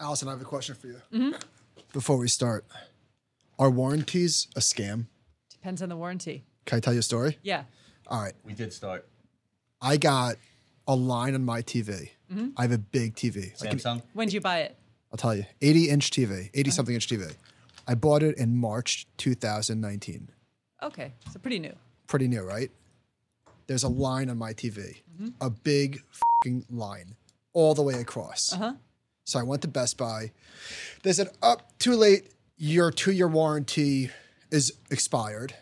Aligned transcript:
Allison, 0.00 0.28
I 0.28 0.30
have 0.30 0.40
a 0.40 0.44
question 0.44 0.74
for 0.74 0.86
you. 0.86 0.96
Mm-hmm. 1.12 1.32
Before 1.92 2.16
we 2.16 2.26
start, 2.26 2.64
are 3.58 3.68
warranties 3.68 4.48
a 4.56 4.60
scam? 4.60 5.06
Depends 5.50 5.82
on 5.82 5.90
the 5.90 5.96
warranty. 5.96 6.44
Can 6.64 6.78
I 6.78 6.80
tell 6.80 6.94
you 6.94 7.00
a 7.00 7.02
story? 7.02 7.36
Yeah. 7.42 7.64
All 8.06 8.22
right. 8.22 8.32
We 8.42 8.54
did 8.54 8.72
start. 8.72 9.06
I 9.82 9.98
got 9.98 10.36
a 10.88 10.94
line 10.94 11.34
on 11.34 11.44
my 11.44 11.60
TV. 11.60 12.10
Mm-hmm. 12.32 12.48
I 12.56 12.62
have 12.62 12.72
a 12.72 12.78
big 12.78 13.14
TV. 13.14 13.60
Like 13.60 13.72
an- 13.72 13.78
Samsung. 13.78 14.02
When 14.14 14.28
did 14.28 14.34
you 14.34 14.40
buy 14.40 14.60
it? 14.60 14.76
I'll 15.12 15.18
tell 15.18 15.34
you, 15.34 15.44
80 15.60 15.90
inch 15.90 16.10
TV, 16.10 16.50
80 16.54 16.60
uh-huh. 16.60 16.70
something 16.74 16.94
inch 16.94 17.08
TV. 17.08 17.34
I 17.86 17.94
bought 17.94 18.22
it 18.22 18.38
in 18.38 18.56
March 18.56 19.06
2019. 19.18 20.30
Okay, 20.82 21.12
so 21.32 21.38
pretty 21.40 21.58
new. 21.58 21.74
Pretty 22.06 22.28
new, 22.28 22.42
right? 22.42 22.70
There's 23.66 23.82
a 23.82 23.88
line 23.88 24.30
on 24.30 24.38
my 24.38 24.52
TV, 24.52 25.02
mm-hmm. 25.12 25.28
a 25.40 25.50
big 25.50 26.02
fing 26.42 26.64
line 26.70 27.16
all 27.52 27.74
the 27.74 27.82
way 27.82 27.94
across. 27.94 28.52
Uh-huh. 28.52 28.74
So 29.30 29.38
I 29.38 29.42
went 29.42 29.62
to 29.62 29.68
Best 29.68 29.96
Buy. 29.96 30.32
They 31.02 31.12
said, 31.12 31.28
up, 31.42 31.78
too 31.78 31.94
late. 31.94 32.32
Your 32.56 32.90
two 32.90 33.12
year 33.12 33.28
warranty 33.28 34.10
is 34.50 34.74
expired. 34.90 35.54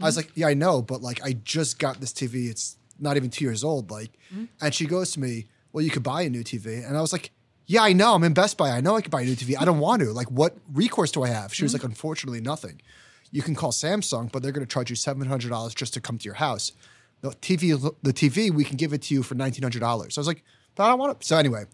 I 0.00 0.04
was 0.04 0.16
mm-hmm. 0.16 0.26
like, 0.26 0.32
yeah, 0.34 0.48
I 0.48 0.54
know, 0.54 0.82
but 0.82 1.02
like, 1.02 1.22
I 1.22 1.34
just 1.34 1.78
got 1.78 2.00
this 2.00 2.12
TV. 2.12 2.48
It's 2.50 2.76
not 2.98 3.16
even 3.16 3.30
two 3.30 3.44
years 3.44 3.62
old. 3.62 3.90
Like, 3.90 4.12
mm-hmm. 4.32 4.46
and 4.60 4.74
she 4.74 4.86
goes 4.86 5.12
to 5.12 5.20
me, 5.20 5.46
well, 5.72 5.84
you 5.84 5.90
could 5.90 6.02
buy 6.02 6.22
a 6.22 6.30
new 6.30 6.42
TV. 6.42 6.84
And 6.86 6.96
I 6.96 7.00
was 7.00 7.12
like, 7.12 7.30
yeah, 7.66 7.82
I 7.82 7.92
know. 7.92 8.14
I'm 8.14 8.24
in 8.24 8.34
Best 8.34 8.58
Buy. 8.58 8.70
I 8.70 8.80
know 8.80 8.96
I 8.96 9.00
could 9.00 9.12
buy 9.12 9.20
a 9.20 9.24
new 9.24 9.36
TV. 9.36 9.54
I 9.56 9.64
don't 9.64 9.78
want 9.78 10.02
to. 10.02 10.12
Like, 10.12 10.28
what 10.28 10.56
recourse 10.72 11.12
do 11.12 11.22
I 11.22 11.28
have? 11.28 11.54
She 11.54 11.62
was 11.62 11.72
mm-hmm. 11.72 11.82
like, 11.82 11.88
unfortunately, 11.88 12.40
nothing. 12.40 12.82
You 13.30 13.42
can 13.42 13.54
call 13.54 13.70
Samsung, 13.70 14.32
but 14.32 14.42
they're 14.42 14.50
going 14.50 14.66
to 14.66 14.72
charge 14.72 14.90
you 14.90 14.96
seven 14.96 15.28
hundred 15.28 15.50
dollars 15.50 15.72
just 15.72 15.94
to 15.94 16.00
come 16.00 16.18
to 16.18 16.24
your 16.24 16.34
house. 16.34 16.72
The 17.20 17.30
TV, 17.30 17.94
the 18.02 18.12
TV, 18.12 18.50
we 18.50 18.64
can 18.64 18.76
give 18.76 18.92
it 18.92 19.02
to 19.02 19.14
you 19.14 19.22
for 19.22 19.36
nineteen 19.36 19.62
hundred 19.62 19.80
dollars. 19.80 20.14
So 20.14 20.18
I 20.18 20.22
was 20.22 20.26
like, 20.26 20.42
but 20.74 20.84
I 20.84 20.88
don't 20.88 20.98
want 20.98 21.16
it. 21.16 21.24
So 21.24 21.36
anyway, 21.36 21.66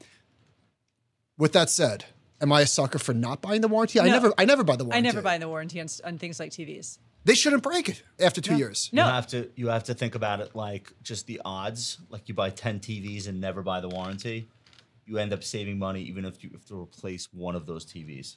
with 1.38 1.52
that 1.52 1.70
said, 1.70 2.04
am 2.40 2.52
I 2.52 2.62
a 2.62 2.66
sucker 2.66 2.98
for 2.98 3.14
not 3.14 3.42
buying 3.42 3.60
the 3.60 3.68
warranty? 3.68 4.00
I 4.00 4.08
never, 4.08 4.32
I 4.38 4.44
never 4.44 4.64
buy 4.64 4.76
the 4.76 4.84
warranty. 4.84 4.98
I 4.98 5.00
never 5.00 5.22
buy 5.22 5.38
the 5.38 5.48
warranty 5.48 5.80
on, 5.80 5.88
on 6.04 6.18
things 6.18 6.40
like 6.40 6.50
TVs. 6.50 6.98
They 7.24 7.34
shouldn't 7.34 7.64
break 7.64 7.88
it 7.88 8.02
after 8.20 8.40
two 8.40 8.56
years. 8.56 8.88
No. 8.92 9.04
You 9.04 9.10
have 9.10 9.26
to 9.28 9.50
you 9.56 9.66
have 9.66 9.82
to 9.84 9.94
think 9.94 10.14
about 10.14 10.40
it 10.40 10.54
like 10.54 10.92
just 11.02 11.26
the 11.26 11.40
odds. 11.44 11.98
Like 12.08 12.28
you 12.28 12.34
buy 12.34 12.50
ten 12.50 12.78
TVs 12.78 13.26
and 13.26 13.40
never 13.40 13.62
buy 13.62 13.80
the 13.80 13.88
warranty, 13.88 14.46
you 15.06 15.18
end 15.18 15.32
up 15.32 15.42
saving 15.42 15.76
money 15.76 16.02
even 16.02 16.24
if 16.24 16.44
you 16.44 16.50
have 16.52 16.64
to 16.66 16.80
replace 16.80 17.28
one 17.32 17.56
of 17.56 17.66
those 17.66 17.84
TVs. 17.84 18.36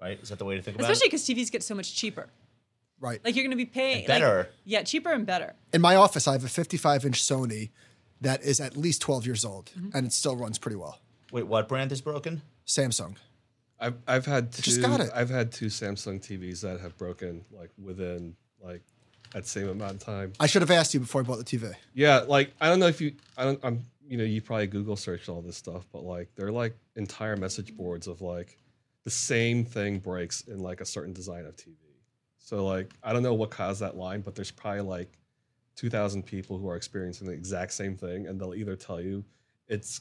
Right? 0.00 0.20
Is 0.22 0.28
that 0.28 0.38
the 0.38 0.44
way 0.44 0.54
to 0.54 0.62
think 0.62 0.76
about 0.76 0.84
Especially 0.84 1.08
it? 1.08 1.14
Especially 1.14 1.34
because 1.34 1.48
TVs 1.48 1.52
get 1.52 1.62
so 1.64 1.74
much 1.74 1.92
cheaper. 1.92 2.28
Right. 3.00 3.20
Like 3.24 3.34
you're 3.34 3.42
going 3.42 3.50
to 3.50 3.56
be 3.56 3.66
paying 3.66 3.98
And 3.98 4.06
better. 4.06 4.36
like- 4.38 4.52
yeah, 4.64 4.82
cheaper 4.84 5.10
and 5.10 5.26
better. 5.26 5.54
In 5.72 5.80
my 5.80 5.96
office, 5.96 6.28
I 6.28 6.32
have 6.32 6.44
a 6.44 6.48
fifty-five 6.48 7.04
inch 7.04 7.20
Sony 7.20 7.70
that 8.20 8.44
is 8.44 8.60
at 8.60 8.76
least 8.76 9.02
twelve 9.02 9.26
years 9.26 9.44
old, 9.44 9.72
mm-hmm. 9.76 9.88
and 9.92 10.06
it 10.06 10.12
still 10.12 10.36
runs 10.36 10.56
pretty 10.56 10.76
well. 10.76 11.00
Wait, 11.32 11.46
what 11.46 11.68
brand 11.68 11.92
is 11.92 12.00
broken? 12.00 12.42
Samsung. 12.66 13.16
I've 13.78 13.96
I've 14.06 14.26
had 14.26 14.52
two. 14.52 14.62
Just 14.62 14.82
got 14.82 15.00
it. 15.00 15.10
I've 15.14 15.30
had 15.30 15.52
two 15.52 15.66
Samsung 15.66 16.20
TVs 16.20 16.60
that 16.60 16.80
have 16.80 16.96
broken 16.98 17.44
like 17.50 17.70
within 17.82 18.36
like 18.62 18.82
that 19.32 19.46
same 19.46 19.68
amount 19.68 19.92
of 19.92 19.98
time. 20.00 20.32
I 20.38 20.46
should 20.46 20.62
have 20.62 20.70
asked 20.70 20.92
you 20.92 21.00
before 21.00 21.22
I 21.22 21.24
bought 21.24 21.38
the 21.38 21.44
TV. 21.44 21.72
Yeah, 21.94 22.18
like 22.18 22.52
I 22.60 22.68
don't 22.68 22.80
know 22.80 22.88
if 22.88 23.00
you. 23.00 23.14
I 23.36 23.44
don't. 23.44 23.60
I'm. 23.62 23.84
You 24.06 24.18
know, 24.18 24.24
you 24.24 24.42
probably 24.42 24.66
Google 24.66 24.96
searched 24.96 25.28
all 25.28 25.40
this 25.40 25.56
stuff, 25.56 25.86
but 25.92 26.02
like 26.02 26.28
they're 26.34 26.50
like 26.50 26.76
entire 26.96 27.36
message 27.36 27.76
boards 27.76 28.08
of 28.08 28.20
like 28.20 28.58
the 29.04 29.10
same 29.10 29.64
thing 29.64 30.00
breaks 30.00 30.42
in 30.42 30.58
like 30.58 30.80
a 30.80 30.84
certain 30.84 31.12
design 31.12 31.46
of 31.46 31.54
TV. 31.56 31.76
So 32.38 32.66
like 32.66 32.92
I 33.02 33.12
don't 33.12 33.22
know 33.22 33.34
what 33.34 33.50
caused 33.50 33.80
that 33.80 33.96
line, 33.96 34.20
but 34.20 34.34
there's 34.34 34.50
probably 34.50 34.82
like 34.82 35.16
two 35.76 35.88
thousand 35.88 36.24
people 36.24 36.58
who 36.58 36.68
are 36.68 36.76
experiencing 36.76 37.28
the 37.28 37.32
exact 37.32 37.72
same 37.72 37.96
thing, 37.96 38.26
and 38.26 38.38
they'll 38.40 38.54
either 38.54 38.74
tell 38.76 39.00
you 39.00 39.24
it's 39.68 40.00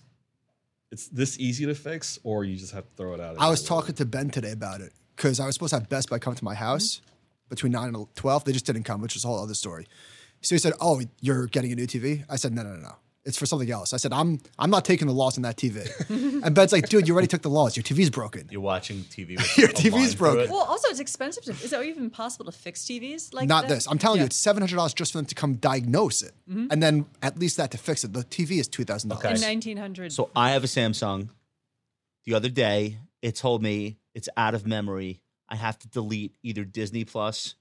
it's 0.92 1.08
this 1.08 1.40
easy 1.40 1.66
to 1.66 1.76
fix, 1.76 2.20
or 2.24 2.44
you 2.44 2.56
just 2.58 2.74
have 2.74 2.86
to 2.86 2.96
throw 2.96 3.14
it 3.14 3.20
out. 3.20 3.36
I 3.40 3.50
was 3.50 3.64
talking 3.64 3.96
to 3.96 4.06
Ben 4.06 4.30
today 4.30 4.52
about 4.52 4.82
it 4.82 4.94
because 5.16 5.40
I 5.40 5.46
was 5.46 5.56
supposed 5.56 5.72
to 5.72 5.80
have 5.80 5.90
Best 5.90 6.10
Buy 6.10 6.20
come 6.20 6.36
to 6.36 6.44
my 6.44 6.56
house 6.56 7.02
between 7.50 7.72
nine 7.72 7.94
and 7.94 8.16
twelve. 8.16 8.44
They 8.46 8.52
just 8.52 8.66
didn't 8.66 8.84
come, 8.84 9.02
which 9.02 9.16
is 9.16 9.24
a 9.24 9.28
whole 9.28 9.42
other 9.42 9.54
story. 9.54 9.88
So 10.42 10.56
he 10.56 10.60
said, 10.60 10.74
"Oh, 10.80 11.02
you're 11.22 11.48
getting 11.48 11.72
a 11.72 11.76
new 11.76 11.88
TV?" 11.88 12.26
I 12.30 12.38
said, 12.38 12.54
"No, 12.54 12.64
no, 12.64 12.74
no, 12.74 12.82
no. 12.82 12.96
It's 13.26 13.38
for 13.38 13.46
something 13.46 13.70
else." 13.70 13.94
I 13.94 13.98
said, 13.98 14.14
"I'm 14.14 14.40
I'm 14.58 14.70
not 14.70 14.86
taking 14.86 15.08
the 15.08 15.14
loss 15.14 15.38
on 15.38 15.44
that 15.44 15.58
TV." 15.58 15.88
and 16.44 16.56
Ben's 16.56 16.72
like, 16.72 16.90
"Dude, 16.90 17.08
you 17.08 17.14
already 17.14 17.28
took 17.28 17.42
the 17.42 17.50
loss. 17.50 17.76
Your 17.76 17.84
TV's 17.84 18.10
broken." 18.10 18.48
You're 18.50 18.62
watching 18.62 19.00
TV. 19.04 19.38
With 19.38 19.58
Your 19.58 19.70
a 19.70 19.74
TV's 19.74 19.94
line 19.94 20.18
broken. 20.18 20.42
it. 20.46 20.50
Well, 20.50 20.62
also 20.64 20.88
it's 20.90 21.00
expensive. 21.00 21.44
To, 21.46 21.52
is 21.52 21.74
it 21.74 21.86
even 21.86 22.10
possible 22.10 22.46
to 22.46 22.52
fix 22.52 22.82
TVs 22.84 23.34
like 23.34 23.48
not 23.48 23.68
that? 23.68 23.76
this. 23.76 23.88
I'm 23.88 23.98
telling 23.98 24.20
you, 24.20 24.26
it's 24.26 24.36
seven 24.36 24.62
hundred 24.62 24.78
dollars 24.78 24.94
just 24.94 25.12
for 25.12 25.18
them 25.18 25.26
to 25.26 25.36
come 25.36 25.56
diagnose 25.56 26.22
it, 26.22 26.34
mm-hmm. 26.50 26.68
and 26.72 26.82
then 26.82 27.06
at 27.22 27.38
least 27.38 27.58
that 27.58 27.72
to 27.72 27.78
fix 27.78 28.04
it. 28.04 28.14
The 28.14 28.24
TV 28.24 28.60
is 28.60 28.68
two 28.68 28.84
thousand 28.86 29.12
Okay. 29.12 29.30
in 29.30 29.36
dollars. 29.36 29.42
1900. 29.42 30.14
So 30.14 30.30
I 30.36 30.52
have 30.52 30.64
a 30.64 30.68
Samsung. 30.68 31.30
The 32.26 32.34
other 32.36 32.50
day, 32.50 32.98
it 33.22 33.36
told 33.36 33.62
me 33.64 33.98
it's 34.14 34.30
out 34.38 34.54
of 34.54 34.66
memory. 34.68 35.22
I 35.48 35.56
have 35.56 35.80
to 35.80 35.88
delete 35.88 36.34
either 36.44 36.64
Disney 36.64 37.04
Plus 37.06 37.56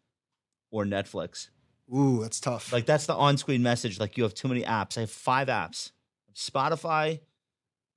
or 0.70 0.84
Netflix. 0.84 1.48
Ooh, 1.94 2.20
that's 2.22 2.40
tough. 2.40 2.72
Like 2.72 2.86
that's 2.86 3.06
the 3.06 3.14
on-screen 3.14 3.62
message. 3.62 3.98
Like 3.98 4.16
you 4.16 4.22
have 4.24 4.34
too 4.34 4.48
many 4.48 4.62
apps. 4.62 4.98
I 4.98 5.02
have 5.02 5.10
five 5.10 5.48
apps: 5.48 5.92
Spotify, 6.34 7.20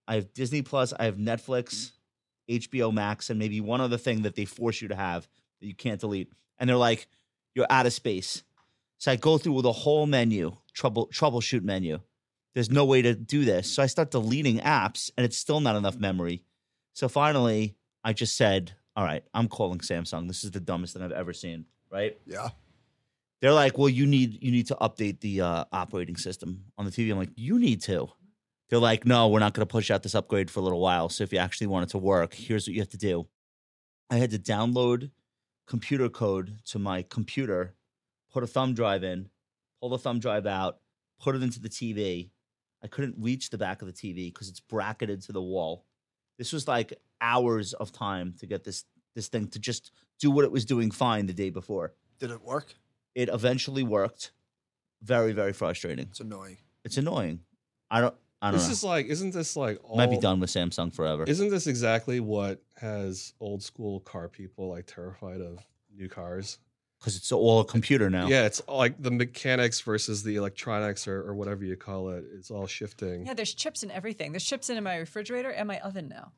I 0.07 0.15
have 0.15 0.33
Disney 0.33 0.61
Plus, 0.61 0.93
I 0.97 1.05
have 1.05 1.15
Netflix, 1.15 1.91
HBO 2.49 2.93
Max, 2.93 3.29
and 3.29 3.39
maybe 3.39 3.61
one 3.61 3.81
other 3.81 3.97
thing 3.97 4.23
that 4.23 4.35
they 4.35 4.45
force 4.45 4.81
you 4.81 4.87
to 4.89 4.95
have 4.95 5.27
that 5.59 5.67
you 5.67 5.75
can't 5.75 5.99
delete. 5.99 6.31
And 6.57 6.69
they're 6.69 6.77
like, 6.77 7.07
"You're 7.53 7.67
out 7.69 7.85
of 7.85 7.93
space." 7.93 8.43
So 8.97 9.11
I 9.11 9.15
go 9.15 9.37
through 9.37 9.61
the 9.61 9.71
whole 9.71 10.05
menu, 10.05 10.55
trouble 10.73 11.07
troubleshoot 11.07 11.63
menu. 11.63 11.99
There's 12.53 12.69
no 12.69 12.85
way 12.85 13.01
to 13.01 13.15
do 13.15 13.45
this. 13.45 13.71
So 13.71 13.81
I 13.81 13.87
start 13.87 14.11
deleting 14.11 14.59
apps, 14.59 15.11
and 15.17 15.25
it's 15.25 15.37
still 15.37 15.59
not 15.59 15.75
enough 15.75 15.97
memory. 15.97 16.43
So 16.93 17.07
finally, 17.09 17.75
I 18.03 18.13
just 18.13 18.37
said, 18.37 18.73
"All 18.95 19.03
right, 19.03 19.23
I'm 19.33 19.47
calling 19.47 19.79
Samsung. 19.79 20.27
This 20.27 20.43
is 20.43 20.51
the 20.51 20.59
dumbest 20.59 20.93
thing 20.93 21.03
I've 21.03 21.11
ever 21.11 21.33
seen." 21.33 21.65
Right? 21.89 22.17
yeah, 22.25 22.49
they're 23.41 23.53
like, 23.53 23.77
well, 23.77 23.89
you 23.89 24.05
need 24.05 24.41
you 24.41 24.51
need 24.51 24.67
to 24.67 24.75
update 24.75 25.19
the 25.19 25.41
uh, 25.41 25.65
operating 25.71 26.15
system 26.15 26.65
on 26.77 26.85
the 26.85 26.91
TV. 26.91 27.11
I'm 27.11 27.17
like, 27.17 27.31
you 27.35 27.59
need 27.59 27.81
to. 27.83 28.07
They're 28.69 28.79
like, 28.79 29.05
no, 29.05 29.27
we're 29.27 29.39
not 29.39 29.53
going 29.53 29.67
to 29.67 29.71
push 29.71 29.91
out 29.91 30.03
this 30.03 30.15
upgrade 30.15 30.49
for 30.49 30.61
a 30.61 30.63
little 30.63 30.79
while. 30.79 31.09
So 31.09 31.23
if 31.23 31.33
you 31.33 31.39
actually 31.39 31.67
want 31.67 31.83
it 31.83 31.89
to 31.89 31.97
work, 31.97 32.33
here's 32.33 32.67
what 32.67 32.73
you 32.73 32.81
have 32.81 32.89
to 32.89 32.97
do. 32.97 33.27
I 34.09 34.17
had 34.17 34.31
to 34.31 34.39
download 34.39 35.11
computer 35.67 36.07
code 36.07 36.59
to 36.67 36.79
my 36.79 37.01
computer, 37.01 37.75
put 38.31 38.43
a 38.43 38.47
thumb 38.47 38.73
drive 38.73 39.03
in, 39.03 39.29
pull 39.81 39.89
the 39.89 39.97
thumb 39.97 40.19
drive 40.19 40.45
out, 40.45 40.79
put 41.19 41.35
it 41.35 41.43
into 41.43 41.59
the 41.59 41.69
TV. 41.69 42.29
I 42.83 42.87
couldn't 42.87 43.15
reach 43.19 43.49
the 43.49 43.57
back 43.57 43.81
of 43.81 43.87
the 43.87 43.93
TV 43.93 44.33
because 44.33 44.47
it's 44.47 44.61
bracketed 44.61 45.21
to 45.23 45.33
the 45.33 45.41
wall. 45.41 45.85
This 46.37 46.53
was 46.53 46.67
like 46.67 46.93
hours 47.19 47.73
of 47.73 47.91
time 47.91 48.35
to 48.39 48.45
get 48.45 48.63
this 48.63 48.85
this 49.13 49.27
thing 49.27 49.47
to 49.47 49.59
just 49.59 49.91
do 50.19 50.31
what 50.31 50.45
it 50.45 50.51
was 50.51 50.63
doing 50.63 50.89
fine 50.89 51.25
the 51.25 51.33
day 51.33 51.49
before 51.49 51.93
did 52.21 52.29
it 52.29 52.43
work? 52.43 52.75
It 53.15 53.29
eventually 53.29 53.83
worked. 53.83 54.31
Very, 55.01 55.31
very 55.33 55.53
frustrating. 55.53 56.07
It's 56.09 56.19
annoying. 56.19 56.57
It's 56.83 56.97
annoying. 56.97 57.41
I 57.89 58.01
don't. 58.01 58.15
I 58.43 58.49
don't 58.49 58.57
This 58.59 58.67
know. 58.67 58.71
is 58.71 58.83
like, 58.83 59.05
isn't 59.05 59.33
this 59.35 59.55
like 59.55 59.79
all? 59.83 59.97
Might 59.97 60.09
be 60.09 60.17
done 60.17 60.39
with 60.39 60.49
Samsung 60.49 60.91
forever. 60.91 61.23
Isn't 61.27 61.49
this 61.49 61.67
exactly 61.67 62.19
what 62.19 62.59
has 62.77 63.33
old 63.39 63.61
school 63.61 63.99
car 63.99 64.27
people 64.29 64.69
like 64.69 64.87
terrified 64.87 65.41
of 65.41 65.59
new 65.95 66.09
cars? 66.09 66.57
Because 66.99 67.15
it's 67.17 67.31
all 67.31 67.59
a 67.61 67.65
computer 67.65 68.09
now. 68.09 68.27
Yeah, 68.27 68.45
it's 68.45 68.61
like 68.67 68.99
the 69.01 69.11
mechanics 69.11 69.81
versus 69.81 70.23
the 70.23 70.35
electronics 70.37 71.07
or, 71.07 71.21
or 71.27 71.35
whatever 71.35 71.63
you 71.63 71.75
call 71.75 72.09
it. 72.09 72.25
It's 72.35 72.49
all 72.51 72.65
shifting. 72.67 73.25
yeah, 73.27 73.33
there's 73.35 73.53
chips 73.53 73.83
in 73.83 73.91
everything. 73.91 74.31
There's 74.31 74.43
chips 74.43 74.69
in 74.71 74.83
my 74.83 74.95
refrigerator 74.97 75.51
and 75.51 75.67
my 75.67 75.79
oven 75.79 76.07
now. 76.09 76.31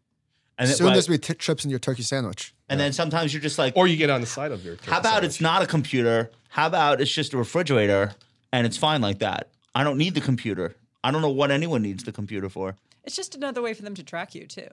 And, 0.63 0.71
it- 0.71 0.75
Soon 0.77 0.87
right. 0.87 0.93
there's 0.93 1.07
gonna 1.07 1.17
be 1.19 1.23
t- 1.23 1.33
trips 1.35 1.63
in 1.65 1.69
your 1.69 1.79
turkey 1.79 2.03
sandwich. 2.03 2.53
and 2.69 2.79
then 2.79 2.93
sometimes 2.93 3.33
you're 3.33 3.41
just 3.41 3.57
like, 3.59 3.75
Or 3.75 3.87
you 3.87 3.97
get 3.97 4.09
on 4.09 4.21
the 4.21 4.27
side 4.27 4.51
of 4.51 4.63
your. 4.65 4.77
how 4.85 4.99
about 4.99 5.23
it's 5.23 5.39
not 5.41 5.61
a 5.61 5.67
computer? 5.67 6.31
How 6.49 6.67
about 6.67 7.01
it's 7.01 7.11
just 7.11 7.33
a 7.33 7.37
refrigerator 7.37 8.13
and 8.51 8.65
it's 8.65 8.77
fine 8.77 9.01
like 9.01 9.19
that? 9.19 9.49
I 9.75 9.83
don't 9.83 9.97
need 9.97 10.13
the 10.15 10.21
computer. 10.21 10.75
I 11.03 11.11
don't 11.11 11.21
know 11.21 11.29
what 11.29 11.51
anyone 11.51 11.81
needs 11.81 12.03
the 12.03 12.11
computer 12.11 12.49
for. 12.49 12.75
It's 13.03 13.15
just 13.15 13.35
another 13.35 13.61
way 13.61 13.73
for 13.73 13.81
them 13.81 13.95
to 13.95 14.03
track 14.03 14.33
you 14.35 14.47
too. 14.47 14.67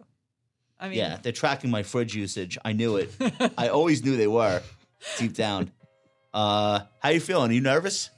I 0.78 0.88
mean, 0.88 0.98
Yeah, 0.98 1.18
they're 1.20 1.32
tracking 1.32 1.70
my 1.70 1.82
fridge 1.82 2.14
usage. 2.14 2.56
I 2.64 2.72
knew 2.72 2.96
it. 2.96 3.10
I 3.58 3.68
always 3.68 4.04
knew 4.04 4.16
they 4.16 4.28
were 4.28 4.62
deep 5.18 5.34
down. 5.34 5.72
Uh, 6.32 6.80
how 7.00 7.08
you 7.08 7.20
feeling? 7.20 7.50
Are 7.50 7.54
you 7.54 7.60
nervous? 7.60 8.10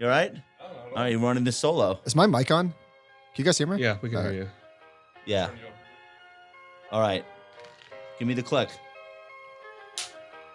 You 0.00 0.06
all 0.06 0.10
right? 0.10 0.34
All 0.60 0.92
right, 0.96 1.08
you're 1.12 1.20
running 1.20 1.44
this 1.44 1.56
solo. 1.56 2.00
Is 2.04 2.16
my 2.16 2.26
mic 2.26 2.50
on? 2.50 2.70
Can 2.70 2.76
you 3.36 3.44
guys 3.44 3.56
hear 3.58 3.66
me? 3.68 3.80
Yeah, 3.80 3.98
we 4.02 4.08
can 4.08 4.18
All 4.18 4.24
hear 4.24 4.32
right. 4.32 4.38
you. 4.40 4.48
Yeah. 5.26 5.50
All 6.90 7.02
right. 7.02 7.22
Give 8.18 8.26
me 8.26 8.32
the 8.32 8.42
click. 8.42 8.70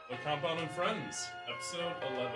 The 0.09 0.15
Compound 0.23 0.59
and 0.59 0.69
Friends, 0.71 1.27
episode 1.47 1.93
11. 2.11 2.31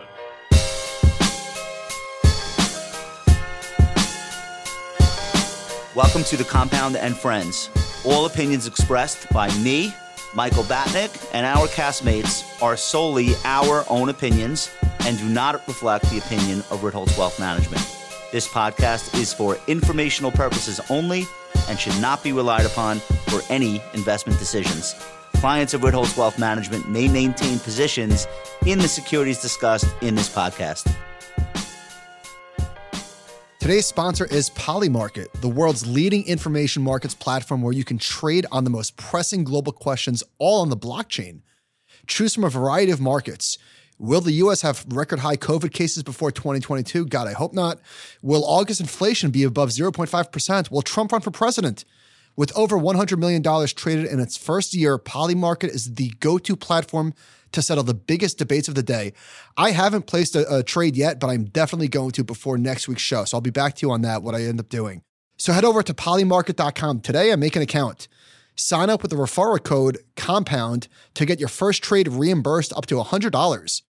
Welcome 5.95 6.23
to 6.25 6.37
the 6.37 6.43
Compound 6.43 6.95
and 6.95 7.17
Friends. 7.17 7.71
All 8.05 8.27
opinions 8.27 8.67
expressed 8.67 9.27
by 9.33 9.49
me, 9.57 9.91
Michael 10.35 10.63
Batnick, 10.65 11.27
and 11.33 11.47
our 11.47 11.65
castmates 11.65 12.61
are 12.61 12.77
solely 12.77 13.29
our 13.45 13.83
own 13.89 14.09
opinions 14.09 14.69
and 15.07 15.17
do 15.17 15.27
not 15.27 15.67
reflect 15.67 16.07
the 16.11 16.19
opinion 16.19 16.59
of 16.69 16.81
Ritholtz 16.81 17.17
Wealth 17.17 17.39
Management. 17.39 17.81
This 18.31 18.47
podcast 18.47 19.19
is 19.19 19.33
for 19.33 19.57
informational 19.67 20.29
purposes 20.31 20.79
only 20.91 21.25
and 21.67 21.79
should 21.79 21.99
not 22.01 22.23
be 22.23 22.31
relied 22.31 22.65
upon 22.65 22.99
for 23.29 23.41
any 23.49 23.81
investment 23.93 24.39
decisions. 24.39 24.95
Clients 25.35 25.73
of 25.73 25.81
Ritholtz 25.81 26.17
Wealth 26.17 26.39
Management 26.39 26.89
may 26.89 27.07
maintain 27.07 27.59
positions 27.59 28.27
in 28.65 28.79
the 28.79 28.87
securities 28.87 29.41
discussed 29.41 29.85
in 30.01 30.15
this 30.15 30.33
podcast. 30.33 30.91
Today's 33.59 33.85
sponsor 33.85 34.25
is 34.25 34.49
Polymarket, 34.51 35.29
the 35.41 35.49
world's 35.49 35.85
leading 35.85 36.25
information 36.25 36.81
markets 36.81 37.13
platform 37.13 37.61
where 37.61 37.73
you 37.73 37.83
can 37.83 37.97
trade 37.97 38.45
on 38.49 38.63
the 38.63 38.69
most 38.69 38.95
pressing 38.95 39.43
global 39.43 39.73
questions 39.73 40.23
all 40.37 40.61
on 40.61 40.69
the 40.69 40.77
blockchain. 40.77 41.41
Choose 42.07 42.33
from 42.33 42.45
a 42.45 42.49
variety 42.49 42.91
of 42.91 43.01
markets. 43.01 43.57
Will 43.99 44.21
the 44.21 44.33
US 44.33 44.61
have 44.61 44.85
record 44.89 45.19
high 45.19 45.37
COVID 45.37 45.73
cases 45.73 46.03
before 46.03 46.31
2022? 46.31 47.07
God, 47.07 47.27
I 47.27 47.33
hope 47.33 47.53
not. 47.53 47.79
Will 48.21 48.45
August 48.45 48.79
inflation 48.79 49.31
be 49.31 49.43
above 49.43 49.69
0.5%? 49.69 50.69
Will 50.69 50.83
Trump 50.83 51.11
run 51.11 51.21
for 51.21 51.31
president? 51.31 51.83
With 52.35 52.55
over 52.55 52.77
$100 52.77 53.17
million 53.17 53.41
traded 53.41 54.05
in 54.05 54.19
its 54.19 54.37
first 54.37 54.75
year, 54.75 54.99
Polymarket 54.99 55.69
is 55.69 55.95
the 55.95 56.09
go 56.19 56.37
to 56.37 56.55
platform 56.55 57.15
to 57.51 57.63
settle 57.63 57.83
the 57.83 57.95
biggest 57.95 58.37
debates 58.37 58.67
of 58.67 58.75
the 58.75 58.83
day. 58.83 59.13
I 59.55 59.71
haven't 59.71 60.05
placed 60.05 60.35
a, 60.35 60.57
a, 60.57 60.61
trade 60.61 60.95
yet, 60.95 61.19
but 61.19 61.29
I'm 61.29 61.45
definitely 61.45 61.87
going 61.87 62.11
to 62.11 62.23
before 62.23 62.59
next 62.59 62.87
week's 62.87 63.01
show. 63.01 63.25
So 63.25 63.37
I'll 63.37 63.41
be 63.41 63.49
back 63.49 63.73
to 63.75 63.87
you 63.87 63.91
on 63.91 64.03
that, 64.03 64.21
what 64.21 64.35
I 64.35 64.43
end 64.43 64.59
up 64.59 64.69
doing. 64.69 65.01
So 65.39 65.53
head 65.53 65.65
over 65.65 65.81
to 65.81 65.93
polymarket.com 65.93 67.01
today 67.01 67.31
and 67.31 67.39
make 67.39 67.55
an 67.55 67.63
account. 67.63 68.07
Sign 68.55 68.91
up 68.91 69.01
with 69.01 69.09
the 69.09 69.17
referral 69.17 69.63
code 69.63 69.97
COMPOUND 70.15 70.87
to 71.15 71.25
get 71.25 71.39
your 71.39 71.49
first 71.49 71.81
trade 71.81 72.07
reimbursed 72.07 72.73
up 72.73 72.85
to 72.87 72.95
$100. 72.95 73.81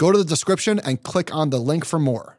Go 0.00 0.10
to 0.10 0.16
the 0.16 0.24
description 0.24 0.80
and 0.82 1.02
click 1.02 1.34
on 1.34 1.50
the 1.50 1.58
link 1.58 1.84
for 1.84 1.98
more. 1.98 2.38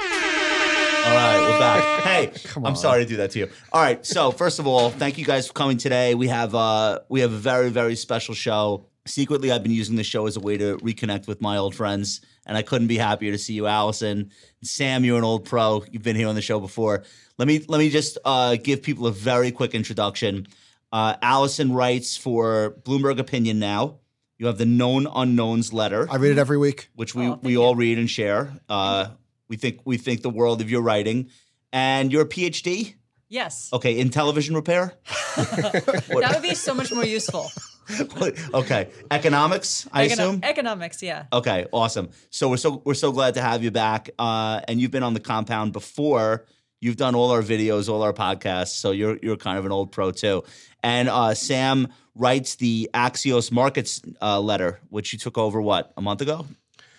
All 0.00 0.06
right, 0.06 1.38
we're 1.40 1.58
back. 1.58 1.92
Hey, 2.06 2.32
I'm 2.64 2.76
sorry 2.76 3.02
to 3.02 3.08
do 3.08 3.16
that 3.16 3.32
to 3.32 3.40
you. 3.40 3.50
All 3.72 3.82
right, 3.82 4.06
so 4.06 4.30
first 4.30 4.58
of 4.58 4.66
all, 4.66 4.88
thank 4.88 5.18
you 5.18 5.24
guys 5.24 5.48
for 5.48 5.52
coming 5.52 5.76
today. 5.76 6.14
We 6.14 6.28
have 6.28 6.54
uh 6.54 7.00
we 7.10 7.20
have 7.20 7.32
a 7.32 7.36
very 7.36 7.68
very 7.70 7.96
special 7.96 8.34
show. 8.34 8.86
Secretly, 9.04 9.50
I've 9.50 9.64
been 9.64 9.72
using 9.72 9.96
this 9.96 10.06
show 10.06 10.26
as 10.26 10.36
a 10.36 10.40
way 10.40 10.56
to 10.56 10.78
reconnect 10.78 11.26
with 11.26 11.42
my 11.42 11.58
old 11.58 11.74
friends, 11.74 12.20
and 12.46 12.56
I 12.56 12.62
couldn't 12.62 12.86
be 12.86 12.96
happier 12.96 13.32
to 13.32 13.38
see 13.38 13.52
you, 13.52 13.66
Allison. 13.66 14.30
Sam, 14.62 15.04
you're 15.04 15.18
an 15.18 15.24
old 15.24 15.44
pro. 15.44 15.84
You've 15.90 16.04
been 16.04 16.16
here 16.16 16.28
on 16.28 16.36
the 16.36 16.40
show 16.40 16.60
before. 16.60 17.02
Let 17.36 17.48
me 17.48 17.64
let 17.68 17.78
me 17.78 17.90
just 17.90 18.16
uh, 18.24 18.56
give 18.56 18.80
people 18.80 19.08
a 19.08 19.12
very 19.12 19.50
quick 19.50 19.74
introduction. 19.74 20.46
Uh, 20.92 21.16
Allison 21.20 21.72
writes 21.74 22.16
for 22.16 22.76
Bloomberg 22.84 23.18
Opinion 23.18 23.58
now. 23.58 23.98
You 24.38 24.46
have 24.46 24.58
the 24.58 24.66
known 24.66 25.06
unknowns 25.06 25.72
letter 25.72 26.06
I 26.10 26.16
read 26.16 26.32
it 26.32 26.38
every 26.38 26.58
week. 26.58 26.88
which 26.94 27.14
we, 27.14 27.26
Oh, 27.26 27.30
thank 27.32 27.42
we 27.44 27.52
you. 27.52 27.62
all 27.62 27.74
read 27.74 27.98
and 27.98 28.08
share. 28.10 28.52
Uh, 28.68 29.08
we 29.48 29.56
think 29.56 29.80
we 29.84 29.96
think 29.96 30.22
the 30.22 30.30
world 30.30 30.60
of 30.60 30.70
your 30.70 30.82
writing, 30.82 31.30
and 31.72 32.12
your 32.12 32.24
PhD. 32.26 32.94
Yes. 33.28 33.70
Okay, 33.72 33.98
in 33.98 34.10
television 34.10 34.54
repair. 34.54 34.94
That 35.36 36.30
would 36.34 36.42
be 36.42 36.54
so 36.54 36.72
much 36.74 36.92
more 36.92 37.04
useful. 37.04 37.50
okay, 38.54 38.88
economics. 39.10 39.86
I 39.92 40.06
Econo- 40.06 40.12
assume. 40.12 40.40
Economics, 40.42 41.02
yeah. 41.02 41.24
Okay, 41.32 41.66
awesome. 41.72 42.08
So 42.30 42.48
we're 42.48 42.56
so 42.56 42.82
we're 42.84 42.94
so 42.94 43.12
glad 43.12 43.34
to 43.34 43.42
have 43.42 43.62
you 43.62 43.70
back. 43.70 44.10
Uh, 44.18 44.60
and 44.68 44.80
you've 44.80 44.90
been 44.90 45.02
on 45.02 45.14
the 45.14 45.20
compound 45.20 45.72
before. 45.72 46.46
You've 46.80 46.96
done 46.96 47.14
all 47.14 47.30
our 47.30 47.42
videos, 47.42 47.88
all 47.88 48.02
our 48.02 48.12
podcasts. 48.12 48.74
So 48.80 48.90
you're 48.92 49.18
you're 49.22 49.36
kind 49.36 49.58
of 49.58 49.64
an 49.66 49.72
old 49.72 49.92
pro 49.92 50.10
too. 50.10 50.42
And 50.86 51.08
uh, 51.08 51.34
Sam 51.34 51.88
writes 52.14 52.54
the 52.54 52.88
Axios 52.94 53.50
Markets 53.50 54.00
uh, 54.22 54.38
letter, 54.40 54.78
which 54.88 55.12
you 55.12 55.18
took 55.18 55.36
over 55.36 55.60
what 55.60 55.92
a 55.96 56.00
month 56.00 56.20
ago, 56.20 56.46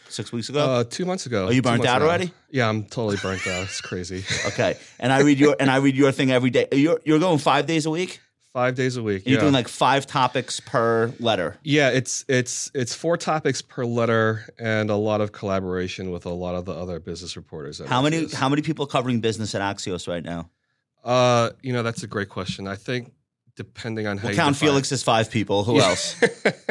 six 0.10 0.34
weeks 0.34 0.50
ago. 0.50 0.60
Uh, 0.60 0.84
two 0.84 1.06
months 1.06 1.26
ago. 1.26 1.46
Are 1.46 1.54
you 1.54 1.62
Two 1.62 1.70
burnt 1.70 1.86
out 1.86 2.02
already? 2.02 2.34
Yeah, 2.52 2.68
I'm 2.68 2.84
totally 2.84 3.16
burnt 3.16 3.48
out. 3.48 3.64
It's 3.64 3.80
crazy. 3.80 4.26
Okay, 4.48 4.76
and 5.00 5.14
I 5.14 5.22
read 5.22 5.40
your 5.40 5.56
and 5.58 5.72
I 5.72 5.78
read 5.78 5.96
your 5.96 6.12
thing 6.12 6.32
every 6.32 6.50
day. 6.50 6.68
You're 6.74 7.00
you're 7.06 7.20
going 7.20 7.38
five 7.38 7.66
days 7.66 7.86
a 7.86 7.90
week. 7.90 8.20
Five 8.52 8.76
days 8.76 8.98
a 8.98 9.04
week. 9.04 9.24
You're 9.26 9.40
doing 9.40 9.54
like 9.54 9.70
five 9.70 10.06
topics 10.06 10.60
per 10.60 11.14
letter. 11.22 11.58
Yeah, 11.64 11.90
it's 11.92 12.26
it's 12.28 12.70
it's 12.74 12.94
four 12.94 13.16
topics 13.16 13.62
per 13.62 13.86
letter 13.86 14.48
and 14.60 14.90
a 14.90 14.96
lot 14.98 15.22
of 15.22 15.32
collaboration 15.32 16.12
with 16.12 16.26
a 16.26 16.30
lot 16.32 16.56
of 16.56 16.66
the 16.66 16.74
other 16.74 17.00
business 17.00 17.38
reporters. 17.38 17.80
How 17.80 18.02
many 18.02 18.26
Axios. 18.26 18.34
how 18.34 18.50
many 18.50 18.64
people 18.64 18.86
covering 18.86 19.22
business 19.22 19.56
at 19.56 19.62
Axios 19.62 20.10
right 20.10 20.24
now? 20.24 20.50
Uh, 21.06 21.52
you 21.62 21.72
know, 21.72 21.84
that's 21.84 22.04
a 22.04 22.08
great 22.08 22.28
question. 22.28 22.68
I 22.68 22.76
think 22.76 23.14
depending 23.58 24.08
on 24.08 24.18
how 24.18 24.28
We'll 24.28 24.32
you 24.34 24.38
count 24.38 24.56
define- 24.56 24.70
Felix 24.70 24.92
as 24.94 25.04
five 25.04 25.30
people. 25.30 25.66
Who 25.66 25.76
Yeah. 25.78 25.88
else? 25.90 26.16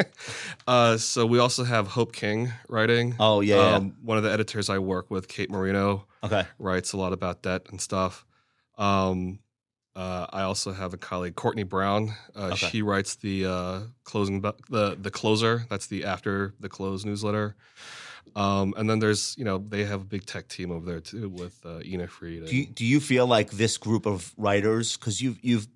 uh, 0.67 0.97
so 0.97 1.25
we 1.25 1.37
also 1.37 1.63
have 1.63 1.87
Hope 1.87 2.13
King 2.13 2.51
writing. 2.67 3.15
Oh 3.19 3.41
yeah, 3.41 3.55
yeah. 3.57 3.75
Um, 3.75 3.95
one 4.01 4.17
of 4.17 4.23
the 4.23 4.31
editors 4.31 4.69
I 4.69 4.79
work 4.79 5.11
with, 5.11 5.27
Kate 5.27 5.51
Marino, 5.51 6.05
okay. 6.23 6.45
writes 6.57 6.93
a 6.93 6.97
lot 6.97 7.13
about 7.13 7.43
debt 7.43 7.67
and 7.69 7.79
stuff. 7.79 8.25
Um, 8.77 9.39
uh, 9.95 10.27
I 10.31 10.43
also 10.43 10.73
have 10.73 10.93
a 10.93 10.97
colleague, 10.97 11.35
Courtney 11.35 11.63
Brown. 11.63 12.13
Uh, 12.35 12.49
Okay. 12.53 12.67
She 12.69 12.81
writes 12.81 13.15
the 13.15 13.45
uh, 13.45 13.79
closing 14.03 14.41
the 14.41 14.97
the 14.99 15.11
closer. 15.11 15.65
That's 15.69 15.87
the 15.87 16.05
after 16.05 16.53
the 16.59 16.69
close 16.69 17.03
newsletter. 17.05 17.55
Um, 18.35 18.75
and 18.77 18.87
then 18.87 18.99
there's 18.99 19.35
you 19.39 19.45
know 19.45 19.57
they 19.57 19.85
have 19.85 20.01
a 20.01 20.05
big 20.05 20.25
tech 20.27 20.47
team 20.49 20.71
over 20.71 20.85
there 20.85 20.99
too 20.99 21.29
with 21.29 21.65
uh, 21.65 21.79
Ina 21.83 22.07
Fried. 22.07 22.45
Do 22.45 22.55
you, 22.55 22.65
do 22.67 22.85
you 22.85 22.99
feel 22.99 23.25
like 23.25 23.49
this 23.51 23.77
group 23.77 24.05
of 24.05 24.31
writers, 24.37 24.95
because 24.97 25.19
you've 25.21 25.39
you've 25.41 25.67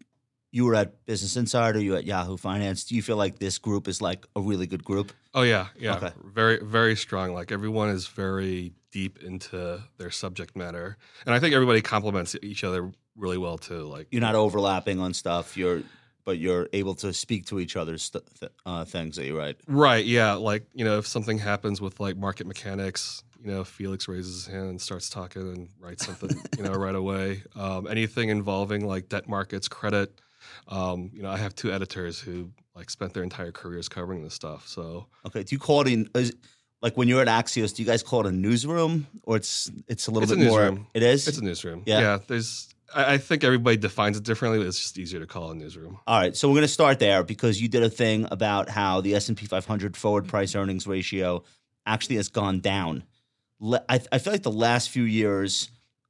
you 0.52 0.66
were 0.66 0.76
at 0.76 1.06
Business 1.06 1.36
Insider, 1.38 1.80
you 1.80 1.92
were 1.92 1.98
at 1.98 2.06
Yahoo 2.06 2.38
Finance. 2.38 2.84
Do 2.86 2.96
you 2.96 3.02
feel 3.02 3.18
like 3.18 3.40
this 3.40 3.58
group 3.58 3.88
is 3.88 4.02
like 4.02 4.26
a 4.36 4.42
really 4.42 4.68
good 4.68 4.84
group? 4.84 5.14
Oh 5.34 5.44
yeah, 5.44 5.68
yeah, 5.80 5.96
Okay. 5.96 6.12
very 6.24 6.60
very 6.64 6.96
strong. 6.96 7.34
Like 7.34 7.52
everyone 7.52 7.90
is 7.90 8.08
very 8.08 8.74
deep 8.92 9.24
into 9.24 9.82
their 9.98 10.12
subject 10.12 10.56
matter, 10.58 10.98
and 11.26 11.34
I 11.34 11.40
think 11.40 11.54
everybody 11.56 11.82
complements 11.82 12.36
each 12.44 12.64
other 12.64 12.92
really 13.16 13.38
well 13.38 13.58
too. 13.58 13.84
Like 13.84 14.08
You're 14.12 14.22
not 14.22 14.36
overlapping 14.36 15.00
on 15.00 15.14
stuff. 15.14 15.56
You're 15.58 15.84
but 16.24 16.38
you're 16.38 16.68
able 16.72 16.94
to 16.94 17.12
speak 17.14 17.48
to 17.48 17.60
each 17.60 17.76
other's 17.76 18.04
st- 18.04 18.24
th- 18.40 18.52
uh, 18.66 18.86
things 18.86 19.16
that 19.16 19.26
you 19.26 19.36
write. 19.36 19.58
Right. 19.66 20.06
Yeah. 20.06 20.34
Like, 20.34 20.68
you 20.76 20.86
know, 20.86 21.00
if 21.00 21.08
something 21.08 21.40
happens 21.40 21.82
with 21.82 22.00
like 22.00 22.16
market 22.16 22.46
mechanics, 22.46 23.24
you 23.44 23.50
know, 23.50 23.64
Felix 23.64 24.08
raises 24.08 24.46
his 24.46 24.54
hand 24.54 24.70
and 24.70 24.80
starts 24.80 25.10
talking 25.10 25.42
and 25.42 25.70
writes 25.80 26.06
something, 26.06 26.30
you 26.58 26.64
know, 26.64 26.74
right 26.86 26.94
away. 26.94 27.42
Um, 27.56 27.88
anything 27.88 28.30
involving 28.30 28.86
like 28.86 29.10
debt 29.10 29.28
markets, 29.28 29.68
credit. 29.68 30.22
Um, 30.68 31.12
you 31.14 31.22
know, 31.22 31.30
I 31.30 31.38
have 31.38 31.56
two 31.56 31.72
editors 31.72 32.20
who 32.20 32.50
like 32.76 32.90
spent 32.90 33.14
their 33.14 33.24
entire 33.24 33.52
careers 33.52 33.90
covering 33.90 34.24
this 34.24 34.34
stuff. 34.34 34.68
So 34.68 35.08
Okay. 35.26 35.44
Do 35.44 35.56
you 35.56 35.60
call 35.60 35.82
it 35.82 35.88
in? 35.88 36.10
Is, 36.16 36.34
like 36.82 36.98
when 36.98 37.08
you're 37.08 37.22
at 37.22 37.28
Axios, 37.28 37.76
do 37.76 37.84
you 37.84 37.88
guys 37.88 38.02
call 38.02 38.22
it 38.22 38.26
a 38.28 38.32
newsroom, 38.32 39.08
or 39.24 39.36
it's 39.36 39.72
it's 39.88 40.08
a 40.08 40.12
little 40.12 40.24
It's 40.24 40.32
a 40.32 40.36
bit 40.36 40.48
more? 40.48 40.86
It 40.94 41.04
is. 41.04 41.28
it's 41.28 41.38
a 41.38 41.44
newsroom. 41.44 41.84
Yeah. 41.86 42.00
Yeah. 42.00 42.18
There's, 42.28 42.70
I, 42.94 43.14
I 43.14 43.18
think 43.18 43.44
everybody 43.44 43.78
defines 43.78 44.18
it 44.18 44.24
differently, 44.24 44.60
but 44.60 44.68
it's 44.68 44.80
just 44.80 44.98
easier 44.98 45.20
to 45.20 45.28
call 45.28 45.52
a 45.52 45.56
newsroom. 45.56 46.00
All 46.08 46.20
right, 46.20 46.36
so 46.36 46.48
we're 46.48 46.56
going 46.56 46.64
to 46.64 46.68
start 46.68 47.00
there 47.00 47.24
because 47.24 47.62
you 47.62 47.68
did 47.68 47.84
a 47.84 47.90
thing 47.90 48.28
about 48.32 48.70
how 48.70 49.02
the 49.02 49.16
S 49.16 49.30
and 49.30 49.38
P 49.38 49.46
500 49.46 49.96
forward 49.96 50.28
price 50.28 50.56
earnings 50.56 50.88
ratio 50.88 51.44
actually 51.86 52.16
has 52.16 52.30
gone 52.30 52.60
down. 52.60 53.04
I, 53.88 54.02
I 54.12 54.18
feel 54.18 54.34
like 54.34 54.44
the 54.44 54.52
last 54.52 54.90
few 54.90 55.04
years, 55.04 55.70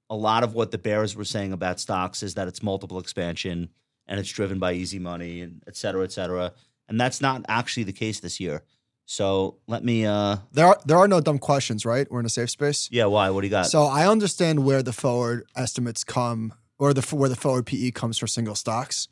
a 0.09 0.15
lot 0.15 0.43
of 0.43 0.53
what 0.53 0.71
the 0.71 0.77
bears 0.77 1.15
were 1.17 1.25
saying 1.25 1.51
about 1.51 1.79
stocks 1.81 2.23
is 2.23 2.35
that 2.35 2.47
it's 2.47 2.63
multiple 2.63 2.97
expansion 2.99 3.69
and 4.07 4.19
it's 4.19 4.29
driven 4.31 4.59
by 4.59 4.73
easy 4.73 4.99
money 4.99 5.41
and 5.41 5.63
et 5.67 5.75
cetera, 5.75 6.03
et 6.03 6.11
cetera, 6.11 6.53
and 6.87 6.99
that's 6.99 7.21
not 7.21 7.45
actually 7.47 7.83
the 7.83 7.93
case 7.93 8.19
this 8.19 8.39
year. 8.39 8.63
So 9.05 9.57
let 9.67 9.83
me, 9.83 10.05
uh, 10.05 10.37
There 10.53 10.65
are 10.67 10.79
there 10.85 10.97
are 10.97 11.07
no 11.07 11.19
dumb 11.19 11.39
questions, 11.39 11.85
right? 11.85 12.09
We're 12.09 12.21
in 12.21 12.25
a 12.25 12.29
safe 12.29 12.49
space. 12.49 12.87
yeah, 12.91 13.05
why? 13.05 13.29
What 13.29 13.41
do 13.41 13.47
you 13.47 13.51
got? 13.51 13.65
So 13.67 13.83
I 13.83 14.07
understand 14.07 14.63
where 14.65 14.81
the 14.83 14.93
forward 14.93 15.45
estimates 15.55 16.03
come, 16.03 16.53
or 16.79 16.93
the 16.93 17.01
where 17.15 17.29
the 17.29 17.35
forward 17.35 17.65
PE 17.65 17.91
comes 17.91 18.17
for 18.17 18.27
single 18.27 18.55
stocks. 18.55 19.07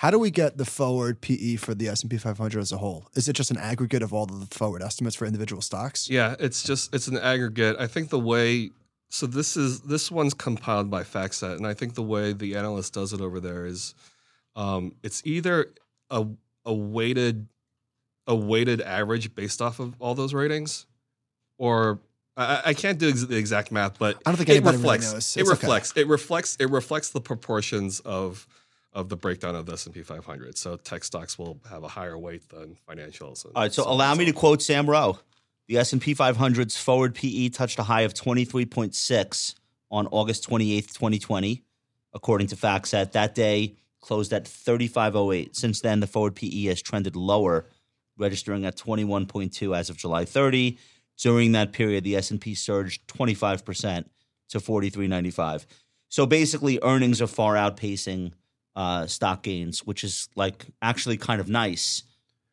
How 0.00 0.10
do 0.10 0.18
we 0.18 0.30
get 0.30 0.58
the 0.58 0.66
forward 0.66 1.22
PE 1.22 1.56
for 1.56 1.74
the 1.74 1.88
S 1.88 2.02
and 2.02 2.10
P 2.10 2.18
500 2.18 2.60
as 2.60 2.70
a 2.70 2.76
whole? 2.76 3.08
Is 3.14 3.28
it 3.28 3.32
just 3.32 3.50
an 3.50 3.56
aggregate 3.56 4.02
of 4.02 4.12
all 4.12 4.26
the 4.26 4.46
forward 4.54 4.82
estimates 4.82 5.16
for 5.16 5.24
individual 5.24 5.62
stocks? 5.62 6.08
Yeah, 6.10 6.36
it's 6.38 6.62
just 6.62 6.94
it's 6.94 7.08
an 7.08 7.16
aggregate. 7.18 7.76
I 7.80 7.86
think 7.86 8.10
the 8.10 8.20
way 8.20 8.70
so 9.08 9.26
this 9.26 9.56
is 9.56 9.80
this 9.80 10.10
one's 10.10 10.34
compiled 10.34 10.90
by 10.90 11.02
FactSet, 11.02 11.56
and 11.56 11.66
I 11.66 11.74
think 11.74 11.94
the 11.94 12.02
way 12.02 12.32
the 12.32 12.56
analyst 12.56 12.94
does 12.94 13.12
it 13.12 13.20
over 13.20 13.40
there 13.40 13.66
is 13.66 13.94
um, 14.54 14.94
it's 15.02 15.22
either 15.24 15.66
a 16.10 16.26
a 16.64 16.74
weighted 16.74 17.46
a 18.26 18.34
weighted 18.34 18.80
average 18.80 19.34
based 19.34 19.62
off 19.62 19.78
of 19.78 19.94
all 20.00 20.14
those 20.14 20.34
ratings, 20.34 20.86
or 21.58 22.00
I, 22.36 22.62
I 22.66 22.74
can't 22.74 22.98
do 22.98 23.08
ex- 23.08 23.22
the 23.24 23.36
exact 23.36 23.70
math, 23.70 23.98
but 23.98 24.16
I 24.26 24.30
don't 24.30 24.36
think 24.36 24.48
it 24.48 24.52
anybody 24.56 24.76
really 24.78 24.82
reflects 24.98 25.12
knows. 25.12 25.36
it 25.36 25.40
It's 25.40 25.50
okay. 25.50 25.60
reflects 25.60 25.92
it 25.96 26.08
reflects 26.08 26.56
it 26.58 26.70
reflects 26.70 27.10
the 27.10 27.20
proportions 27.20 28.00
of 28.00 28.46
of 28.92 29.08
the 29.10 29.16
breakdown 29.16 29.54
of 29.54 29.66
the 29.66 29.74
S 29.74 29.84
and 29.86 29.94
P 29.94 30.02
500. 30.02 30.56
So 30.56 30.76
tech 30.76 31.04
stocks 31.04 31.38
will 31.38 31.60
have 31.70 31.84
a 31.84 31.88
higher 31.88 32.18
weight 32.18 32.48
than 32.48 32.76
financials. 32.88 33.44
and 33.44 33.54
All 33.54 33.62
right, 33.62 33.72
so 33.72 33.84
on 33.84 33.90
allow 33.90 34.10
and 34.12 34.18
me 34.18 34.24
to 34.24 34.32
quote 34.32 34.62
Sam 34.62 34.88
Ro. 34.88 35.18
The 35.68 35.78
S&P 35.78 36.14
500's 36.14 36.76
forward 36.76 37.14
PE 37.14 37.48
touched 37.48 37.78
a 37.78 37.82
high 37.82 38.02
of 38.02 38.14
23.6 38.14 39.54
on 39.90 40.06
August 40.08 40.48
28th, 40.48 40.92
2020, 40.92 41.64
according 42.14 42.46
to 42.48 42.56
FactSet. 42.56 43.12
That 43.12 43.34
day 43.34 43.74
closed 44.00 44.32
at 44.32 44.46
3508. 44.46 45.56
Since 45.56 45.80
then, 45.80 45.98
the 46.00 46.06
forward 46.06 46.36
PE 46.36 46.64
has 46.64 46.80
trended 46.80 47.16
lower, 47.16 47.66
registering 48.16 48.64
at 48.64 48.76
21.2 48.76 49.76
as 49.76 49.90
of 49.90 49.96
July 49.96 50.24
30. 50.24 50.78
During 51.18 51.52
that 51.52 51.72
period, 51.72 52.04
the 52.04 52.14
S&P 52.16 52.54
surged 52.54 53.06
25% 53.08 54.04
to 54.50 54.60
43.95. 54.60 55.66
So 56.08 56.26
basically, 56.26 56.78
earnings 56.82 57.20
are 57.20 57.26
far 57.26 57.54
outpacing 57.54 58.32
uh, 58.76 59.06
stock 59.06 59.42
gains, 59.42 59.80
which 59.84 60.04
is 60.04 60.28
like 60.36 60.66
actually 60.80 61.16
kind 61.16 61.40
of 61.40 61.48
nice. 61.48 62.04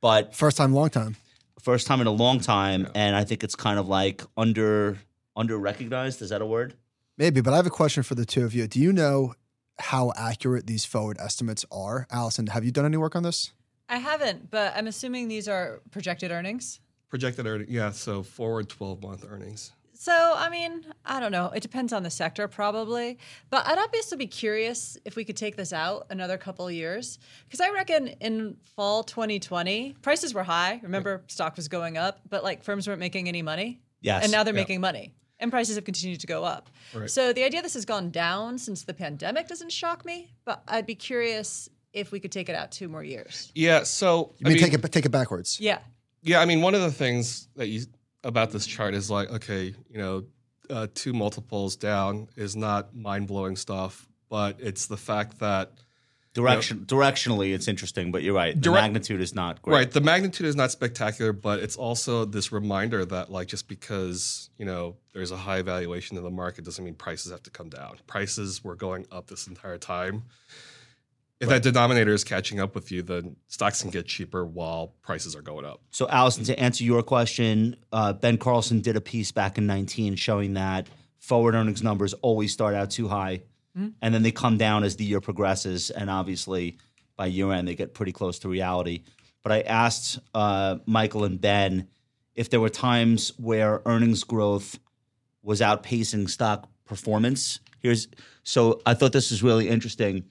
But 0.02 0.36
First 0.36 0.58
time, 0.58 0.74
long 0.74 0.90
time. 0.90 1.16
First 1.64 1.88
time 1.88 2.02
in 2.02 2.08
a 2.08 2.12
long 2.12 2.40
time, 2.40 2.88
and 2.94 3.16
I 3.16 3.24
think 3.24 3.44
it's 3.44 3.56
kind 3.56 3.80
of 3.80 3.88
like 3.88 4.22
under 4.38 5.00
under 5.36 5.58
recognized. 5.58 6.22
Is 6.22 6.30
that 6.30 6.42
a 6.42 6.46
word? 6.46 6.76
Maybe, 7.18 7.42
but 7.42 7.54
I 7.54 7.56
have 7.56 7.68
a 7.68 7.72
question 7.72 8.04
for 8.04 8.16
the 8.16 8.26
two 8.26 8.44
of 8.44 8.54
you. 8.54 8.68
Do 8.68 8.80
you 8.80 8.92
know 8.92 9.34
how 9.80 10.12
accurate 10.16 10.68
these 10.68 10.86
forward 10.86 11.18
estimates 11.20 11.66
are? 11.72 12.08
Allison, 12.12 12.48
have 12.48 12.64
you 12.64 12.72
done 12.72 12.86
any 12.86 12.98
work 12.98 13.16
on 13.16 13.24
this? 13.24 13.52
I 13.90 13.98
haven't, 13.98 14.50
but 14.52 14.74
I'm 14.76 14.88
assuming 14.88 15.28
these 15.28 15.48
are 15.48 15.82
projected 15.92 16.32
earnings. 16.32 16.80
Projected 17.10 17.46
earnings, 17.48 17.70
yeah. 17.70 17.92
So 17.92 18.24
forward 18.24 18.70
12 18.70 19.02
month 19.02 19.26
earnings. 19.30 19.72
So, 20.04 20.34
I 20.36 20.50
mean, 20.50 20.86
I 21.06 21.22
don't 21.22 21.32
know. 21.32 21.46
It 21.56 21.62
depends 21.62 21.94
on 21.94 22.04
the 22.04 22.10
sector, 22.10 22.50
probably. 22.50 23.18
But 23.50 23.66
I'd 23.66 23.78
obviously 23.78 24.18
be 24.18 24.28
curious 24.28 24.98
if 25.06 25.16
we 25.16 25.24
could 25.24 25.38
take 25.38 25.56
this 25.56 25.72
out 25.72 26.08
another 26.10 26.38
couple 26.38 26.68
of 26.68 26.74
years. 26.74 27.20
Because 27.46 27.62
I 27.62 27.70
reckon 27.70 28.10
in 28.20 28.58
fall 28.76 29.04
2020, 29.04 29.96
prices 30.02 30.34
were 30.34 30.44
high. 30.44 30.82
Remember, 30.84 31.24
stock 31.28 31.56
was 31.56 31.70
going 31.70 31.96
up, 31.98 32.20
but 32.30 32.44
like 32.44 32.66
firms 32.66 32.86
weren't 32.86 33.00
making 33.00 33.30
any 33.30 33.42
money. 33.42 33.80
Yes. 34.02 34.24
And 34.24 34.32
now 34.34 34.44
they're 34.44 34.54
Yeah. 34.54 34.60
making 34.60 34.82
money. 34.82 35.14
And 35.40 35.50
prices 35.50 35.76
have 35.78 35.86
continued 35.86 36.20
to 36.20 36.28
go 36.28 36.44
up. 36.44 36.70
Right. 36.94 37.10
So 37.10 37.32
the 37.32 37.46
idea 37.46 37.62
this 37.62 37.74
has 37.76 37.86
gone 37.86 38.10
down 38.12 38.58
since 38.58 38.84
the 38.84 38.94
pandemic 38.94 39.48
doesn't 39.48 39.72
shock 39.72 40.04
me. 40.04 40.34
But 40.44 40.64
I'd 40.68 40.86
be 40.86 40.96
curious 40.96 41.70
if 41.94 42.12
we 42.12 42.20
could 42.20 42.34
take 42.34 42.50
it 42.50 42.56
out 42.56 42.74
two 42.74 42.90
more 42.90 43.06
years. 43.06 43.54
Yeah. 43.56 43.84
So 43.84 44.34
You 44.40 44.48
mean, 44.48 44.58
take 44.60 44.74
it 44.74 44.82
take 44.92 45.06
it 45.06 45.12
backwards? 45.12 45.62
Yeah. 45.62 45.80
Yeah, 46.24 46.42
I 46.42 46.46
mean, 46.46 46.62
one 46.62 46.76
of 46.76 46.82
the 46.82 46.92
things 46.92 47.48
that 47.56 47.68
you 47.68 47.86
about 48.24 48.52
this 48.52 48.66
chart 48.66 48.94
is 48.94 49.10
like, 49.10 49.30
okay, 49.32 49.74
you 49.90 49.98
know, 49.98 50.24
uh, 50.70 50.88
two 50.94 51.14
multiples 51.14 51.76
down 51.76 52.28
is 52.36 52.56
not 52.56 52.96
mind 52.96 53.28
blowing 53.28 53.56
stuff, 53.56 54.08
but 54.30 54.58
it's 54.60 54.88
the 54.88 54.98
fact 54.98 55.40
that 55.40 55.72
Direction 56.34 56.80
directionally, 56.88 57.54
it's 57.54 57.68
interesting, 57.68 58.12
but 58.12 58.24
you're 58.24 58.34
right. 58.34 58.56
The 58.56 58.62
Direct- 58.62 58.82
magnitude 58.86 59.22
is 59.22 59.36
not 59.36 59.62
great. 59.62 59.74
right, 59.76 59.92
the 59.92 60.02
magnitude 60.02 60.48
is 60.48 60.56
not 60.56 60.72
spectacular, 60.72 61.32
but 61.32 61.60
it's 61.60 61.76
also 61.76 62.26
this 62.26 62.52
reminder 62.52 63.06
that 63.06 63.30
like 63.32 63.48
just 63.48 63.68
because 63.68 64.50
you 64.58 64.66
know 64.66 64.96
there's 65.14 65.30
a 65.30 65.38
high 65.38 65.62
valuation 65.62 66.18
in 66.18 66.24
the 66.24 66.32
market 66.32 66.66
doesn't 66.66 66.84
mean 66.84 66.96
prices 66.96 67.32
have 67.32 67.44
to 67.44 67.52
come 67.52 67.70
down. 67.70 67.98
Prices 68.08 68.64
were 68.64 68.76
going 68.76 69.06
up 69.12 69.28
this 69.28 69.46
entire 69.46 69.78
time. 69.78 70.24
If 71.40 71.50
that 71.50 71.64
denominator 71.64 72.14
is 72.14 72.24
catching 72.24 72.60
up 72.62 72.74
with 72.74 72.92
you, 72.92 73.02
then 73.02 73.36
stocks 73.48 73.82
can 73.82 73.92
get 73.92 74.06
cheaper 74.06 74.46
while 74.46 74.94
prices 75.02 75.36
are 75.36 75.42
going 75.42 75.66
up. 75.66 75.82
So, 75.92 76.08
Allison, 76.08 76.46
to 76.46 76.58
answer 76.58 76.86
your 76.86 77.04
question, 77.04 77.76
uh, 77.92 78.14
Ben 78.14 78.38
Carlson 78.38 78.80
did 78.80 78.96
a 78.96 79.02
piece 79.02 79.32
back 79.32 79.58
in 79.58 79.68
19 79.68 80.16
showing 80.16 80.54
that 80.54 80.88
forward 81.20 81.56
earnings 81.56 81.84
numbers 81.84 82.14
always 82.16 82.54
start 82.54 82.76
out 82.76 82.92
too 82.92 83.08
high 83.08 83.42
and 83.76 84.14
then 84.14 84.22
they 84.22 84.32
come 84.32 84.58
down 84.58 84.84
as 84.84 84.96
the 84.98 85.04
year 85.04 85.20
progresses. 85.20 85.90
And 85.90 86.10
obviously, 86.10 86.78
by 87.16 87.28
year 87.28 87.52
end, 87.52 87.68
they 87.68 87.76
get 87.76 87.94
pretty 87.94 88.12
close 88.12 88.40
to 88.40 88.50
reality. 88.50 89.04
But 89.42 89.52
I 89.52 89.62
asked 89.62 90.20
uh, 90.34 90.78
Michael 90.86 91.24
and 91.24 91.42
Ben 91.42 91.88
if 92.36 92.50
there 92.50 92.60
were 92.60 92.70
times 92.70 93.34
where 93.38 93.82
earnings 93.86 94.24
growth 94.24 94.80
was 95.42 95.60
outpacing 95.60 96.30
stock 96.30 96.70
performance. 96.86 97.60
Here's 97.80 98.08
so 98.44 98.82
I 98.86 98.94
thought 98.94 99.12
this 99.12 99.32
was 99.32 99.42
really 99.42 99.70
interesting. 99.70 100.26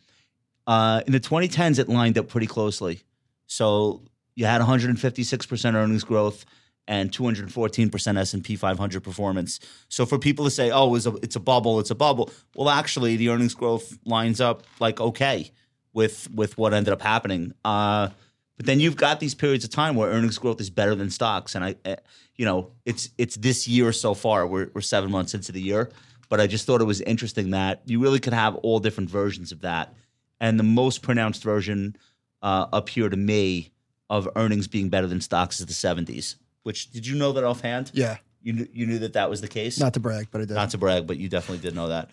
Uh, 0.66 1.02
in 1.06 1.12
the 1.12 1.20
2010s, 1.20 1.78
it 1.78 1.88
lined 1.88 2.18
up 2.18 2.28
pretty 2.28 2.46
closely. 2.46 3.02
So 3.46 4.02
you 4.34 4.46
had 4.46 4.60
156% 4.60 5.74
earnings 5.74 6.04
growth 6.04 6.44
and 6.88 7.10
214% 7.12 8.18
S&P 8.18 8.56
500 8.56 9.02
performance. 9.02 9.60
So 9.88 10.04
for 10.06 10.18
people 10.18 10.44
to 10.44 10.50
say, 10.50 10.70
"Oh, 10.70 10.94
it's 10.94 11.06
a 11.06 11.14
it's 11.22 11.36
a 11.36 11.40
bubble, 11.40 11.78
it's 11.78 11.90
a 11.90 11.94
bubble," 11.94 12.30
well, 12.56 12.68
actually, 12.68 13.16
the 13.16 13.28
earnings 13.28 13.54
growth 13.54 13.98
lines 14.04 14.40
up 14.40 14.64
like 14.80 15.00
okay 15.00 15.52
with 15.92 16.28
with 16.32 16.58
what 16.58 16.74
ended 16.74 16.92
up 16.92 17.02
happening. 17.02 17.52
Uh, 17.64 18.08
but 18.56 18.66
then 18.66 18.80
you've 18.80 18.96
got 18.96 19.20
these 19.20 19.34
periods 19.34 19.64
of 19.64 19.70
time 19.70 19.96
where 19.96 20.10
earnings 20.10 20.38
growth 20.38 20.60
is 20.60 20.70
better 20.70 20.94
than 20.94 21.10
stocks, 21.10 21.54
and 21.54 21.64
I, 21.64 21.76
eh, 21.84 21.96
you 22.36 22.44
know, 22.44 22.72
it's 22.84 23.10
it's 23.18 23.36
this 23.36 23.68
year 23.68 23.92
so 23.92 24.14
far. 24.14 24.46
We're 24.46 24.70
we're 24.74 24.80
seven 24.80 25.10
months 25.10 25.34
into 25.34 25.52
the 25.52 25.60
year, 25.60 25.90
but 26.28 26.40
I 26.40 26.46
just 26.46 26.66
thought 26.66 26.80
it 26.80 26.84
was 26.84 27.00
interesting 27.00 27.50
that 27.50 27.82
you 27.86 28.00
really 28.00 28.18
could 28.20 28.34
have 28.34 28.56
all 28.56 28.78
different 28.80 29.10
versions 29.10 29.52
of 29.52 29.60
that, 29.60 29.94
and 30.42 30.58
the 30.58 30.64
most 30.64 31.00
pronounced 31.00 31.42
version 31.42 31.96
uh, 32.42 32.66
up 32.72 32.90
here 32.90 33.08
to 33.08 33.16
me 33.16 33.72
of 34.10 34.28
earnings 34.36 34.68
being 34.68 34.90
better 34.90 35.06
than 35.06 35.22
stocks 35.22 35.60
is 35.60 35.66
the 35.66 35.72
'70s. 35.72 36.34
Which 36.64 36.90
did 36.90 37.06
you 37.06 37.16
know 37.16 37.32
that 37.32 37.44
offhand? 37.44 37.90
Yeah, 37.94 38.18
You 38.42 38.52
knew, 38.52 38.68
you 38.72 38.86
knew 38.86 38.98
that 38.98 39.14
that 39.14 39.30
was 39.30 39.40
the 39.40 39.48
case. 39.48 39.80
not 39.80 39.94
to 39.94 40.00
brag, 40.00 40.28
but 40.30 40.42
I 40.42 40.44
did. 40.44 40.54
Not 40.54 40.70
to 40.70 40.78
brag, 40.78 41.06
but 41.06 41.16
you 41.16 41.28
definitely 41.30 41.62
did 41.66 41.74
know 41.74 41.88
that. 41.88 42.10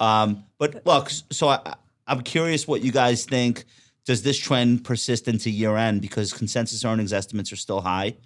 Um, 0.00 0.44
but 0.58 0.86
look, 0.86 1.10
so 1.10 1.48
I, 1.48 1.74
I'm 2.06 2.22
curious 2.22 2.66
what 2.66 2.80
you 2.82 2.90
guys 2.92 3.24
think. 3.26 3.64
Does 4.04 4.22
this 4.22 4.36
trend 4.38 4.84
persist 4.84 5.28
into 5.28 5.50
year 5.50 5.76
end? 5.76 6.00
Because 6.00 6.32
consensus 6.32 6.84
earnings 6.84 7.12
estimates 7.12 7.52
are 7.52 7.56
still 7.56 7.80
high 7.82 8.16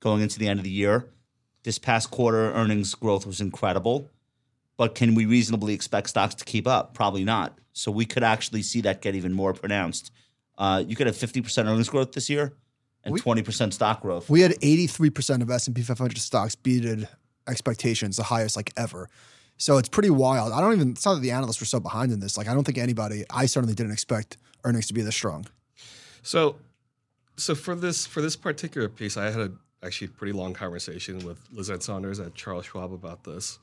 going 0.00 0.22
into 0.22 0.38
the 0.38 0.46
end 0.48 0.60
of 0.60 0.64
the 0.64 0.70
year. 0.70 1.08
This 1.64 1.78
past 1.80 2.12
quarter, 2.12 2.52
earnings 2.52 2.94
growth 2.94 3.26
was 3.26 3.40
incredible. 3.40 4.08
But 4.76 4.94
can 4.94 5.14
we 5.14 5.26
reasonably 5.26 5.72
expect 5.74 6.10
stocks 6.10 6.34
to 6.36 6.44
keep 6.44 6.66
up? 6.66 6.94
Probably 6.94 7.24
not. 7.24 7.58
So 7.72 7.90
we 7.90 8.04
could 8.04 8.22
actually 8.22 8.62
see 8.62 8.80
that 8.82 9.00
get 9.00 9.14
even 9.14 9.32
more 9.32 9.52
pronounced. 9.52 10.10
Uh, 10.58 10.82
you 10.86 10.96
could 10.96 11.06
have 11.06 11.16
50% 11.16 11.66
earnings 11.66 11.88
growth 11.88 12.12
this 12.12 12.28
year 12.30 12.52
and 13.04 13.12
We- 13.12 13.20
20% 13.20 13.72
stock 13.72 14.02
growth. 14.02 14.28
We 14.28 14.40
had 14.40 14.52
83% 14.62 15.42
of 15.42 15.50
S&P 15.50 15.82
500 15.82 16.18
stocks 16.18 16.54
beated 16.54 17.08
expectations, 17.46 18.16
the 18.16 18.24
highest 18.24 18.56
like 18.56 18.72
ever. 18.76 19.08
So 19.58 19.78
it's 19.78 19.88
pretty 19.88 20.10
wild. 20.10 20.52
I 20.52 20.60
don't 20.60 20.74
even, 20.74 20.90
it's 20.90 21.06
not 21.06 21.14
that 21.14 21.20
the 21.20 21.30
analysts 21.30 21.60
were 21.60 21.66
so 21.66 21.80
behind 21.80 22.12
in 22.12 22.20
this. 22.20 22.36
Like, 22.36 22.48
I 22.48 22.54
don't 22.54 22.64
think 22.64 22.78
anybody, 22.78 23.24
I 23.30 23.46
certainly 23.46 23.74
didn't 23.74 23.92
expect 23.92 24.36
earnings 24.64 24.86
to 24.88 24.94
be 24.94 25.00
this 25.02 25.14
strong. 25.14 25.46
So, 26.22 26.56
so 27.36 27.54
for 27.54 27.74
this 27.74 28.06
for 28.06 28.20
this 28.20 28.34
particular 28.36 28.88
piece, 28.88 29.16
I 29.16 29.30
had 29.30 29.40
a 29.40 29.52
actually 29.82 30.08
pretty 30.08 30.32
long 30.32 30.54
conversation 30.54 31.24
with 31.24 31.38
Liz 31.52 31.70
Ann 31.70 31.80
Sonders 31.80 32.18
at 32.18 32.34
Charles 32.34 32.66
Schwab 32.66 32.92
about 32.92 33.24
this, 33.24 33.58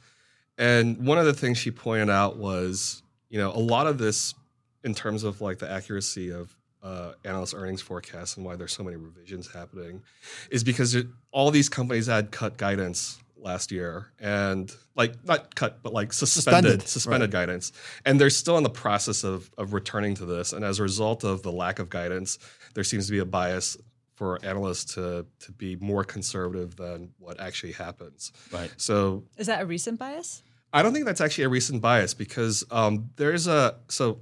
and 0.57 1.05
one 1.05 1.17
of 1.17 1.25
the 1.25 1.33
things 1.33 1.57
she 1.57 1.71
pointed 1.71 2.09
out 2.09 2.37
was, 2.37 3.01
you 3.29 3.39
know, 3.39 3.51
a 3.51 3.59
lot 3.59 3.87
of 3.87 3.97
this 3.97 4.35
in 4.83 4.93
terms 4.93 5.23
of 5.23 5.41
like 5.41 5.59
the 5.59 5.69
accuracy 5.69 6.31
of 6.31 6.55
uh, 6.83 7.13
analyst 7.23 7.53
earnings 7.55 7.81
forecasts 7.81 8.35
and 8.35 8.45
why 8.45 8.55
there's 8.55 8.73
so 8.73 8.83
many 8.83 8.97
revisions 8.97 9.51
happening, 9.51 10.03
is 10.51 10.63
because 10.63 10.95
it, 10.95 11.07
all 11.31 11.49
these 11.49 11.69
companies 11.69 12.07
had 12.07 12.31
cut 12.31 12.57
guidance 12.57 13.19
last 13.43 13.71
year 13.71 14.07
and 14.19 14.73
like 14.95 15.13
not 15.25 15.53
cut 15.53 15.83
but 15.83 15.91
like 15.91 16.13
suspended 16.13 16.43
Suspended, 16.43 16.87
suspended, 16.87 17.33
right. 17.33 17.41
guidance 17.41 17.73
and 18.05 18.19
they're 18.19 18.29
still 18.29 18.57
in 18.57 18.63
the 18.63 18.69
process 18.69 19.25
of 19.25 19.51
of 19.57 19.73
returning 19.73 20.15
to 20.15 20.25
this 20.25 20.53
and 20.53 20.63
as 20.63 20.79
a 20.79 20.83
result 20.83 21.25
of 21.25 21.43
the 21.43 21.51
lack 21.51 21.79
of 21.79 21.89
guidance 21.89 22.39
there 22.73 22.85
seems 22.85 23.05
to 23.07 23.11
be 23.11 23.19
a 23.19 23.25
bias 23.25 23.75
for 24.23 24.39
analysts 24.45 24.93
to 24.95 25.25
to 25.45 25.51
be 25.51 25.75
more 25.91 26.03
conservative 26.15 26.69
than 26.83 27.11
what 27.19 27.35
actually 27.47 27.73
happens 27.73 28.31
Right. 28.57 28.71
so 28.77 29.23
Is 29.37 29.47
that 29.47 29.61
a 29.61 29.65
recent 29.65 29.99
bias? 29.99 30.43
I 30.71 30.81
don't 30.81 30.93
think 30.93 31.05
that's 31.05 31.21
actually 31.21 31.43
a 31.43 31.49
recent 31.59 31.81
bias 31.81 32.13
because 32.13 32.63
um, 32.71 33.09
there's 33.17 33.47
a 33.47 33.75
so 33.89 34.19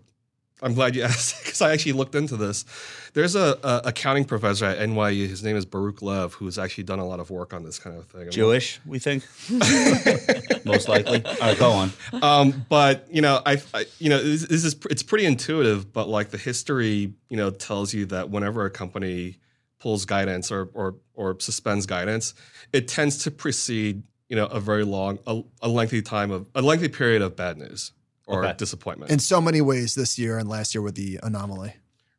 I'm 0.64 0.74
glad 0.74 0.96
you 0.96 1.04
asked 1.12 1.44
because 1.44 1.62
I 1.62 1.72
actually 1.74 1.94
looked 1.94 2.16
into 2.16 2.38
this. 2.38 2.66
There's 3.14 3.36
a, 3.36 3.58
a 3.64 3.82
accounting 3.92 4.26
professor 4.26 4.66
at 4.66 4.78
NYU. 4.90 5.28
His 5.28 5.44
name 5.44 5.56
is 5.62 5.66
Baruch 5.66 6.02
Lev, 6.02 6.34
who's 6.36 6.58
actually 6.60 6.84
done 6.86 7.00
a 7.00 7.06
lot 7.08 7.20
of 7.20 7.30
work 7.30 7.54
on 7.54 7.64
this 7.64 7.80
kind 7.80 7.96
of 7.98 8.06
thing. 8.06 8.30
Jewish, 8.30 8.80
we 8.86 9.00
think? 9.00 9.24
Most 10.66 10.88
likely. 10.88 11.24
All 11.26 11.36
right, 11.42 11.58
go 11.58 11.72
on. 11.72 11.92
um, 12.22 12.66
but 12.70 13.08
you 13.10 13.22
know, 13.22 13.42
I, 13.46 13.62
I 13.74 13.86
you 14.00 14.10
know, 14.10 14.22
this, 14.22 14.44
this 14.48 14.64
is 14.64 14.76
it's 14.90 15.04
pretty 15.04 15.26
intuitive. 15.26 15.92
But 15.92 16.08
like 16.08 16.30
the 16.30 16.38
history, 16.38 17.14
you 17.30 17.38
know, 17.38 17.50
tells 17.50 17.94
you 17.94 18.06
that 18.08 18.30
whenever 18.30 18.66
a 18.66 18.70
company 18.72 19.38
pulls 19.82 20.06
guidance 20.06 20.52
or 20.52 20.70
or 20.74 20.96
or 21.14 21.38
suspends 21.40 21.86
guidance, 21.86 22.34
it 22.72 22.88
tends 22.88 23.18
to 23.24 23.32
precede 23.32 24.04
you 24.30 24.36
know 24.38 24.46
a 24.46 24.60
very 24.62 24.86
long, 24.86 25.20
a, 25.28 25.42
a 25.62 25.68
lengthy 25.68 26.02
time 26.02 26.32
of 26.32 26.48
a 26.56 26.62
lengthy 26.62 26.88
period 26.88 27.22
of 27.22 27.36
bad 27.36 27.58
news 27.58 27.92
or 28.28 28.46
Okay. 28.46 28.56
disappointment. 28.58 29.12
In 29.12 29.20
so 29.20 29.42
many 29.42 29.60
ways 29.62 29.96
this 29.96 30.18
year 30.18 30.38
and 30.38 30.48
last 30.48 30.74
year 30.74 30.82
with 30.82 30.96
the 30.96 31.20
anomaly. 31.24 31.74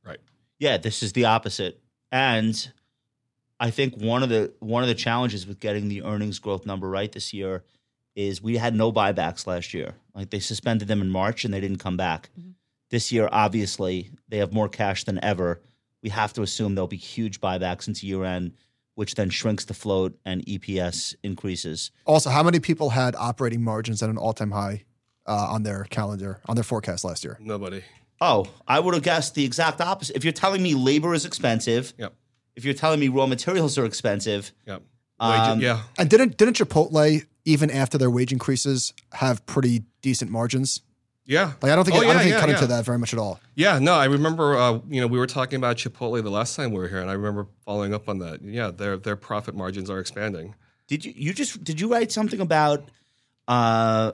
right. 0.05 0.19
Yeah, 0.59 0.77
this 0.77 1.03
is 1.03 1.13
the 1.15 1.25
opposite. 1.27 1.81
And 2.11 2.71
I 3.59 3.71
think 3.71 3.97
one 3.97 4.23
of 4.23 4.29
the 4.29 4.53
one 4.59 4.83
of 4.83 4.89
the 4.89 4.95
challenges 4.95 5.47
with 5.47 5.61
getting 5.61 5.89
the 5.89 6.03
earnings 6.03 6.39
growth 6.41 6.67
number 6.67 6.89
right 6.91 7.11
this 7.11 7.33
year 7.33 7.65
is 8.15 8.43
we 8.43 8.59
had 8.59 8.75
no 8.75 8.93
buybacks 8.93 9.47
last 9.47 9.73
year. 9.73 9.95
Like 10.15 10.29
they 10.31 10.41
suspended 10.41 10.89
them 10.89 11.01
in 11.01 11.09
March 11.09 11.45
and 11.47 11.55
they 11.55 11.61
didn't 11.61 11.79
come 11.79 11.97
back. 11.97 12.29
Mm-hmm. 12.39 12.51
This 12.91 13.11
year, 13.11 13.27
obviously, 13.33 14.11
they 14.29 14.37
have 14.37 14.53
more 14.53 14.69
cash 14.69 15.05
than 15.05 15.19
ever. 15.25 15.63
We 16.03 16.11
have 16.11 16.33
to 16.35 16.43
assume 16.43 16.75
there'll 16.75 16.89
be 16.89 16.97
huge 16.97 17.41
buybacks 17.41 17.87
into 17.89 18.07
year 18.07 18.25
end, 18.25 18.53
which 18.95 19.15
then 19.15 19.31
shrinks 19.31 19.65
the 19.65 19.75
float 19.75 20.19
and 20.25 20.45
EPS 20.47 21.15
increases. 21.23 21.91
Also, 22.05 22.31
how 22.31 22.43
many 22.43 22.61
people 22.61 22.91
had 22.91 23.15
operating 23.17 23.63
margins 23.63 24.03
at 24.03 24.11
an 24.11 24.19
all-time 24.19 24.51
high 24.51 24.85
uh, 25.27 25.47
on 25.51 25.63
their 25.63 25.85
calendar, 25.91 26.41
on 26.47 26.57
their 26.57 26.65
forecast 26.65 27.05
last 27.05 27.25
year? 27.25 27.39
Nobody. 27.41 27.83
Oh, 28.21 28.47
I 28.69 28.81
would 28.81 28.95
have 28.95 29.03
guessed 29.03 29.35
the 29.35 29.45
exact 29.45 29.81
opposite. 29.81 30.17
If 30.17 30.25
you're 30.25 30.33
telling 30.33 30.63
me 30.63 30.75
labor 30.75 31.15
is 31.15 31.25
expensive, 31.25 31.93
Yep. 31.99 32.15
if 32.57 32.65
you're 32.65 32.75
telling 32.75 33.01
me 33.01 33.09
raw 33.09 33.27
materials 33.27 33.79
are 33.79 33.85
expensive, 33.85 34.53
Yep. 34.67 34.83
Um, 35.21 35.59
Wage- 35.59 35.63
yeah. 35.65 35.83
And 35.99 36.11
didn't 36.11 36.37
didn't 36.37 36.57
Chipotle 36.57 37.25
even 37.45 37.71
after 37.71 37.97
their 37.97 38.11
wage 38.11 38.33
increases 38.33 38.93
have 39.13 39.45
pretty 39.47 39.85
decent 40.01 40.33
margins? 40.33 40.81
Yeah. 41.25 41.53
Like 41.63 41.73
I 41.73 41.77
don't 41.77 41.85
think 41.85 41.97
Oh, 41.97 42.01
I 42.01 42.05
don't 42.05 42.17
think 42.17 42.27
it 42.27 42.31
yeah, 42.31 42.41
cut 42.41 42.49
yeah. 42.49 42.55
into 42.57 42.67
that 42.69 42.85
very 42.85 42.99
much 42.99 43.13
at 43.13 43.19
all. 43.19 43.41
Yeah, 43.55 43.79
no, 43.79 43.95
I 43.95 44.07
remember. 44.07 44.57
Uh, 44.57 44.81
you 44.89 45.01
know, 45.01 45.07
we 45.07 45.19
were 45.19 45.27
talking 45.27 45.57
about 45.57 45.77
Chipotle 45.77 46.23
the 46.23 46.31
last 46.31 46.57
time 46.57 46.73
we 46.73 46.79
were 46.79 46.89
here, 46.89 47.01
and 47.01 47.09
I 47.11 47.15
remember 47.15 47.47
following 47.65 47.95
up 47.95 48.09
on 48.09 48.19
that. 48.19 48.43
Yeah, 48.43 48.71
their 48.71 48.97
their 48.97 49.17
profit 49.17 49.55
margins 49.55 49.89
are 49.89 49.99
expanding. 50.01 50.55
Did 50.89 51.05
you 51.05 51.13
you 51.15 51.33
just 51.33 51.63
did 51.63 51.81
you 51.81 51.89
write 51.93 52.11
something 52.13 52.41
about 52.41 52.89
uh 53.49 54.13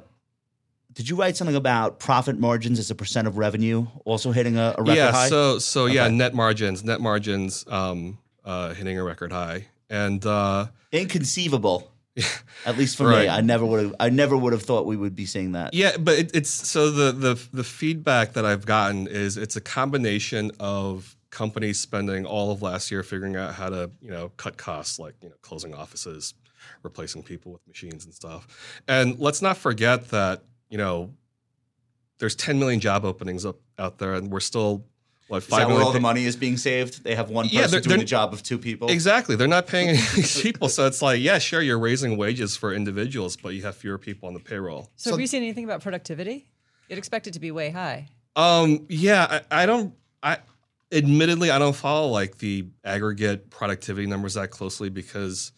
did 0.92 1.08
you 1.08 1.16
write 1.16 1.36
something 1.36 1.56
about 1.56 1.98
profit 1.98 2.38
margins 2.38 2.78
as 2.78 2.90
a 2.90 2.94
percent 2.94 3.28
of 3.28 3.38
revenue 3.38 3.86
also 4.04 4.32
hitting 4.32 4.56
a, 4.56 4.74
a 4.76 4.82
record 4.82 4.96
yeah, 4.96 5.12
high? 5.12 5.28
so 5.28 5.58
so 5.58 5.86
yeah, 5.86 6.08
net 6.08 6.34
margins, 6.34 6.84
net 6.84 7.00
margins, 7.00 7.64
um, 7.68 8.18
uh, 8.44 8.74
hitting 8.74 8.98
a 8.98 9.04
record 9.04 9.32
high, 9.32 9.66
and 9.88 10.24
uh, 10.26 10.66
Inconceivable. 10.92 11.90
At 12.66 12.76
least 12.76 12.96
for 12.96 13.10
me, 13.10 13.28
I 13.28 13.40
never 13.40 13.64
would 13.64 13.82
have. 13.84 13.94
I 14.00 14.10
never 14.10 14.36
would 14.36 14.52
have 14.52 14.62
thought 14.62 14.86
we 14.86 14.96
would 14.96 15.14
be 15.14 15.26
seeing 15.26 15.52
that. 15.52 15.74
yeah, 15.74 15.96
but 15.98 16.18
it, 16.18 16.30
it's 16.34 16.50
so 16.50 16.90
the 16.90 17.12
the 17.12 17.48
the 17.52 17.64
feedback 17.64 18.32
that 18.32 18.44
I've 18.44 18.66
gotten 18.66 19.06
is 19.06 19.36
it's 19.36 19.56
a 19.56 19.60
combination 19.60 20.50
of 20.58 21.16
companies 21.30 21.78
spending 21.78 22.24
all 22.24 22.50
of 22.50 22.62
last 22.62 22.90
year 22.90 23.02
figuring 23.02 23.36
out 23.36 23.54
how 23.54 23.68
to 23.68 23.90
you 24.00 24.10
know 24.10 24.30
cut 24.36 24.56
costs, 24.56 24.98
like 24.98 25.14
you 25.22 25.28
know 25.28 25.36
closing 25.42 25.74
offices, 25.74 26.34
replacing 26.82 27.22
people 27.22 27.52
with 27.52 27.66
machines 27.66 28.04
and 28.04 28.14
stuff, 28.14 28.82
and 28.88 29.18
let's 29.18 29.42
not 29.42 29.56
forget 29.56 30.08
that 30.08 30.42
you 30.68 30.78
know 30.78 31.12
there's 32.18 32.34
10 32.34 32.58
million 32.58 32.80
job 32.80 33.04
openings 33.04 33.46
up 33.46 33.56
out 33.78 33.98
there, 33.98 34.14
and 34.14 34.30
we're 34.30 34.40
still 34.40 34.84
what 35.28 35.38
Is 35.38 35.44
five 35.44 35.60
that 35.60 35.66
where 35.66 35.74
million 35.74 35.86
all 35.86 35.92
the 35.92 36.00
money 36.00 36.24
is 36.24 36.36
being 36.36 36.56
saved? 36.56 37.04
They 37.04 37.14
have 37.14 37.30
one 37.30 37.46
person 37.46 37.58
Yeah, 37.58 37.66
they're- 37.68 37.80
doing 37.80 37.88
they're- 37.90 37.98
the 37.98 38.04
job 38.04 38.32
of 38.32 38.42
two 38.42 38.58
people. 38.58 38.88
Exactly. 38.90 39.36
They're 39.36 39.46
not 39.46 39.66
paying 39.66 39.88
any 40.14 40.22
people. 40.42 40.68
So 40.68 40.86
it's 40.86 41.00
like, 41.02 41.20
yeah, 41.20 41.38
sure, 41.38 41.60
you're 41.62 41.78
raising 41.78 42.16
wages 42.16 42.56
for 42.56 42.72
individuals, 42.74 43.36
but 43.36 43.50
you 43.50 43.62
have 43.62 43.76
fewer 43.76 43.98
people 43.98 44.26
on 44.28 44.34
the 44.34 44.40
payroll. 44.40 44.90
So, 44.96 45.10
So- 45.10 45.16
have 45.16 45.20
you 45.20 45.26
seen 45.26 45.42
anything 45.42 45.64
about 45.64 45.82
productivity? 45.82 46.48
You'd 46.88 46.98
expect 46.98 47.26
it 47.26 47.34
to 47.34 47.40
be 47.40 47.50
way 47.50 47.70
high. 47.70 48.08
Um, 48.36 48.86
yeah, 48.88 49.42
I, 49.50 49.62
I 49.62 49.66
don't 49.66 49.94
I 50.22 50.38
admittedly 50.90 51.50
I 51.50 51.58
don't 51.58 51.76
follow 51.76 52.08
like 52.08 52.38
the 52.38 52.66
aggregate 52.84 53.50
productivity 53.50 54.06
numbers 54.06 54.34
that 54.34 54.50
closely 54.50 54.88
because 54.88 55.52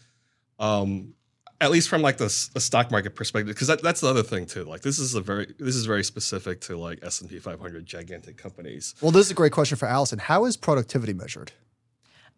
um 0.59 1.15
at 1.61 1.71
least 1.71 1.89
from 1.89 2.03
like 2.03 2.17
the, 2.17 2.49
the 2.55 2.61
stock 2.61 2.91
market 2.91 3.15
perspective, 3.15 3.55
because 3.55 3.69
that, 3.69 3.83
that's 3.83 4.01
the 4.01 4.09
other 4.09 4.23
thing 4.23 4.47
too. 4.47 4.65
Like 4.65 4.81
this 4.81 4.99
is 4.99 5.15
a 5.15 5.21
very 5.21 5.55
this 5.59 5.77
is 5.77 5.87
very 5.87 6.05
specific 6.05 6.61
to 6.63 6.77
like 6.77 7.01
S 7.03 7.21
and 7.21 7.29
P 7.29 7.39
500 7.39 7.85
gigantic 7.87 8.37
companies. 8.37 8.95
Well, 9.01 9.11
this 9.11 9.27
is 9.27 9.33
a 9.33 9.35
great 9.35 9.53
question 9.53 9.77
for 9.77 9.87
Allison. 9.87 10.19
How 10.19 10.45
is 10.47 10.57
productivity 10.57 11.13
measured? 11.13 11.53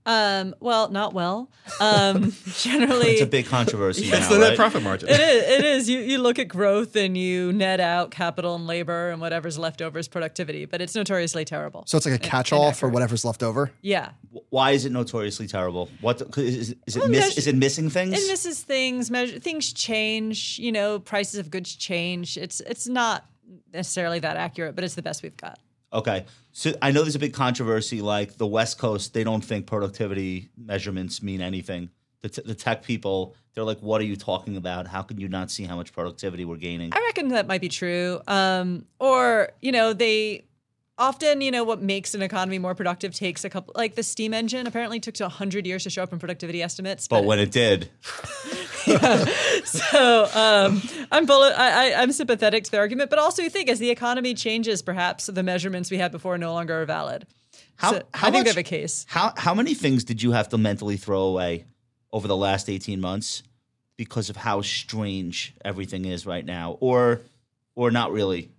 Um, 0.05 0.55
well, 0.59 0.91
not 0.91 1.15
well. 1.15 1.49
Um, 1.81 2.33
generally, 2.59 3.11
It's 3.13 3.23
a 3.23 3.27
big 3.27 3.47
controversy 3.47 4.07
It's 4.11 4.27
the 4.29 4.39
net 4.39 4.49
right? 4.49 4.57
profit 4.57 4.83
margin. 4.83 5.09
It 5.09 5.21
is. 5.21 5.45
It 5.59 5.65
is. 5.65 5.89
You 5.89 6.01
you 6.01 6.19
look 6.19 6.41
at 6.41 6.49
growth 6.49 6.97
and 6.97 7.17
you 7.17 7.53
net 7.53 7.79
out 7.79 8.11
capital 8.11 8.57
and 8.57 8.67
labor 8.67 9.11
and 9.11 9.21
whatever's 9.21 9.59
left 9.59 9.81
over 9.81 9.99
is 10.01 10.09
productivity, 10.09 10.65
but 10.65 10.81
it's 10.81 10.95
notoriously 10.97 11.45
terrible. 11.45 11.85
So 11.87 11.97
it's 11.97 12.07
like 12.07 12.17
a 12.17 12.19
catch-all 12.19 12.73
for 12.73 12.89
whatever's 12.89 13.25
left 13.25 13.45
over. 13.45 13.71
Yeah, 13.81 14.11
Why 14.51 14.73
is 14.73 14.85
it 14.85 14.91
notoriously 14.93 15.47
terrible? 15.47 15.89
What 16.01 16.19
'cause 16.33 16.45
is, 16.45 16.75
is 16.87 16.97
it? 16.97 17.01
Well, 17.01 17.09
Miss, 17.09 17.21
measure- 17.27 17.39
is 17.39 17.47
it 17.47 17.55
missing 17.55 17.89
things? 17.91 18.13
it 18.15 18.27
misses 18.29 18.61
things. 18.61 19.11
Measure 19.11 19.39
things 19.39 19.73
change. 19.73 20.59
You 20.59 20.73
know, 20.73 20.99
prices 20.99 21.39
of 21.39 21.49
goods 21.51 21.77
change. 21.77 22.37
It's 22.37 22.61
it's 22.63 22.89
not 22.89 23.25
necessarily 23.73 24.19
that 24.19 24.37
accurate, 24.37 24.75
but 24.75 24.83
it's 24.83 24.95
the 24.97 25.03
best 25.03 25.23
we've 25.23 25.37
got. 25.37 25.61
Okay. 25.93 26.25
So 26.53 26.73
I 26.83 26.91
know 26.91 27.03
there's 27.03 27.15
a 27.15 27.21
big 27.21 27.35
controversy. 27.35 28.03
Like 28.03 28.37
the 28.37 28.47
West 28.47 28.79
Coast, 28.79 29.15
they 29.15 29.25
don't 29.25 29.45
think 29.45 29.67
productivity 29.67 30.51
measurements 30.57 31.23
mean 31.23 31.41
anything. 31.41 31.91
The, 32.21 32.29
t- 32.29 32.43
the 32.45 32.55
tech 32.55 32.85
people, 32.85 33.35
they're 33.55 33.65
like, 33.65 33.81
"What 33.81 34.01
are 34.01 34.05
you 34.05 34.17
talking 34.17 34.57
about? 34.57 34.87
How 34.87 35.03
can 35.03 35.19
you 35.19 35.29
not 35.29 35.51
see 35.51 35.65
how 35.65 35.77
much 35.77 35.93
productivity 35.93 36.45
we're 36.45 36.57
gaining?" 36.57 36.93
I 36.93 37.01
reckon 37.01 37.29
that 37.29 37.47
might 37.47 37.61
be 37.61 37.69
true. 37.69 38.21
Um, 38.29 38.87
or 39.01 39.51
you 39.61 39.73
know, 39.73 39.93
they 39.93 40.45
often 40.99 41.41
you 41.41 41.51
know 41.51 41.65
what 41.65 41.81
makes 41.83 42.15
an 42.15 42.23
economy 42.23 42.59
more 42.59 42.75
productive 42.75 43.15
takes 43.15 43.45
a 43.45 43.51
couple. 43.51 43.73
Like 43.77 43.95
the 43.95 44.03
steam 44.03 44.33
engine 44.35 44.67
apparently 44.67 45.01
took 45.01 45.15
to 45.15 45.29
hundred 45.29 45.67
years 45.67 45.85
to 45.85 45.91
show 45.91 46.03
up 46.03 46.13
in 46.13 46.19
productivity 46.19 46.63
estimates, 46.63 47.09
But 47.09 47.25
when 47.25 47.39
it 47.39 47.51
did, 47.51 47.89
so 49.65 50.29
um, 50.35 50.83
I'm 51.11 51.27
bullet. 51.27 51.55
I, 51.59 51.93
I, 51.93 52.03
I'm 52.03 52.13
sympathetic 52.13 52.65
to 52.65 52.71
the 52.71 52.79
argument, 52.79 53.11
but 53.11 53.19
also 53.19 53.43
you 53.43 53.51
think 53.51 53.69
as 53.69 53.79
the 53.79 53.91
economy 53.91 54.35
changes, 54.35 54.83
perhaps 54.83 55.27
the 55.27 55.43
measurements 55.43 55.91
we 55.91 55.99
had 55.99 56.13
before 56.13 56.39
no 56.39 56.53
longer 56.53 56.83
are 56.83 56.87
valid. 56.87 57.27
How- 57.77 57.93
So 57.93 58.03
how 58.15 58.29
I 58.29 58.31
think 58.31 58.45
they 58.45 58.51
much- 58.51 58.57
have 58.57 58.57
a 58.59 58.63
case. 58.63 59.07
how 59.09 59.33
how 59.37 59.55
many 59.55 59.75
things 59.75 60.05
did 60.05 60.23
you 60.23 60.33
have 60.33 60.49
to 60.51 60.59
mentally 60.59 60.97
throw 60.97 61.23
away 61.23 61.65
over 62.13 62.29
the 62.29 62.37
last 62.37 62.69
18 62.69 63.01
months 63.01 63.43
because 63.97 64.31
of 64.31 64.37
how 64.37 64.61
strange 64.63 65.55
everything 65.65 66.05
is 66.05 66.27
right 66.27 66.45
now, 66.45 66.77
or 66.81 67.23
or 67.75 67.91
not 67.91 68.13
really? 68.13 68.51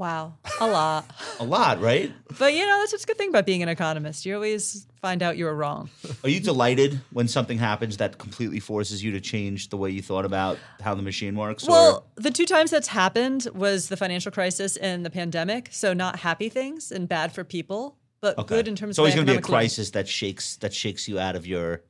Wow, 0.00 0.32
a 0.62 0.66
lot. 0.66 1.04
A 1.40 1.44
lot, 1.44 1.78
right? 1.82 2.10
but 2.38 2.54
you 2.54 2.64
know 2.64 2.78
that's 2.78 2.90
what's 2.90 3.04
a 3.04 3.06
good 3.06 3.18
thing 3.18 3.28
about 3.28 3.44
being 3.44 3.62
an 3.62 3.68
economist. 3.68 4.24
You 4.24 4.34
always 4.34 4.86
find 5.02 5.22
out 5.22 5.36
you 5.36 5.44
were 5.44 5.54
wrong. 5.54 5.90
Are 6.24 6.30
you 6.30 6.40
delighted 6.40 7.02
when 7.12 7.28
something 7.28 7.58
happens 7.58 7.98
that 7.98 8.16
completely 8.16 8.60
forces 8.60 9.04
you 9.04 9.10
to 9.12 9.20
change 9.20 9.68
the 9.68 9.76
way 9.76 9.90
you 9.90 10.00
thought 10.00 10.24
about 10.24 10.56
how 10.80 10.94
the 10.94 11.02
machine 11.02 11.34
works? 11.36 11.68
or- 11.68 11.70
Well, 11.72 12.06
the 12.16 12.30
two 12.30 12.46
times 12.46 12.70
that's 12.70 12.88
happened 12.88 13.46
was 13.54 13.90
the 13.90 13.96
financial 13.98 14.32
crisis 14.32 14.78
and 14.78 15.04
the 15.04 15.10
pandemic. 15.10 15.68
So 15.70 15.92
not 15.92 16.20
happy 16.20 16.48
things 16.48 16.90
and 16.90 17.06
bad 17.06 17.32
for 17.34 17.44
people, 17.44 17.98
but 18.22 18.38
Okay. 18.38 18.56
good 18.56 18.68
in 18.68 18.76
terms 18.76 18.92
It's 18.92 18.98
of 18.98 19.02
always 19.02 19.14
going 19.14 19.26
to 19.26 19.32
be 19.34 19.38
a 19.38 19.42
crisis 19.42 19.90
that 19.90 20.08
shakes 20.08 20.56
that 20.56 20.72
shakes 20.72 21.08
you 21.08 21.18
out 21.18 21.36
of 21.36 21.46
your 21.46 21.82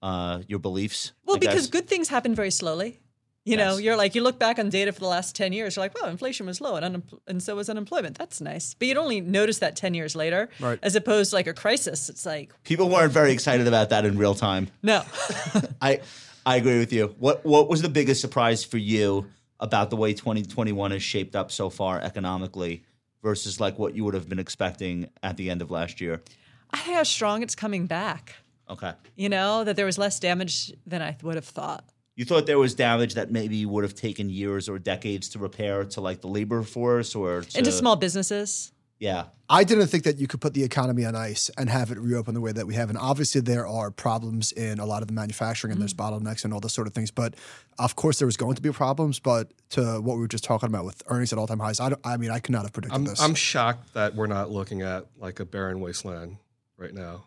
uh, 0.00 0.40
your 0.48 0.58
beliefs. 0.58 1.12
Well, 1.26 1.36
because 1.38 1.66
good 1.66 1.86
things 1.86 2.08
happen 2.08 2.34
very 2.34 2.50
slowly. 2.50 3.00
You 3.44 3.56
know, 3.56 3.76
you're 3.76 3.96
like 3.96 4.14
you 4.14 4.22
look 4.22 4.38
back 4.38 4.58
on 4.60 4.68
data 4.68 4.92
for 4.92 5.00
the 5.00 5.06
last 5.08 5.34
ten 5.34 5.52
years. 5.52 5.74
You're 5.74 5.84
like, 5.84 5.94
well, 6.00 6.08
inflation 6.08 6.46
was 6.46 6.60
low 6.60 6.76
and 6.76 6.96
unem- 7.02 7.18
and 7.26 7.42
so 7.42 7.56
was 7.56 7.68
unemployment. 7.68 8.16
That's 8.16 8.40
nice, 8.40 8.74
but 8.74 8.86
you'd 8.86 8.96
only 8.96 9.20
notice 9.20 9.58
that 9.58 9.74
ten 9.74 9.94
years 9.94 10.14
later, 10.14 10.48
Right. 10.60 10.78
as 10.82 10.94
opposed 10.94 11.30
to 11.30 11.36
like 11.36 11.48
a 11.48 11.52
crisis. 11.52 12.08
It's 12.08 12.24
like 12.24 12.52
people 12.62 12.88
weren't 12.88 13.12
very 13.12 13.32
excited 13.32 13.66
about 13.66 13.90
that 13.90 14.04
in 14.04 14.16
real 14.16 14.34
time. 14.36 14.68
no. 14.82 15.02
I 15.82 16.00
I 16.46 16.56
agree 16.56 16.78
with 16.78 16.92
you. 16.92 17.14
What 17.18 17.44
what 17.44 17.68
was 17.68 17.82
the 17.82 17.88
biggest 17.88 18.20
surprise 18.20 18.62
for 18.64 18.78
you 18.78 19.26
about 19.58 19.90
the 19.90 19.96
way 19.96 20.12
2021 20.12 20.92
is 20.92 21.02
shaped 21.02 21.34
up 21.36 21.50
so 21.50 21.68
far 21.68 22.00
economically 22.00 22.84
versus 23.22 23.58
like 23.60 23.78
what 23.78 23.94
you 23.96 24.04
would 24.04 24.14
have 24.14 24.28
been 24.28 24.38
expecting 24.38 25.08
at 25.22 25.36
the 25.36 25.50
end 25.50 25.62
of 25.62 25.70
last 25.70 26.00
year? 26.00 26.22
I 26.70 26.78
think 26.78 26.96
how 26.96 27.02
strong 27.02 27.42
it's 27.42 27.54
coming 27.56 27.86
back. 27.86 28.36
Okay. 28.70 28.92
You 29.16 29.28
know 29.28 29.64
that 29.64 29.76
there 29.76 29.84
was 29.86 29.98
less 29.98 30.18
damage 30.20 30.72
than 30.86 31.02
I 31.02 31.16
would 31.22 31.34
have 31.34 31.44
thought. 31.44 31.84
You 32.14 32.24
thought 32.24 32.46
there 32.46 32.58
was 32.58 32.74
damage 32.74 33.14
that 33.14 33.30
maybe 33.30 33.64
would 33.64 33.84
have 33.84 33.94
taken 33.94 34.28
years 34.28 34.68
or 34.68 34.78
decades 34.78 35.30
to 35.30 35.38
repair 35.38 35.84
to 35.84 36.00
like 36.00 36.20
the 36.20 36.28
labor 36.28 36.62
force 36.62 37.14
or 37.14 37.42
to, 37.42 37.58
Into 37.58 37.72
small 37.72 37.96
businesses. 37.96 38.72
Yeah. 39.02 39.24
I 39.48 39.64
didn't 39.64 39.88
think 39.88 40.04
that 40.04 40.18
you 40.18 40.28
could 40.28 40.40
put 40.40 40.54
the 40.54 40.62
economy 40.62 41.04
on 41.04 41.16
ice 41.16 41.50
and 41.58 41.68
have 41.68 41.90
it 41.90 41.98
reopen 41.98 42.34
the 42.34 42.40
way 42.40 42.52
that 42.52 42.68
we 42.68 42.74
have. 42.74 42.88
And 42.88 42.96
obviously, 42.96 43.40
there 43.40 43.66
are 43.66 43.90
problems 43.90 44.52
in 44.52 44.78
a 44.78 44.86
lot 44.86 45.02
of 45.02 45.08
the 45.08 45.12
manufacturing 45.12 45.72
and 45.72 45.80
there's 45.80 45.92
mm-hmm. 45.92 46.24
bottlenecks 46.24 46.44
and 46.44 46.54
all 46.54 46.60
those 46.60 46.72
sort 46.72 46.86
of 46.86 46.94
things. 46.94 47.10
But 47.10 47.34
of 47.80 47.96
course, 47.96 48.20
there 48.20 48.26
was 48.26 48.36
going 48.36 48.54
to 48.54 48.62
be 48.62 48.70
problems. 48.70 49.18
But 49.18 49.52
to 49.70 50.00
what 50.00 50.14
we 50.14 50.20
were 50.20 50.28
just 50.28 50.44
talking 50.44 50.68
about 50.68 50.84
with 50.84 51.02
earnings 51.08 51.32
at 51.32 51.38
all 51.38 51.48
time 51.48 51.58
highs, 51.58 51.80
I, 51.80 51.88
don't, 51.88 52.00
I 52.04 52.16
mean, 52.16 52.30
I 52.30 52.38
could 52.38 52.52
not 52.52 52.62
have 52.62 52.72
predicted 52.72 52.94
I'm, 52.94 53.04
this. 53.04 53.20
I'm 53.20 53.34
shocked 53.34 53.92
that 53.94 54.14
we're 54.14 54.28
not 54.28 54.52
looking 54.52 54.82
at 54.82 55.06
like 55.18 55.40
a 55.40 55.44
barren 55.44 55.80
wasteland 55.80 56.36
right 56.76 56.94
now. 56.94 57.24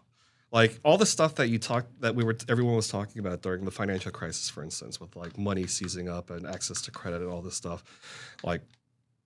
Like 0.52 0.80
all 0.84 0.98
the 0.98 1.06
stuff 1.06 1.36
that 1.36 1.50
you 1.50 1.60
talked 1.60 2.02
that 2.02 2.16
we 2.16 2.24
were 2.24 2.38
everyone 2.48 2.76
was 2.76 2.88
talking 2.88 3.20
about 3.20 3.42
during 3.42 3.66
the 3.66 3.72
financial 3.72 4.12
crisis, 4.12 4.50
for 4.50 4.64
instance, 4.64 5.00
with 5.00 5.16
like 5.16 5.38
money 5.38 5.68
seizing 5.68 6.08
up 6.08 6.30
and 6.30 6.48
access 6.48 6.82
to 6.84 6.92
credit 6.92 7.22
and 7.22 7.30
all 7.30 7.42
this 7.42 7.56
stuff, 7.56 7.84
like 8.44 8.62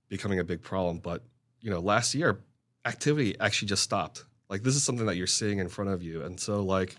becoming 0.07 0.39
a 0.39 0.43
big 0.43 0.61
problem. 0.61 0.97
But 0.99 1.23
you 1.61 1.69
know, 1.69 1.79
last 1.79 2.15
year 2.15 2.39
activity 2.85 3.39
actually 3.39 3.67
just 3.67 3.83
stopped. 3.83 4.25
Like 4.49 4.63
this 4.63 4.75
is 4.75 4.83
something 4.83 5.05
that 5.05 5.17
you're 5.17 5.27
seeing 5.27 5.59
in 5.59 5.69
front 5.69 5.91
of 5.91 6.01
you, 6.01 6.23
and 6.23 6.39
so 6.39 6.63
like, 6.63 6.95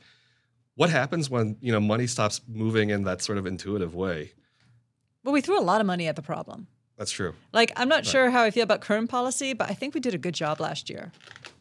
what 0.77 0.91
happens 0.91 1.29
when 1.29 1.57
you 1.61 1.73
know 1.73 1.81
money 1.81 2.07
stops 2.07 2.41
moving 2.47 2.91
in 2.91 3.05
that 3.05 3.23
sort 3.23 3.39
of 3.39 3.47
intuitive 3.47 3.95
way? 3.95 4.33
well 5.23 5.35
we 5.35 5.41
threw 5.41 5.59
a 5.59 5.61
lot 5.61 5.81
of 5.81 5.87
money 5.87 6.07
at 6.09 6.17
the 6.17 6.23
problem. 6.23 6.67
That's 7.01 7.13
true. 7.13 7.33
Like, 7.55 7.73
I'm 7.77 7.89
not 7.89 8.05
sure 8.05 8.29
how 8.29 8.43
I 8.43 8.51
feel 8.51 8.63
about 8.63 8.83
current 8.83 9.09
policy, 9.09 9.55
but 9.55 9.71
I 9.71 9.73
think 9.73 9.95
we 9.95 10.01
did 10.01 10.13
a 10.13 10.19
good 10.19 10.35
job 10.35 10.61
last 10.61 10.91
year. 10.91 11.13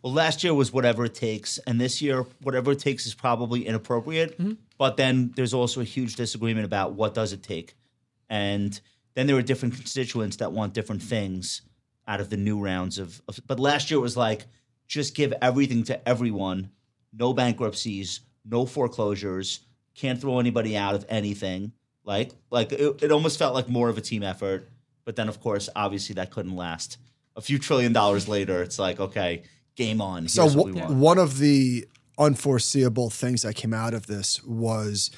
Well, 0.02 0.12
last 0.12 0.44
year 0.44 0.54
was 0.54 0.74
whatever 0.74 1.06
it 1.06 1.14
takes, 1.14 1.60
and 1.60 1.80
this 1.80 2.02
year, 2.02 2.26
whatever 2.42 2.74
it 2.74 2.80
takes 2.80 3.06
is 3.06 3.14
probably 3.14 3.66
inappropriate. 3.66 4.38
Mm-hmm. 4.38 4.56
But 4.78 4.98
then 4.98 5.32
there's 5.38 5.54
also 5.54 5.80
a 5.80 5.86
huge 5.86 6.18
disagreement 6.18 6.66
about 6.66 6.92
what 6.92 7.14
does 7.14 7.32
it 7.32 7.42
take, 7.42 7.76
and 8.30 8.78
then 9.16 9.28
there 9.28 9.38
are 9.38 9.42
different 9.42 9.76
constituents 9.76 10.36
that 10.38 10.52
want 10.52 10.74
different 10.74 11.04
things 11.04 11.62
out 12.06 12.20
of 12.20 12.30
the 12.30 12.36
new 12.36 12.60
rounds 12.60 13.00
of. 13.00 13.22
of 13.30 13.40
but 13.48 13.62
last 13.62 13.90
year 13.90 14.02
was 14.02 14.18
like 14.18 14.46
just 14.90 15.16
give 15.16 15.34
everything 15.42 15.86
to 15.86 16.10
everyone, 16.10 16.70
no 17.14 17.32
bankruptcies, 17.32 18.20
no 18.44 18.66
foreclosures, 18.66 19.62
can't 19.96 20.20
throw 20.20 20.42
anybody 20.42 20.76
out 20.76 20.96
of 20.96 21.06
anything. 21.08 21.72
Like, 22.04 22.32
like 22.52 22.74
it, 22.74 23.04
it 23.04 23.12
almost 23.14 23.40
felt 23.40 23.54
like 23.54 23.70
more 23.70 23.88
of 23.88 23.98
a 23.98 24.02
team 24.02 24.22
effort. 24.22 24.68
But 25.10 25.16
then, 25.16 25.28
of 25.28 25.42
course, 25.42 25.70
obviously 25.76 26.14
that 26.14 26.30
couldn't 26.30 26.56
last. 26.56 27.00
A 27.36 27.42
few 27.42 27.58
trillion 27.58 27.94
dollars 27.94 28.28
later, 28.28 28.62
it's 28.62 28.78
like, 28.78 29.00
okay, 29.00 29.42
game 29.76 30.02
on. 30.02 30.22
Here's 30.22 30.34
So 30.36 30.46
want. 30.46 30.94
one 30.94 31.18
of 31.18 31.40
the 31.40 31.88
unforeseeable 32.20 33.10
things 33.10 33.42
that 33.42 33.56
came 33.56 33.74
out 33.74 33.96
of 33.96 34.06
this 34.06 34.44
was 34.44 35.10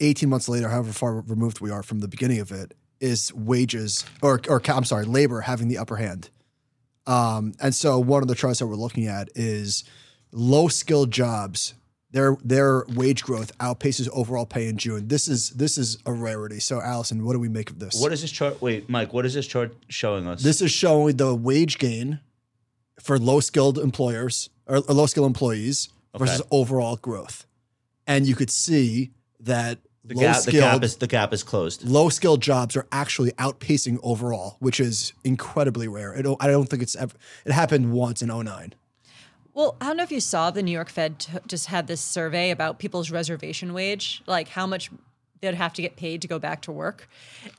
18 0.00 0.28
months 0.28 0.50
later, 0.50 0.68
however 0.68 0.92
far 0.92 1.20
removed 1.20 1.60
we 1.60 1.70
are 1.70 1.82
from 1.82 2.00
the 2.00 2.08
beginning 2.08 2.40
of 2.40 2.52
it, 2.52 2.74
is 3.00 3.32
wages 3.32 4.04
or 4.20 4.38
or 4.50 4.60
I'm 4.68 4.84
sorry, 4.84 5.06
labor 5.06 5.40
having 5.40 5.68
the 5.68 5.78
upper 5.78 5.96
hand. 5.96 6.28
Um, 7.06 7.54
and 7.62 7.74
so 7.74 7.98
one 7.98 8.20
of 8.20 8.28
the 8.28 8.34
charts 8.34 8.58
that 8.58 8.66
we're 8.66 8.74
looking 8.74 9.06
at 9.06 9.30
is 9.34 9.82
low 10.30 10.68
skilled 10.68 11.10
jobs. 11.10 11.72
Their 12.10 12.36
their 12.42 12.84
wage 12.94 13.22
growth 13.22 13.56
outpaces 13.58 14.08
overall 14.12 14.46
pay 14.46 14.66
in 14.66 14.78
June. 14.78 15.08
This 15.08 15.28
is 15.28 15.50
this 15.50 15.76
is 15.76 15.98
a 16.06 16.12
rarity. 16.12 16.58
So 16.58 16.80
Allison, 16.80 17.24
what 17.24 17.34
do 17.34 17.38
we 17.38 17.50
make 17.50 17.68
of 17.68 17.78
this? 17.78 18.00
What 18.00 18.12
is 18.12 18.22
this 18.22 18.30
chart? 18.30 18.62
Wait, 18.62 18.88
Mike, 18.88 19.12
what 19.12 19.26
is 19.26 19.34
this 19.34 19.46
chart 19.46 19.74
showing 19.88 20.26
us? 20.26 20.42
This 20.42 20.62
is 20.62 20.70
showing 20.70 21.16
the 21.16 21.34
wage 21.34 21.78
gain 21.78 22.20
for 23.00 23.18
low 23.18 23.40
skilled 23.40 23.78
employers 23.78 24.48
or, 24.66 24.80
low 24.80 25.06
skilled 25.06 25.26
employees 25.26 25.90
versus 26.16 26.42
overall 26.50 26.96
growth. 26.96 27.46
And 28.06 28.26
you 28.26 28.34
could 28.34 28.50
see 28.50 29.10
that 29.40 29.78
the 30.02 30.14
gap, 30.14 30.42
the 30.42 30.52
gap 30.52 30.82
is 30.82 30.96
the 30.96 31.06
gap 31.06 31.34
is 31.34 31.42
closed. 31.42 31.86
low 31.86 32.08
skilled 32.08 32.40
jobs 32.40 32.74
are 32.74 32.86
actually 32.90 33.32
outpacing 33.32 33.98
overall, 34.02 34.56
which 34.60 34.80
is 34.80 35.12
incredibly 35.24 35.86
rare. 35.88 36.14
It, 36.14 36.26
I 36.40 36.46
don't 36.46 36.66
think 36.66 36.82
it's 36.82 36.96
ever 36.96 37.14
it 37.44 37.52
happened 37.52 37.92
once 37.92 38.22
in 38.22 38.28
09. 38.28 38.74
Well, 39.58 39.76
I 39.80 39.86
don't 39.86 39.96
know 39.96 40.04
if 40.04 40.12
you 40.12 40.20
saw 40.20 40.52
the 40.52 40.62
New 40.62 40.70
York 40.70 40.88
Fed 40.88 41.18
t- 41.18 41.32
just 41.48 41.66
had 41.66 41.88
this 41.88 42.00
survey 42.00 42.52
about 42.52 42.78
people's 42.78 43.10
reservation 43.10 43.74
wage, 43.74 44.22
like 44.24 44.46
how 44.46 44.68
much 44.68 44.88
they'd 45.40 45.56
have 45.56 45.72
to 45.72 45.82
get 45.82 45.96
paid 45.96 46.22
to 46.22 46.28
go 46.28 46.38
back 46.38 46.62
to 46.62 46.70
work. 46.70 47.08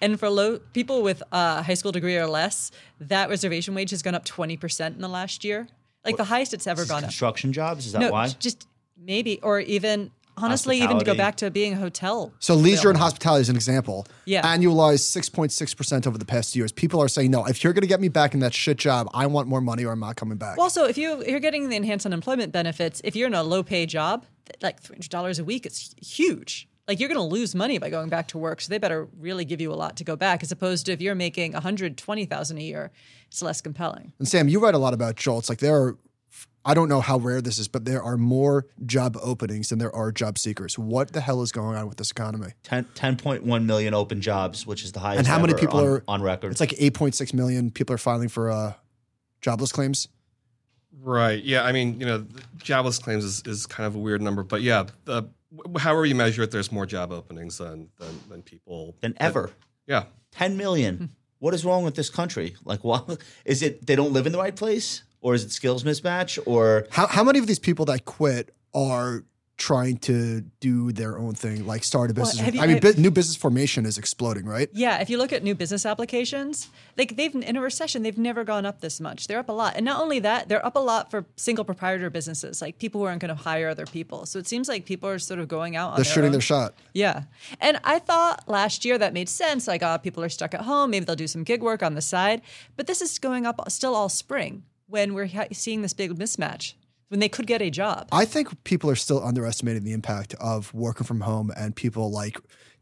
And 0.01 0.17
for 0.17 0.29
low 0.29 0.59
people 0.59 1.01
with 1.01 1.21
a 1.33 1.61
high 1.61 1.73
school 1.73 1.91
degree 1.91 2.15
or 2.15 2.25
less, 2.25 2.71
that 3.01 3.27
reservation 3.27 3.75
wage 3.75 3.89
has 3.89 4.01
gone 4.01 4.15
up 4.15 4.23
20% 4.23 4.95
in 4.95 5.01
the 5.01 5.09
last 5.09 5.43
year. 5.43 5.67
Like 6.05 6.15
the 6.15 6.23
highest 6.23 6.53
it's 6.53 6.67
ever 6.67 6.85
gone 6.85 6.99
up. 7.03 7.09
Construction 7.09 7.51
jobs 7.51 7.85
is 7.85 7.91
that 7.91 7.99
No, 7.99 8.11
why? 8.11 8.29
just 8.29 8.65
maybe 8.97 9.41
or 9.41 9.59
even 9.59 10.11
honestly 10.39 10.77
even 10.79 10.99
to 10.99 11.05
go 11.05 11.15
back 11.15 11.35
to 11.37 11.51
being 11.51 11.73
a 11.73 11.75
hotel. 11.77 12.31
So 12.39 12.55
leisure 12.55 12.89
and 12.89 12.97
hospitality 12.97 13.41
is 13.41 13.49
an 13.49 13.55
example. 13.55 14.07
Yeah. 14.25 14.41
Annualized 14.43 15.15
6.6% 15.17 16.07
over 16.07 16.17
the 16.17 16.25
past 16.25 16.55
years. 16.55 16.71
People 16.71 17.01
are 17.01 17.07
saying, 17.07 17.31
no, 17.31 17.45
if 17.45 17.63
you're 17.63 17.73
going 17.73 17.81
to 17.81 17.87
get 17.87 18.01
me 18.01 18.09
back 18.09 18.33
in 18.33 18.39
that 18.39 18.53
shit 18.53 18.77
job, 18.77 19.09
I 19.13 19.27
want 19.27 19.47
more 19.47 19.61
money 19.61 19.85
or 19.85 19.91
I'm 19.91 19.99
not 19.99 20.15
coming 20.15 20.37
back. 20.37 20.57
Well, 20.57 20.65
also, 20.65 20.85
if 20.85 20.97
you 20.97 21.23
you're 21.25 21.39
getting 21.39 21.69
the 21.69 21.75
enhanced 21.75 22.05
unemployment 22.05 22.51
benefits, 22.51 23.01
if 23.03 23.15
you're 23.15 23.27
in 23.27 23.33
a 23.33 23.43
low 23.43 23.63
pay 23.63 23.85
job, 23.85 24.25
like 24.61 24.79
three 24.81 24.95
hundred 24.95 25.09
dollars 25.09 25.39
a 25.39 25.43
week, 25.43 25.65
it's 25.65 25.95
huge. 26.01 26.67
Like 26.87 26.99
you're 26.99 27.09
going 27.09 27.19
to 27.19 27.23
lose 27.23 27.53
money 27.53 27.77
by 27.77 27.91
going 27.91 28.09
back 28.09 28.29
to 28.29 28.39
work, 28.39 28.61
so 28.61 28.69
they 28.69 28.79
better 28.79 29.07
really 29.19 29.45
give 29.45 29.61
you 29.61 29.71
a 29.71 29.75
lot 29.75 29.95
to 29.97 30.03
go 30.03 30.15
back, 30.15 30.41
as 30.41 30.51
opposed 30.51 30.87
to 30.87 30.91
if 30.91 31.01
you're 31.01 31.15
making 31.15 31.53
one 31.53 31.61
hundred 31.61 31.97
twenty 31.97 32.25
thousand 32.25 32.57
a 32.57 32.61
year, 32.61 32.91
it's 33.27 33.41
less 33.41 33.61
compelling. 33.61 34.11
And 34.17 34.27
Sam, 34.27 34.47
you 34.47 34.59
write 34.59 34.73
a 34.73 34.79
lot 34.79 34.93
about 34.95 35.15
JOLTS. 35.15 35.49
Like 35.49 35.59
there 35.59 35.75
are, 35.75 35.97
I 36.65 36.73
don't 36.73 36.89
know 36.89 37.01
how 37.01 37.17
rare 37.17 37.41
this 37.41 37.57
is, 37.57 37.67
but 37.67 37.85
there 37.85 38.03
are 38.03 38.17
more 38.17 38.65
job 38.85 39.17
openings 39.21 39.69
than 39.69 39.79
there 39.79 39.95
are 39.95 40.11
job 40.11 40.37
seekers. 40.37 40.77
What 40.77 41.13
the 41.13 41.21
hell 41.21 41.41
is 41.41 41.51
going 41.51 41.77
on 41.77 41.87
with 41.87 41.97
this 41.97 42.11
economy? 42.11 42.51
10, 42.63 42.85
10.1 42.95 43.65
million 43.65 43.93
open 43.93 44.21
jobs, 44.21 44.67
which 44.67 44.83
is 44.83 44.91
the 44.91 44.99
highest 44.99 45.19
And 45.19 45.27
how 45.27 45.39
many 45.39 45.53
ever 45.53 45.59
people 45.59 45.79
on, 45.79 45.85
are 45.87 46.03
on 46.07 46.21
record. 46.21 46.51
It's 46.51 46.59
like 46.59 46.71
8.6 46.71 47.33
million 47.33 47.71
people 47.71 47.95
are 47.95 47.99
filing 47.99 48.27
for 48.27 48.51
uh, 48.51 48.73
jobless 49.41 49.71
claims. 49.71 50.09
Right. 51.01 51.41
Yeah. 51.43 51.63
I 51.63 51.71
mean, 51.71 51.99
you 51.99 52.05
know, 52.05 52.25
jobless 52.57 52.99
claims 52.99 53.23
is, 53.23 53.41
is 53.45 53.65
kind 53.65 53.87
of 53.87 53.95
a 53.95 53.99
weird 53.99 54.21
number, 54.21 54.43
but 54.43 54.61
yeah, 54.61 54.85
the, 55.05 55.23
wh- 55.55 55.79
however 55.79 56.05
you 56.05 56.15
measure 56.15 56.43
it, 56.43 56.51
there's 56.51 56.71
more 56.71 56.85
job 56.85 57.11
openings 57.11 57.57
than 57.57 57.89
than, 57.99 58.19
than 58.27 58.41
people 58.41 58.95
than 58.99 59.13
ever. 59.17 59.51
Yeah. 59.87 60.03
10 60.31 60.57
million. 60.57 61.11
What 61.39 61.53
is 61.53 61.63
wrong 61.63 61.83
with 61.83 61.95
this 61.95 62.09
country? 62.09 62.55
Like, 62.65 62.83
what 62.83 63.17
is 63.45 63.63
it? 63.63 63.87
They 63.87 63.95
don't 63.95 64.11
live 64.11 64.25
in 64.25 64.33
the 64.33 64.37
right 64.37 64.55
place, 64.55 65.03
or 65.21 65.33
is 65.35 65.43
it 65.43 65.51
skills 65.51 65.83
mismatch, 65.83 66.39
or 66.45 66.87
How, 66.91 67.07
how 67.07 67.23
many 67.23 67.39
of 67.39 67.47
these 67.47 67.59
people 67.59 67.85
that 67.85 68.05
quit 68.05 68.53
are 68.73 69.23
trying 69.57 69.97
to 69.97 70.39
do 70.61 70.89
their 70.93 71.17
own 71.19 71.33
thing, 71.35 71.67
like 71.67 71.83
start 71.83 72.09
a 72.09 72.13
business? 72.13 72.39
have 72.39 72.55
you- 72.55 72.61
I 72.61 72.67
mean, 72.67 72.79
bu- 72.79 72.93
new 72.93 73.11
business 73.11 73.35
formation 73.35 73.85
is 73.85 73.97
exploding, 73.97 74.45
right? 74.45 74.69
Yeah, 74.71 75.01
if 75.01 75.09
you 75.09 75.17
look 75.17 75.33
at 75.33 75.43
new 75.43 75.53
business 75.53 75.85
applications, 75.85 76.69
like 76.97 77.17
they've 77.17 77.35
in 77.35 77.57
a 77.57 77.61
recession, 77.61 78.01
they've 78.01 78.17
never 78.17 78.45
gone 78.45 78.65
up 78.65 78.79
this 78.79 79.01
much. 79.01 79.27
They're 79.27 79.39
up 79.39 79.49
a 79.49 79.51
lot, 79.51 79.73
and 79.75 79.83
not 79.83 80.01
only 80.01 80.19
that, 80.19 80.47
they're 80.47 80.65
up 80.65 80.77
a 80.77 80.79
lot 80.79 81.11
for 81.11 81.25
single 81.35 81.65
proprietor 81.65 82.09
businesses, 82.09 82.61
like 82.61 82.79
people 82.79 83.01
who 83.01 83.07
aren't 83.07 83.19
going 83.19 83.35
to 83.35 83.43
hire 83.43 83.67
other 83.67 83.85
people. 83.85 84.25
So 84.25 84.39
it 84.39 84.47
seems 84.47 84.69
like 84.69 84.85
people 84.85 85.09
are 85.09 85.19
sort 85.19 85.41
of 85.41 85.49
going 85.49 85.75
out. 85.75 85.89
On 85.89 85.95
They're 85.97 86.05
their 86.05 86.13
shooting 86.13 86.27
own. 86.27 86.31
their 86.31 86.41
shot. 86.41 86.73
Yeah. 86.93 87.23
And 87.59 87.81
I 87.83 87.99
thought 87.99 88.47
last 88.47 88.85
year 88.85 88.97
that 88.97 89.11
made 89.13 89.27
sense. 89.27 89.67
Like, 89.67 89.83
uh, 89.83 89.97
people 89.97 90.23
are 90.23 90.29
stuck 90.29 90.53
at 90.53 90.61
home. 90.61 90.91
Maybe 90.91 91.03
they'll 91.03 91.17
do 91.17 91.27
some 91.27 91.43
gig 91.43 91.61
work 91.61 91.83
on 91.83 91.95
the 91.95 92.01
side. 92.01 92.41
But 92.77 92.87
this 92.87 93.01
is 93.01 93.19
going 93.19 93.45
up 93.45 93.59
still 93.69 93.93
all 93.93 94.07
spring 94.07 94.63
when 94.89 95.13
we're 95.13 95.27
ha- 95.27 95.47
seeing 95.51 95.81
this 95.81 95.93
big 95.93 96.17
mismatch 96.17 96.73
when 97.09 97.19
they 97.19 97.29
could 97.29 97.47
get 97.47 97.61
a 97.61 97.69
job. 97.69 98.07
I 98.11 98.25
think 98.25 98.63
people 98.63 98.89
are 98.89 98.95
still 98.95 99.23
underestimating 99.23 99.83
the 99.83 99.93
impact 99.93 100.35
of 100.35 100.73
working 100.73 101.05
from 101.05 101.21
home 101.21 101.51
and 101.55 101.75
people 101.75 102.11
like 102.11 102.37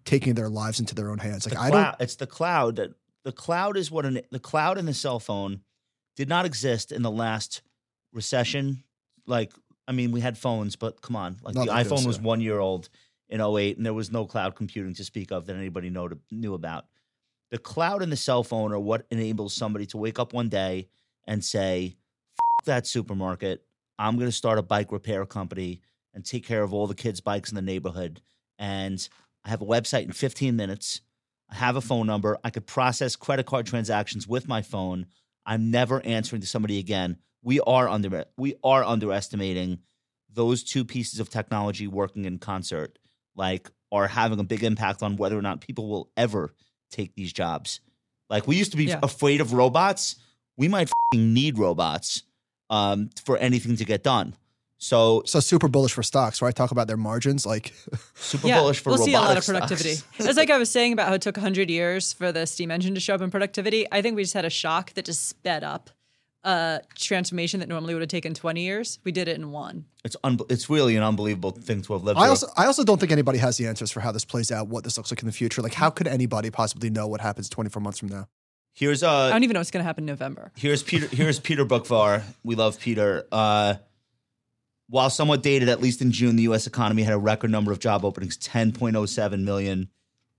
taking 0.06 0.36
their 0.36 0.50
lives 0.50 0.80
into 0.80 0.96
their 0.96 1.10
own 1.10 1.18
hands. 1.18 1.46
Like 1.46 1.58
I 1.58 1.70
cloud, 1.70 1.92
don't. 1.92 2.02
it's 2.02 2.16
the 2.16 2.28
cloud 2.28 2.78
that 2.78 2.92
the 3.24 3.32
cloud 3.32 3.78
is 3.78 3.92
what 3.92 4.06
an, 4.06 4.22
the 4.32 4.40
cloud 4.40 4.78
and 4.78 4.88
the 4.88 4.94
cell 4.94 5.20
phone 5.20 5.62
did 6.16 6.30
not 6.30 6.46
exist 6.46 6.92
in 6.92 7.02
the 7.02 7.12
last 7.12 7.62
recession. 8.14 8.84
Like, 9.26 9.52
I 9.88 9.92
mean, 9.92 10.12
we 10.12 10.22
had 10.22 10.38
phones, 10.38 10.76
but 10.76 11.02
come 11.02 11.16
on, 11.16 11.38
like 11.42 11.56
Not 11.56 11.66
the 11.66 11.72
like 11.72 11.88
iPhone 11.88 11.98
this, 11.98 12.06
was 12.06 12.18
yeah. 12.18 12.24
one 12.24 12.42
year 12.42 12.60
old 12.60 12.90
in 13.30 13.42
08 13.42 13.78
and 13.78 13.86
there 13.86 13.94
was 13.94 14.12
no 14.12 14.26
cloud 14.26 14.56
computing 14.56 14.94
to 14.96 15.04
speak 15.04 15.32
of 15.32 15.46
that 15.46 15.56
anybody 15.56 15.90
know 15.90 16.08
to, 16.08 16.18
knew 16.32 16.54
about. 16.54 16.86
The 17.52 17.58
cloud 17.58 18.02
and 18.02 18.12
the 18.12 18.18
cell 18.18 18.44
phone 18.44 18.72
are 18.74 18.80
what 18.80 19.06
enables 19.10 19.54
somebody 19.54 19.86
to 19.88 19.98
wake 19.98 20.20
up 20.20 20.34
one 20.34 20.50
day 20.50 20.88
and 21.28 21.44
say, 21.44 21.98
F- 22.60 22.66
that 22.66 22.88
supermarket. 22.88 23.64
I'm 24.00 24.16
going 24.16 24.28
to 24.28 24.32
start 24.36 24.60
a 24.60 24.64
bike 24.64 24.92
repair 24.92 25.26
company 25.26 25.82
and 26.14 26.24
take 26.26 26.46
care 26.46 26.64
of 26.64 26.74
all 26.74 26.88
the 26.88 26.96
kids' 26.96 27.22
bikes 27.22 27.50
in 27.50 27.56
the 27.56 27.62
neighborhood. 27.62 28.22
And 28.60 29.08
I 29.44 29.50
have 29.50 29.62
a 29.62 29.66
website 29.66 30.04
in 30.06 30.12
15 30.12 30.56
minutes. 30.56 31.02
I 31.50 31.56
have 31.56 31.76
a 31.76 31.82
phone 31.82 32.08
number. 32.08 32.38
I 32.44 32.50
could 32.50 32.66
process 32.68 33.16
credit 33.16 33.46
card 33.46 33.66
transactions 33.66 34.28
with 34.28 34.48
my 34.48 34.62
phone. 34.62 35.06
I'm 35.46 35.72
never 35.72 36.02
answering 36.06 36.42
to 36.42 36.48
somebody 36.48 36.80
again. 36.80 37.18
We 37.44 37.60
are 37.62 37.88
under 37.88 38.26
we 38.38 38.56
are 38.64 38.84
underestimating 38.84 39.80
those 40.30 40.64
two 40.64 40.84
pieces 40.84 41.20
of 41.20 41.30
technology 41.30 41.88
working 41.88 42.26
in 42.26 42.38
concert, 42.40 43.00
like 43.36 43.70
are 43.92 44.08
having 44.08 44.40
a 44.40 44.44
big 44.44 44.64
impact 44.64 45.02
on 45.02 45.16
whether 45.16 45.38
or 45.38 45.42
not 45.42 45.62
people 45.62 45.88
will 45.88 46.12
ever 46.18 46.54
take 46.92 47.16
these 47.16 47.32
jobs. 47.32 47.80
Like 48.30 48.46
we 48.48 48.58
used 48.58 48.72
to 48.72 48.78
be 48.78 48.86
Yeah. 48.86 49.00
afraid 49.02 49.40
of 49.40 49.54
robots. 49.54 50.18
We 50.58 50.68
might 50.68 50.90
fing 51.12 51.34
need 51.34 51.58
robots 51.58 52.24
um, 52.70 53.10
for 53.24 53.38
anything 53.38 53.76
to 53.78 53.86
get 53.86 54.04
done. 54.04 54.36
So 54.80 55.24
So 55.26 55.40
super 55.40 55.68
bullish 55.68 55.94
for 55.94 56.04
stocks, 56.04 56.42
right? 56.42 56.56
Talk 56.56 56.72
about 56.72 56.88
their 56.88 56.98
margins. 56.98 57.46
Like 57.46 57.74
super 58.16 58.48
yeah, 58.48 58.60
bullish 58.60 58.80
for 58.80 58.90
we'll 58.90 59.00
see 59.00 59.14
a 59.14 59.20
lot 59.20 59.38
of 59.38 59.46
productivity. 59.46 59.96
It's 60.20 60.38
like 60.38 60.50
I 60.50 60.58
was 60.58 60.70
saying 60.70 60.94
about 60.94 61.08
how 61.08 61.14
it 61.14 61.22
took 61.22 61.38
100 61.38 61.70
years 61.70 62.14
for 62.14 62.32
the 62.32 62.46
steam 62.46 62.70
engine 62.70 62.94
to 62.94 63.00
show 63.00 63.16
up 63.16 63.22
in 63.22 63.32
productivity. 63.32 63.88
I 63.92 64.02
think 64.02 64.16
we 64.16 64.24
just 64.24 64.36
had 64.36 64.46
a 64.46 64.50
shock 64.50 64.94
that 64.94 65.06
just 65.06 65.28
sped 65.28 65.64
up 65.64 65.90
a 66.44 66.82
transformation 66.96 67.60
that 67.60 67.68
normally 67.68 67.94
would 67.94 68.02
have 68.02 68.10
taken 68.10 68.34
20 68.34 68.62
years. 68.62 69.00
We 69.04 69.12
did 69.12 69.28
it 69.28 69.36
in 69.36 69.52
one. 69.52 69.86
It's 70.06 70.16
un- 70.24 70.40
it's 70.50 70.70
really 70.70 70.96
an 70.96 71.04
unbelievable 71.04 71.52
thing 71.52 71.82
to 71.82 71.94
have 71.94 72.04
lived 72.04 72.20
I 72.20 72.24
through. 72.24 72.30
also 72.30 72.48
I 72.56 72.66
also 72.68 72.84
don't 72.84 73.00
think 73.00 73.12
anybody 73.12 73.40
has 73.40 73.58
the 73.58 73.68
answers 73.68 73.92
for 73.92 74.00
how 74.00 74.12
this 74.12 74.26
plays 74.26 74.52
out, 74.52 74.68
what 74.68 74.84
this 74.84 74.96
looks 74.96 75.12
like 75.12 75.22
in 75.22 75.26
the 75.26 75.34
future. 75.34 75.62
Like 75.62 75.74
how 75.74 75.90
could 75.90 76.08
anybody 76.08 76.52
possibly 76.52 76.90
know 76.90 77.08
what 77.08 77.22
happens 77.22 77.50
24 77.50 77.82
months 77.82 78.00
from 78.00 78.10
now? 78.10 78.28
Here's 78.78 79.04
I 79.04 79.08
uh 79.08 79.30
don't 79.32 79.44
even 79.44 79.56
know 79.56 79.60
what's 79.60 79.72
going 79.72 79.84
to 79.84 79.88
happen 79.88 80.04
in 80.04 80.08
November. 80.08 80.52
here's 80.56 80.84
Peter 80.84 81.08
here's 81.08 81.40
Peter 81.40 81.66
Bookvar. 81.66 82.24
We 82.44 82.56
love 82.56 82.80
Peter. 82.80 83.26
Uh 83.32 83.76
while 84.90 85.10
somewhat 85.10 85.44
dated, 85.44 85.68
at 85.68 85.82
least 85.82 86.02
in 86.02 86.12
June, 86.12 86.38
the 86.38 86.44
U.S. 86.44 86.66
economy 86.66 87.04
had 87.04 87.14
a 87.14 87.18
record 87.18 87.52
number 87.52 87.74
of 87.74 87.80
job 87.80 88.06
openings, 88.06 88.38
10.07 88.38 89.44
million. 89.44 89.90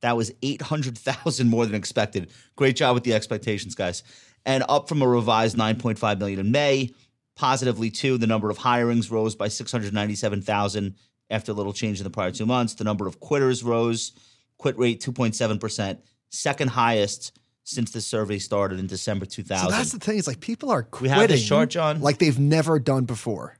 That 0.00 0.16
was 0.16 0.32
800,000 0.42 1.48
more 1.48 1.66
than 1.66 1.74
expected. 1.74 2.30
Great 2.56 2.76
job 2.76 2.94
with 2.94 3.04
the 3.04 3.12
expectations, 3.12 3.74
guys. 3.74 4.02
And 4.46 4.64
up 4.68 4.88
from 4.88 5.02
a 5.02 5.08
revised 5.08 5.56
9.5 5.56 6.18
million 6.18 6.40
in 6.40 6.50
May. 6.50 6.94
Positively, 7.36 7.90
too, 7.90 8.16
the 8.16 8.26
number 8.26 8.48
of 8.48 8.58
hirings 8.58 9.10
rose 9.10 9.34
by 9.34 9.48
697,000 9.48 10.94
after 11.30 11.52
a 11.52 11.54
little 11.54 11.72
change 11.74 11.98
in 12.00 12.04
the 12.04 12.10
prior 12.10 12.30
two 12.30 12.46
months. 12.46 12.74
The 12.74 12.84
number 12.84 13.06
of 13.06 13.20
quitters 13.20 13.62
rose, 13.62 14.12
quit 14.56 14.78
rate 14.78 15.00
2.7%, 15.02 15.98
second 16.30 16.68
highest 16.68 17.38
since 17.68 17.90
the 17.90 18.00
survey 18.00 18.38
started 18.38 18.78
in 18.80 18.86
December 18.86 19.26
2000. 19.26 19.66
So 19.66 19.70
that's 19.76 19.92
the 19.92 19.98
thing. 19.98 20.16
Is 20.18 20.26
like 20.26 20.40
people 20.40 20.70
are 20.70 20.82
we 20.82 20.88
quitting 20.90 21.14
have 21.18 21.28
this 21.28 21.46
chart, 21.46 21.68
John. 21.70 22.00
like 22.00 22.18
they've 22.18 22.38
never 22.38 22.78
done 22.78 23.04
before. 23.04 23.56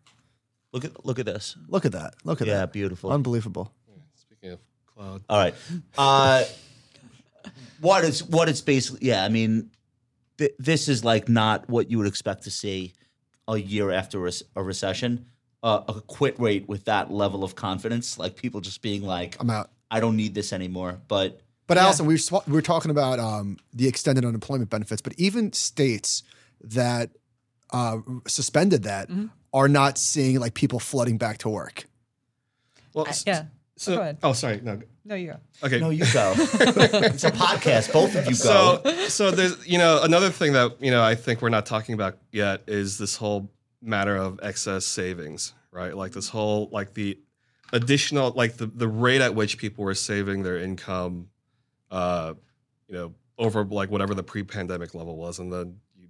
look 0.73 0.85
at 0.85 1.05
look 1.05 1.19
at 1.19 1.27
this. 1.27 1.57
Look 1.69 1.85
at 1.85 1.93
that. 1.93 2.15
Look 2.25 2.41
at 2.41 2.47
Yeah, 2.47 2.59
that. 2.61 2.73
beautiful. 2.73 3.11
Unbelievable. 3.13 3.73
Speaking 4.15 4.53
of 4.53 4.61
cloud, 4.87 5.23
All 5.29 5.39
right. 5.39 5.55
Uh, 5.99 6.45
what 7.81 8.05
is 8.05 8.25
what 8.25 8.49
it's 8.49 8.61
basically? 8.63 9.07
Yeah, 9.09 9.25
I 9.25 9.29
mean, 9.29 9.71
th- 10.39 10.55
this 10.59 10.89
is 10.89 11.05
like 11.05 11.29
not 11.29 11.69
what 11.69 11.91
you 11.91 11.99
would 11.99 12.07
expect 12.07 12.45
to 12.45 12.51
see 12.51 12.95
a 13.47 13.57
year 13.59 13.91
after 13.91 14.27
a, 14.27 14.33
a 14.57 14.63
recession. 14.63 15.27
Uh, 15.63 15.83
a 15.89 16.01
quit 16.03 16.39
rate 16.39 16.69
with 16.69 16.85
that 16.85 17.11
level 17.11 17.43
of 17.43 17.57
confidence, 17.57 18.17
like 18.17 18.37
people 18.37 18.61
just 18.61 18.81
being 18.81 19.03
like, 19.03 19.37
I'm 19.41 19.51
out. 19.51 19.71
"I 19.91 19.99
don't 19.99 20.17
need 20.17 20.33
this 20.33 20.53
anymore." 20.53 21.01
But 21.09 21.41
But 21.69 21.77
Yeah. 21.77 21.85
Allison, 21.85 22.07
we 22.07 22.15
were, 22.15 22.19
sw- 22.19 22.47
we 22.49 22.55
were 22.55 22.63
talking 22.63 22.91
about 22.91 23.21
um, 23.21 23.57
the 23.73 23.87
extended 23.87 24.25
unemployment 24.25 24.71
benefits, 24.71 25.01
but 25.01 25.13
even 25.19 25.53
states 25.53 26.25
that 26.63 27.11
uh, 27.73 27.99
suspended 28.27 28.83
that 28.85 29.09
Mm-hmm. 29.09 29.27
are 29.53 29.69
not 29.69 29.97
seeing 29.99 30.41
like 30.41 30.55
people 30.55 30.81
flooding 30.81 31.19
back 31.19 31.39
to 31.39 31.49
work. 31.49 31.85
well, 32.95 33.07
I- 33.07 33.11
s- 33.11 33.25
yeah. 33.27 33.45
So, 33.77 33.95
Go 33.95 34.01
ahead. 34.01 34.19
oh, 34.25 34.33
sorry, 34.33 34.61
no. 34.61 34.75
No, 34.75 34.83
No, 35.05 35.15
you 35.15 35.27
go. 35.29 35.37
Okay. 35.63 35.79
No, 35.79 35.91
you 35.91 36.05
go. 36.13 36.33
it's 36.37 37.23
a 37.23 37.31
podcast. 37.31 37.93
Both 37.93 38.17
of 38.17 38.25
you 38.25 38.33
go. 38.33 38.81
so 38.83 39.07
so 39.07 39.31
there's 39.31 39.65
you 39.69 39.79
know 39.79 40.03
another 40.03 40.31
thing 40.31 40.53
that 40.55 40.83
you 40.83 40.91
know 40.91 41.01
I 41.01 41.15
think 41.15 41.41
we're 41.41 41.49
not 41.49 41.65
talking 41.65 41.95
about 41.95 42.19
yet 42.33 42.63
is 42.67 42.99
this 42.99 43.15
whole 43.15 43.53
matter 43.81 44.17
of 44.17 44.41
excess 44.43 44.85
savings, 44.85 45.55
right? 45.71 45.97
Like 45.97 46.11
this 46.11 46.29
whole 46.29 46.69
like 46.73 46.95
the 46.95 47.21
additional 47.73 48.33
like 48.35 48.57
the 48.57 48.67
the 48.67 48.89
rate 48.89 49.21
at 49.21 49.37
which 49.37 49.59
people 49.59 49.85
were 49.85 49.95
saving 49.95 50.43
their 50.43 50.59
income, 50.59 51.29
uh, 51.91 52.35
you 52.89 52.95
know, 52.95 53.15
over 53.39 53.65
like 53.65 53.91
whatever 53.91 54.15
the 54.15 54.23
pre-pandemic 54.23 54.95
level 54.95 55.17
was, 55.17 55.39
and 55.39 55.53
then 55.53 55.77
you 55.97 56.09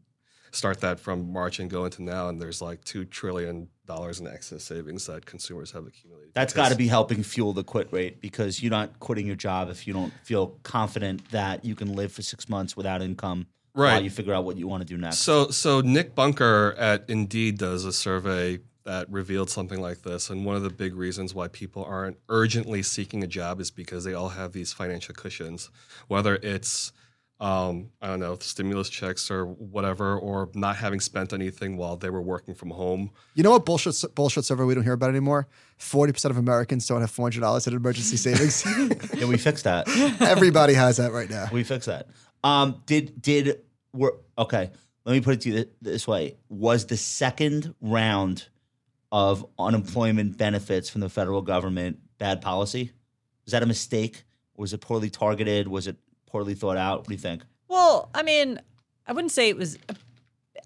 start 0.51 0.81
that 0.81 0.99
from 0.99 1.33
March 1.33 1.59
and 1.59 1.71
go 1.71 1.85
into 1.85 2.03
now, 2.03 2.29
and 2.29 2.41
there's 2.41 2.63
like 2.63 2.83
two 2.85 3.05
trillion 3.05 3.69
dollars 3.87 4.21
in 4.21 4.27
excess 4.27 4.65
savings 4.65 5.07
that 5.07 5.27
consumers 5.27 5.71
have 5.73 5.87
accumulated. 5.87 6.33
That's 6.35 6.53
got 6.53 6.71
to 6.71 6.77
be 6.77 6.89
helping 6.89 7.23
fuel 7.23 7.53
the 7.53 7.65
quit 7.65 7.93
rate 7.93 8.21
because 8.21 8.63
you're 8.63 8.71
not 8.71 8.99
quitting 9.01 9.27
your 9.27 9.37
job 9.37 9.69
if 9.71 9.87
you 9.87 9.93
don't 9.93 10.13
feel 10.23 10.59
confident 10.63 11.29
that 11.31 11.65
you 11.65 11.75
can 11.75 11.95
live 11.95 12.13
for 12.13 12.23
six 12.23 12.49
months 12.49 12.77
without 12.77 13.03
income 13.03 13.47
while 13.73 13.87
Right. 13.95 14.03
you 14.03 14.11
figure 14.11 14.35
out 14.35 14.45
what 14.45 14.57
you 14.57 14.67
want 14.67 14.81
to 14.83 14.87
do 14.87 14.97
next. 14.99 15.19
So, 15.19 15.51
so 15.51 15.81
Nick 15.81 16.15
Bunker 16.15 16.75
at 16.79 17.05
Indeed 17.09 17.59
does 17.59 17.85
a 17.85 17.93
survey 17.93 18.59
that 18.85 19.11
revealed 19.11 19.51
something 19.51 19.81
like 19.81 20.03
this, 20.03 20.31
and 20.31 20.45
one 20.45 20.57
of 20.57 20.63
the 20.63 20.71
big 20.71 20.95
reasons 20.95 21.35
why 21.35 21.49
people 21.49 21.85
aren't 21.85 22.19
urgently 22.29 22.83
seeking 22.83 23.23
a 23.23 23.27
job 23.27 23.61
is 23.61 23.71
because 23.71 24.05
they 24.05 24.15
all 24.15 24.31
have 24.31 24.53
these 24.53 24.73
financial 24.73 25.15
cushions, 25.15 25.71
whether 26.07 26.37
it's 26.37 26.93
um, 27.41 27.91
I 28.03 28.09
don't 28.09 28.19
know 28.19 28.37
stimulus 28.41 28.89
checks 28.89 29.31
or 29.31 29.47
whatever, 29.47 30.19
or 30.19 30.51
not 30.55 30.77
having 30.77 30.99
spent 30.99 31.33
anything 31.33 31.77
while 31.77 31.97
they 31.97 32.11
were 32.11 32.21
working 32.21 32.55
from 32.55 32.71
home. 32.71 33.11
You 33.35 33.45
know 33.45 33.53
what 33.53 33.65
bullshit 33.65 34.03
bullshit 34.15 34.45
server 34.45 34.67
we 34.67 34.75
don't 34.75 34.83
hear 34.83 34.95
about 34.95 35.11
anymore? 35.11 35.47
Forty 35.77 36.13
percent 36.13 36.31
of 36.31 36.39
Americans 36.39 36.87
don't 36.87 37.01
have 37.01 37.11
four 37.11 37.27
hundred 37.27 37.41
dollars 37.41 37.67
in 37.67 37.75
emergency 37.75 38.17
savings. 38.35 38.65
yeah, 39.15 39.27
we 39.27 39.37
fixed 39.37 39.65
that. 39.65 39.89
Everybody 40.21 40.75
has 40.75 40.97
that 40.97 41.13
right 41.13 41.31
now. 41.31 41.47
We 41.53 41.63
fixed 41.63 41.87
that. 41.87 42.09
Um, 42.43 42.83
did 42.87 43.23
did 43.23 43.61
were 43.93 44.17
okay? 44.37 44.71
Let 45.05 45.13
me 45.13 45.21
put 45.21 45.35
it 45.35 45.41
to 45.43 45.49
you 45.51 45.55
th- 45.55 45.69
this 45.81 46.09
way: 46.09 46.39
Was 46.49 46.87
the 46.87 46.97
second 46.97 47.73
round 47.81 48.49
of 49.11 49.47
unemployment 49.59 50.37
benefits 50.37 50.91
from 50.91 51.01
the 51.01 51.09
federal 51.09 51.43
government 51.43 51.99
bad 52.19 52.41
policy? 52.41 52.93
Is 53.47 53.53
that 53.53 53.63
a 53.63 53.67
mistake? 53.67 54.25
Was 54.57 54.73
it 54.73 54.81
poorly 54.81 55.11
targeted? 55.11 55.69
Was 55.69 55.87
it 55.87 55.97
poorly 56.27 56.55
thought 56.55 56.77
out? 56.77 57.01
What 57.01 57.09
do 57.09 57.15
you 57.15 57.19
think? 57.19 57.45
Well, 57.69 58.11
I 58.15 58.23
mean, 58.23 58.61
I 59.07 59.13
wouldn't 59.13 59.33
say 59.33 59.49
it 59.49 59.57
was. 59.57 59.79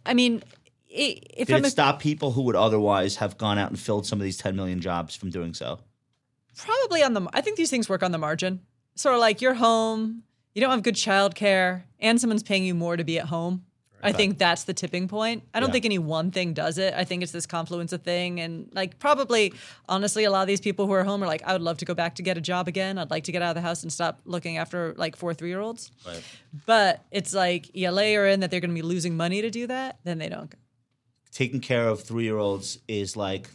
I 0.05 0.15
mean, 0.15 0.43
if 0.89 1.49
Did 1.49 1.57
I'm 1.57 1.65
it 1.65 1.69
a, 1.69 1.71
stop 1.71 2.01
people 2.01 2.33
who 2.33 2.43
would 2.43 2.57
otherwise 2.57 3.17
have 3.17 3.39
gone 3.39 3.59
out 3.59 3.71
and 3.71 3.79
filled 3.79 4.07
some 4.07 4.19
of 4.19 4.25
these 4.25 4.37
10 4.39 4.57
million 4.57 4.81
jobs 4.81 5.15
from 5.15 5.31
doing 5.31 5.55
so? 5.55 5.81
probably 6.55 7.03
on 7.03 7.15
the, 7.15 7.27
I 7.33 7.41
think 7.41 7.57
these 7.57 7.71
things 7.71 7.89
work 7.89 8.03
on 8.03 8.13
the 8.13 8.19
margin. 8.19 8.61
Sort 8.95 9.15
of 9.15 9.21
like 9.21 9.41
you're 9.41 9.55
home, 9.55 10.23
you 10.55 10.61
don't 10.61 10.71
have 10.71 10.83
good 10.83 10.97
childcare, 10.97 11.85
and 11.99 12.21
someone's 12.21 12.43
paying 12.43 12.65
you 12.65 12.75
more 12.75 12.97
to 12.97 13.05
be 13.05 13.19
at 13.19 13.27
home. 13.27 13.65
I 14.03 14.13
think 14.13 14.39
that's 14.39 14.65
the 14.65 14.75
tipping 14.75 15.07
point. 15.09 15.45
I 15.55 15.61
don't 15.61 15.69
Yeah. 15.69 15.73
think 15.75 15.85
any 15.85 15.99
one 15.99 16.31
thing 16.33 16.55
does 16.55 16.77
it. 16.79 16.93
I 16.95 17.05
think 17.05 17.23
it's 17.23 17.31
this 17.33 17.47
confluence 17.47 17.93
of 17.93 18.03
thing, 18.03 18.41
and 18.41 18.69
like 18.73 18.99
probably, 18.99 19.53
honestly, 19.89 20.25
a 20.25 20.31
lot 20.31 20.43
of 20.43 20.49
these 20.49 20.61
people 20.61 20.87
who 20.87 20.93
are 20.93 21.05
home 21.05 21.23
are 21.23 21.27
like, 21.27 21.43
I 21.47 21.53
would 21.53 21.63
love 21.63 21.79
to 21.79 21.85
go 21.85 21.95
back 21.95 22.17
to 22.17 22.23
get 22.23 22.37
a 22.37 22.41
job 22.41 22.67
again. 22.69 22.99
I'd 22.99 23.11
like 23.11 23.25
to 23.25 23.33
get 23.33 23.43
out 23.43 23.51
of 23.51 23.55
the 23.55 23.61
house 23.69 23.83
and 23.83 23.93
stop 23.93 24.21
looking 24.25 24.57
after 24.59 24.95
like 24.97 25.15
four 25.17 25.35
three 25.35 25.49
year 25.51 25.61
olds. 25.61 25.91
Right. 26.07 26.23
But 26.67 27.05
it's 27.11 27.33
like 27.33 27.71
you 27.75 27.91
layer 27.91 28.27
in 28.27 28.41
that 28.41 28.51
they're 28.51 28.61
going 28.61 28.71
to 28.71 28.75
be 28.75 28.83
losing 28.83 29.17
money 29.17 29.41
to 29.43 29.51
do 29.51 29.67
that, 29.69 29.99
then 30.05 30.19
they 30.19 30.29
don't. 30.29 30.53
Taking 31.31 31.61
care 31.61 31.89
of 31.89 32.03
three 32.03 32.25
year 32.25 32.39
olds 32.39 32.79
is 32.89 33.17
like 33.17 33.49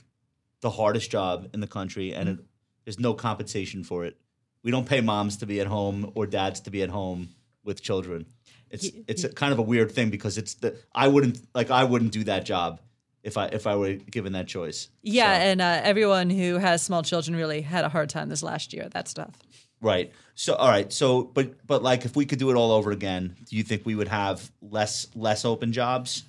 the 0.61 0.69
hardest 0.71 1.11
job 1.11 1.49
in 1.53 1.59
the 1.59 1.67
country, 1.67 2.13
and 2.13 2.29
it, 2.29 2.39
there's 2.85 2.99
no 2.99 3.13
compensation 3.13 3.83
for 3.83 4.05
it. 4.05 4.17
We 4.63 4.71
don't 4.71 4.87
pay 4.87 5.01
moms 5.01 5.37
to 5.37 5.45
be 5.45 5.59
at 5.61 5.67
home 5.67 6.11
or 6.15 6.25
dads 6.25 6.59
to 6.61 6.71
be 6.71 6.81
at 6.81 6.89
home 6.89 7.29
with 7.63 7.81
children. 7.81 8.25
It's 8.69 8.89
it's 9.07 9.23
a, 9.23 9.29
kind 9.29 9.53
of 9.53 9.59
a 9.59 9.61
weird 9.63 9.91
thing 9.91 10.09
because 10.09 10.37
it's 10.37 10.55
the 10.55 10.75
I 10.93 11.07
wouldn't 11.07 11.39
like 11.55 11.71
I 11.71 11.83
wouldn't 11.83 12.11
do 12.11 12.23
that 12.25 12.45
job 12.45 12.81
if 13.23 13.37
I 13.37 13.47
if 13.47 13.65
I 13.67 13.75
were 13.75 13.93
given 13.93 14.33
that 14.33 14.47
choice. 14.47 14.89
Yeah, 15.01 15.33
So- 15.37 15.41
and 15.41 15.61
uh, 15.61 15.81
everyone 15.83 16.29
who 16.29 16.57
has 16.57 16.81
small 16.81 17.03
children 17.03 17.35
really 17.35 17.61
had 17.61 17.85
a 17.85 17.89
hard 17.89 18.09
time 18.09 18.29
this 18.29 18.43
last 18.43 18.73
year. 18.73 18.89
That 18.89 19.07
stuff. 19.07 19.35
Right. 19.81 20.11
So 20.35 20.55
all 20.55 20.69
right. 20.69 20.91
So 20.91 21.23
but 21.23 21.65
but 21.65 21.83
like 21.83 22.05
if 22.05 22.15
we 22.15 22.25
could 22.25 22.39
do 22.39 22.49
it 22.49 22.55
all 22.55 22.71
over 22.71 22.91
again, 22.91 23.35
do 23.45 23.55
you 23.55 23.63
think 23.63 23.85
we 23.85 23.95
would 23.95 24.07
have 24.07 24.51
less 24.61 25.07
less 25.15 25.45
open 25.45 25.71
jobs, 25.71 26.23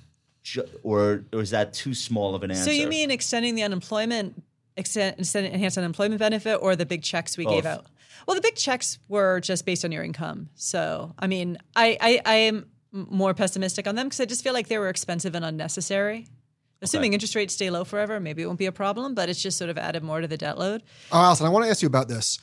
or 0.82 1.24
or 1.32 1.40
is 1.40 1.50
that 1.50 1.72
too 1.72 1.94
small 1.94 2.34
of 2.34 2.42
an 2.42 2.50
answer? 2.50 2.64
So 2.64 2.70
you 2.70 2.86
mean 2.88 3.10
extending 3.10 3.54
the 3.54 3.62
unemployment, 3.62 4.42
extend, 4.76 5.18
extend 5.18 5.46
enhanced 5.46 5.78
unemployment 5.78 6.18
benefit, 6.18 6.56
or 6.56 6.76
the 6.76 6.86
big 6.86 7.02
checks 7.02 7.36
we 7.36 7.46
gave 7.46 7.66
out? 7.66 7.86
Well, 8.26 8.34
the 8.34 8.40
big 8.40 8.56
checks 8.56 8.98
were 9.08 9.40
just 9.40 9.64
based 9.66 9.84
on 9.84 9.92
your 9.92 10.04
income. 10.04 10.48
So 10.54 11.14
I 11.18 11.26
mean, 11.26 11.58
I 11.76 11.96
I, 12.00 12.20
I 12.24 12.34
am 12.34 12.66
more 12.92 13.34
pessimistic 13.34 13.86
on 13.86 13.94
them 13.94 14.06
because 14.06 14.20
I 14.20 14.24
just 14.24 14.42
feel 14.42 14.52
like 14.52 14.68
they 14.68 14.78
were 14.78 14.88
expensive 14.88 15.34
and 15.34 15.44
unnecessary. 15.44 16.26
Assuming 16.80 17.12
interest 17.12 17.34
rates 17.34 17.54
stay 17.54 17.70
low 17.70 17.84
forever, 17.84 18.20
maybe 18.20 18.42
it 18.42 18.46
won't 18.46 18.58
be 18.58 18.66
a 18.66 18.72
problem, 18.72 19.14
but 19.14 19.28
it's 19.28 19.42
just 19.42 19.58
sort 19.58 19.68
of 19.68 19.76
added 19.76 20.04
more 20.04 20.20
to 20.20 20.28
the 20.28 20.36
debt 20.36 20.58
load. 20.58 20.84
Oh, 21.10 21.18
Allison, 21.18 21.46
I 21.46 21.48
want 21.48 21.64
to 21.64 21.70
ask 21.70 21.82
you 21.82 21.88
about 21.88 22.08
this. 22.08 22.38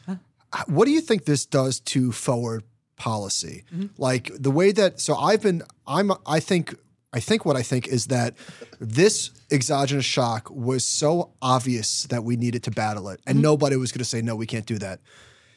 What 0.68 0.86
do 0.86 0.92
you 0.92 1.02
think 1.02 1.26
this 1.26 1.46
does 1.46 1.80
to 1.82 2.12
forward 2.12 2.64
policy? 2.98 3.64
Mm-hmm. 3.74 3.88
Like 3.98 4.32
the 4.38 4.52
way 4.52 4.72
that 4.74 5.00
so 5.00 5.16
I've 5.16 5.42
been 5.42 5.64
I'm 5.88 6.12
I 6.26 6.40
think 6.40 6.76
I 7.14 7.20
think 7.22 7.46
what 7.46 7.56
I 7.56 7.62
think 7.62 7.88
is 7.88 8.08
that 8.08 8.36
this 8.80 9.32
exogenous 9.52 10.06
shock 10.06 10.50
was 10.50 10.86
so 10.86 11.32
obvious 11.42 12.04
that 12.06 12.24
we 12.24 12.36
needed 12.36 12.64
to 12.64 12.72
battle 12.72 13.08
it 13.10 13.22
and 13.26 13.36
mm-hmm. 13.36 13.44
nobody 13.44 13.78
was 13.78 13.92
going 13.92 14.00
to 14.00 14.06
say 14.06 14.22
no 14.22 14.36
we 14.36 14.46
can't 14.46 14.66
do 14.66 14.78
that. 14.80 15.00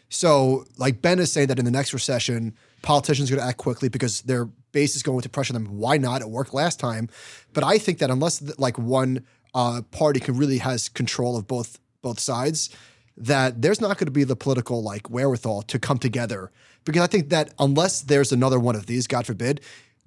So, 0.09 0.65
like 0.79 1.03
Ben 1.03 1.19
is 1.19 1.33
saying 1.33 1.49
that 1.49 1.59
in 1.59 1.65
the 1.65 1.71
next 1.71 1.93
recession, 1.93 2.55
politicians 2.83 3.31
are 3.31 3.37
going 3.37 3.45
to 3.45 3.49
act 3.49 3.59
quickly 3.59 3.89
because 3.89 4.23
their 4.23 4.47
base 4.73 4.97
is 4.97 5.03
going 5.03 5.21
to 5.21 5.29
pressure 5.29 5.53
them. 5.53 5.67
Why 5.79 5.99
not? 5.99 6.23
It 6.23 6.31
worked 6.31 6.55
last 6.55 6.81
time. 6.81 7.09
But 7.53 7.65
I 7.65 7.79
think 7.79 7.99
that 7.99 8.11
unless 8.11 8.43
like 8.59 8.79
one 8.79 9.25
uh, 9.55 9.83
party 9.91 10.21
can 10.21 10.37
really 10.37 10.59
has 10.59 10.89
control 10.89 11.37
of 11.37 11.47
both 11.47 11.79
both 12.01 12.21
sides, 12.21 12.71
that 13.17 13.61
there's 13.61 13.81
not 13.81 13.99
going 13.99 14.07
to 14.07 14.13
be 14.13 14.25
the 14.25 14.37
political 14.37 14.83
like 14.83 15.11
wherewithal 15.11 15.63
to 15.63 15.79
come 15.79 15.99
together. 15.99 16.51
Because 16.85 17.03
I 17.03 17.07
think 17.07 17.29
that 17.31 17.53
unless 17.59 18.03
there's 18.03 18.33
another 18.33 18.59
one 18.59 18.77
of 18.77 18.87
these, 18.87 19.07
God 19.07 19.27
forbid, 19.27 19.61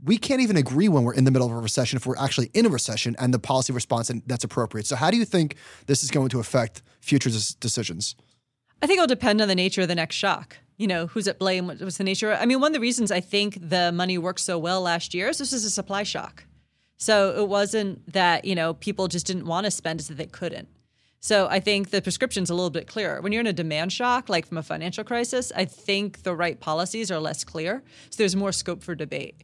we 0.04 0.18
can't 0.18 0.42
even 0.42 0.58
agree 0.58 0.90
when 0.90 1.04
we're 1.04 1.14
in 1.14 1.26
the 1.26 1.32
middle 1.32 1.48
of 1.48 1.54
a 1.54 1.60
recession 1.60 1.98
if 1.98 2.08
we're 2.08 2.18
actually 2.18 2.50
in 2.54 2.66
a 2.66 2.70
recession 2.70 3.16
and 3.20 3.34
the 3.34 3.40
policy 3.40 3.72
response 3.72 4.12
that's 4.26 4.44
appropriate. 4.44 4.88
So, 4.88 4.96
how 4.96 5.12
do 5.12 5.18
you 5.18 5.26
think 5.26 5.58
this 5.86 6.04
is 6.04 6.10
going 6.10 6.30
to 6.30 6.40
affect 6.40 6.82
future 7.02 7.30
decisions? 7.30 8.16
I 8.82 8.88
think 8.88 8.98
it'll 8.98 9.08
depend 9.08 9.42
on 9.42 9.48
the 9.48 9.56
nature 9.56 9.82
of 9.82 9.88
the 9.88 9.96
next 9.96 10.16
shock. 10.16 10.58
You 10.78 10.88
know, 10.88 11.08
who's 11.08 11.28
at 11.28 11.38
blame? 11.38 11.68
What's 11.68 11.98
the 11.98 12.04
nature? 12.04 12.34
I 12.34 12.46
mean, 12.46 12.60
one 12.60 12.72
of 12.72 12.74
the 12.74 12.80
reasons 12.80 13.12
I 13.12 13.20
think 13.20 13.58
the 13.62 13.92
money 13.92 14.18
worked 14.18 14.40
so 14.40 14.58
well 14.58 14.82
last 14.82 15.14
year 15.14 15.30
is 15.30 15.38
this 15.38 15.54
is 15.54 15.64
a 15.64 15.70
supply 15.70 16.04
shock. 16.04 16.46
So 16.98 17.36
it 17.40 17.48
wasn't 17.48 18.12
that, 18.14 18.46
you 18.46 18.56
know, 18.56 18.74
people 18.74 19.08
just 19.08 19.28
didn't 19.28 19.46
want 19.46 19.66
to 19.66 19.72
spend, 19.72 20.00
it's 20.00 20.10
that 20.10 20.18
they 20.18 20.26
couldn't. 20.26 20.68
So 21.20 21.48
I 21.48 21.60
think 21.60 21.92
the 21.92 22.02
prescription's 22.02 22.50
a 22.50 22.56
little 22.56 22.72
bit 22.72 22.88
clearer. 22.88 23.22
When 23.22 23.32
you're 23.32 23.42
in 23.42 23.48
a 23.48 23.54
demand 23.54 23.94
shock, 23.94 24.28
like 24.28 24.48
from 24.48 24.58
a 24.58 24.64
financial 24.64 25.04
crisis, 25.04 25.52
I 25.56 25.66
think 25.66 26.24
the 26.24 26.36
right 26.36 26.60
policies 26.60 27.12
are 27.12 27.20
less 27.20 27.44
clear. 27.44 27.84
So 28.10 28.18
there's 28.18 28.36
more 28.36 28.52
scope 28.52 28.84
for 28.84 28.96
debate. 28.96 29.36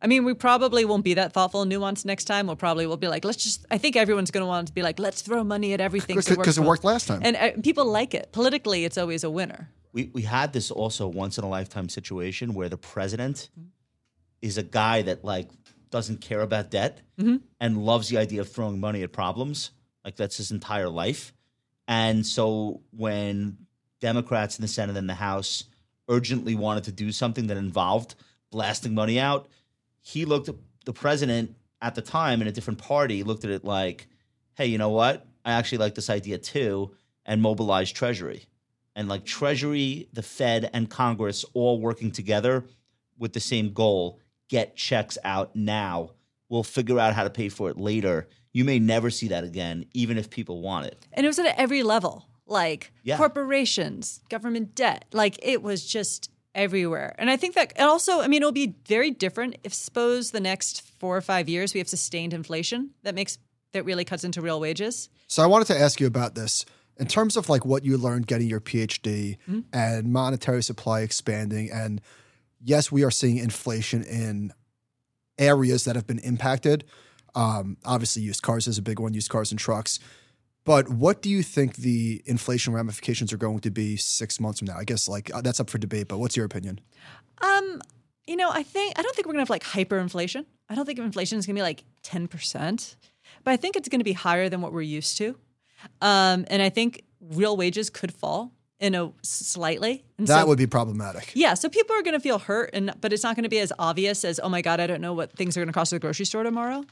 I 0.00 0.06
mean, 0.06 0.24
we 0.24 0.34
probably 0.34 0.84
won't 0.84 1.04
be 1.04 1.14
that 1.14 1.32
thoughtful 1.32 1.62
and 1.62 1.72
nuanced 1.72 2.04
next 2.04 2.24
time. 2.24 2.46
We'll 2.46 2.56
probably 2.56 2.86
will 2.86 2.98
be 2.98 3.08
like, 3.08 3.24
let's 3.24 3.42
just. 3.42 3.64
I 3.70 3.78
think 3.78 3.96
everyone's 3.96 4.30
going 4.30 4.42
to 4.42 4.46
want 4.46 4.68
to 4.68 4.74
be 4.74 4.82
like, 4.82 4.98
let's 4.98 5.22
throw 5.22 5.42
money 5.42 5.72
at 5.72 5.80
everything 5.80 6.20
so 6.20 6.36
Because 6.36 6.58
it 6.58 6.60
well. 6.60 6.70
worked 6.70 6.84
last 6.84 7.06
time. 7.08 7.20
And 7.24 7.36
uh, 7.36 7.50
people 7.62 7.86
like 7.86 8.14
it. 8.14 8.30
Politically, 8.32 8.84
it's 8.84 8.98
always 8.98 9.24
a 9.24 9.30
winner. 9.30 9.70
we 9.92 10.10
we 10.12 10.22
had 10.22 10.52
this 10.52 10.70
also 10.70 11.08
once 11.08 11.38
in 11.38 11.44
a 11.44 11.48
lifetime 11.48 11.88
situation 11.88 12.52
where 12.52 12.68
the 12.68 12.76
president 12.76 13.48
is 14.42 14.58
a 14.58 14.62
guy 14.62 15.00
that 15.02 15.24
like 15.24 15.48
doesn't 15.90 16.20
care 16.20 16.42
about 16.42 16.70
debt 16.70 17.00
and 17.60 17.78
loves 17.78 18.08
the 18.10 18.18
idea 18.18 18.42
of 18.42 18.50
throwing 18.50 18.78
money 18.78 19.02
at 19.02 19.12
problems. 19.12 19.70
Like 20.04 20.16
that's 20.16 20.36
his 20.36 20.50
entire 20.50 20.90
life. 20.90 21.32
And 21.88 22.26
so 22.26 22.82
when 22.90 23.56
Democrats 24.00 24.58
in 24.58 24.62
the 24.62 24.68
Senate 24.68 24.96
and 24.96 25.08
the 25.08 25.14
House 25.14 25.64
urgently 26.08 26.54
wanted 26.54 26.84
to 26.84 26.92
do 26.92 27.10
something 27.12 27.46
that 27.46 27.56
involved 27.56 28.14
blasting 28.50 28.94
money 28.94 29.18
out, 29.18 29.48
he 30.06 30.24
looked 30.24 30.48
at 30.48 30.54
the 30.84 30.92
president 30.92 31.56
at 31.82 31.96
the 31.96 32.00
time 32.00 32.40
in 32.40 32.46
a 32.46 32.52
different 32.52 32.78
party 32.78 33.24
looked 33.24 33.44
at 33.44 33.50
it 33.50 33.64
like, 33.64 34.06
hey, 34.54 34.66
you 34.66 34.78
know 34.78 34.90
what? 34.90 35.26
I 35.44 35.50
actually 35.52 35.78
like 35.78 35.96
this 35.96 36.08
idea 36.08 36.38
too, 36.38 36.94
and 37.24 37.42
mobilized 37.42 37.96
Treasury. 37.96 38.44
And 38.94 39.08
like 39.08 39.24
Treasury, 39.24 40.08
the 40.12 40.22
Fed, 40.22 40.70
and 40.72 40.88
Congress 40.88 41.44
all 41.54 41.80
working 41.80 42.12
together 42.12 42.64
with 43.18 43.32
the 43.32 43.40
same 43.40 43.72
goal 43.72 44.20
get 44.48 44.76
checks 44.76 45.18
out 45.24 45.56
now. 45.56 46.10
We'll 46.48 46.62
figure 46.62 47.00
out 47.00 47.14
how 47.14 47.24
to 47.24 47.30
pay 47.30 47.48
for 47.48 47.68
it 47.68 47.76
later. 47.76 48.28
You 48.52 48.64
may 48.64 48.78
never 48.78 49.10
see 49.10 49.26
that 49.28 49.42
again, 49.42 49.86
even 49.92 50.18
if 50.18 50.30
people 50.30 50.62
want 50.62 50.86
it. 50.86 51.04
And 51.14 51.26
it 51.26 51.28
was 51.28 51.40
at 51.40 51.58
every 51.58 51.82
level, 51.82 52.28
like 52.46 52.92
Yeah. 53.02 53.16
corporations, 53.16 54.20
government 54.28 54.76
debt. 54.76 55.04
Like 55.12 55.36
it 55.42 55.62
was 55.62 55.84
just 55.84 56.30
everywhere. 56.56 57.14
And 57.18 57.30
I 57.30 57.36
think 57.36 57.54
that 57.54 57.72
and 57.76 57.88
also, 57.88 58.20
I 58.20 58.26
mean, 58.26 58.42
it'll 58.42 58.50
be 58.50 58.74
very 58.88 59.12
different 59.12 59.58
if 59.62 59.72
suppose 59.72 60.32
the 60.32 60.40
next 60.40 60.82
four 60.98 61.16
or 61.16 61.20
five 61.20 61.48
years 61.48 61.72
we 61.74 61.78
have 61.78 61.88
sustained 61.88 62.32
inflation 62.34 62.90
that 63.04 63.14
makes 63.14 63.38
that 63.72 63.84
really 63.84 64.04
cuts 64.04 64.24
into 64.24 64.40
real 64.40 64.58
wages. 64.58 65.08
So 65.28 65.42
I 65.42 65.46
wanted 65.46 65.66
to 65.68 65.78
ask 65.78 66.00
you 66.00 66.06
about 66.08 66.34
this. 66.34 66.64
in 66.98 67.06
terms 67.06 67.36
of 67.36 67.48
like 67.50 67.64
what 67.66 67.84
you 67.84 67.98
learned 67.98 68.26
getting 68.26 68.48
your 68.48 68.60
PhD 68.60 69.36
Mm-hmm. 69.48 69.60
and 69.72 70.12
monetary 70.12 70.62
supply 70.62 71.02
expanding, 71.02 71.70
and 71.70 72.00
yes, 72.60 72.90
we 72.90 73.04
are 73.04 73.10
seeing 73.10 73.36
inflation 73.36 74.02
in 74.02 74.52
areas 75.38 75.84
that 75.84 75.94
have 75.96 76.06
been 76.06 76.20
impacted. 76.20 76.84
Um, 77.34 77.76
obviously, 77.84 78.22
used 78.22 78.42
cars 78.42 78.66
is 78.66 78.78
a 78.78 78.82
big 78.82 78.98
one, 78.98 79.12
used 79.12 79.28
cars 79.28 79.50
and 79.52 79.58
trucks. 79.60 79.98
But 80.66 80.90
what 80.90 81.22
do 81.22 81.30
you 81.30 81.42
think 81.42 81.76
the 81.76 82.20
inflation 82.26 82.74
ramifications 82.74 83.32
are 83.32 83.36
going 83.38 83.60
to 83.60 83.70
be 83.70 83.96
six 83.96 84.38
months 84.40 84.58
from 84.58 84.66
now? 84.66 84.76
I 84.76 84.84
guess 84.84 85.08
like 85.08 85.34
uh, 85.34 85.40
that's 85.40 85.60
up 85.60 85.70
for 85.70 85.78
debate, 85.78 86.08
but 86.08 86.18
what's 86.18 86.36
your 86.36 86.44
opinion? 86.44 86.80
Um, 87.40 87.80
you 88.26 88.36
know, 88.36 88.50
I 88.50 88.62
think 88.62 88.98
I 88.98 89.02
don't 89.02 89.14
think 89.14 89.26
we're 89.26 89.32
gonna 89.32 89.42
have 89.42 89.50
like 89.50 89.64
hyperinflation. 89.64 90.44
I 90.68 90.74
don't 90.74 90.84
think 90.84 90.98
inflation 90.98 91.38
is 91.38 91.46
gonna 91.46 91.54
be 91.56 91.62
like 91.62 91.84
ten 92.02 92.26
percent, 92.28 92.96
but 93.44 93.52
I 93.52 93.56
think 93.56 93.76
it's 93.76 93.88
gonna 93.88 94.04
be 94.04 94.12
higher 94.12 94.48
than 94.48 94.60
what 94.60 94.72
we're 94.72 94.82
used 94.82 95.16
to. 95.18 95.36
Um, 96.02 96.44
and 96.50 96.60
I 96.60 96.68
think 96.68 97.04
real 97.20 97.56
wages 97.56 97.88
could 97.88 98.12
fall 98.12 98.50
in 98.80 98.94
a 98.96 99.12
slightly. 99.22 100.04
And 100.18 100.26
That 100.26 100.42
so- 100.42 100.46
would 100.48 100.58
be 100.58 100.66
problematic. 100.66 101.30
yeah, 101.34 101.54
so 101.54 101.68
people 101.68 101.94
are 101.96 102.02
going 102.02 102.14
to 102.14 102.20
feel 102.20 102.38
hurt, 102.38 102.70
and 102.72 102.92
but 103.00 103.12
it's 103.12 103.22
not 103.22 103.36
going 103.36 103.44
to 103.44 103.48
be 103.48 103.58
as 103.60 103.72
obvious 103.78 104.24
as 104.24 104.40
oh 104.42 104.48
my 104.48 104.62
god, 104.62 104.80
I 104.80 104.86
don't 104.86 105.00
know 105.00 105.14
what 105.14 105.32
things 105.36 105.56
are 105.56 105.60
going 105.60 105.68
to 105.68 105.72
cost 105.72 105.92
at 105.92 105.96
the 105.96 106.00
grocery 106.00 106.26
store 106.26 106.42
tomorrow. 106.42 106.84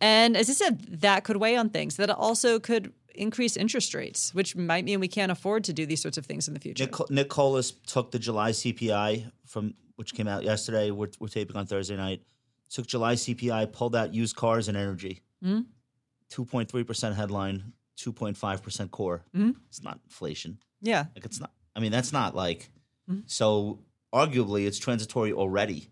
And 0.00 0.36
as 0.36 0.50
I 0.50 0.52
said, 0.52 0.80
that 1.00 1.24
could 1.24 1.36
weigh 1.36 1.56
on 1.56 1.70
things. 1.70 1.96
That 1.96 2.10
also 2.10 2.58
could 2.58 2.92
increase 3.14 3.56
interest 3.56 3.94
rates, 3.94 4.34
which 4.34 4.56
might 4.56 4.84
mean 4.84 5.00
we 5.00 5.08
can't 5.08 5.30
afford 5.32 5.64
to 5.64 5.72
do 5.72 5.86
these 5.86 6.02
sorts 6.02 6.18
of 6.18 6.26
things 6.26 6.48
in 6.48 6.54
the 6.54 6.60
future. 6.60 6.84
Nick, 6.84 7.10
Nick 7.10 7.28
Colas 7.28 7.72
took 7.86 8.10
the 8.10 8.18
July 8.18 8.50
CPI 8.50 9.30
from 9.46 9.74
which 9.96 10.14
came 10.14 10.26
out 10.26 10.42
yesterday. 10.42 10.90
We're, 10.90 11.08
we're 11.20 11.28
taping 11.28 11.56
on 11.56 11.66
Thursday 11.66 11.96
night. 11.96 12.22
Took 12.70 12.86
July 12.86 13.14
CPI, 13.14 13.72
pulled 13.72 13.94
out 13.94 14.12
used 14.12 14.34
cars 14.34 14.68
and 14.68 14.76
energy. 14.76 15.22
Mm-hmm. 15.44 15.62
Two 16.28 16.44
point 16.44 16.68
three 16.68 16.82
percent 16.82 17.14
headline, 17.14 17.72
two 17.96 18.12
point 18.12 18.36
five 18.36 18.62
percent 18.62 18.90
core. 18.90 19.22
Mm-hmm. 19.36 19.52
It's 19.68 19.82
not 19.82 20.00
inflation. 20.04 20.58
yeah, 20.80 21.04
Like 21.14 21.24
it's 21.24 21.40
not. 21.40 21.52
I 21.76 21.80
mean, 21.80 21.92
that's 21.92 22.12
not 22.12 22.34
like. 22.34 22.70
Mm-hmm. 23.08 23.20
So 23.26 23.78
arguably, 24.12 24.66
it's 24.66 24.78
transitory 24.78 25.32
already, 25.32 25.88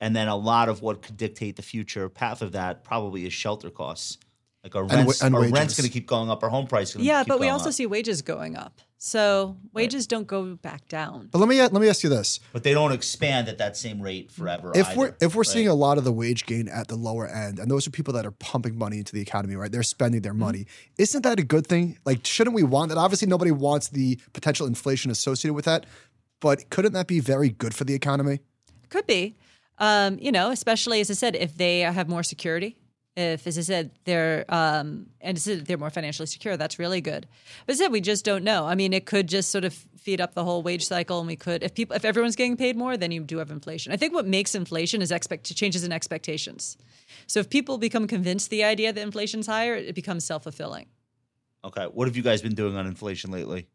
and 0.00 0.16
then 0.16 0.28
a 0.28 0.36
lot 0.36 0.68
of 0.68 0.82
what 0.82 1.02
could 1.02 1.16
dictate 1.16 1.56
the 1.56 1.62
future 1.62 2.08
path 2.08 2.42
of 2.42 2.52
that 2.52 2.84
probably 2.84 3.26
is 3.26 3.32
shelter 3.32 3.70
costs. 3.70 4.18
Like 4.62 4.74
our 4.74 4.84
wa- 4.84 4.94
rents, 4.94 5.22
and 5.22 5.34
our 5.34 5.40
wages. 5.40 5.52
rent's 5.52 5.76
going 5.76 5.86
to 5.86 5.92
keep 5.92 6.06
going 6.06 6.28
up. 6.28 6.42
Our 6.42 6.50
home 6.50 6.66
price 6.66 6.92
going 6.92 7.02
to 7.02 7.06
yeah, 7.06 7.22
keep 7.22 7.28
but 7.28 7.40
we 7.40 7.48
also 7.48 7.68
up. 7.68 7.74
see 7.74 7.86
wages 7.86 8.20
going 8.20 8.56
up, 8.56 8.82
so 8.98 9.56
wages 9.72 10.06
don't 10.06 10.26
go 10.26 10.54
back 10.56 10.86
down. 10.86 11.30
But 11.32 11.38
let 11.38 11.48
me 11.48 11.58
let 11.62 11.72
me 11.72 11.88
ask 11.88 12.02
you 12.02 12.10
this: 12.10 12.40
but 12.52 12.62
they 12.62 12.74
don't 12.74 12.92
expand 12.92 13.48
at 13.48 13.56
that 13.56 13.78
same 13.78 14.02
rate 14.02 14.30
forever. 14.30 14.72
if 14.74 14.88
either, 14.88 14.98
we're 14.98 15.14
if 15.18 15.34
we're 15.34 15.40
right? 15.40 15.46
seeing 15.46 15.68
a 15.68 15.74
lot 15.74 15.96
of 15.96 16.04
the 16.04 16.12
wage 16.12 16.44
gain 16.44 16.68
at 16.68 16.88
the 16.88 16.96
lower 16.96 17.26
end, 17.26 17.58
and 17.58 17.70
those 17.70 17.86
are 17.86 17.90
people 17.90 18.12
that 18.12 18.26
are 18.26 18.32
pumping 18.32 18.76
money 18.76 18.98
into 18.98 19.14
the 19.14 19.22
economy, 19.22 19.56
right? 19.56 19.72
They're 19.72 19.82
spending 19.82 20.20
their 20.20 20.32
mm-hmm. 20.32 20.40
money. 20.40 20.66
Isn't 20.98 21.22
that 21.22 21.38
a 21.38 21.42
good 21.42 21.66
thing? 21.66 21.98
Like, 22.04 22.26
shouldn't 22.26 22.54
we 22.54 22.62
want 22.62 22.90
that? 22.90 22.98
Obviously, 22.98 23.28
nobody 23.28 23.52
wants 23.52 23.88
the 23.88 24.20
potential 24.34 24.66
inflation 24.66 25.10
associated 25.10 25.54
with 25.54 25.64
that, 25.64 25.86
but 26.38 26.68
couldn't 26.68 26.92
that 26.92 27.06
be 27.06 27.18
very 27.18 27.48
good 27.48 27.74
for 27.74 27.84
the 27.84 27.94
economy? 27.94 28.40
Could 28.90 29.06
be, 29.06 29.36
um, 29.80 30.18
you 30.20 30.30
know, 30.30 30.50
especially 30.50 31.00
as 31.00 31.10
I 31.10 31.14
said, 31.14 31.34
if 31.34 31.56
they 31.56 31.80
have 31.80 32.08
more 32.08 32.22
security. 32.22 32.76
If, 33.16 33.46
as 33.48 33.58
I 33.58 33.62
said, 33.62 33.90
they're 34.04 34.44
um, 34.48 35.06
and 35.20 35.36
as 35.36 35.46
I 35.48 35.56
said, 35.56 35.66
they're 35.66 35.76
more 35.76 35.90
financially 35.90 36.26
secure, 36.26 36.56
that's 36.56 36.78
really 36.78 37.00
good. 37.00 37.26
But 37.66 37.72
as 37.72 37.80
I 37.80 37.84
said, 37.84 37.92
we 37.92 38.00
just 38.00 38.24
don't 38.24 38.44
know. 38.44 38.66
I 38.66 38.76
mean, 38.76 38.92
it 38.92 39.04
could 39.04 39.26
just 39.28 39.50
sort 39.50 39.64
of 39.64 39.74
feed 39.98 40.20
up 40.20 40.34
the 40.34 40.44
whole 40.44 40.62
wage 40.62 40.86
cycle, 40.86 41.18
and 41.18 41.26
we 41.26 41.34
could, 41.36 41.62
if 41.64 41.74
people, 41.74 41.96
if 41.96 42.04
everyone's 42.04 42.36
getting 42.36 42.56
paid 42.56 42.76
more, 42.76 42.96
then 42.96 43.10
you 43.10 43.20
do 43.22 43.38
have 43.38 43.50
inflation. 43.50 43.92
I 43.92 43.96
think 43.96 44.14
what 44.14 44.26
makes 44.26 44.54
inflation 44.54 45.02
is 45.02 45.10
expect 45.10 45.54
changes 45.56 45.82
in 45.82 45.90
expectations. 45.92 46.78
So 47.26 47.40
if 47.40 47.50
people 47.50 47.76
become 47.78 48.06
convinced 48.06 48.48
the 48.48 48.62
idea 48.62 48.92
that 48.92 49.00
inflation's 49.02 49.48
higher, 49.48 49.74
it 49.74 49.94
becomes 49.96 50.24
self 50.24 50.44
fulfilling. 50.44 50.86
okay, 51.64 51.86
what 51.86 52.06
have 52.06 52.16
you 52.16 52.22
guys 52.22 52.40
been 52.40 52.54
doing 52.54 52.76
on 52.76 52.86
inflation 52.86 53.32
lately? 53.32 53.66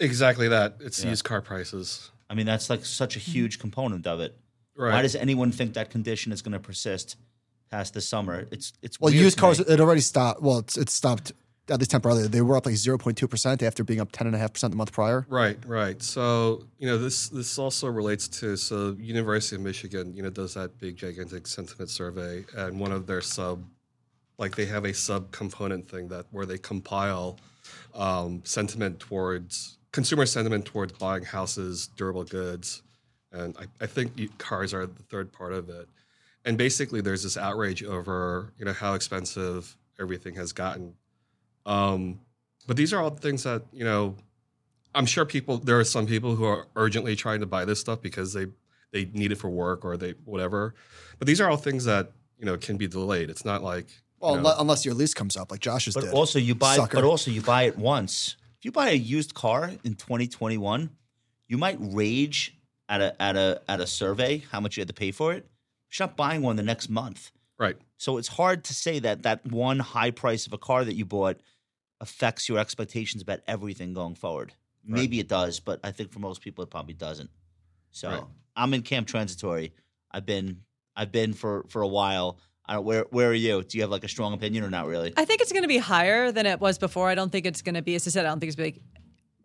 Exactly 0.00 0.48
that. 0.48 0.76
It's 0.80 1.02
Yeah. 1.02 1.10
used 1.10 1.24
car 1.24 1.42
prices. 1.42 2.11
I 2.32 2.34
mean, 2.34 2.46
that's 2.46 2.70
like 2.70 2.86
such 2.86 3.14
a 3.14 3.18
huge 3.18 3.58
component 3.58 4.06
of 4.06 4.18
it. 4.18 4.34
Right. 4.74 4.94
Why 4.94 5.02
does 5.02 5.14
anyone 5.14 5.52
think 5.52 5.74
that 5.74 5.90
condition 5.90 6.32
is 6.32 6.40
going 6.40 6.54
to 6.54 6.58
persist 6.58 7.16
past 7.70 7.92
the 7.92 8.00
summer? 8.00 8.48
It's 8.50 8.72
it's 8.80 8.98
Well, 8.98 9.12
weird 9.12 9.22
used 9.22 9.38
cars 9.38 9.60
it 9.60 9.80
already 9.80 10.00
stopped. 10.00 10.40
Well, 10.40 10.60
it's, 10.60 10.78
it 10.78 10.88
stopped 10.88 11.32
at 11.68 11.78
least 11.78 11.90
temporarily. 11.90 12.26
They 12.28 12.40
were 12.40 12.56
up 12.56 12.64
like 12.64 12.76
zero 12.76 12.96
point 12.96 13.18
two 13.18 13.28
percent 13.28 13.62
after 13.62 13.84
being 13.84 14.00
up 14.00 14.12
ten 14.12 14.26
and 14.26 14.34
a 14.34 14.38
half 14.38 14.54
percent 14.54 14.70
the 14.70 14.78
month 14.78 14.92
prior. 14.92 15.26
Right, 15.28 15.58
right. 15.66 16.02
So 16.02 16.64
you 16.78 16.86
know 16.86 16.96
this 16.96 17.28
this 17.28 17.58
also 17.58 17.88
relates 17.88 18.28
to 18.40 18.56
so 18.56 18.96
University 18.98 19.56
of 19.56 19.62
Michigan 19.62 20.14
you 20.16 20.22
know 20.22 20.30
does 20.30 20.54
that 20.54 20.78
big 20.78 20.96
gigantic 20.96 21.46
sentiment 21.46 21.90
survey 21.90 22.46
and 22.56 22.80
one 22.80 22.92
of 22.92 23.06
their 23.06 23.20
sub 23.20 23.62
like 24.38 24.56
they 24.56 24.64
have 24.64 24.86
a 24.86 24.94
sub 24.94 25.32
component 25.32 25.86
thing 25.86 26.08
that 26.08 26.24
where 26.30 26.46
they 26.46 26.56
compile 26.56 27.38
um, 27.94 28.40
sentiment 28.44 29.00
towards 29.00 29.76
consumer 29.92 30.26
sentiment 30.26 30.64
towards 30.64 30.92
buying 30.92 31.22
houses, 31.24 31.88
durable 31.96 32.24
goods, 32.24 32.82
and 33.30 33.56
I, 33.58 33.64
I 33.84 33.86
think 33.86 34.12
y- 34.18 34.28
cars 34.38 34.74
are 34.74 34.86
the 34.86 35.02
third 35.04 35.32
part 35.32 35.52
of 35.52 35.68
it. 35.68 35.88
And 36.44 36.58
basically, 36.58 37.00
there's 37.00 37.22
this 37.22 37.36
outrage 37.36 37.82
over 37.84 38.52
you 38.58 38.64
know 38.64 38.72
how 38.72 38.94
expensive 38.94 39.76
everything 40.00 40.34
has 40.34 40.52
gotten. 40.52 40.94
Um, 41.66 42.20
but 42.66 42.76
these 42.76 42.92
are 42.92 43.00
all 43.02 43.10
things 43.10 43.44
that 43.44 43.62
you 43.72 43.84
know 43.84 44.16
I'm 44.94 45.06
sure 45.06 45.24
people 45.24 45.58
there 45.58 45.78
are 45.78 45.84
some 45.84 46.06
people 46.06 46.34
who 46.34 46.44
are 46.44 46.66
urgently 46.76 47.14
trying 47.16 47.40
to 47.40 47.46
buy 47.46 47.64
this 47.64 47.80
stuff 47.80 48.02
because 48.02 48.32
they 48.32 48.46
they 48.92 49.04
need 49.12 49.32
it 49.32 49.36
for 49.36 49.48
work 49.50 49.84
or 49.84 49.96
they 49.96 50.12
whatever. 50.24 50.74
But 51.18 51.26
these 51.28 51.40
are 51.40 51.48
all 51.48 51.56
things 51.56 51.84
that 51.84 52.10
you 52.38 52.44
know 52.46 52.56
can 52.56 52.76
be 52.76 52.88
delayed. 52.88 53.30
It's 53.30 53.44
not 53.44 53.62
like 53.62 53.86
you 53.88 53.94
Well, 54.28 54.36
know, 54.40 54.54
unless 54.58 54.84
your 54.84 54.94
lease 54.94 55.14
comes 55.14 55.36
up, 55.36 55.50
like 55.52 55.60
Josh's 55.60 55.94
But 55.94 56.04
did. 56.04 56.12
also 56.12 56.38
you 56.40 56.54
buy, 56.56 56.76
Sucker. 56.76 56.96
but 56.96 57.04
also 57.04 57.30
you 57.30 57.40
buy 57.42 57.62
it 57.64 57.78
once. 57.78 58.36
If 58.62 58.66
you 58.66 58.70
buy 58.70 58.90
a 58.90 58.94
used 58.94 59.34
car 59.34 59.72
in 59.82 59.96
2021, 59.96 60.90
you 61.48 61.58
might 61.58 61.78
rage 61.80 62.56
at 62.88 63.00
a 63.00 63.20
at 63.20 63.34
a 63.34 63.60
at 63.68 63.80
a 63.80 63.88
survey 63.88 64.44
how 64.52 64.60
much 64.60 64.76
you 64.76 64.82
had 64.82 64.86
to 64.86 64.94
pay 64.94 65.10
for 65.10 65.32
it. 65.32 65.48
You're 65.90 66.06
not 66.06 66.16
buying 66.16 66.42
one 66.42 66.54
the 66.54 66.62
next 66.62 66.88
month. 66.88 67.32
right. 67.58 67.76
So 67.96 68.18
it's 68.18 68.28
hard 68.28 68.62
to 68.64 68.72
say 68.72 69.00
that 69.00 69.24
that 69.24 69.44
one 69.50 69.80
high 69.80 70.12
price 70.12 70.46
of 70.46 70.52
a 70.52 70.58
car 70.58 70.84
that 70.84 70.94
you 70.94 71.04
bought 71.04 71.40
affects 72.00 72.48
your 72.48 72.58
expectations 72.58 73.20
about 73.20 73.40
everything 73.48 73.94
going 73.94 74.14
forward. 74.14 74.52
Maybe 74.84 75.18
it 75.18 75.26
does, 75.26 75.58
but 75.58 75.80
I 75.82 75.90
think 75.90 76.12
for 76.12 76.20
most 76.20 76.40
people 76.40 76.62
it 76.62 76.70
probably 76.70 76.94
doesn't. 76.94 77.30
So 77.90 78.10
Right. 78.10 78.24
I'm 78.54 78.74
in 78.74 78.82
camp 78.82 79.08
transitory. 79.08 79.72
I've 80.12 80.24
been 80.24 80.62
I've 80.94 81.10
been 81.10 81.32
for 81.32 81.64
for 81.68 81.82
a 81.82 81.88
while. 81.88 82.38
I 82.72 82.78
where 82.78 83.04
where 83.10 83.28
are 83.30 83.34
you? 83.34 83.62
Do 83.62 83.76
you 83.76 83.82
have 83.82 83.90
like 83.90 84.04
a 84.04 84.08
strong 84.08 84.32
opinion 84.32 84.64
or 84.64 84.70
not 84.70 84.86
really? 84.86 85.12
I 85.16 85.24
think 85.26 85.42
it's 85.42 85.52
going 85.52 85.62
to 85.62 85.68
be 85.68 85.78
higher 85.78 86.32
than 86.32 86.46
it 86.46 86.58
was 86.58 86.78
before. 86.78 87.08
I 87.10 87.14
don't 87.14 87.30
think 87.30 87.44
it's 87.44 87.60
going 87.60 87.74
to 87.74 87.82
be, 87.82 87.94
as 87.94 88.06
I 88.06 88.10
said, 88.10 88.24
I 88.24 88.30
don't 88.30 88.40
think 88.40 88.48
it's 88.48 88.56
big. 88.56 88.80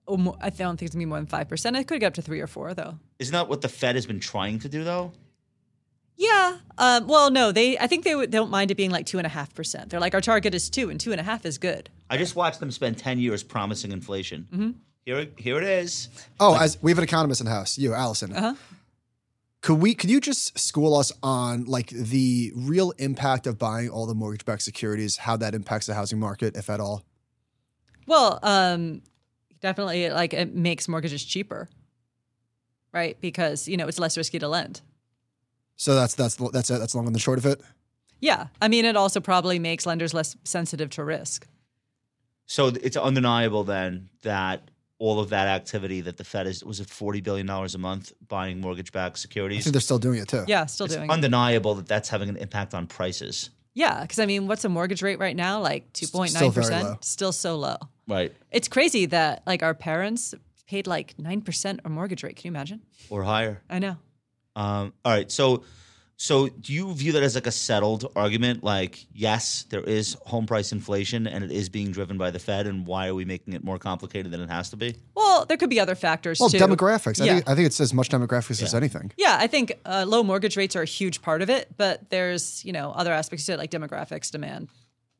Oh, 0.07 0.15
mo- 0.15 0.37
I 0.39 0.49
don't 0.49 0.77
think 0.77 0.83
it's 0.87 0.95
going 0.95 1.01
to 1.01 1.05
be 1.05 1.09
more 1.09 1.17
than 1.17 1.27
five 1.27 1.49
percent. 1.49 1.75
It 1.75 1.87
could 1.87 1.99
get 1.99 2.07
up 2.07 2.13
to 2.13 2.21
three 2.21 2.39
or 2.39 2.47
four, 2.47 2.73
though. 2.73 2.97
Isn't 3.19 3.33
that 3.33 3.49
what 3.49 3.59
the 3.61 3.67
Fed 3.67 3.95
has 3.95 4.05
been 4.05 4.21
trying 4.21 4.59
to 4.59 4.69
do 4.69 4.83
though? 4.85 5.11
Yeah. 6.15 6.57
Um, 6.77 7.07
well, 7.07 7.29
no, 7.29 7.51
they. 7.51 7.77
I 7.77 7.87
think 7.87 8.03
they, 8.05 8.15
would, 8.15 8.31
they 8.31 8.37
don't 8.37 8.49
mind 8.49 8.71
it 8.71 8.75
being 8.75 8.91
like 8.91 9.05
two 9.05 9.19
and 9.19 9.27
a 9.27 9.29
half 9.29 9.53
percent. 9.53 9.89
They're 9.89 9.99
like 9.99 10.13
our 10.13 10.21
target 10.21 10.55
is 10.55 10.69
two, 10.69 10.89
and 10.89 10.99
two 10.99 11.11
and 11.11 11.19
a 11.19 11.23
half 11.23 11.45
is 11.45 11.57
good. 11.57 11.89
I 12.09 12.17
just 12.17 12.35
watched 12.35 12.59
them 12.59 12.71
spend 12.71 12.97
ten 12.97 13.19
years 13.19 13.43
promising 13.43 13.91
inflation. 13.91 14.47
Mm-hmm. 14.51 14.69
Here, 15.05 15.27
here 15.37 15.57
it 15.57 15.63
is. 15.63 16.09
oh, 16.39 16.57
as 16.59 16.81
we 16.81 16.91
have 16.91 16.97
an 16.97 17.03
economist 17.03 17.39
in 17.41 17.45
the 17.45 17.51
house, 17.51 17.77
you, 17.77 17.93
Allison. 17.93 18.33
Uh-huh. 18.33 18.55
Could 19.61 19.79
we? 19.79 19.95
Could 19.95 20.09
you 20.09 20.21
just 20.21 20.57
school 20.57 20.95
us 20.95 21.11
on 21.23 21.65
like 21.65 21.89
the 21.89 22.51
real 22.55 22.91
impact 22.99 23.47
of 23.47 23.57
buying 23.57 23.89
all 23.89 24.05
the 24.05 24.13
mortgage-backed 24.13 24.61
securities? 24.61 25.17
How 25.17 25.35
that 25.37 25.55
impacts 25.55 25.87
the 25.87 25.95
housing 25.95 26.19
market, 26.19 26.55
if 26.55 26.69
at 26.69 26.79
all? 26.79 27.03
Well, 28.05 28.39
um, 28.43 29.01
definitely, 29.59 30.09
like 30.09 30.33
it 30.33 30.55
makes 30.55 30.87
mortgages 30.87 31.25
cheaper, 31.25 31.69
right? 32.93 33.19
Because 33.19 33.67
you 33.67 33.77
know 33.77 33.87
it's 33.87 33.99
less 33.99 34.15
risky 34.15 34.39
to 34.39 34.47
lend. 34.47 34.81
So 35.75 35.95
that's 35.95 36.15
that's 36.15 36.35
that's 36.35 36.69
it. 36.69 36.79
That's 36.79 36.95
long 36.95 37.07
and 37.07 37.15
the 37.15 37.19
short 37.19 37.39
of 37.39 37.45
it. 37.45 37.61
Yeah, 38.19 38.47
I 38.61 38.67
mean, 38.67 38.85
it 38.85 38.95
also 38.95 39.19
probably 39.19 39.59
makes 39.59 39.85
lenders 39.85 40.13
less 40.13 40.35
sensitive 40.43 40.89
to 40.91 41.03
risk. 41.03 41.47
So 42.45 42.67
it's 42.67 42.97
undeniable 42.97 43.63
then 43.63 44.09
that 44.23 44.71
all 44.99 45.19
of 45.19 45.29
that 45.29 45.47
activity 45.47 46.01
that 46.01 46.17
the 46.17 46.23
Fed 46.23 46.47
is 46.47 46.63
was 46.63 46.79
it 46.79 46.89
forty 46.89 47.21
billion 47.21 47.45
dollars 47.45 47.75
a 47.75 47.77
month 47.77 48.11
buying 48.27 48.59
mortgage-backed 48.61 49.17
securities. 49.19 49.59
I 49.59 49.61
securities. 49.61 49.63
think 49.65 49.73
they're 49.73 49.81
still 49.81 49.99
doing 49.99 50.19
it 50.19 50.27
too. 50.27 50.43
Yeah, 50.47 50.65
still 50.65 50.85
it's 50.85 50.95
doing. 50.95 51.09
it. 51.09 51.13
undeniable 51.13 51.75
that 51.75 51.87
that's 51.87 52.09
having 52.09 52.29
an 52.29 52.37
impact 52.37 52.73
on 52.73 52.87
prices. 52.87 53.49
Yeah, 53.75 54.01
because 54.01 54.17
I 54.17 54.25
mean, 54.25 54.47
what's 54.47 54.65
a 54.65 54.69
mortgage 54.69 55.03
rate 55.03 55.19
right 55.19 55.35
now? 55.35 55.61
Like 55.61 55.93
two 55.93 56.07
point 56.07 56.31
Still 56.31 56.47
nine 56.47 56.51
very 56.51 56.65
low. 56.65 56.71
percent. 56.79 57.05
Still 57.05 57.31
so 57.31 57.55
low. 57.57 57.77
Right. 58.07 58.33
It's 58.51 58.67
crazy 58.67 59.05
that 59.07 59.43
like 59.45 59.61
our 59.61 59.75
parents 59.75 60.33
paid 60.67 60.87
like 60.87 61.13
nine 61.19 61.41
percent 61.41 61.81
a 61.85 61.89
mortgage 61.89 62.23
rate. 62.23 62.35
Can 62.37 62.45
you 62.47 62.51
imagine? 62.55 62.81
Or 63.11 63.23
higher. 63.23 63.61
I 63.69 63.77
know. 63.79 63.97
Um, 64.55 64.93
all 65.05 65.11
right. 65.11 65.31
So, 65.31 65.63
so 66.19 66.47
do 66.47 66.73
you 66.73 66.91
view 66.93 67.11
that 67.11 67.21
as 67.21 67.35
like 67.35 67.45
a 67.45 67.51
settled 67.51 68.11
argument? 68.15 68.63
Like, 68.63 69.05
yes, 69.13 69.65
there 69.69 69.81
is 69.81 70.17
home 70.25 70.47
price 70.47 70.71
inflation, 70.71 71.27
and 71.27 71.43
it 71.43 71.51
is 71.51 71.69
being 71.69 71.91
driven 71.91 72.17
by 72.17 72.31
the 72.31 72.39
Fed. 72.39 72.65
And 72.65 72.87
why 72.87 73.07
are 73.07 73.13
we 73.15 73.23
making 73.23 73.53
it 73.53 73.63
more 73.63 73.77
complicated 73.77 74.31
than 74.31 74.41
it 74.41 74.49
has 74.49 74.71
to 74.71 74.77
be? 74.77 74.95
Well, 75.15 75.45
there 75.45 75.57
could 75.57 75.69
be 75.69 75.79
other 75.79 75.93
factors 75.93 76.39
too. 76.39 76.43
Well, 76.43 76.49
too. 76.49 76.57
demographics. 76.57 77.21
I 77.21 77.25
Yeah. 77.25 77.33
think 77.35 77.49
I 77.49 77.55
think 77.55 77.67
it's 77.67 77.79
as 77.79 77.93
much 77.93 78.09
demographics 78.09 78.61
as 78.63 78.73
anything. 78.73 79.11
Yeah, 79.15 79.37
I 79.39 79.45
think 79.47 79.73
uh, 79.85 80.05
low 80.07 80.23
mortgage 80.23 80.57
rates 80.57 80.75
are 80.75 80.81
a 80.81 80.85
huge 80.85 81.21
part 81.21 81.41
of 81.43 81.49
it, 81.51 81.69
but 81.77 82.09
there's 82.09 82.65
you 82.65 82.73
know 82.73 82.91
other 82.93 83.13
aspects 83.13 83.45
to 83.45 83.53
it 83.53 83.59
like 83.59 83.69
demographics, 83.71 84.31
demand. 84.31 84.69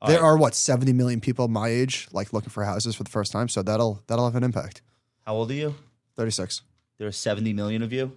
All 0.02 0.10
there 0.10 0.20
right. 0.22 0.28
are 0.28 0.38
what 0.38 0.54
70 0.56 0.94
million 0.94 1.22
people 1.22 1.48
my 1.48 1.70
age 1.70 2.08
like 2.12 2.32
looking 2.34 2.50
for 2.50 2.64
houses 2.64 2.96
for 2.96 3.04
the 3.04 3.10
first 3.12 3.32
time, 3.32 3.50
so 3.50 3.62
that'll 3.62 4.02
that'll 4.08 4.26
have 4.26 4.36
an 4.36 4.44
impact. 4.44 4.82
How 5.26 5.36
old 5.36 5.52
are 5.52 5.56
you? 5.56 5.76
36. 6.16 6.62
There 6.98 7.08
are 7.08 7.12
70 7.12 7.54
million 7.54 7.84
of 7.84 7.94
you, 7.94 8.12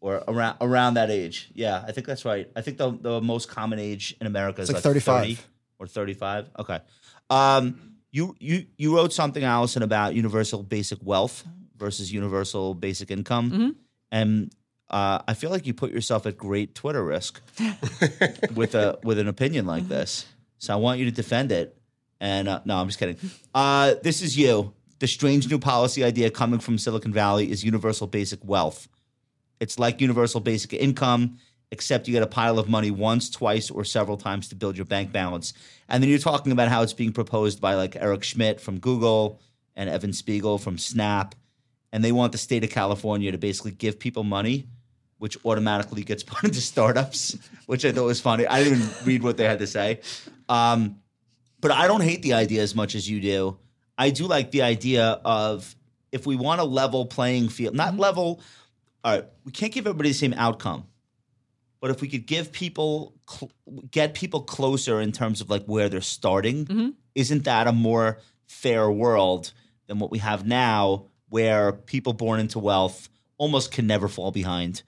or 0.00 0.22
around 0.28 0.56
around 0.60 0.94
that 0.94 1.10
age. 1.10 1.50
Yeah, 1.54 1.84
I 1.86 1.92
think 1.92 2.06
that's 2.06 2.24
right. 2.24 2.48
I 2.54 2.60
think 2.60 2.78
the 2.78 2.90
the 2.90 3.20
most 3.20 3.48
common 3.48 3.78
age 3.78 4.16
in 4.20 4.26
America 4.26 4.62
is 4.62 4.70
It's 4.70 4.84
like, 4.84 4.94
like 4.94 5.02
35. 5.02 5.22
30 5.22 5.38
or 5.78 5.86
35. 5.86 6.50
Okay. 6.60 6.78
Um, 7.30 7.96
you 8.10 8.36
you 8.38 8.66
you 8.76 8.96
wrote 8.96 9.12
something, 9.12 9.42
Allison, 9.44 9.82
about 9.82 10.14
universal 10.14 10.62
basic 10.62 10.98
wealth 11.02 11.44
versus 11.76 12.12
universal 12.12 12.74
basic 12.74 13.10
income, 13.10 13.76
and 14.10 14.50
uh, 14.88 15.18
I 15.26 15.34
feel 15.34 15.50
like 15.50 15.66
you 15.66 15.74
put 15.74 15.90
yourself 15.90 16.24
at 16.26 16.38
great 16.38 16.74
Twitter 16.74 17.04
risk 17.04 17.40
with 18.54 18.74
a 18.74 18.98
with 19.02 19.18
an 19.18 19.28
opinion 19.28 19.66
like 19.66 19.88
this. 19.88 20.26
So 20.58 20.72
I 20.72 20.76
want 20.76 20.98
you 20.98 21.04
to 21.06 21.10
defend 21.10 21.52
it. 21.52 21.76
And 22.18 22.48
uh, 22.48 22.60
no, 22.64 22.76
I'm 22.78 22.86
just 22.86 22.98
kidding. 22.98 23.18
Uh, 23.54 23.94
this 24.02 24.22
is 24.22 24.38
you. 24.38 24.72
The 25.00 25.06
strange 25.06 25.50
new 25.50 25.58
policy 25.58 26.02
idea 26.02 26.30
coming 26.30 26.60
from 26.60 26.78
Silicon 26.78 27.12
Valley 27.12 27.50
is 27.50 27.62
universal 27.62 28.06
basic 28.06 28.42
wealth. 28.42 28.88
It's 29.60 29.78
like 29.78 30.00
universal 30.00 30.40
basic 30.40 30.72
income, 30.72 31.38
except 31.70 32.06
you 32.06 32.12
get 32.12 32.22
a 32.22 32.28
pile 32.28 32.58
of 32.58 32.68
money 32.68 32.90
once, 32.90 33.30
twice, 33.30 33.70
or 33.70 33.84
several 33.84 34.16
times 34.16 34.48
to 34.48 34.54
build 34.54 34.76
your 34.76 34.86
bank 34.86 35.12
balance. 35.12 35.52
And 35.88 36.02
then 36.02 36.10
you're 36.10 36.18
talking 36.18 36.52
about 36.52 36.68
how 36.68 36.82
it's 36.82 36.92
being 36.92 37.12
proposed 37.12 37.60
by 37.60 37.74
like 37.74 37.96
Eric 37.96 38.24
Schmidt 38.24 38.60
from 38.60 38.78
Google 38.78 39.40
and 39.74 39.88
Evan 39.90 40.12
Spiegel 40.12 40.58
from 40.58 40.78
Snap. 40.78 41.34
And 41.92 42.04
they 42.04 42.12
want 42.12 42.32
the 42.32 42.38
state 42.38 42.64
of 42.64 42.70
California 42.70 43.32
to 43.32 43.38
basically 43.38 43.70
give 43.70 43.98
people 43.98 44.24
money, 44.24 44.66
which 45.18 45.38
automatically 45.44 46.02
gets 46.02 46.22
put 46.24 46.44
into 46.44 46.60
startups, 46.60 47.36
which 47.66 47.84
I 47.84 47.92
thought 47.92 48.04
was 48.04 48.20
funny. 48.20 48.46
I 48.46 48.62
didn't 48.62 48.80
even 48.80 48.94
read 49.04 49.22
what 49.22 49.36
they 49.36 49.44
had 49.44 49.60
to 49.60 49.66
say. 49.66 50.00
Um, 50.48 51.00
but 51.60 51.70
I 51.70 51.86
don't 51.86 52.02
hate 52.02 52.22
the 52.22 52.34
idea 52.34 52.62
as 52.62 52.74
much 52.74 52.94
as 52.94 53.08
you 53.08 53.20
do. 53.20 53.58
I 53.98 54.10
do 54.10 54.26
like 54.26 54.50
the 54.50 54.62
idea 54.62 55.20
of 55.24 55.74
if 56.12 56.26
we 56.26 56.36
want 56.36 56.60
a 56.60 56.64
level 56.64 57.06
playing 57.06 57.48
field, 57.48 57.74
not 57.74 57.96
level. 57.96 58.40
All 59.06 59.12
right, 59.12 59.24
we 59.44 59.52
can't 59.52 59.72
give 59.72 59.86
everybody 59.86 60.08
the 60.08 60.14
same 60.14 60.34
outcome, 60.34 60.88
but 61.80 61.92
if 61.92 62.00
we 62.00 62.08
could 62.08 62.26
give 62.26 62.50
people, 62.50 63.14
cl- 63.30 63.52
get 63.88 64.14
people 64.14 64.42
closer 64.42 65.00
in 65.00 65.12
terms 65.12 65.40
of 65.40 65.48
like 65.48 65.64
where 65.66 65.88
they're 65.88 66.00
starting, 66.00 66.66
mm-hmm. 66.66 66.88
isn't 67.14 67.44
that 67.44 67.68
a 67.68 67.72
more 67.72 68.18
fair 68.48 68.90
world 68.90 69.52
than 69.86 70.00
what 70.00 70.10
we 70.10 70.18
have 70.18 70.44
now, 70.44 71.06
where 71.28 71.70
people 71.72 72.14
born 72.14 72.40
into 72.40 72.58
wealth 72.58 73.08
almost 73.38 73.70
can 73.70 73.86
never 73.86 74.08
fall 74.08 74.32
behind, 74.32 74.82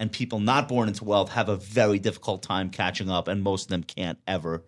and 0.00 0.10
people 0.10 0.40
not 0.40 0.66
born 0.66 0.88
into 0.88 1.04
wealth 1.04 1.30
have 1.30 1.48
a 1.48 1.54
very 1.54 2.00
difficult 2.00 2.42
time 2.42 2.70
catching 2.70 3.08
up, 3.08 3.28
and 3.28 3.40
most 3.40 3.66
of 3.66 3.68
them 3.68 3.84
can't 3.84 4.18
ever, 4.26 4.64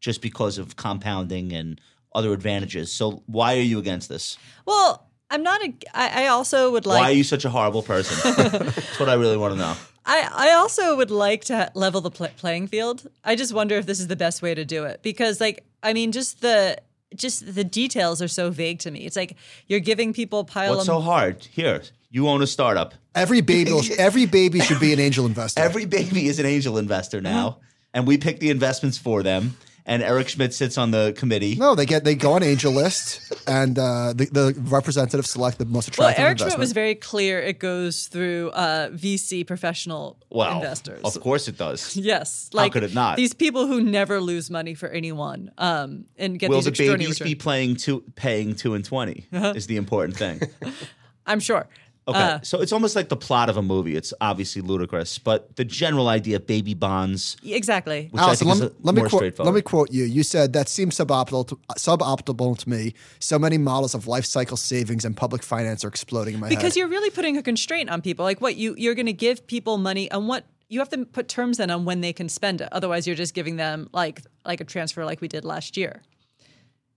just 0.00 0.22
because 0.22 0.56
of 0.56 0.76
compounding 0.76 1.52
and 1.52 1.78
other 2.14 2.32
advantages. 2.32 2.90
So 2.90 3.22
why 3.26 3.58
are 3.58 3.60
you 3.60 3.78
against 3.78 4.08
this? 4.08 4.38
Well, 4.64 5.05
I'm 5.30 5.42
not. 5.42 5.62
A, 5.62 5.74
I, 5.94 6.24
I 6.24 6.26
also 6.28 6.70
would 6.72 6.86
like. 6.86 7.00
why 7.00 7.10
are 7.10 7.14
you 7.14 7.24
such 7.24 7.44
a 7.44 7.50
horrible 7.50 7.82
person? 7.82 8.16
That's 8.36 9.00
what 9.00 9.08
I 9.08 9.14
really 9.14 9.36
want 9.36 9.54
to 9.54 9.58
know. 9.58 9.74
I, 10.04 10.28
I 10.32 10.52
also 10.52 10.96
would 10.96 11.10
like 11.10 11.44
to 11.46 11.70
level 11.74 12.00
the 12.00 12.12
pl- 12.12 12.28
playing 12.36 12.68
field. 12.68 13.08
I 13.24 13.34
just 13.34 13.52
wonder 13.52 13.74
if 13.74 13.86
this 13.86 13.98
is 13.98 14.06
the 14.06 14.16
best 14.16 14.40
way 14.40 14.54
to 14.54 14.64
do 14.64 14.84
it 14.84 15.02
because, 15.02 15.40
like, 15.40 15.64
I 15.82 15.92
mean, 15.92 16.12
just 16.12 16.40
the 16.42 16.78
just 17.14 17.54
the 17.54 17.64
details 17.64 18.22
are 18.22 18.28
so 18.28 18.50
vague 18.50 18.78
to 18.80 18.90
me. 18.90 19.00
It's 19.00 19.16
like 19.16 19.36
you're 19.66 19.80
giving 19.80 20.12
people 20.12 20.40
a 20.40 20.44
pile 20.44 20.70
What's 20.70 20.82
of 20.82 20.86
so 20.86 21.00
hard? 21.00 21.44
Here, 21.44 21.82
you 22.10 22.28
own 22.28 22.40
a 22.42 22.46
startup. 22.46 22.94
Every 23.14 23.40
baby 23.40 23.72
every 23.98 24.26
baby 24.26 24.60
should 24.60 24.80
be 24.80 24.92
an 24.92 25.00
angel 25.00 25.26
investor. 25.26 25.60
Every 25.60 25.86
baby 25.86 26.28
is 26.28 26.38
an 26.38 26.46
angel 26.46 26.78
investor 26.78 27.20
now, 27.20 27.48
uh-huh. 27.48 27.58
and 27.94 28.06
we 28.06 28.16
pick 28.16 28.38
the 28.38 28.50
investments 28.50 28.98
for 28.98 29.22
them. 29.24 29.56
And 29.88 30.02
Eric 30.02 30.28
Schmidt 30.28 30.52
sits 30.52 30.76
on 30.78 30.90
the 30.90 31.14
committee. 31.16 31.54
no, 31.54 31.76
they 31.76 31.86
get 31.86 32.02
they 32.02 32.16
go 32.16 32.32
on 32.32 32.42
AngelList 32.42 33.32
and 33.46 33.78
uh, 33.78 34.12
the, 34.14 34.24
the 34.26 34.60
representatives 34.62 35.30
select 35.30 35.58
the 35.58 35.64
most 35.64 35.86
attractive. 35.86 35.98
Well, 36.00 36.08
attractive 36.10 36.42
Eric 36.42 36.50
Schmidt 36.52 36.58
was 36.58 36.72
very 36.72 36.94
clear. 36.96 37.40
It 37.40 37.60
goes 37.60 38.08
through 38.08 38.50
uh, 38.50 38.88
VC 38.90 39.46
professional 39.46 40.18
Well, 40.28 40.56
investors. 40.56 41.02
of 41.04 41.20
course 41.20 41.46
it 41.46 41.56
does. 41.56 41.96
Yes, 42.06 42.50
How 42.52 42.58
like 42.58 42.72
could 42.72 42.82
it 42.82 42.94
not? 42.94 43.16
These 43.16 43.34
people 43.34 43.68
who 43.68 43.80
never 43.80 44.20
lose 44.20 44.50
money 44.50 44.74
for 44.74 44.88
anyone, 44.88 45.52
um, 45.56 46.06
and 46.18 46.36
get 46.38 46.50
Will 46.50 46.56
these 46.58 46.64
the 46.64 46.70
extraordinary 46.70 47.04
babies 47.06 47.18
be 47.20 47.24
returns. 47.26 47.42
playing 47.42 47.76
two, 47.76 48.04
paying 48.16 48.54
two 48.56 48.74
and 48.74 48.84
20 48.84 49.26
Uh-huh. 49.32 49.52
is 49.54 49.66
the 49.68 49.76
important 49.76 50.16
thing. 50.18 50.40
I'm 51.28 51.40
sure. 51.40 51.68
Okay, 52.08 52.18
Uh, 52.18 52.40
so 52.42 52.60
it's 52.60 52.72
almost 52.72 52.94
like 52.94 53.08
the 53.08 53.16
plot 53.16 53.48
of 53.48 53.56
a 53.56 53.62
movie. 53.62 53.96
It's 53.96 54.14
obviously 54.20 54.62
ludicrous, 54.62 55.18
but 55.18 55.56
the 55.56 55.64
general 55.64 56.08
idea, 56.08 56.36
of 56.36 56.46
baby 56.46 56.74
bonds, 56.74 57.36
exactly. 57.44 58.08
which 58.12 58.22
I 58.22 58.26
Allison, 58.26 58.48
let, 58.48 58.58
me, 58.58 58.70
let 58.82 58.94
me 58.94 59.02
quote. 59.02 59.38
Let 59.38 59.54
me 59.54 59.60
quote 59.60 59.90
you. 59.90 60.04
You 60.04 60.22
said 60.22 60.52
that 60.52 60.68
seems 60.68 60.96
suboptimal 60.96 61.48
to, 61.48 61.56
suboptimal 61.76 62.58
to 62.58 62.68
me. 62.68 62.94
So 63.18 63.38
many 63.38 63.58
models 63.58 63.94
of 63.94 64.06
life 64.06 64.24
cycle 64.24 64.56
savings 64.56 65.04
and 65.04 65.16
public 65.16 65.42
finance 65.42 65.84
are 65.84 65.88
exploding 65.88 66.34
in 66.34 66.40
my 66.40 66.48
because 66.48 66.56
head. 66.56 66.66
Because 66.66 66.76
you're 66.76 66.88
really 66.88 67.10
putting 67.10 67.36
a 67.36 67.42
constraint 67.42 67.90
on 67.90 68.02
people. 68.02 68.24
Like 68.24 68.40
what 68.40 68.56
you 68.56 68.74
you're 68.78 68.94
going 68.94 69.06
to 69.06 69.12
give 69.12 69.46
people 69.46 69.78
money 69.78 70.10
on 70.10 70.28
what 70.28 70.44
you 70.68 70.78
have 70.78 70.88
to 70.90 71.04
put 71.04 71.28
terms 71.28 71.58
in 71.60 71.70
on 71.70 71.84
when 71.84 72.00
they 72.00 72.12
can 72.12 72.28
spend 72.28 72.60
it. 72.60 72.68
Otherwise, 72.72 73.06
you're 73.06 73.16
just 73.16 73.34
giving 73.34 73.56
them 73.56 73.88
like 73.92 74.22
like 74.44 74.60
a 74.60 74.64
transfer 74.64 75.04
like 75.04 75.20
we 75.20 75.28
did 75.28 75.44
last 75.44 75.76
year. 75.76 76.02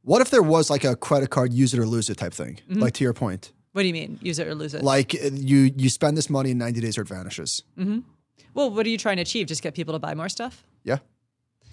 What 0.03 0.21
if 0.21 0.29
there 0.29 0.43
was 0.43 0.69
like 0.69 0.83
a 0.83 0.95
credit 0.95 1.29
card 1.29 1.51
use 1.53 1.73
it 1.73 1.79
or 1.79 1.85
lose 1.85 2.09
it 2.09 2.17
type 2.17 2.33
thing? 2.33 2.59
Mm-hmm. 2.69 2.79
Like 2.79 2.93
to 2.95 3.03
your 3.03 3.13
point, 3.13 3.51
What 3.79 3.83
do 3.83 3.87
you 3.87 3.93
mean? 3.93 4.19
Use 4.21 4.39
it 4.39 4.45
or 4.47 4.55
lose 4.55 4.73
it? 4.73 4.83
like 4.83 5.15
uh, 5.15 5.29
you 5.31 5.71
you 5.77 5.87
spend 5.89 6.17
this 6.17 6.29
money 6.29 6.51
in 6.51 6.57
ninety 6.57 6.81
days 6.81 6.97
or 6.97 7.03
it 7.03 7.07
vanishes. 7.07 7.63
well, 8.53 8.69
what 8.71 8.85
are 8.85 8.89
you 8.89 8.97
trying 8.97 9.15
to 9.15 9.21
achieve? 9.21 9.47
Just 9.47 9.61
get 9.63 9.73
people 9.73 9.93
to 9.93 9.99
buy 9.99 10.13
more 10.15 10.27
stuff? 10.27 10.65
Yeah, 10.83 10.97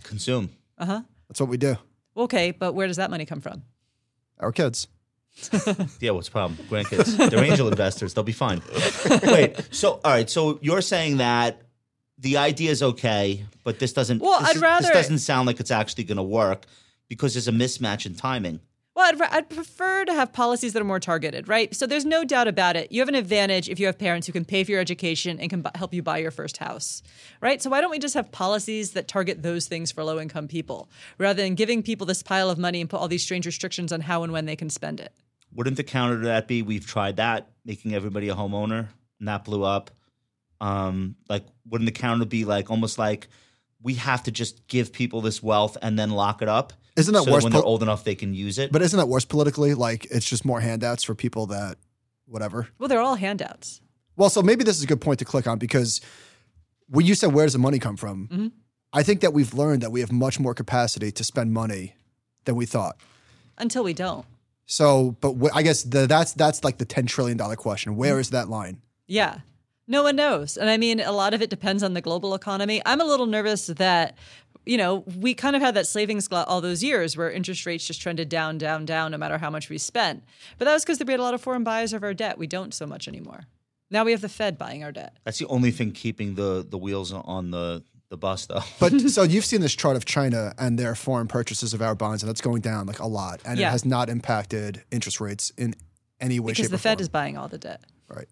consume. 0.05 0.51
Uh 0.79 0.87
huh. 0.87 1.03
That's 1.29 1.41
what 1.41 1.49
we 1.49 1.57
do. 1.57 1.77
Okay, 2.17 2.53
but 2.53 2.75
where 2.75 2.87
does 2.87 2.97
that 2.99 3.11
money 3.11 3.27
come 3.27 3.41
from? 3.41 3.63
Our 4.39 4.53
kids. 4.53 4.87
Yeah, 6.01 6.13
what's 6.13 6.29
the 6.29 6.33
problem? 6.33 6.59
Grandkids. 6.71 7.29
They're 7.31 7.45
angel 7.45 7.69
investors. 7.69 8.15
They'll 8.15 8.25
be 8.25 8.33
fine. 8.33 8.63
Wait, 9.25 9.69
so 9.71 10.01
all 10.05 10.13
right, 10.13 10.31
so 10.31 10.59
you're 10.63 10.81
saying 10.81 11.17
that 11.17 11.61
the 12.19 12.37
idea 12.39 12.71
is 12.71 12.83
okay, 12.83 13.45
but 13.65 13.79
this 13.81 13.93
doesn't 13.93 14.23
Well, 14.23 14.39
this 14.41 14.51
I'd 14.51 14.57
is- 14.57 14.63
rather- 14.63 14.83
this 14.87 14.93
doesn't 14.97 15.19
sound 15.19 15.47
like 15.47 15.59
it's 15.61 15.71
actually 15.73 16.05
going 16.05 16.17
to 16.17 16.23
work 16.23 16.65
because 17.09 17.35
there's 17.35 17.49
a 17.49 17.53
mismatch 17.53 18.07
in 18.07 18.15
timing. 18.15 18.61
Well, 18.97 19.07
I'd, 19.07 19.21
I'd 19.21 19.51
prefer 19.51 20.07
to 20.07 20.15
have 20.15 20.33
policies 20.33 20.73
that 20.73 20.81
are 20.81 20.87
more 20.87 20.99
targeted, 20.99 21.49
right? 21.49 21.75
So 21.77 21.87
there's 21.87 22.07
no 22.07 22.25
doubt 22.25 22.49
about 22.49 22.77
it. 22.77 22.91
You 22.91 23.03
have 23.03 23.11
an 23.11 23.15
advantage 23.15 23.69
if 23.69 23.79
you 23.79 23.85
have 23.85 23.99
parents 23.99 24.27
who 24.27 24.33
can 24.33 24.47
pay 24.47 24.65
for 24.65 24.71
your 24.71 24.81
education 24.81 25.39
and 25.39 25.51
can 25.51 25.61
bu- 25.61 25.69
help 25.75 25.93
you 25.93 26.03
buy 26.03 26.17
your 26.17 26.31
first 26.31 26.57
house, 26.57 27.03
right? 27.43 27.61
So 27.61 27.69
why 27.69 27.83
don't 27.83 27.91
we 27.91 27.99
just 27.99 28.15
have 28.15 28.33
policies 28.33 28.93
that 28.93 29.07
target 29.07 29.43
those 29.43 29.67
things 29.67 29.93
for 29.93 30.03
low 30.03 30.19
income 30.19 30.49
people 30.49 30.89
rather 31.19 31.43
than 31.43 31.55
giving 31.55 31.83
people 31.83 32.07
this 32.07 32.23
pile 32.23 32.49
of 32.49 32.57
money 32.57 32.81
and 32.81 32.89
put 32.89 32.99
all 32.99 33.07
these 33.07 33.23
strange 33.23 33.45
restrictions 33.45 33.93
on 33.93 34.01
how 34.01 34.23
and 34.23 34.33
when 34.33 34.47
they 34.47 34.57
can 34.57 34.71
spend 34.71 34.99
it? 34.99 35.13
Wouldn't 35.53 35.77
the 35.77 35.85
counter 35.85 36.19
to 36.19 36.27
that 36.29 36.49
be 36.49 36.63
we've 36.63 36.87
tried 36.87 37.17
that, 37.17 37.51
making 37.67 37.95
everybody 37.95 38.31
a 38.31 38.35
homeowner, 38.35 38.89
and 39.19 39.29
that 39.29 39.45
blew 39.45 39.63
up? 39.63 39.91
Um, 40.59 41.17
like, 41.29 41.45
wouldn't 41.69 41.87
the 41.87 41.93
counter 41.93 42.25
be 42.25 42.47
like 42.47 42.71
almost 42.71 42.99
like 42.99 43.29
we 43.87 43.95
have 43.95 44.23
to 44.25 44.31
just 44.33 44.67
give 44.67 44.93
people 44.93 45.21
this 45.21 45.43
wealth 45.43 45.77
and 45.81 45.97
then 45.99 46.11
lock 46.11 46.43
it 46.43 46.49
up? 46.49 46.73
Isn't 46.97 47.15
that 47.15 47.25
so 47.25 47.33
worse 47.33 47.45
when 47.45 47.53
po- 47.53 47.59
they're 47.61 47.67
old 47.67 47.83
enough 47.83 48.03
they 48.05 48.15
can 48.17 48.35
use 48.35 48.59
it? 48.59 48.73
But 48.73 48.83
isn't 48.83 48.99
that 48.99 49.07
worse 49.07 49.25
politically? 49.25 49.75
Like 49.75 50.07
it's 50.11 50.29
just 50.29 50.45
more 50.45 50.61
handouts 50.61 51.05
for 51.05 51.15
people 51.15 51.47
that 51.47 51.77
whatever. 52.27 52.69
Well, 52.79 52.89
they're 52.89 53.01
all 53.01 53.15
handouts. 53.15 53.81
Well, 54.17 54.29
so 54.31 54.43
maybe 54.43 54.65
this 54.65 54.77
is 54.77 54.83
a 54.83 54.87
good 54.87 55.01
point 55.01 55.19
to 55.21 55.25
click 55.25 55.47
on 55.47 55.59
because 55.59 56.01
when 56.89 57.07
you 57.07 57.15
said 57.15 57.33
where 57.33 57.47
does 57.47 57.53
the 57.53 57.59
money 57.61 57.79
come 57.79 57.97
from, 57.97 58.29
Mm-hmm. 58.29 58.47
I 58.93 59.03
think 59.03 59.21
that 59.21 59.33
we've 59.35 59.53
learned 59.53 59.83
that 59.83 59.91
we 59.93 60.01
have 60.01 60.11
much 60.11 60.41
more 60.41 60.55
capacity 60.55 61.11
to 61.13 61.23
spend 61.25 61.53
money 61.53 61.97
than 62.47 62.57
we 62.57 62.65
thought. 62.67 62.97
Until 63.59 63.85
we 63.85 63.93
don't. 63.93 64.25
So, 64.65 65.17
but 65.21 65.35
wh- 65.35 65.55
I 65.55 65.63
guess 65.63 65.83
the, 65.83 66.07
that's 66.07 66.33
that's 66.33 66.65
like 66.65 66.79
the 66.79 66.85
ten 66.87 67.05
trillion 67.07 67.37
dollar 67.37 67.57
question. 67.57 67.93
Mm-hmm. 67.93 68.01
Where 68.01 68.19
is 68.21 68.31
that 68.31 68.49
line? 68.49 68.81
Yeah. 69.07 69.41
No 69.89 70.03
one 70.03 70.17
knows. 70.17 70.57
And 70.57 70.69
I 70.69 70.77
mean, 70.77 71.01
a 71.01 71.13
lot 71.13 71.33
of 71.35 71.43
it 71.43 71.51
depends 71.51 71.83
on 71.83 71.95
the 71.95 72.01
global 72.01 72.35
economy. 72.35 72.83
I'm 72.85 73.01
a 73.01 73.05
little 73.05 73.27
nervous 73.27 73.67
that, 73.69 74.17
you 74.65 74.77
know, 74.77 75.05
we 75.17 75.33
kind 75.35 75.55
of 75.55 75.63
had 75.63 75.75
that 75.75 75.87
savings 75.87 76.27
glut 76.27 76.49
all 76.49 76.61
those 76.61 76.83
years 76.83 77.17
where 77.17 77.31
interest 77.31 77.65
rates 77.67 77.87
just 77.87 78.01
trended 78.03 78.29
down, 78.29 78.59
down, 78.59 78.85
down, 78.85 79.13
no 79.13 79.19
matter 79.19 79.39
how 79.39 79.49
much 79.51 79.69
we 79.69 79.79
spent. 79.79 80.25
But 80.59 80.65
that 80.65 80.73
was 80.75 80.85
because 80.85 80.99
we 81.05 81.13
had 81.13 81.21
a 81.21 81.23
lot 81.23 81.35
of 81.35 81.41
foreign 81.41 81.63
buyers 81.63 81.93
of 81.93 82.03
our 82.03 82.15
debt. 82.15 82.37
We 82.37 82.47
don't 82.49 82.75
so 82.75 82.87
much 82.87 83.07
anymore. 83.07 83.45
Now 83.89 84.03
we 84.05 84.11
have 84.11 84.21
the 84.23 84.29
Fed 84.29 84.59
buying 84.59 84.83
our 84.83 84.91
debt. 84.91 85.17
That's 85.25 85.39
the 85.39 85.47
only 85.47 85.71
thing 85.71 85.93
keeping 85.93 86.35
the 86.35 86.67
the 86.69 86.77
wheels 86.79 87.13
on 87.13 87.53
the 87.53 87.85
the 88.09 88.17
bus, 88.17 88.47
though. 88.47 88.63
But 88.81 89.01
so 89.03 89.23
you've 89.33 89.45
seen 89.45 89.61
this 89.61 89.75
chart 89.77 89.95
of 89.97 90.05
China 90.05 90.53
and 90.59 90.77
their 90.77 90.97
foreign 90.97 91.29
purchases 91.29 91.73
of 91.73 91.81
our 91.81 91.95
bonds, 91.95 92.25
and 92.25 92.29
that's 92.29 92.41
going 92.41 92.63
down 92.63 92.87
like 92.87 92.99
a 92.99 93.07
lot, 93.07 93.41
and 93.45 93.59
Yeah. 93.61 93.69
it 93.69 93.71
has 93.71 93.85
not 93.85 94.09
impacted 94.09 94.83
interest 94.91 95.21
rates 95.21 95.53
in 95.57 95.75
any 96.21 96.41
way, 96.41 96.53
shape. 96.55 96.57
Because 96.57 96.71
the 96.71 96.75
or 96.77 96.79
Fed 96.79 96.99
form. 96.99 97.03
is 97.03 97.09
buying 97.09 97.37
all 97.39 97.47
the 97.47 97.59
debt. 97.59 97.83
right. 98.09 98.27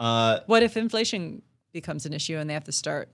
Uh, 0.00 0.40
What 0.46 0.62
if 0.62 0.76
inflation 0.76 1.42
becomes 1.72 2.06
an 2.06 2.12
issue 2.12 2.36
and 2.36 2.48
they 2.48 2.54
have 2.54 2.64
to 2.64 2.72
start 2.72 3.10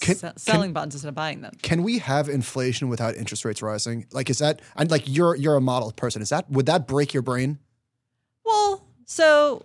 Can- 0.00 0.14
se- 0.14 0.32
selling 0.36 0.72
bonds 0.72 0.94
instead 0.94 1.08
of 1.08 1.14
buying 1.14 1.40
them? 1.40 1.54
Can 1.62 1.82
we 1.82 1.98
have 1.98 2.28
inflation 2.28 2.88
without 2.88 3.16
interest 3.16 3.44
rates 3.44 3.62
rising? 3.62 4.06
Like, 4.12 4.30
is 4.30 4.38
that? 4.38 4.60
And 4.76 4.90
like, 4.90 5.04
you're 5.06 5.34
you're 5.34 5.56
a 5.56 5.60
model 5.60 5.90
person. 5.92 6.22
Is 6.22 6.28
that 6.28 6.48
would 6.50 6.66
that 6.66 6.86
break 6.86 7.12
your 7.14 7.22
brain? 7.22 7.58
Well, 8.44 8.86
so 9.06 9.64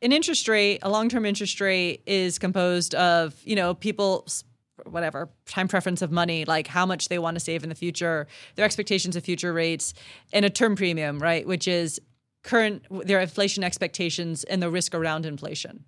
an 0.00 0.12
interest 0.12 0.48
rate, 0.48 0.78
a 0.82 0.90
long-term 0.90 1.26
interest 1.26 1.60
rate, 1.60 2.02
is 2.06 2.38
composed 2.38 2.94
of 2.94 3.34
you 3.44 3.56
know 3.56 3.74
people 3.74 4.26
whatever 4.86 5.28
time 5.46 5.66
preference 5.66 6.02
of 6.02 6.12
money, 6.12 6.44
like 6.44 6.68
how 6.68 6.86
much 6.86 7.08
they 7.08 7.18
want 7.18 7.34
to 7.34 7.40
save 7.40 7.64
in 7.64 7.68
the 7.68 7.74
future, 7.74 8.28
their 8.54 8.64
expectations 8.64 9.16
of 9.16 9.24
future 9.24 9.52
rates, 9.52 9.92
and 10.32 10.44
a 10.44 10.50
term 10.50 10.76
premium, 10.76 11.18
right, 11.18 11.46
which 11.46 11.66
is 11.66 12.00
current 12.44 12.84
their 13.06 13.20
inflation 13.20 13.64
expectations 13.64 14.44
and 14.44 14.62
the 14.62 14.70
risk 14.70 14.94
around 14.94 15.26
inflation. 15.26 15.84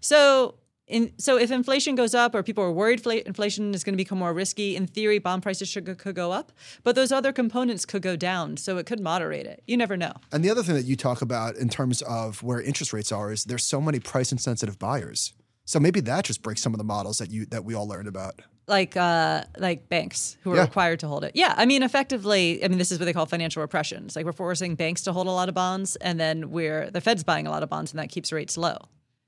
So 0.00 0.56
in, 0.86 1.12
so 1.18 1.38
if 1.38 1.50
inflation 1.52 1.94
goes 1.94 2.14
up 2.14 2.34
or 2.34 2.42
people 2.42 2.64
are 2.64 2.72
worried 2.72 3.00
fla- 3.00 3.22
inflation 3.24 3.72
is 3.74 3.84
going 3.84 3.92
to 3.92 3.96
become 3.96 4.18
more 4.18 4.32
risky, 4.34 4.74
in 4.74 4.86
theory, 4.88 5.18
bond 5.20 5.42
prices 5.42 5.68
should 5.68 5.98
could 5.98 6.14
go 6.16 6.32
up, 6.32 6.50
but 6.82 6.96
those 6.96 7.12
other 7.12 7.32
components 7.32 7.84
could 7.84 8.02
go 8.02 8.16
down, 8.16 8.56
so 8.56 8.76
it 8.76 8.86
could 8.86 8.98
moderate 9.00 9.46
it. 9.46 9.62
You 9.68 9.76
never 9.76 9.96
know. 9.96 10.12
And 10.32 10.44
the 10.44 10.50
other 10.50 10.62
thing 10.64 10.74
that 10.74 10.86
you 10.86 10.96
talk 10.96 11.22
about 11.22 11.54
in 11.56 11.68
terms 11.68 12.02
of 12.02 12.42
where 12.42 12.60
interest 12.60 12.92
rates 12.92 13.12
are 13.12 13.30
is 13.30 13.44
there's 13.44 13.64
so 13.64 13.80
many 13.80 14.00
price 14.00 14.32
insensitive 14.32 14.78
buyers. 14.80 15.32
So 15.64 15.78
maybe 15.78 16.00
that 16.00 16.24
just 16.24 16.42
breaks 16.42 16.60
some 16.60 16.74
of 16.74 16.78
the 16.78 16.84
models 16.84 17.18
that 17.18 17.30
you 17.30 17.46
that 17.46 17.64
we 17.64 17.74
all 17.74 17.86
learned 17.86 18.08
about. 18.08 18.40
Like 18.66 18.96
uh, 18.96 19.44
like 19.58 19.88
banks 19.88 20.36
who 20.42 20.52
are 20.52 20.56
Yeah. 20.56 20.62
required 20.62 20.98
to 21.00 21.08
hold 21.08 21.22
it. 21.22 21.32
Yeah, 21.36 21.54
I 21.56 21.66
mean, 21.66 21.84
effectively, 21.84 22.64
I 22.64 22.68
mean, 22.68 22.78
this 22.78 22.90
is 22.90 22.98
what 22.98 23.04
they 23.04 23.12
call 23.12 23.26
financial 23.26 23.60
repression. 23.62 24.06
It's 24.06 24.16
like 24.16 24.24
we're 24.24 24.32
forcing 24.32 24.74
banks 24.74 25.02
to 25.02 25.12
hold 25.12 25.28
a 25.28 25.30
lot 25.30 25.48
of 25.48 25.54
bonds, 25.54 25.94
and 25.96 26.18
then 26.18 26.50
we're 26.50 26.90
the 26.90 27.00
Fed's 27.00 27.22
buying 27.22 27.46
a 27.46 27.50
lot 27.50 27.62
of 27.62 27.68
bonds, 27.68 27.92
and 27.92 28.00
that 28.00 28.08
keeps 28.08 28.32
rates 28.32 28.56
low. 28.56 28.76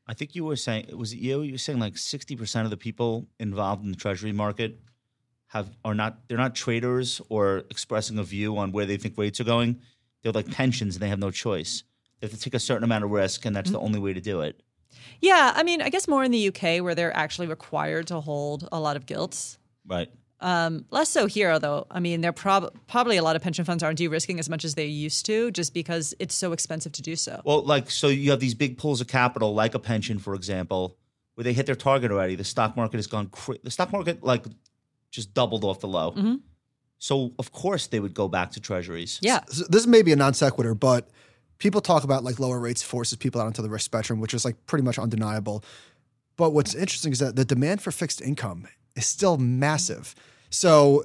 I 0.07 0.15
think 0.15 0.35
you 0.35 0.45
were 0.45 0.57
saying 0.57 0.97
was 0.97 1.13
it 1.13 1.19
you? 1.19 1.43
You 1.43 1.53
were 1.53 1.59
saying 1.59 1.79
like 1.79 1.97
sixty 1.97 2.37
percent 2.37 2.65
of 2.65 2.71
the 2.71 2.77
people 2.77 3.27
involved 3.39 3.85
in 3.85 3.91
the 3.91 3.97
treasury 3.97 4.33
market 4.33 4.81
have 5.49 5.71
are 5.85 5.95
not 5.95 6.19
they're 6.29 6.39
not 6.39 6.55
traders 6.55 7.21
or 7.29 7.65
expressing 7.71 8.19
a 8.19 8.25
view 8.25 8.57
on 8.59 8.73
where 8.73 8.87
they 8.87 8.97
think 8.97 9.17
rates 9.19 9.41
are 9.41 9.45
going. 9.45 9.81
They're 10.23 10.33
like 10.33 10.51
pensions 10.51 10.97
and 10.97 11.03
they 11.03 11.09
have 11.09 11.19
no 11.19 11.31
choice. 11.31 11.85
They 12.21 12.27
have 12.27 12.33
to 12.33 12.41
take 12.41 12.55
a 12.55 12.61
certain 12.61 12.85
amount 12.85 13.05
of 13.05 13.11
risk, 13.11 13.45
and 13.45 13.55
that's 13.55 13.71
the 13.71 13.79
mm-hmm. 13.79 13.87
only 13.87 13.99
way 13.99 14.13
to 14.13 14.21
do 14.21 14.41
it. 14.43 14.63
Yeah, 15.21 15.53
I 15.55 15.63
mean, 15.63 15.83
I 15.83 15.89
guess 15.89 16.07
more 16.07 16.25
in 16.25 16.31
the 16.31 16.49
UK 16.49 16.83
where 16.83 16.95
they're 16.95 17.17
actually 17.17 17.49
required 17.49 18.07
to 18.09 18.21
hold 18.21 18.69
a 18.71 18.81
lot 18.81 18.97
of 18.97 19.07
gilts. 19.07 19.59
Right. 19.87 20.09
Um, 20.43 20.85
less 20.91 21.09
so 21.09 21.27
here, 21.27 21.59
though. 21.59 21.87
I 21.91 22.01
mean, 22.01 22.21
they're 22.21 22.33
prob- 22.33 22.75
probably 22.89 23.17
a 23.17 23.23
lot 23.23 23.37
of 23.37 23.43
pension 23.43 23.65
funds 23.65 23.83
aren't 23.83 23.97
de-risking 23.99 24.39
as 24.39 24.49
much 24.49 24.65
as 24.65 24.75
they 24.75 24.87
used 24.87 25.25
to, 25.27 25.51
just 25.53 25.73
because 25.73 26.15
it's 26.19 26.35
so 26.35 26.53
expensive 26.53 26.93
to 26.93 27.03
do 27.03 27.15
so. 27.17 27.41
Well, 27.45 27.63
like 27.63 27.91
so 27.91 28.09
you 28.09 28.31
have 28.33 28.41
these 28.41 28.55
big 28.55 28.77
pools 28.77 29.01
of 29.01 29.07
capital, 29.07 29.55
like 29.55 29.75
a 29.75 29.79
pension, 29.79 30.19
for 30.19 30.35
example, 30.35 30.97
where 31.37 31.45
they 31.45 31.53
hit 31.53 31.67
their 31.67 31.77
target 31.77 32.11
already. 32.11 32.35
The 32.35 32.45
stock 32.45 32.77
market 32.77 32.97
has 32.99 33.07
gone. 33.07 33.29
Cra- 33.29 33.59
the 33.63 33.71
stock 33.71 33.93
market 33.93 34.23
like 34.23 34.45
just 35.11 35.33
doubled 35.33 35.65
off 35.65 35.81
the 35.81 35.89
low. 35.89 36.39
So 36.99 37.33
of 37.39 37.53
course 37.53 37.89
they 37.89 38.01
would 38.01 38.15
go 38.15 38.29
back 38.29 38.53
to 38.53 38.61
treasuries. 38.61 39.19
yeah, 39.23 39.41
So 39.49 39.65
this 39.69 39.87
may 39.87 40.03
be 40.03 40.13
a 40.13 40.17
non 40.17 40.35
sequitur, 40.35 40.75
but 40.75 41.09
people 41.59 41.81
talk 41.81 42.05
about 42.05 42.25
like 42.25 42.39
lower 42.39 42.59
rates 42.61 42.83
forces 42.83 43.19
people 43.19 43.41
out 43.41 43.47
onto 43.47 43.63
the 43.63 43.69
risk 43.69 43.85
spectrum, 43.85 44.21
which 44.21 44.35
is 44.35 44.45
like 44.45 44.67
pretty 44.67 44.85
much 44.85 44.99
undeniable. 44.99 45.65
But 46.37 46.51
what's 46.53 46.75
interesting 46.75 47.13
is 47.13 47.19
that 47.19 47.37
the 47.37 47.45
demand 47.45 47.83
for 47.83 47.91
fixed 47.93 48.21
income 48.21 48.67
is 48.97 49.07
still 49.07 49.37
massive. 49.37 50.15
So 50.53 51.05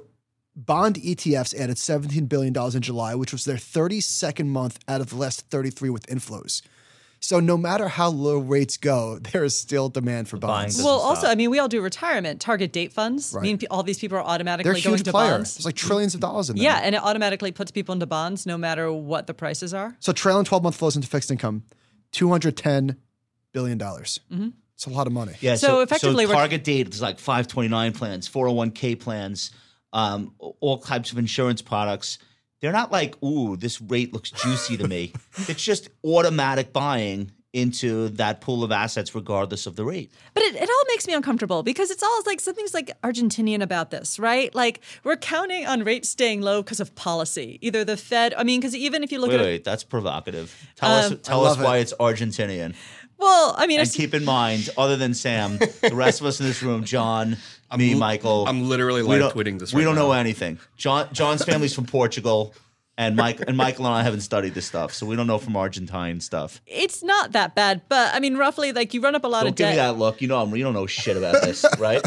bond 0.54 0.96
ETFs 0.96 1.58
added 1.58 1.76
$17 1.76 2.28
billion 2.28 2.54
in 2.74 2.82
July, 2.82 3.14
which 3.14 3.32
was 3.32 3.44
their 3.44 3.56
32nd 3.56 4.46
month 4.46 4.78
out 4.86 5.00
of 5.00 5.10
the 5.10 5.16
last 5.16 5.48
33 5.50 5.90
with 5.90 6.06
inflows. 6.06 6.62
So 7.20 7.40
no 7.40 7.56
matter 7.56 7.88
how 7.88 8.10
low 8.10 8.38
rates 8.38 8.76
go, 8.76 9.18
there 9.32 9.42
is 9.42 9.58
still 9.58 9.88
demand 9.88 10.28
for 10.28 10.36
buying 10.36 10.64
bonds. 10.64 10.76
doesn't 10.76 10.84
well, 10.84 11.00
stop. 11.00 11.08
also, 11.08 11.26
I 11.28 11.34
mean, 11.34 11.50
we 11.50 11.58
all 11.58 11.68
do 11.68 11.80
retirement 11.80 12.40
target 12.40 12.72
date 12.72 12.92
funds. 12.92 13.34
I 13.34 13.40
mean, 13.40 13.58
all 13.70 13.82
these 13.82 13.98
people 13.98 14.18
are 14.18 14.22
They're 14.22 14.30
automatically 14.30 14.72
going 14.80 14.96
huge 14.96 15.02
to 15.04 15.10
player. 15.10 15.32
bonds. 15.32 15.56
There's 15.56 15.66
like 15.66 15.74
trillions 15.74 16.14
of 16.14 16.20
dollars 16.20 16.50
in 16.50 16.56
there. 16.56 16.64
yeah, 16.64 16.80
and 16.82 16.94
it 16.94 17.02
automatically 17.02 17.50
puts 17.50 17.70
people 17.70 17.92
into 17.92 18.06
bonds 18.06 18.46
no 18.46 18.56
matter 18.58 18.92
what 18.92 19.26
the 19.26 19.34
prices 19.34 19.72
are. 19.74 19.96
So 20.00 20.12
trailing 20.12 20.44
12 20.44 20.62
month 20.62 20.76
flows 20.76 20.94
into 20.94 21.08
fixed 21.08 21.30
income, 21.30 21.64
$210 22.12 22.96
billion. 23.52 23.78
dollars 23.78 24.20
mm-hmm. 24.30 24.50
It's 24.78 24.86
a 24.86 24.90
lot 24.90 25.08
of 25.08 25.12
money. 25.12 25.32
Yeah. 25.40 25.56
So 25.56 25.66
So, 25.66 25.80
effectively 25.80 26.24
so 26.26 26.32
target 26.34 26.62
date 26.62 26.94
is 26.94 27.02
like 27.02 27.18
529 27.18 27.94
plans, 27.94 28.28
401k 28.28 29.00
plans, 29.00 29.50
um, 29.92 30.32
all 30.38 30.78
types 30.78 31.10
of 31.10 31.18
insurance 31.18 31.60
products. 31.62 32.18
They're 32.60 32.70
not 32.70 32.92
like, 32.92 33.20
ooh, 33.20 33.56
this 33.56 33.80
rate 33.80 34.12
looks 34.12 34.30
juicy 34.30 34.76
to 34.76 34.86
me. 34.86 35.14
it's 35.48 35.64
just 35.64 35.88
automatic 36.04 36.72
buying 36.72 37.32
into 37.52 38.10
that 38.10 38.40
pool 38.40 38.62
of 38.62 38.70
assets, 38.70 39.16
regardless 39.16 39.66
of 39.66 39.74
the 39.74 39.84
rate. 39.84 40.12
But 40.34 40.42
it, 40.44 40.54
it 40.54 40.68
all 40.68 40.84
makes 40.88 41.08
me 41.08 41.14
uncomfortable 41.14 41.64
because 41.64 41.90
it's 41.90 42.02
all 42.02 42.22
like 42.26 42.40
something's 42.40 42.74
like 42.74 42.92
Argentinian 43.02 43.62
about 43.62 43.90
this, 43.90 44.18
right? 44.20 44.54
Like 44.54 44.80
we're 45.02 45.16
counting 45.16 45.66
on 45.66 45.82
rates 45.82 46.08
staying 46.08 46.42
low 46.42 46.62
because 46.62 46.78
of 46.78 46.94
policy. 46.94 47.58
Either 47.62 47.84
the 47.84 47.96
Fed, 47.96 48.32
I 48.36 48.44
mean, 48.44 48.60
because 48.60 48.76
even 48.76 49.02
if 49.02 49.10
you 49.10 49.18
look 49.18 49.30
Wait, 49.30 49.36
at 49.36 49.40
it, 49.40 49.44
wait, 49.44 49.64
that's 49.64 49.82
provocative. 49.82 50.54
Tell 50.76 50.90
us, 50.90 51.10
Um, 51.10 51.18
tell 51.18 51.44
us 51.46 51.56
love 51.56 51.64
why 51.64 51.78
it. 51.78 51.82
it's 51.82 51.94
Argentinian. 51.94 52.74
Well, 53.18 53.54
I 53.58 53.66
mean, 53.66 53.80
And 53.80 53.90
keep 53.92 54.14
in 54.14 54.24
mind, 54.24 54.70
other 54.78 54.96
than 54.96 55.14
Sam, 55.14 55.58
the 55.58 55.90
rest 55.92 56.20
of 56.20 56.26
us 56.26 56.40
in 56.40 56.46
this 56.46 56.62
room, 56.62 56.84
John, 56.84 57.36
me, 57.76 57.94
li- 57.94 58.00
Michael, 58.00 58.46
I'm 58.48 58.68
literally 58.68 59.02
we 59.02 59.08
live 59.18 59.32
tweeting 59.32 59.58
this 59.58 59.72
We 59.72 59.82
right 59.82 59.86
don't 59.86 59.94
know 59.96 60.12
anything. 60.12 60.58
John, 60.76 61.08
John's 61.12 61.44
family's 61.44 61.74
from 61.74 61.86
Portugal, 61.86 62.54
and 62.96 63.14
Mike 63.14 63.40
and 63.46 63.56
Michael 63.56 63.86
and 63.86 63.94
I 63.94 64.02
haven't 64.02 64.22
studied 64.22 64.54
this 64.54 64.66
stuff, 64.66 64.92
so 64.92 65.06
we 65.06 65.14
don't 65.14 65.26
know 65.28 65.38
from 65.38 65.54
Argentine 65.56 66.20
stuff. 66.20 66.60
it's 66.66 67.02
not 67.02 67.30
that 67.32 67.54
bad. 67.54 67.82
But 67.88 68.12
I 68.14 68.18
mean, 68.20 68.36
roughly, 68.36 68.72
like 68.72 68.92
you 68.94 69.00
run 69.00 69.14
up 69.14 69.22
a 69.24 69.28
lot 69.28 69.40
Don't 69.42 69.50
of 69.50 69.54
give 69.56 69.66
debt. 69.66 69.72
me 69.74 69.76
that 69.76 69.92
look. 69.98 70.20
You 70.20 70.26
know, 70.28 70.40
I'm, 70.40 70.54
you 70.56 70.64
don't 70.64 70.74
know 70.74 70.86
shit 70.86 71.16
about 71.16 71.42
this, 71.42 71.64
right? 71.78 72.02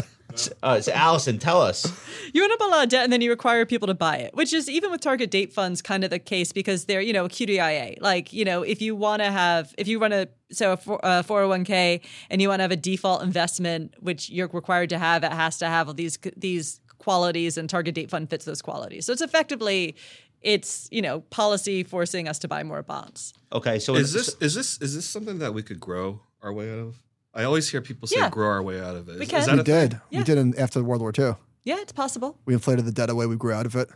Uh, 0.62 0.80
so 0.80 0.92
Allison, 0.92 1.38
tell 1.38 1.60
us. 1.62 1.86
you 2.32 2.40
run 2.42 2.52
up 2.52 2.60
a 2.60 2.64
lot 2.64 2.84
of 2.84 2.88
debt 2.90 3.04
and 3.04 3.12
then 3.12 3.20
you 3.20 3.30
require 3.30 3.64
people 3.66 3.86
to 3.88 3.94
buy 3.94 4.16
it, 4.18 4.34
which 4.34 4.52
is 4.52 4.68
even 4.68 4.90
with 4.90 5.00
target 5.00 5.30
date 5.30 5.52
funds 5.52 5.82
kind 5.82 6.04
of 6.04 6.10
the 6.10 6.18
case 6.18 6.52
because 6.52 6.84
they're, 6.86 7.00
you 7.00 7.12
know, 7.12 7.26
QDIA. 7.28 8.00
Like, 8.00 8.32
you 8.32 8.44
know, 8.44 8.62
if 8.62 8.80
you 8.82 8.94
want 8.96 9.22
to 9.22 9.30
have, 9.30 9.74
if 9.78 9.88
you 9.88 9.98
run 9.98 10.12
a, 10.12 10.28
so 10.50 10.72
a 10.72 10.76
four- 10.76 11.00
a 11.02 11.22
401k 11.22 12.00
and 12.30 12.40
you 12.42 12.48
want 12.48 12.60
to 12.60 12.62
have 12.62 12.70
a 12.72 12.76
default 12.76 13.22
investment, 13.22 13.94
which 14.00 14.30
you're 14.30 14.48
required 14.48 14.90
to 14.90 14.98
have, 14.98 15.24
it 15.24 15.32
has 15.32 15.58
to 15.58 15.66
have 15.66 15.88
all 15.88 15.94
these, 15.94 16.18
these 16.36 16.80
qualities 16.98 17.58
and 17.58 17.68
target 17.68 17.94
date 17.94 18.10
fund 18.10 18.30
fits 18.30 18.44
those 18.44 18.62
qualities. 18.62 19.06
So 19.06 19.12
it's 19.12 19.22
effectively, 19.22 19.96
it's, 20.40 20.88
you 20.92 21.02
know, 21.02 21.20
policy 21.30 21.82
forcing 21.82 22.28
us 22.28 22.38
to 22.40 22.48
buy 22.48 22.62
more 22.62 22.82
bonds. 22.82 23.34
Okay, 23.52 23.78
so 23.78 23.94
Is 23.94 24.14
it's- 24.14 24.34
this 24.34 24.42
is 24.42 24.54
this 24.54 24.80
is 24.80 24.94
this 24.94 25.04
something 25.04 25.38
that 25.38 25.52
we 25.54 25.62
could 25.62 25.80
grow 25.80 26.20
our 26.42 26.52
way 26.52 26.70
out 26.72 26.78
of? 26.78 26.96
I 27.34 27.44
always 27.44 27.68
hear 27.70 27.80
people 27.80 28.06
say 28.08 28.16
Yeah. 28.18 28.30
grow 28.30 28.48
our 28.48 28.62
way 28.62 28.80
out 28.80 28.94
of 28.96 29.08
it. 29.08 29.18
We 29.18 29.26
can. 29.26 29.40
is 29.40 29.46
that 29.46 29.54
we 29.54 29.60
a 29.60 29.64
thing? 29.64 29.88
did. 29.88 30.00
Yeah. 30.10 30.18
We 30.18 30.24
did 30.24 30.38
in, 30.38 30.58
after 30.58 30.82
World 30.82 31.00
War 31.00 31.12
II. 31.18 31.34
Yeah, 31.64 31.80
it's 31.80 31.92
possible. 31.92 32.38
We 32.44 32.54
inflated 32.54 32.84
the 32.84 32.92
debt 32.92 33.08
away. 33.10 33.26
We 33.26 33.36
grew 33.36 33.52
out 33.52 33.66
of 33.66 33.76
it. 33.76 33.88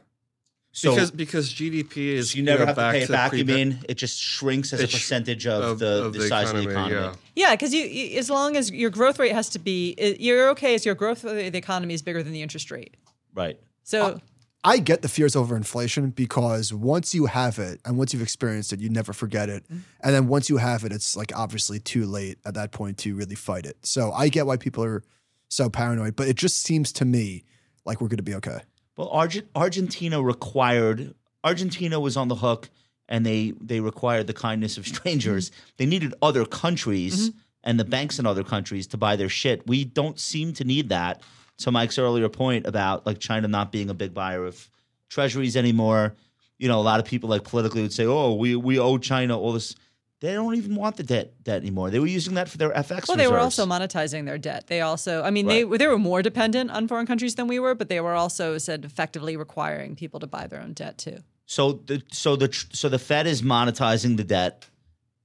so, 0.72 0.92
because 0.94 1.10
because 1.10 1.52
GDP 1.52 2.14
is 2.14 2.30
so 2.32 2.36
you 2.38 2.44
never 2.44 2.60
know, 2.60 2.66
have 2.66 2.76
to 2.76 2.90
pay 2.92 3.02
it 3.02 3.08
back. 3.08 3.32
You 3.32 3.44
pre- 3.44 3.54
mean 3.54 3.78
it 3.88 3.94
just 3.96 4.20
shrinks 4.20 4.72
as 4.72 4.80
a 4.80 4.84
It 4.84 4.90
sh- 4.90 4.94
percentage 4.94 5.46
of, 5.46 5.78
the, 5.78 6.10
the, 6.10 6.28
size 6.28 6.50
of 6.50 6.56
the 6.62 6.68
economy? 6.70 7.16
Yeah, 7.34 7.54
because 7.54 7.74
you, 7.74 7.82
you, 7.84 8.18
as 8.18 8.30
long 8.30 8.56
as 8.56 8.70
your 8.70 8.90
growth 8.90 9.18
rate 9.18 9.32
has 9.32 9.48
to 9.50 9.58
be, 9.58 9.94
i- 10.00 10.16
you're 10.20 10.48
okay 10.50 10.74
as 10.74 10.86
your 10.86 10.94
growth 10.94 11.24
rate 11.24 11.46
of 11.46 11.52
the 11.52 11.58
economy 11.58 11.94
is 11.94 12.02
bigger 12.02 12.22
than 12.22 12.32
the 12.32 12.42
interest 12.42 12.70
rate. 12.70 12.96
Right. 13.34 13.58
So 13.82 14.02
uh, 14.02 14.18
I 14.66 14.78
get 14.78 15.02
the 15.02 15.08
fears 15.08 15.36
over 15.36 15.56
inflation 15.56 16.10
because 16.10 16.72
once 16.74 17.14
you 17.14 17.26
have 17.26 17.60
it 17.60 17.80
and 17.84 17.96
once 17.96 18.12
you've 18.12 18.22
experienced 18.22 18.72
it, 18.72 18.80
you 18.80 18.88
never 18.88 19.12
forget 19.12 19.48
it. 19.48 19.62
Mm-hmm. 19.64 19.78
And 20.02 20.14
then 20.14 20.26
once 20.26 20.50
you 20.50 20.56
have 20.56 20.82
it, 20.82 20.92
it's 20.92 21.16
like 21.16 21.30
obviously 21.36 21.78
too 21.78 22.04
late 22.04 22.38
at 22.44 22.54
that 22.54 22.72
point 22.72 22.98
to 22.98 23.14
really 23.14 23.36
fight 23.36 23.64
it. 23.64 23.76
So 23.82 24.10
I 24.10 24.28
get 24.28 24.44
why 24.44 24.56
people 24.56 24.82
are 24.82 25.04
so 25.48 25.70
paranoid, 25.70 26.16
but 26.16 26.26
it 26.26 26.34
just 26.34 26.62
seems 26.62 26.92
to 26.94 27.04
me 27.04 27.44
like 27.84 28.00
we're 28.00 28.08
going 28.08 28.16
to 28.16 28.24
be 28.24 28.34
okay. 28.34 28.58
Well, 28.96 29.08
Argent, 29.10 29.46
Argentina 29.54 30.20
required 30.20 31.14
Argentina 31.44 32.00
was 32.00 32.16
on 32.16 32.26
the 32.26 32.34
hook, 32.34 32.68
and 33.08 33.24
they 33.24 33.52
they 33.60 33.78
required 33.78 34.26
the 34.26 34.32
kindness 34.32 34.76
of 34.76 34.86
strangers. 34.94 35.52
They 35.76 35.86
needed 35.86 36.12
other 36.20 36.44
countries 36.44 37.30
and 37.62 37.78
the 37.78 37.84
banks 37.84 38.18
in 38.18 38.26
other 38.26 38.42
countries 38.42 38.88
to 38.88 38.96
buy 38.96 39.14
their 39.14 39.28
shit. 39.28 39.66
We 39.66 39.84
don't 39.84 40.18
seem 40.18 40.52
to 40.54 40.64
need 40.64 40.88
that. 40.88 41.22
To 41.58 41.70
Mike's 41.70 41.98
earlier 41.98 42.28
point 42.28 42.66
about 42.66 43.06
like 43.06 43.18
China 43.18 43.48
not 43.48 43.72
being 43.72 43.88
a 43.88 43.94
big 43.94 44.12
buyer 44.12 44.44
of 44.44 44.70
treasuries 45.08 45.56
anymore, 45.56 46.14
you 46.58 46.68
know, 46.68 46.78
a 46.78 46.82
lot 46.82 47.00
of 47.00 47.06
people 47.06 47.30
like 47.30 47.44
politically 47.44 47.82
would 47.82 47.92
say, 47.92 48.04
"Oh, 48.04 48.34
we 48.34 48.56
we 48.56 48.78
owe 48.78 48.98
China 48.98 49.38
all 49.38 49.52
this." 49.52 49.74
They 50.20 50.32
don't 50.32 50.54
even 50.54 50.74
want 50.76 50.96
the 50.96 51.02
debt 51.02 51.34
debt 51.44 51.60
anymore. 51.62 51.90
They 51.90 51.98
were 51.98 52.06
using 52.06 52.34
that 52.34 52.48
for 52.48 52.56
their 52.58 52.70
FX. 52.70 53.06
Well, 53.08 53.16
they 53.16 53.26
were 53.26 53.34
reserves. 53.36 53.58
also 53.58 53.66
monetizing 53.70 54.24
their 54.24 54.38
debt. 54.38 54.66
They 54.66 54.80
also, 54.80 55.22
I 55.22 55.30
mean, 55.30 55.46
they 55.46 55.64
Right. 55.64 55.78
they 55.78 55.86
were 55.86 55.98
more 55.98 56.22
dependent 56.22 56.70
on 56.70 56.88
foreign 56.88 57.06
countries 57.06 57.34
than 57.36 57.48
we 57.48 57.58
were, 57.58 57.74
but 57.74 57.88
they 57.88 58.00
were 58.00 58.14
also 58.14 58.56
said 58.58 58.84
effectively 58.84 59.36
requiring 59.36 59.94
people 59.96 60.20
to 60.20 60.26
buy 60.26 60.46
their 60.46 60.60
own 60.60 60.72
debt 60.72 60.96
too. 60.98 61.18
So 61.46 61.72
the 61.86 62.02
so 62.12 62.34
the 62.36 62.50
so 62.72 62.88
the 62.88 62.98
Fed 62.98 63.26
is 63.26 63.42
monetizing 63.42 64.16
the 64.16 64.24
debt. 64.24 64.66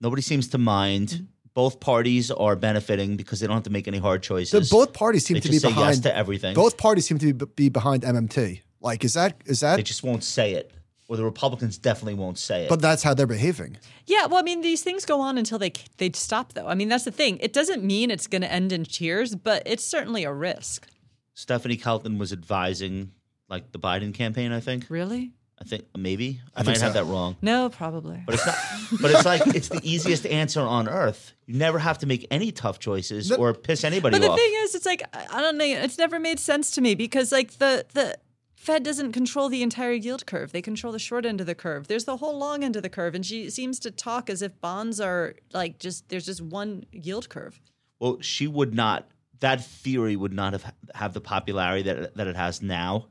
Nobody 0.02 0.22
seems 0.22 0.48
to 0.50 0.58
mind. 0.58 1.08
Mm-hmm. 1.10 1.26
Both 1.54 1.80
parties 1.82 2.32
are 2.32 2.56
benefiting 2.56 3.18
because 3.18 3.40
they 3.42 3.48
don't 3.48 3.56
have 3.58 3.64
to 3.64 3.70
make 3.70 3.88
any 3.88 3.98
hard 3.98 4.22
The, 4.22 4.26
choices. 4.28 4.70
both 4.70 4.94
parties 4.94 5.26
seem 5.26 5.36
they 5.36 5.42
to 5.42 5.50
just 5.50 5.64
be 5.64 5.68
say 5.68 5.74
behind 5.74 5.96
yes 5.96 6.00
to 6.04 6.16
everything. 6.16 6.56
Both 6.56 6.78
parties 6.78 7.06
seem 7.06 7.18
to 7.20 7.34
be, 7.34 7.46
be 7.46 7.70
behind 7.70 8.04
MMT. 8.04 8.62
Like, 8.80 9.04
is 9.04 9.14
that 9.16 9.36
is 9.46 9.60
that? 9.60 9.76
they 9.76 9.84
just 9.84 10.02
won't 10.04 10.24
say 10.24 10.54
it, 10.54 10.72
or 11.10 11.18
the 11.18 11.26
Republicans 11.26 11.78
definitely 11.78 12.14
won't 12.16 12.40
say 12.40 12.64
it. 12.64 12.70
but 12.70 12.82
that's 12.82 13.04
how 13.04 13.14
they're 13.14 13.28
behaving. 13.28 13.78
Yeah, 14.08 14.28
well, 14.28 14.40
I 14.40 14.44
mean, 14.44 14.62
these 14.62 14.82
things 14.82 15.06
go 15.06 15.20
on 15.22 15.38
until 15.38 15.60
they 15.60 15.74
they 15.98 16.12
stop, 16.14 16.54
though. 16.54 16.68
I 16.68 16.74
mean, 16.76 16.88
that's 16.90 17.04
the 17.04 17.12
thing. 17.12 17.38
It 17.42 17.52
doesn't 17.54 17.84
mean 17.84 18.10
it's 18.12 18.28
going 18.28 18.42
to 18.44 18.52
end 18.52 18.72
in 18.72 18.86
tears, 18.86 19.36
but 19.36 19.62
it's 19.66 19.84
certainly 19.84 20.24
a 20.24 20.34
risk. 20.34 20.88
Stephanie 21.34 21.78
Kelton 21.78 22.18
was 22.18 22.32
advising 22.32 23.12
like 23.50 23.72
the 23.72 23.80
Biden 23.80 24.14
campaign, 24.14 24.52
I 24.52 24.62
think, 24.62 24.86
Really? 24.90 25.34
I 25.62 25.64
think 25.64 25.86
maybe 25.96 26.42
I, 26.56 26.62
might 26.62 26.66
think 26.66 26.78
have 26.80 26.94
so. 26.94 27.04
that 27.04 27.12
wrong. 27.12 27.36
No, 27.42 27.70
probably. 27.70 28.24
But 28.26 28.34
it's 28.36 28.46
not. 28.48 28.56
but 29.02 29.12
it's 29.12 29.26
like 29.26 29.46
it's 29.56 29.70
the 29.70 29.80
easiest 29.84 30.26
answer 30.26 30.62
on 30.62 30.90
earth. 30.90 31.34
You 31.46 31.56
never 31.58 31.78
have 31.78 32.00
to 32.00 32.08
make 32.08 32.26
any 32.32 32.52
tough 32.52 32.80
choices 32.80 33.30
The- 33.30 33.38
or 33.38 33.54
piss 33.54 33.84
anybody 33.84 34.18
But 34.18 34.28
the 34.28 34.36
thing 34.36 34.52
is, 34.64 34.74
it's 34.74 34.88
like 34.88 35.04
I 35.14 35.28
I 35.32 35.42
don't 35.42 35.58
know. 35.58 35.66
It's 35.66 36.00
never 36.00 36.20
made 36.20 36.40
sense 36.40 36.72
to 36.72 36.82
me 36.82 36.96
because 36.96 37.32
like 37.32 37.60
the 37.60 37.86
the 37.94 38.18
Fed 38.56 38.84
doesn't 38.84 39.12
control 39.12 39.50
the 39.50 39.62
entire 39.64 39.92
yield 39.94 40.26
curve. 40.26 40.52
They 40.52 40.62
control 40.62 40.94
the 40.94 41.00
short 41.00 41.26
end 41.26 41.42
of 41.42 41.48
the 41.48 41.56
curve. 41.56 41.88
There's 41.88 42.06
the 42.06 42.18
whole 42.18 42.38
long 42.38 42.64
end 42.64 42.76
of 42.76 42.84
the 42.84 42.90
curve, 42.90 43.14
and 43.16 43.26
she 43.26 43.50
seems 43.50 43.80
to 43.80 43.92
talk 43.92 44.30
as 44.30 44.42
if 44.42 44.60
bonds 44.62 45.00
are 45.00 45.36
like 45.54 45.78
just 45.80 46.10
there's 46.10 46.26
just 46.26 46.42
one 46.42 46.86
yield 46.92 47.30
curve. 47.30 47.60
well, 48.00 48.18
she 48.22 48.48
would 48.48 48.74
not. 48.74 49.08
That 49.42 49.64
theory 49.64 50.16
would 50.16 50.34
not 50.34 50.54
have 50.54 50.74
have 50.96 51.14
the 51.14 51.22
popularity 51.22 51.84
that 51.84 52.16
that 52.16 52.28
it 52.28 52.36
has 52.36 52.62
now 52.62 53.08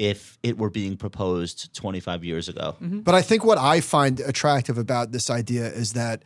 if 0.00 0.38
it 0.42 0.56
were 0.56 0.70
being 0.70 0.96
proposed 0.96 1.74
25 1.74 2.24
years 2.24 2.48
ago. 2.48 2.74
Mm-hmm. 2.80 3.00
But 3.00 3.14
I 3.14 3.20
think 3.20 3.44
what 3.44 3.58
I 3.58 3.82
find 3.82 4.18
attractive 4.20 4.78
about 4.78 5.12
this 5.12 5.28
idea 5.28 5.66
is 5.66 5.92
that 5.92 6.22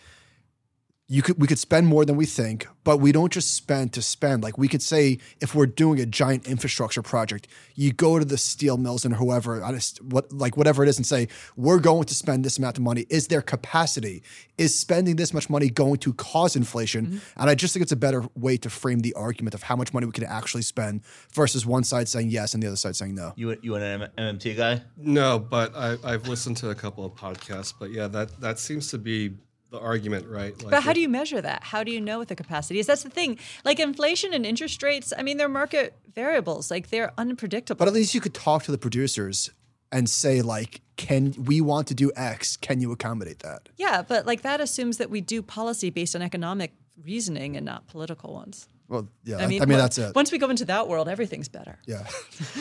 you 1.07 1.20
could 1.20 1.38
we 1.38 1.46
could 1.46 1.59
spend 1.59 1.86
more 1.86 2.07
than 2.07 2.16
we 2.16 2.24
think, 2.24 2.66
but 2.82 2.96
we 2.96 3.12
don't 3.12 3.30
just 3.30 3.55
spend 3.55 3.92
to 3.92 4.00
spend. 4.00 4.42
Like 4.42 4.57
we 4.57 4.68
could 4.68 4.80
say 4.80 5.18
if 5.38 5.55
we're 5.55 5.66
doing 5.66 6.00
a 6.00 6.07
giant 6.07 6.48
infrastructure 6.48 7.02
project, 7.02 7.46
you 7.74 7.92
go 7.92 8.18
to 8.18 8.24
the 8.24 8.38
steel 8.38 8.78
mills 8.78 9.05
and 9.05 9.14
whoever, 9.14 9.62
I 9.62 9.72
just 9.72 10.02
what 10.02 10.32
like 10.32 10.57
whatever 10.57 10.82
it 10.82 10.88
is, 10.88 10.96
and 10.96 11.07
say 11.07 11.28
we're 11.57 11.78
going 11.78 12.05
to 12.05 12.14
spend 12.14 12.42
this 12.42 12.57
amount 12.57 12.78
of 12.78 12.84
money. 12.84 13.05
Is 13.11 13.28
there 13.28 13.42
capacity? 13.42 14.22
Is 14.57 14.78
spending 14.78 15.16
this 15.16 15.34
much 15.34 15.50
money 15.50 15.68
going 15.68 15.98
to 15.98 16.14
cause 16.14 16.57
inflation? 16.57 17.07
Mm-hmm. 17.07 17.18
And 17.36 17.50
I 17.50 17.55
just 17.55 17.74
think 17.74 17.82
it's 17.82 17.92
a 17.92 17.96
better 17.96 18.24
way 18.34 18.57
to 18.59 18.70
frame 18.70 19.00
the 19.00 19.12
argument 19.12 19.55
of 19.55 19.62
how 19.62 19.76
much 19.76 19.92
money 19.92 20.07
we 20.07 20.12
can 20.12 20.24
actually 20.24 20.62
spend 20.62 21.02
versus 21.34 21.66
one 21.66 21.84
side 21.84 22.09
saying 22.09 22.30
yes 22.30 22.55
and 22.55 22.62
the 22.62 22.68
other 22.68 22.76
side 22.76 22.96
saying 22.96 23.14
no. 23.14 23.34
You 23.36 23.59
you 23.61 23.74
an 23.74 23.82
M- 23.82 24.09
MMT 24.16 24.57
guy? 24.57 24.80
No, 24.96 25.38
but 25.38 25.76
I, 25.76 25.98
I've 26.02 26.28
listened 26.28 26.57
to 26.59 26.70
a 26.70 26.74
couple 26.74 27.05
of 27.05 27.12
podcasts. 27.12 27.74
But 27.78 27.90
yeah, 27.90 28.07
that 28.09 28.40
that 28.40 28.59
seems 28.59 28.88
to 28.88 28.96
be 28.96 29.34
the 29.74 29.80
argument, 29.80 30.26
right? 30.28 30.56
Like 30.62 30.70
But 30.70 30.82
how 30.82 30.90
if- 30.90 30.94
do 30.94 31.00
you 31.00 31.08
measure 31.08 31.40
that? 31.40 31.62
How 31.64 31.84
do 31.84 31.90
you 31.92 32.00
know 32.00 32.18
what 32.18 32.28
the 32.28 32.36
capacity 32.36 32.78
is? 32.78 32.86
That's 32.86 33.02
the 33.02 33.10
thing. 33.10 33.38
Like 33.64 33.78
inflation 33.80 34.32
and 34.32 34.46
interest 34.46 34.82
rates, 34.82 35.12
I 35.16 35.22
mean, 35.22 35.36
they're 35.36 35.48
market 35.48 35.94
variables. 36.14 36.70
Like 36.70 36.90
they're 36.90 37.12
unpredictable. 37.18 37.78
But 37.78 37.88
at 37.88 37.94
least 37.94 38.14
you 38.14 38.20
could 38.20 38.34
talk 38.34 38.62
to 38.64 38.72
the 38.72 38.78
producers 38.78 39.50
and 39.92 40.08
say, 40.08 40.42
like, 40.42 40.80
can 40.96 41.34
we 41.44 41.60
want 41.60 41.86
to 41.88 41.94
do 41.94 42.10
X? 42.16 42.56
Can 42.56 42.80
you 42.80 42.90
accommodate 42.92 43.40
that? 43.40 43.68
yeah, 43.76 44.02
but 44.02 44.26
like 44.26 44.42
that 44.42 44.60
assumes 44.60 44.98
that 44.98 45.10
we 45.10 45.20
do 45.20 45.42
policy 45.42 45.90
based 45.90 46.14
on 46.16 46.22
economic 46.22 46.72
reasoning 47.04 47.56
and 47.56 47.66
not 47.66 47.86
political 47.88 48.32
ones. 48.32 48.68
Well, 48.88 49.08
yeah, 49.24 49.38
I 49.38 49.46
mean, 49.46 49.62
I 49.62 49.66
mean 49.66 49.74
on- 49.76 49.80
that's 49.84 49.98
it. 49.98 50.14
Once 50.14 50.30
we 50.30 50.38
go 50.38 50.50
into 50.50 50.64
that 50.66 50.88
world, 50.88 51.08
everything's 51.08 51.48
better. 51.48 51.78
Yeah, 51.86 52.06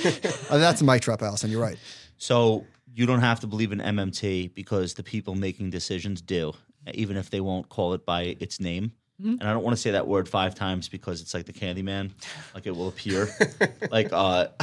and 0.03 0.16
uh, 0.49 0.57
that's 0.57 0.82
a 0.82 0.84
mic 0.86 1.01
drop, 1.01 1.22
Allison. 1.22 1.51
You're 1.51 1.61
right. 1.61 1.78
So 2.18 2.66
you 2.95 3.05
don't 3.05 3.22
have 3.22 3.39
to 3.41 3.47
believe 3.47 3.72
in 3.72 3.80
MMT 3.80 4.53
because 4.53 4.93
the 4.93 5.03
people 5.03 5.36
making 5.36 5.70
decisions 5.72 6.22
do, 6.22 6.53
even 6.94 7.18
if 7.18 7.30
they 7.30 7.42
won't 7.42 7.70
call 7.70 7.94
it 7.94 8.06
by 8.06 8.38
its 8.40 8.60
name. 8.60 8.92
Mm-hmm. 9.22 9.40
And 9.40 9.44
I 9.44 9.54
don't 9.54 9.64
want 9.64 9.76
to 9.76 9.82
say 9.82 9.92
that 9.92 10.08
word 10.08 10.28
five 10.28 10.56
times 10.56 10.90
because 10.90 11.22
it's 11.22 11.34
like 11.34 11.46
the 11.46 11.54
Candyman, 11.54 12.12
like 12.56 12.66
it 12.66 12.76
will 12.76 12.88
appear, 12.88 13.30
like 13.92 14.12
uh, 14.12 14.48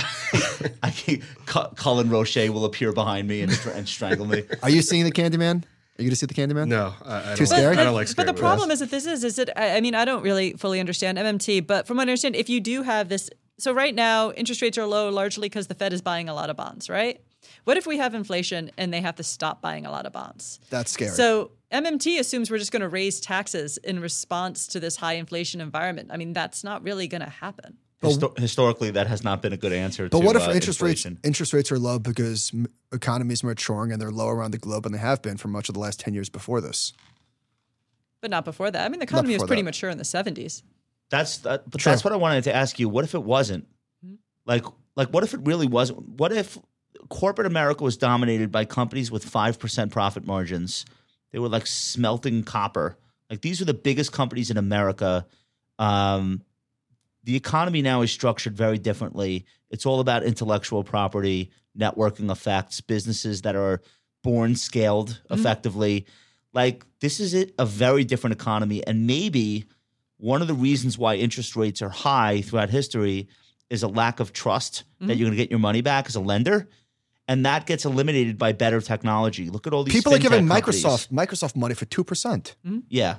I 0.83 0.91
can, 0.91 1.23
Cu- 1.47 1.75
Cullen 1.77 2.11
Roche 2.11 2.37
will 2.37 2.65
appear 2.65 2.93
behind 2.93 3.29
me 3.29 3.43
and, 3.43 3.53
and 3.75 3.89
strangle 3.89 4.27
me. 4.27 4.43
Are 4.63 4.71
you 4.71 4.83
seeing 4.83 5.05
the 5.05 5.13
Candyman? 5.13 5.63
Are 5.99 6.03
you 6.03 6.09
going 6.09 6.11
to 6.11 6.17
see 6.17 6.27
the 6.27 6.35
Candyman? 6.35 6.67
No, 6.67 6.95
I, 7.05 7.33
I 7.33 7.35
Too 7.35 7.45
don't, 7.45 7.47
scary? 7.47 7.77
I 7.77 7.85
don't 7.85 7.95
like 7.95 8.09
Scary 8.09 8.25
But 8.25 8.27
the 8.27 8.33
movies. 8.33 8.41
problem 8.41 8.71
is 8.71 8.81
that 8.81 8.91
this 8.91 9.07
is 9.07 9.23
is 9.23 9.37
that 9.37 9.51
I, 9.59 9.77
I 9.77 9.81
mean 9.81 9.95
I 9.95 10.05
don't 10.05 10.23
really 10.23 10.55
fully 10.55 10.81
understand 10.81 11.17
MMT, 11.19 11.67
but 11.67 11.87
from 11.87 11.99
what 11.99 12.09
I 12.09 12.11
understand, 12.11 12.37
if 12.37 12.49
you 12.49 12.61
do 12.61 12.83
have 12.83 13.09
this, 13.09 13.31
so 13.59 13.73
right 13.73 13.95
now 13.95 14.33
interest 14.33 14.63
rates 14.63 14.79
are 14.79 14.87
low 14.87 15.11
largely 15.11 15.49
because 15.49 15.69
the 15.69 15.75
Fed 15.75 15.93
is 15.93 16.03
buying 16.03 16.29
a 16.29 16.35
lot 16.35 16.51
of 16.51 16.57
bonds, 16.57 16.89
right? 16.91 17.21
What 17.65 17.77
if 17.77 17.87
we 17.87 17.99
have 17.99 18.15
inflation 18.15 18.71
and 18.79 18.93
they 18.93 19.01
have 19.01 19.17
to 19.17 19.23
stop 19.23 19.61
buying 19.61 19.85
a 19.87 19.91
lot 19.91 20.07
of 20.07 20.13
bonds? 20.13 20.59
That's 20.71 20.91
scary. 20.91 21.11
So 21.11 21.51
MMT 21.73 22.19
assumes 22.19 22.51
we're 22.51 22.59
just 22.59 22.73
going 22.73 22.83
to 22.83 22.89
raise 22.89 23.21
taxes 23.21 23.77
in 23.79 24.01
response 24.01 24.67
to 24.69 24.81
this 24.81 24.97
high 24.97 25.15
inflation 25.15 25.61
environment. 25.61 26.11
I 26.13 26.17
mean, 26.17 26.33
that's 26.33 26.65
not 26.65 26.83
really 26.83 27.07
going 27.07 27.21
to 27.21 27.31
happen. 27.31 27.79
Histo- 28.03 28.37
historically, 28.39 28.91
that 28.93 29.07
has 29.07 29.23
not 29.23 29.43
been 29.43 29.53
a 29.53 29.57
good 29.59 29.73
answer. 29.73 30.09
but 30.09 30.21
to, 30.21 30.25
what 30.27 30.35
if 30.35 30.43
uh, 30.49 30.53
interest 30.53 30.81
inflation. 30.81 31.13
rates 31.15 31.21
interest 31.27 31.53
rates 31.53 31.71
are 31.71 31.79
low 31.79 31.99
because 31.99 32.51
m- 32.55 32.67
economies 32.93 33.45
are 33.45 33.49
maturing 33.49 33.93
and 33.93 34.01
they're 34.01 34.11
low 34.11 34.29
around 34.29 34.53
the 34.53 34.59
globe 34.59 34.87
and 34.87 34.95
they 34.95 34.99
have 34.99 35.21
been 35.21 35.37
for 35.37 35.49
much 35.49 35.69
of 35.69 35.75
the 35.75 35.81
last 35.81 36.01
ten 36.01 36.15
years 36.15 36.31
before 36.31 36.63
this? 36.63 36.95
But 38.23 38.31
not 38.31 38.45
before 38.45 38.71
that. 38.71 38.85
I 38.85 38.89
mean, 38.89 39.01
the 39.01 39.05
economy 39.05 39.35
was 39.35 39.45
pretty 39.45 39.63
that. 39.63 39.67
mature 39.67 39.91
in 39.91 39.99
the 39.99 40.05
70s. 40.05 40.63
That's 41.11 41.39
that, 41.39 41.71
but 41.71 41.81
True. 41.81 41.93
that's 41.93 42.05
what 42.05 42.13
I 42.13 42.17
wanted 42.17 42.45
to 42.45 42.55
ask 42.55 42.79
you. 42.79 42.89
What 42.89 43.05
if 43.05 43.15
it 43.15 43.23
wasn't? 43.23 43.67
Like 44.47 44.65
like 44.97 45.09
what 45.09 45.23
if 45.23 45.35
it 45.35 45.41
really 45.45 45.67
wasn't? 45.67 46.09
What 46.09 46.33
if 46.33 46.59
corporate 47.11 47.47
America 47.47 47.85
was 47.85 47.97
dominated 47.97 48.51
by 48.51 48.65
companies 48.65 49.11
with 49.11 49.31
5% 49.31 49.91
profit 49.91 50.27
margins? 50.27 50.85
They 51.33 51.39
were 51.39 51.49
like 51.49 51.67
smelting 51.67 52.43
copper. 52.45 52.97
Like 53.29 53.41
these 53.41 53.61
are 53.61 53.65
the 53.65 53.75
biggest 53.75 54.13
companies 54.13 54.51
in 54.51 54.57
America. 54.57 55.27
Um 55.79 56.43
the 57.23 57.37
economy 57.37 57.83
now 57.83 58.01
is 58.01 58.11
structured 58.11 58.57
very 58.57 58.79
differently. 58.79 59.45
It's 59.69 59.85
all 59.85 60.01
about 60.01 60.23
intellectual 60.23 60.83
property, 60.83 61.51
networking 61.79 62.31
effects, 62.31 62.81
businesses 62.81 63.43
that 63.43 63.55
are 63.55 63.83
born 64.23 64.57
scaled 64.57 65.21
effectively. 65.31 66.07
Like 66.53 66.85
this 67.01 67.21
is 67.21 67.35
it, 67.35 67.55
a 67.59 67.67
very 67.67 68.05
different 68.05 68.35
economy, 68.35 68.85
and 68.87 69.07
maybe 69.07 69.67
one 70.17 70.43
of 70.43 70.49
the 70.49 70.55
reasons 70.55 70.99
why 70.99 71.15
interest 71.17 71.57
rates 71.57 71.81
are 71.83 71.89
high 71.89 72.43
throughout 72.43 72.71
history 72.71 73.29
is 73.71 73.83
a 73.83 73.89
lack 73.89 74.19
of 74.21 74.33
trust 74.33 74.85
that 75.01 75.17
you're 75.17 75.27
going 75.27 75.37
to 75.37 75.43
get 75.43 75.51
your 75.51 75.61
money 75.61 75.81
back 75.81 76.07
as 76.07 76.17
a 76.17 76.21
lender, 76.21 76.69
and 77.31 77.47
that 77.47 77.65
gets 77.65 77.85
eliminated 77.85 78.37
by 78.39 78.51
better 78.51 78.81
technology. 78.81 79.51
Look 79.51 79.69
at 79.69 79.73
all 79.73 79.85
these 79.85 79.95
People 79.95 80.13
are 80.13 80.19
fintech 80.19 80.23
giving 80.23 80.49
companies. 80.49 80.83
Microsoft 80.85 81.09
Microsoft 81.13 81.55
money 81.55 81.75
for 81.75 81.85
two 81.85 82.03
percent. 82.03 82.57
Yeah. 82.89 83.19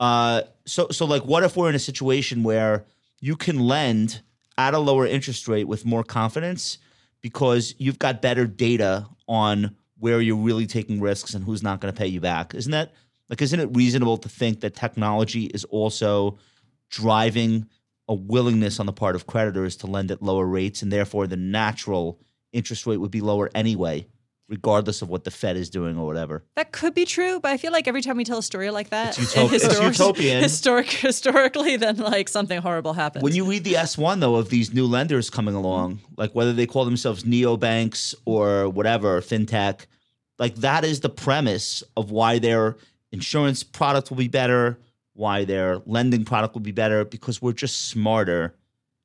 Uh, 0.00 0.42
so 0.66 0.88
so 0.90 1.06
like, 1.06 1.22
what 1.22 1.44
if 1.44 1.56
we're 1.56 1.68
in 1.68 1.76
a 1.76 1.78
situation 1.78 2.42
where 2.42 2.84
you 3.20 3.36
can 3.36 3.60
lend 3.60 4.20
at 4.58 4.74
a 4.74 4.78
lower 4.80 5.06
interest 5.06 5.46
rate 5.46 5.68
with 5.68 5.86
more 5.86 6.02
confidence 6.02 6.78
because 7.20 7.76
you've 7.78 8.00
got 8.00 8.20
better 8.20 8.48
data 8.48 9.06
on 9.28 9.76
where 10.00 10.20
you're 10.20 10.34
really 10.36 10.66
taking 10.66 11.00
risks 11.00 11.32
and 11.32 11.44
who's 11.44 11.62
not 11.62 11.80
going 11.80 11.94
to 11.94 11.96
pay 11.96 12.08
you 12.08 12.20
back? 12.20 12.56
Isn't 12.56 12.72
that 12.72 12.92
like? 13.28 13.40
Isn't 13.40 13.60
it 13.60 13.70
reasonable 13.76 14.16
to 14.18 14.28
think 14.28 14.58
that 14.62 14.74
technology 14.74 15.44
is 15.44 15.62
also 15.66 16.36
driving 16.90 17.68
a 18.08 18.14
willingness 18.14 18.80
on 18.80 18.86
the 18.86 18.92
part 18.92 19.14
of 19.14 19.28
creditors 19.28 19.76
to 19.76 19.86
lend 19.86 20.10
at 20.10 20.20
lower 20.20 20.46
rates, 20.46 20.82
and 20.82 20.90
therefore 20.90 21.28
the 21.28 21.36
natural 21.36 22.18
interest 22.52 22.86
rate 22.86 22.98
would 22.98 23.10
be 23.10 23.20
lower 23.20 23.50
anyway, 23.54 24.06
regardless 24.48 25.02
of 25.02 25.08
what 25.08 25.24
the 25.24 25.30
Fed 25.30 25.56
is 25.56 25.70
doing 25.70 25.98
or 25.98 26.06
whatever. 26.06 26.44
That 26.56 26.72
could 26.72 26.94
be 26.94 27.04
true, 27.04 27.40
but 27.40 27.50
I 27.52 27.56
feel 27.56 27.72
like 27.72 27.88
every 27.88 28.02
time 28.02 28.16
we 28.16 28.24
tell 28.24 28.38
a 28.38 28.42
story 28.42 28.70
like 28.70 28.90
that, 28.90 29.18
It's 29.18 29.34
utop- 29.34 29.52
it's 29.52 29.80
utopian. 29.80 30.42
Historic, 30.42 30.90
historically, 30.90 31.76
then 31.76 31.96
like 31.96 32.28
something 32.28 32.60
horrible 32.60 32.92
happens. 32.92 33.22
When 33.22 33.34
you 33.34 33.44
read 33.44 33.64
the 33.64 33.74
S1 33.74 34.20
though 34.20 34.36
of 34.36 34.50
these 34.50 34.72
new 34.72 34.86
lenders 34.86 35.30
coming 35.30 35.54
along, 35.54 36.00
like 36.16 36.34
whether 36.34 36.52
they 36.52 36.66
call 36.66 36.84
themselves 36.84 37.24
neobanks 37.24 38.14
or 38.24 38.68
whatever, 38.68 39.20
fintech, 39.20 39.86
like 40.38 40.56
that 40.56 40.84
is 40.84 41.00
the 41.00 41.08
premise 41.08 41.82
of 41.96 42.10
why 42.10 42.38
their 42.38 42.76
insurance 43.12 43.62
product 43.62 44.10
will 44.10 44.16
be 44.16 44.28
better, 44.28 44.78
why 45.14 45.44
their 45.44 45.78
lending 45.86 46.24
product 46.24 46.54
will 46.54 46.62
be 46.62 46.72
better 46.72 47.04
because 47.04 47.40
we're 47.40 47.52
just 47.52 47.86
smarter 47.88 48.54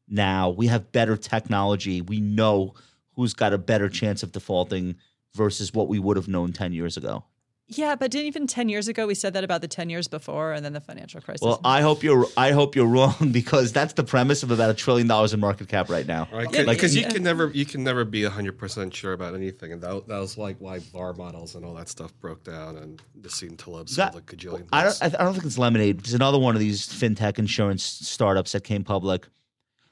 now. 0.08 0.50
We 0.50 0.68
have 0.68 0.91
better 0.91 1.18
technology. 1.18 2.02
We 2.02 2.22
know 2.22 2.74
who's 3.18 3.34
got 3.34 3.51
a 3.51 3.57
better 3.57 3.89
chance 3.89 4.24
of 4.24 4.32
defaulting 4.32 4.95
versus 5.36 5.74
what 5.74 5.89
we 5.89 5.99
would 5.99 6.15
have 6.15 6.30
known 6.30 6.53
10 6.53 6.72
years 6.72 6.95
ago. 6.95 7.26
yeah, 7.68 7.95
but 7.95 8.09
didn't 8.11 8.28
even 8.28 8.47
ten 8.47 8.70
years 8.70 8.88
ago 8.88 9.05
we 9.05 9.13
said 9.13 9.34
that 9.34 9.43
about 9.43 9.59
the 9.59 9.68
ten 9.68 9.89
years 9.89 10.07
before, 10.07 10.53
and 10.53 10.63
then 10.63 10.72
the 10.72 10.80
financial 10.80 11.20
crisis. 11.20 11.41
Well, 11.45 11.59
I 11.65 11.82
hope 11.82 12.01
you're 12.01 12.26
I 12.38 12.51
hope 12.51 12.78
you're 12.78 12.88
wrong 12.97 13.32
because 13.34 13.74
that's 13.74 13.91
the 13.91 14.05
premise 14.05 14.41
of 14.41 14.51
about 14.51 14.70
a 14.70 14.74
trillion 14.74 15.05
dollars 15.05 15.34
in 15.34 15.41
market 15.41 15.68
cap 15.68 15.89
right 15.89 16.07
now. 16.07 16.30
Right, 16.32 16.47
Yeah, 16.53 16.63
because 16.63 16.95
yeah. 16.95 17.05
you 17.07 17.13
can 17.13 17.24
never 17.24 17.51
you 17.53 17.65
can 17.65 17.84
never 17.84 18.05
be 18.05 18.24
hundred 18.24 18.57
percent 18.57 18.95
sure 18.95 19.11
about 19.11 19.36
anything, 19.36 19.74
and 19.74 19.82
that, 19.82 20.07
that 20.07 20.18
was 20.18 20.38
like 20.38 20.55
why 20.59 20.80
VaR 20.80 21.13
models 21.18 21.55
and 21.55 21.65
all 21.65 21.74
that 21.74 21.89
stuff 21.89 22.18
broke 22.22 22.45
down, 22.45 22.78
and 22.78 23.01
Nassim 23.20 23.57
Taleb 23.57 23.89
sold 23.89 24.13
That- 24.13 24.15
a 24.18 24.22
cajillion. 24.22 24.68
I 24.72 24.84
don't. 24.86 25.03
I 25.03 25.09
don't 25.26 25.34
think 25.34 25.45
it's 25.45 25.57
lemonade. 25.57 25.99
It's 25.99 26.13
another 26.13 26.39
one 26.39 26.55
of 26.55 26.61
these 26.61 26.88
fintech 26.88 27.38
insurance 27.38 27.84
startups 27.84 28.53
that 28.53 28.63
came 28.63 28.86
public. 28.86 29.24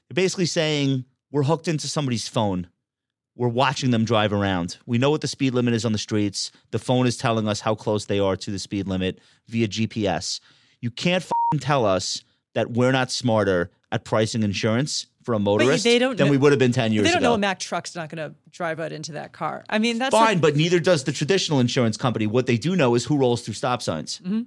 They're 0.07 0.15
basically 0.23 0.45
saying 0.45 1.03
we're 1.29 1.43
hooked 1.43 1.67
into 1.67 1.89
somebody's 1.89 2.29
phone. 2.29 2.69
We're 3.35 3.49
watching 3.49 3.91
them 3.91 4.05
drive 4.05 4.31
around. 4.31 4.77
We 4.85 4.97
know 4.97 5.09
what 5.09 5.21
the 5.21 5.27
speed 5.27 5.53
limit 5.53 5.73
is 5.73 5.83
on 5.85 5.91
the 5.91 5.97
streets. 5.97 6.51
The 6.71 6.79
phone 6.79 7.05
is 7.05 7.17
telling 7.17 7.47
us 7.47 7.59
how 7.59 7.75
close 7.75 8.05
they 8.05 8.19
are 8.19 8.35
to 8.37 8.51
the 8.51 8.59
speed 8.59 8.87
limit 8.87 9.19
via 9.47 9.67
GPS. 9.67 10.39
You 10.79 10.89
can't 10.91 11.25
tell 11.59 11.85
us 11.85 12.23
that 12.53 12.71
we're 12.71 12.91
not 12.93 13.11
smarter 13.11 13.71
at 13.91 14.05
pricing 14.05 14.43
insurance 14.43 15.07
for 15.23 15.33
a 15.33 15.39
motorist 15.39 15.83
they 15.83 15.97
don't 15.99 16.15
than 16.17 16.27
know- 16.27 16.31
we 16.31 16.37
would 16.37 16.51
have 16.51 16.59
been 16.59 16.71
ten 16.71 16.93
years 16.93 17.05
they 17.07 17.11
don't 17.11 17.17
ago. 17.23 17.29
know 17.29 17.33
a 17.33 17.37
Mack 17.39 17.59
truck's 17.59 17.95
not 17.95 18.09
going 18.09 18.29
to 18.29 18.35
drive 18.51 18.79
out 18.79 18.91
into 18.91 19.13
that 19.13 19.31
car. 19.33 19.65
I 19.69 19.79
mean, 19.79 19.97
that's 19.97 20.11
Fine, 20.15 20.35
like- 20.35 20.41
but 20.41 20.55
neither 20.55 20.79
does 20.79 21.03
the 21.03 21.11
traditional 21.11 21.59
insurance 21.59 21.97
company. 21.97 22.27
What 22.27 22.45
they 22.45 22.57
do 22.57 22.75
know 22.75 22.93
is 22.95 23.05
who 23.05 23.17
rolls 23.17 23.41
through 23.41 23.55
stop 23.55 23.81
signs. 23.81 24.19
Mm-hmm. 24.23 24.41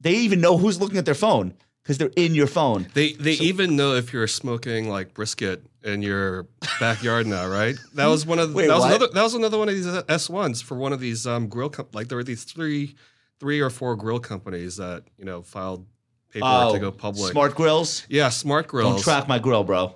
They 0.00 0.14
even 0.14 0.40
know 0.40 0.56
who's 0.58 0.80
looking 0.80 0.98
at 0.98 1.04
their 1.04 1.14
phone. 1.14 1.54
Because 1.82 1.98
they're 1.98 2.10
in 2.16 2.34
your 2.34 2.46
phone. 2.46 2.86
They 2.94 3.12
they 3.14 3.32
even 3.32 3.76
know 3.76 3.94
if 3.94 4.12
you're 4.12 4.26
smoking 4.26 4.88
like 4.88 5.14
brisket 5.14 5.64
in 5.82 6.02
your 6.02 6.46
backyard 6.78 7.26
now, 7.26 7.48
right? 7.48 7.76
That 7.94 8.06
was 8.06 8.26
one 8.26 8.38
of 8.38 8.50
the, 8.50 8.56
Wait, 8.56 8.66
that 8.68 8.74
was 8.74 8.82
what? 8.82 8.90
another 8.96 9.08
that 9.12 9.22
was 9.22 9.34
another 9.34 9.58
one 9.58 9.68
of 9.68 9.74
these 9.74 9.86
S 10.08 10.28
ones 10.30 10.60
for 10.60 10.76
one 10.76 10.92
of 10.92 11.00
these 11.00 11.26
um, 11.26 11.48
grill 11.48 11.70
com- 11.70 11.88
like 11.92 12.08
there 12.08 12.16
were 12.16 12.24
these 12.24 12.44
three 12.44 12.94
three 13.38 13.60
or 13.60 13.70
four 13.70 13.96
grill 13.96 14.20
companies 14.20 14.76
that 14.76 15.04
you 15.16 15.24
know 15.24 15.42
filed 15.42 15.86
paperwork 16.30 16.74
to 16.74 16.78
go 16.78 16.92
public. 16.92 17.28
Oh, 17.30 17.32
Smart 17.32 17.54
grills. 17.54 18.06
yeah, 18.08 18.28
smart 18.28 18.68
grills. 18.68 18.94
Don't 18.96 19.02
track 19.02 19.26
my 19.28 19.38
grill, 19.38 19.64
bro. 19.64 19.94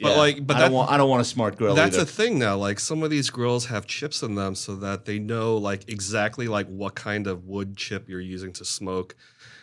But, 0.00 0.16
like, 0.16 0.44
but 0.44 0.56
I 0.56 0.60
that- 0.60 0.64
don't 0.66 0.74
want. 0.74 0.90
I 0.90 0.96
don't 0.96 1.08
want 1.08 1.22
a 1.22 1.24
smart 1.24 1.56
grill. 1.56 1.74
That's 1.76 1.94
either. 1.96 2.02
a 2.02 2.06
thing 2.06 2.38
now. 2.38 2.56
Like 2.56 2.80
some 2.80 3.02
of 3.04 3.10
these 3.10 3.30
grills 3.30 3.66
have 3.66 3.86
chips 3.86 4.22
in 4.22 4.34
them, 4.34 4.56
so 4.56 4.74
that 4.76 5.04
they 5.04 5.20
know 5.20 5.56
like 5.56 5.88
exactly 5.88 6.48
like 6.48 6.66
what 6.66 6.96
kind 6.96 7.26
of 7.28 7.44
wood 7.46 7.76
chip 7.76 8.08
you're 8.08 8.20
using 8.20 8.52
to 8.54 8.64
smoke. 8.64 9.14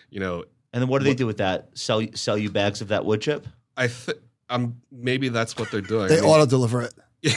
You 0.09 0.21
know, 0.21 0.45
And 0.71 0.81
then 0.81 0.87
what 0.89 0.99
do 0.99 1.05
they 1.05 1.15
do 1.15 1.25
with 1.25 1.37
that? 1.37 1.69
Sell 1.73 2.05
sell 2.13 2.37
you 2.37 2.49
bags 2.49 2.81
of 2.81 2.89
that 2.89 3.05
wood 3.05 3.21
chip? 3.21 3.47
I 3.75 3.87
think 3.87 4.19
I'm 4.49 4.81
maybe 4.91 5.29
that's 5.29 5.57
what 5.57 5.71
they're 5.71 5.81
doing. 5.81 6.09
They 6.09 6.19
I 6.19 6.23
auto 6.23 6.45
deliver 6.45 6.81
it. 6.81 6.93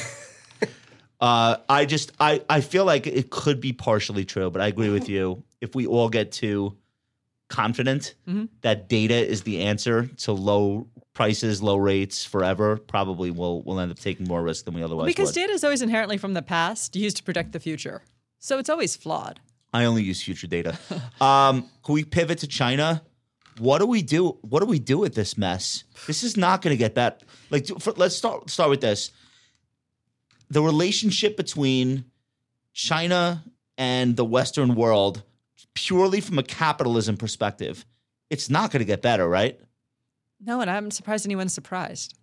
Uh, 1.21 1.57
I 1.69 1.85
just 1.85 2.11
I 2.19 2.43
I 2.51 2.61
feel 2.61 2.85
like 2.85 3.07
it 3.07 3.31
could 3.31 3.61
be 3.61 3.73
partially 3.73 4.25
true, 4.25 4.51
but 4.51 4.61
I 4.61 4.67
agree 4.67 4.91
with 4.91 5.09
you. 5.09 5.45
If 5.61 5.73
we 5.73 5.87
all 5.87 6.09
get 6.09 6.33
too 6.33 6.77
confident 7.49 8.17
Mhm. 8.29 8.49
that 8.63 8.89
data 8.89 9.15
is 9.15 9.43
the 9.43 9.61
answer 9.61 10.07
to 10.07 10.33
low 10.33 10.89
prices, 11.13 11.63
low 11.63 11.77
rates 11.77 12.25
forever, 12.25 12.77
probably 12.77 13.31
we'll 13.31 13.63
we'll 13.63 13.79
end 13.79 13.93
up 13.93 14.01
taking 14.01 14.27
more 14.27 14.43
risk 14.43 14.65
than 14.65 14.75
we 14.75 14.83
otherwise 14.83 15.07
because 15.07 15.29
would. 15.29 15.35
data 15.37 15.53
is 15.53 15.63
always 15.63 15.81
inherently 15.81 16.17
from 16.19 16.35
the 16.35 16.43
past, 16.43 16.97
used 16.97 17.19
to 17.19 17.23
predict 17.23 17.53
the 17.53 17.61
future. 17.61 18.03
So 18.41 18.59
it's 18.59 18.69
always 18.69 18.97
flawed. 18.97 19.39
I 19.73 19.85
only 19.85 20.03
use 20.03 20.21
future 20.21 20.49
data. 20.49 20.77
um, 21.21 21.71
can 21.85 21.95
we 21.95 22.03
pivot 22.03 22.39
to 22.39 22.49
China? 22.49 23.01
What 23.59 23.79
do 23.79 23.87
we 23.87 24.03
do? 24.03 24.39
What 24.43 24.61
do 24.61 24.67
we 24.67 24.79
do 24.79 24.99
with 24.99 25.15
this 25.15 25.37
mess? 25.37 25.85
This 26.07 26.23
is 26.23 26.37
not 26.37 26.63
going 26.63 26.73
to 26.73 26.79
get 26.79 26.95
that. 26.95 27.23
Like, 27.51 27.67
for, 27.81 27.93
let's 27.93 28.17
start 28.17 28.49
start 28.51 28.71
with 28.71 28.81
this. 28.81 29.11
The 30.51 30.63
relationship 30.63 31.37
between 31.37 32.05
China 32.73 33.45
and 33.79 34.17
the 34.17 34.25
Western 34.25 34.75
world, 34.75 35.23
purely 35.75 36.21
from 36.21 36.39
a 36.39 36.43
capitalism 36.43 37.17
perspective, 37.17 37.85
it's 38.31 38.49
not 38.49 38.71
going 38.71 38.81
to 38.81 38.87
get 38.87 39.03
better, 39.03 39.29
right? 39.29 39.59
No, 40.41 40.61
and 40.61 40.71
I'm 40.71 40.91
surprised 40.91 41.27
anyone's 41.27 41.55
surprised. 41.55 42.15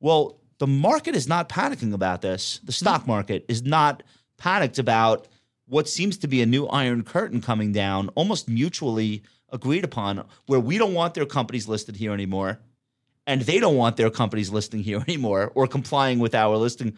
Well, 0.00 0.40
the 0.58 0.66
market 0.66 1.14
is 1.14 1.28
not 1.28 1.48
panicking 1.48 1.92
about 1.92 2.22
this. 2.22 2.60
The 2.64 2.72
stock 2.72 3.06
market 3.06 3.44
is 3.48 3.62
not 3.62 4.02
panicked 4.38 4.78
about 4.78 5.28
what 5.66 5.88
seems 5.88 6.16
to 6.18 6.28
be 6.28 6.40
a 6.42 6.46
new 6.46 6.66
iron 6.66 7.02
curtain 7.02 7.40
coming 7.40 7.72
down, 7.72 8.08
almost 8.10 8.48
mutually 8.48 9.22
agreed 9.56 9.84
upon, 9.84 10.24
where 10.46 10.60
we 10.60 10.78
don't 10.78 10.94
want 10.94 11.14
their 11.14 11.26
companies 11.26 11.66
listed 11.66 11.96
here 11.96 12.12
anymore, 12.12 12.60
and 13.26 13.42
they 13.42 13.58
don't 13.58 13.76
want 13.76 13.96
their 13.96 14.10
companies 14.10 14.50
listing 14.50 14.82
here 14.82 15.02
anymore 15.08 15.50
or 15.56 15.66
complying 15.66 16.20
with 16.20 16.34
our 16.34 16.56
listing. 16.56 16.96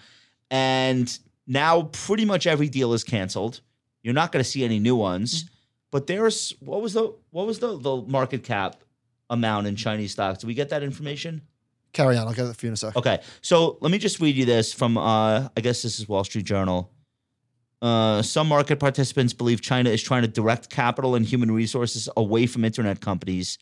And 0.50 1.18
now 1.46 1.84
pretty 1.84 2.26
much 2.26 2.46
every 2.46 2.68
deal 2.68 2.92
is 2.92 3.02
canceled. 3.02 3.62
You're 4.02 4.14
not 4.14 4.32
going 4.32 4.44
to 4.44 4.50
see 4.50 4.64
any 4.64 4.78
new 4.78 4.96
ones. 4.96 5.48
But 5.90 6.06
there's 6.06 6.52
what 6.61 6.82
was 6.82 6.92
the 6.92 7.14
what 7.30 7.46
was 7.46 7.61
the 7.61 7.78
the 7.78 7.96
market 8.06 8.44
cap 8.44 8.76
amount 9.30 9.66
in 9.66 9.74
Chinese 9.76 10.12
stocks? 10.12 10.40
Did 10.40 10.46
we 10.46 10.54
get 10.54 10.68
that 10.68 10.82
information? 10.82 11.40
Carry 11.94 12.18
on. 12.18 12.26
I'll 12.28 12.34
get 12.34 12.46
it 12.46 12.56
for 12.56 12.66
you 12.66 12.70
in 12.70 12.74
a 12.74 12.76
sec. 12.76 12.94
Okay, 12.94 13.20
so 13.40 13.78
let 13.80 13.90
me 13.90 13.96
just 13.96 14.20
read 14.20 14.36
you 14.36 14.44
this 14.44 14.72
from 14.72 14.98
uh, 14.98 15.48
I 15.56 15.61
guess 15.62 15.82
this 15.82 15.98
is 15.98 16.06
Wall 16.06 16.24
Street 16.24 16.44
Journal. 16.44 16.92
Uh, 17.81 18.22
some 18.22 18.49
market 18.49 18.81
participants 18.81 19.33
believe 19.33 19.61
China 19.61 19.91
is 19.91 20.03
trying 20.03 20.22
to 20.22 20.29
direct 20.29 20.68
capital 20.68 21.14
and 21.14 21.24
human 21.24 21.51
resources 21.51 22.09
away 22.16 22.47
from 22.47 22.64
internet 22.64 23.01
companies 23.01 23.59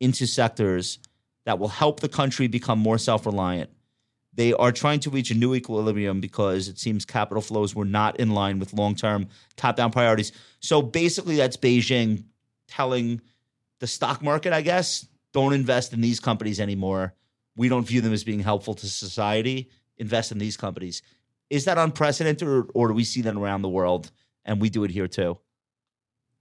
into 0.00 0.26
sectors 0.26 0.98
that 1.44 1.58
will 1.58 1.68
help 1.68 2.00
the 2.00 2.08
country 2.08 2.46
become 2.46 2.78
more 2.78 2.98
self-reliant. 2.98 3.70
They 4.34 4.52
are 4.52 4.72
trying 4.72 5.00
to 5.00 5.10
reach 5.10 5.30
a 5.30 5.34
new 5.34 5.54
equilibrium 5.54 6.20
because 6.20 6.68
it 6.68 6.78
seems 6.78 7.04
capital 7.04 7.40
flows 7.40 7.74
were 7.74 7.84
not 7.84 8.18
in 8.18 8.30
line 8.30 8.58
with 8.58 8.72
long-term 8.72 9.28
top-down 9.56 9.92
priorities. 9.92 10.32
So 10.60 10.82
basically, 10.82 11.36
that's 11.36 11.56
Beijing 11.56 12.24
telling 12.66 13.20
the 13.78 13.86
stock 13.86 14.22
market, 14.22 14.52
I 14.52 14.62
guess, 14.62 15.06
don't 15.32 15.52
invest 15.52 15.92
in 15.92 16.00
these 16.00 16.20
companies 16.20 16.60
anymore 16.60 17.14
we 17.56 17.68
don't 17.68 17.86
view 17.86 18.00
them 18.00 18.12
as 18.12 18.24
being 18.24 18.40
helpful 18.40 18.74
to 18.74 18.86
society. 18.88 19.70
Invest 19.98 20.32
in 20.32 20.38
these 20.38 20.56
companies. 20.56 21.02
Is 21.50 21.64
that 21.66 21.78
unprecedented, 21.78 22.48
or, 22.48 22.62
or 22.74 22.88
do 22.88 22.94
we 22.94 23.04
see 23.04 23.22
that 23.22 23.34
around 23.34 23.62
the 23.62 23.68
world 23.68 24.10
and 24.44 24.60
we 24.60 24.70
do 24.70 24.84
it 24.84 24.90
here 24.90 25.08
too? 25.08 25.38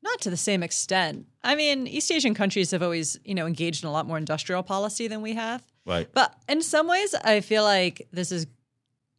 Not 0.01 0.21
to 0.21 0.29
the 0.29 0.37
same 0.37 0.63
extent. 0.63 1.27
I 1.43 1.55
mean, 1.55 1.87
East 1.87 2.11
Asian 2.11 2.33
countries 2.33 2.71
have 2.71 2.83
always, 2.83 3.19
you 3.23 3.33
know, 3.33 3.45
engaged 3.45 3.83
in 3.83 3.89
a 3.89 3.91
lot 3.91 4.05
more 4.05 4.17
industrial 4.17 4.63
policy 4.63 5.07
than 5.07 5.21
we 5.21 5.33
have. 5.33 5.63
Right. 5.85 6.09
But 6.13 6.35
in 6.49 6.61
some 6.61 6.87
ways, 6.87 7.15
I 7.15 7.41
feel 7.41 7.63
like 7.63 8.07
this 8.11 8.31
is, 8.31 8.47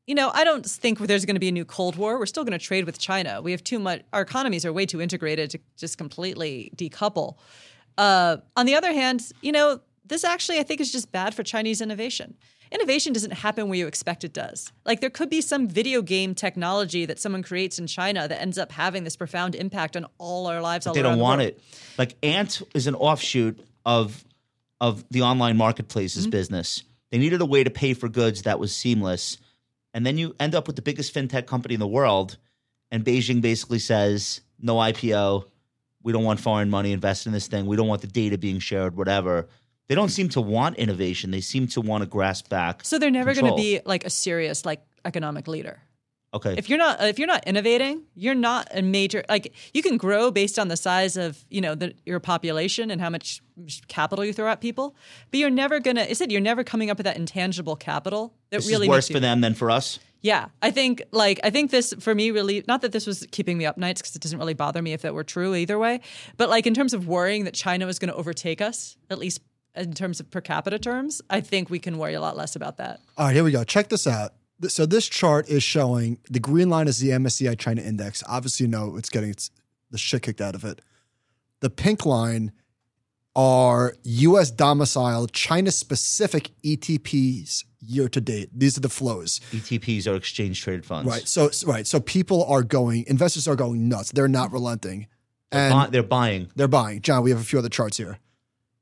you 0.06 0.14
know, 0.14 0.30
I 0.34 0.44
don't 0.44 0.64
think 0.64 0.98
there's 0.98 1.24
going 1.24 1.36
to 1.36 1.40
be 1.40 1.48
a 1.48 1.52
new 1.52 1.64
Cold 1.64 1.96
War. 1.96 2.18
We're 2.18 2.26
still 2.26 2.44
going 2.44 2.58
to 2.58 2.64
trade 2.64 2.84
with 2.84 2.98
China. 2.98 3.40
We 3.40 3.52
have 3.52 3.64
too 3.64 3.78
much, 3.78 4.02
our 4.12 4.20
economies 4.20 4.66
are 4.66 4.72
way 4.72 4.84
too 4.84 5.00
integrated 5.00 5.50
to 5.50 5.60
just 5.78 5.96
completely 5.96 6.70
decouple. 6.76 7.36
Uh, 7.96 8.38
on 8.56 8.66
the 8.66 8.74
other 8.74 8.92
hand, 8.92 9.30
you 9.40 9.52
know, 9.52 9.80
this 10.04 10.24
actually, 10.24 10.58
I 10.58 10.64
think, 10.64 10.80
is 10.80 10.92
just 10.92 11.10
bad 11.12 11.34
for 11.34 11.42
Chinese 11.42 11.80
innovation. 11.80 12.34
Innovation 12.74 13.12
doesn't 13.12 13.32
happen 13.32 13.68
where 13.68 13.78
you 13.78 13.86
expect 13.86 14.24
it 14.24 14.32
does. 14.32 14.72
Like, 14.84 15.00
there 15.00 15.08
could 15.08 15.30
be 15.30 15.40
some 15.40 15.68
video 15.68 16.02
game 16.02 16.34
technology 16.34 17.06
that 17.06 17.20
someone 17.20 17.44
creates 17.44 17.78
in 17.78 17.86
China 17.86 18.26
that 18.26 18.40
ends 18.40 18.58
up 18.58 18.72
having 18.72 19.04
this 19.04 19.14
profound 19.14 19.54
impact 19.54 19.96
on 19.96 20.06
all 20.18 20.48
our 20.48 20.60
lives. 20.60 20.84
all 20.86 20.92
They 20.92 21.02
don't 21.02 21.18
the 21.18 21.22
want 21.22 21.40
it. 21.40 21.60
Like 21.96 22.16
Ant 22.24 22.62
is 22.74 22.86
an 22.88 22.94
offshoot 22.96 23.60
of 23.86 24.24
of 24.80 25.04
the 25.10 25.22
online 25.22 25.56
marketplaces 25.56 26.24
Mm-hmm. 26.24 26.30
business. 26.30 26.82
They 27.10 27.18
needed 27.18 27.40
a 27.40 27.46
way 27.46 27.62
to 27.62 27.70
pay 27.70 27.94
for 27.94 28.08
goods 28.08 28.42
that 28.42 28.58
was 28.58 28.74
seamless, 28.74 29.38
and 29.94 30.04
then 30.04 30.18
you 30.18 30.34
end 30.40 30.56
up 30.56 30.66
with 30.66 30.74
the 30.74 30.82
biggest 30.82 31.14
fintech 31.14 31.46
company 31.46 31.74
in 31.74 31.80
the 31.80 31.86
world, 31.86 32.38
and 32.90 33.04
Beijing 33.04 33.40
basically 33.40 33.78
says 33.78 34.40
no 34.60 34.74
IPO. 34.76 35.44
We 36.02 36.12
don't 36.12 36.24
want 36.24 36.40
foreign 36.40 36.70
money 36.70 36.90
invested 36.92 37.28
in 37.28 37.32
this 37.34 37.46
thing. 37.46 37.66
We 37.66 37.76
don't 37.76 37.86
want 37.86 38.00
the 38.00 38.08
data 38.08 38.36
being 38.36 38.58
shared. 38.58 38.96
Whatever. 38.96 39.48
They 39.88 39.94
don't 39.94 40.08
seem 40.08 40.28
to 40.30 40.40
want 40.40 40.76
innovation. 40.76 41.30
They 41.30 41.40
seem 41.40 41.66
to 41.68 41.80
want 41.80 42.02
to 42.02 42.06
grasp 42.06 42.48
back. 42.48 42.84
So 42.84 42.98
they're 42.98 43.10
never 43.10 43.34
going 43.34 43.46
to 43.46 43.56
be 43.56 43.80
like 43.84 44.04
a 44.04 44.10
serious 44.10 44.64
like 44.64 44.82
economic 45.04 45.46
leader. 45.46 45.80
Okay. 46.32 46.56
If 46.58 46.68
you're 46.68 46.78
not 46.78 47.00
if 47.00 47.18
you're 47.18 47.28
not 47.28 47.46
innovating, 47.46 48.02
you're 48.16 48.34
not 48.34 48.68
a 48.74 48.82
major 48.82 49.22
like 49.28 49.54
you 49.72 49.82
can 49.82 49.96
grow 49.96 50.32
based 50.32 50.58
on 50.58 50.66
the 50.66 50.76
size 50.76 51.16
of, 51.16 51.44
you 51.48 51.60
know, 51.60 51.76
the, 51.76 51.94
your 52.04 52.18
population 52.18 52.90
and 52.90 53.00
how 53.00 53.08
much 53.08 53.40
capital 53.86 54.24
you 54.24 54.32
throw 54.32 54.48
at 54.48 54.60
people, 54.60 54.96
but 55.30 55.38
you're 55.38 55.48
never 55.48 55.78
going 55.78 55.94
to 55.94 56.10
is 56.10 56.20
it 56.20 56.32
you're 56.32 56.40
never 56.40 56.64
coming 56.64 56.90
up 56.90 56.96
with 56.96 57.04
that 57.04 57.16
intangible 57.16 57.76
capital 57.76 58.34
that 58.50 58.58
this 58.58 58.68
really 58.68 58.86
is 58.86 58.90
worse 58.90 59.08
for 59.08 59.20
them 59.20 59.42
than 59.42 59.54
for 59.54 59.70
us. 59.70 60.00
Yeah, 60.22 60.46
I 60.60 60.72
think 60.72 61.02
like 61.12 61.38
I 61.44 61.50
think 61.50 61.70
this 61.70 61.94
for 62.00 62.12
me 62.16 62.32
really 62.32 62.64
not 62.66 62.80
that 62.80 62.90
this 62.90 63.06
was 63.06 63.28
keeping 63.30 63.56
me 63.56 63.64
up 63.64 63.78
nights 63.78 64.00
because 64.00 64.16
it 64.16 64.22
doesn't 64.22 64.38
really 64.38 64.54
bother 64.54 64.82
me 64.82 64.92
if 64.92 65.02
that 65.02 65.14
were 65.14 65.22
true 65.22 65.54
either 65.54 65.78
way, 65.78 66.00
but 66.36 66.48
like 66.48 66.66
in 66.66 66.74
terms 66.74 66.94
of 66.94 67.06
worrying 67.06 67.44
that 67.44 67.54
China 67.54 67.86
was 67.86 68.00
going 68.00 68.10
to 68.10 68.16
overtake 68.16 68.60
us, 68.60 68.96
at 69.08 69.18
least 69.18 69.40
in 69.76 69.92
terms 69.92 70.20
of 70.20 70.30
per 70.30 70.40
capita 70.40 70.78
terms, 70.78 71.20
I 71.30 71.40
think 71.40 71.70
we 71.70 71.78
can 71.78 71.98
worry 71.98 72.14
a 72.14 72.20
lot 72.20 72.36
less 72.36 72.54
about 72.56 72.76
that. 72.78 73.00
All 73.16 73.26
right, 73.26 73.34
here 73.34 73.44
we 73.44 73.50
go. 73.52 73.64
Check 73.64 73.88
this 73.88 74.06
out. 74.06 74.32
So 74.68 74.86
this 74.86 75.08
chart 75.08 75.48
is 75.48 75.62
showing 75.62 76.18
the 76.30 76.38
green 76.40 76.70
line 76.70 76.86
is 76.88 76.98
the 76.98 77.08
MSCI 77.10 77.58
China 77.58 77.82
Index. 77.82 78.22
Obviously, 78.28 78.64
you 78.64 78.70
know 78.70 78.96
it's 78.96 79.08
getting 79.10 79.30
its, 79.30 79.50
the 79.90 79.98
shit 79.98 80.22
kicked 80.22 80.40
out 80.40 80.54
of 80.54 80.64
it. 80.64 80.80
The 81.60 81.70
pink 81.70 82.06
line 82.06 82.52
are 83.36 83.94
U.S. 84.04 84.50
domiciled 84.50 85.32
China 85.32 85.70
specific 85.70 86.50
ETPs 86.64 87.64
year 87.80 88.08
to 88.08 88.20
date. 88.20 88.50
These 88.54 88.78
are 88.78 88.80
the 88.80 88.88
flows. 88.88 89.40
ETPs 89.50 90.06
are 90.06 90.14
exchange 90.14 90.62
traded 90.62 90.86
funds. 90.86 91.10
Right. 91.10 91.26
So 91.26 91.50
right. 91.66 91.86
So 91.86 92.00
people 92.00 92.44
are 92.44 92.62
going. 92.62 93.04
Investors 93.08 93.48
are 93.48 93.56
going 93.56 93.88
nuts. 93.88 94.12
They're 94.12 94.28
not 94.28 94.52
relenting, 94.52 95.08
They're, 95.50 95.60
and 95.62 95.72
buy- 95.72 95.86
they're 95.90 96.02
buying. 96.02 96.48
they're 96.54 96.68
buying. 96.68 97.00
John, 97.02 97.22
we 97.24 97.30
have 97.30 97.40
a 97.40 97.44
few 97.44 97.58
other 97.58 97.68
charts 97.68 97.96
here. 97.96 98.18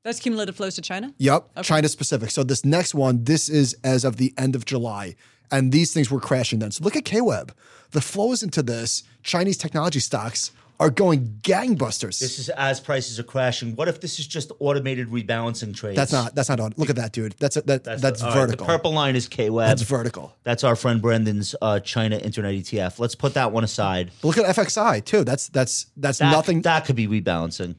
That's 0.03 0.19
cumulative 0.19 0.55
flows 0.55 0.75
to 0.75 0.81
China. 0.81 1.13
Yep, 1.17 1.63
China 1.63 1.87
specific. 1.87 2.29
So 2.31 2.43
this 2.43 2.65
next 2.65 2.93
one, 2.93 3.23
this 3.23 3.47
is 3.49 3.75
as 3.83 4.03
of 4.03 4.17
the 4.17 4.33
end 4.37 4.55
of 4.55 4.65
July, 4.65 5.15
and 5.51 5.71
these 5.71 5.93
things 5.93 6.11
were 6.11 6.19
crashing 6.19 6.59
then. 6.59 6.71
So 6.71 6.83
look 6.83 6.95
at 6.95 7.03
KWeb. 7.05 7.51
The 7.91 8.01
flows 8.01 8.43
into 8.43 8.61
this 8.61 9.03
Chinese 9.23 9.57
technology 9.57 9.99
stocks 9.99 10.51
are 10.79 10.89
going 10.89 11.39
gangbusters. 11.43 12.19
This 12.19 12.39
is 12.39 12.49
as 12.49 12.79
prices 12.79 13.17
are 13.19 13.23
crashing. 13.23 13.75
What 13.75 13.87
if 13.87 14.01
this 14.01 14.19
is 14.19 14.27
just 14.27 14.51
automated 14.59 15.07
rebalancing 15.09 15.73
trades? 15.73 15.95
that's 15.95 16.11
not. 16.11 16.35
That's 16.35 16.49
not 16.49 16.59
on. 16.59 16.73
Look 16.75 16.89
at 16.89 16.95
that, 16.97 17.13
dude. 17.13 17.35
That's 17.39 17.55
a, 17.55 17.61
that. 17.61 17.83
That's, 17.85 18.01
the- 18.01 18.25
all 18.27 18.31
right, 18.33 18.41
vertical. 18.41 18.65
the 18.65 18.73
purple 18.73 18.91
line 18.91 19.15
is 19.15 19.29
KWeb. 19.29 19.67
That's 19.67 19.83
vertical. 19.83 20.35
That's, 20.43 20.63
our 20.63 20.75
friend 20.75 21.01
Brendan's 21.01 21.55
uh, 21.61 21.79
China 21.79 22.17
Internet 22.17 22.55
ETF. 22.55 22.99
Let's 22.99 23.15
put 23.15 23.35
that 23.35 23.51
one 23.51 23.63
aside. 23.63 24.11
But 24.21 24.27
look 24.29 24.37
at 24.39 24.55
FXI 24.55 25.05
too. 25.05 25.23
That's 25.23 25.47
that's 25.49 25.85
that's 25.95 26.17
That, 26.17 26.31
nothing. 26.31 26.63
That 26.63 26.85
could 26.85 26.95
be 26.97 27.07
rebalancing. 27.07 27.75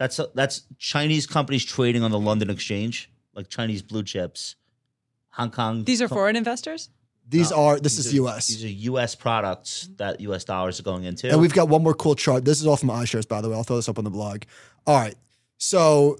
That's 0.00 0.18
that's 0.34 0.62
Chinese 0.78 1.26
companies 1.26 1.62
trading 1.62 2.02
on 2.02 2.10
the 2.10 2.18
London 2.18 2.48
Exchange, 2.48 3.10
like 3.34 3.50
Chinese 3.50 3.82
blue 3.82 4.02
chips, 4.02 4.56
Hong 5.32 5.50
Kong. 5.50 5.84
These 5.84 6.00
are 6.00 6.08
foreign 6.08 6.36
investors. 6.36 6.88
these 7.28 7.52
are. 7.52 7.78
This 7.78 7.98
These 7.98 8.06
is 8.06 8.12
are- 8.12 8.16
U.S. 8.16 8.48
These 8.48 8.64
are 8.64 8.68
U.S. 8.68 9.14
products 9.14 9.84
mm-hmm. 9.84 9.96
that 9.96 10.20
U.S. 10.22 10.44
dollars 10.44 10.80
are 10.80 10.84
going 10.84 11.04
into. 11.04 11.28
And 11.28 11.38
we've 11.38 11.52
got 11.52 11.68
one 11.68 11.82
more 11.82 11.92
cool 11.92 12.14
chart. 12.14 12.46
This 12.46 12.62
is 12.62 12.66
all 12.66 12.78
from 12.78 12.88
iShares, 12.88 13.28
by 13.28 13.42
the 13.42 13.50
way. 13.50 13.54
I'll 13.54 13.62
throw 13.62 13.76
this 13.76 13.90
up 13.90 13.98
on 13.98 14.04
the 14.04 14.10
blog. 14.10 14.44
All 14.86 14.98
right. 14.98 15.16
So 15.58 16.18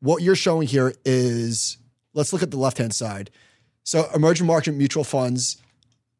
what 0.00 0.22
you're 0.22 0.34
showing 0.34 0.66
here 0.66 0.94
is 1.04 1.76
let's 2.14 2.32
look 2.32 2.42
at 2.42 2.50
the 2.50 2.56
left 2.56 2.78
hand 2.78 2.94
side. 2.94 3.30
So 3.84 4.08
emerging 4.14 4.46
market 4.46 4.72
mutual 4.72 5.04
funds 5.04 5.58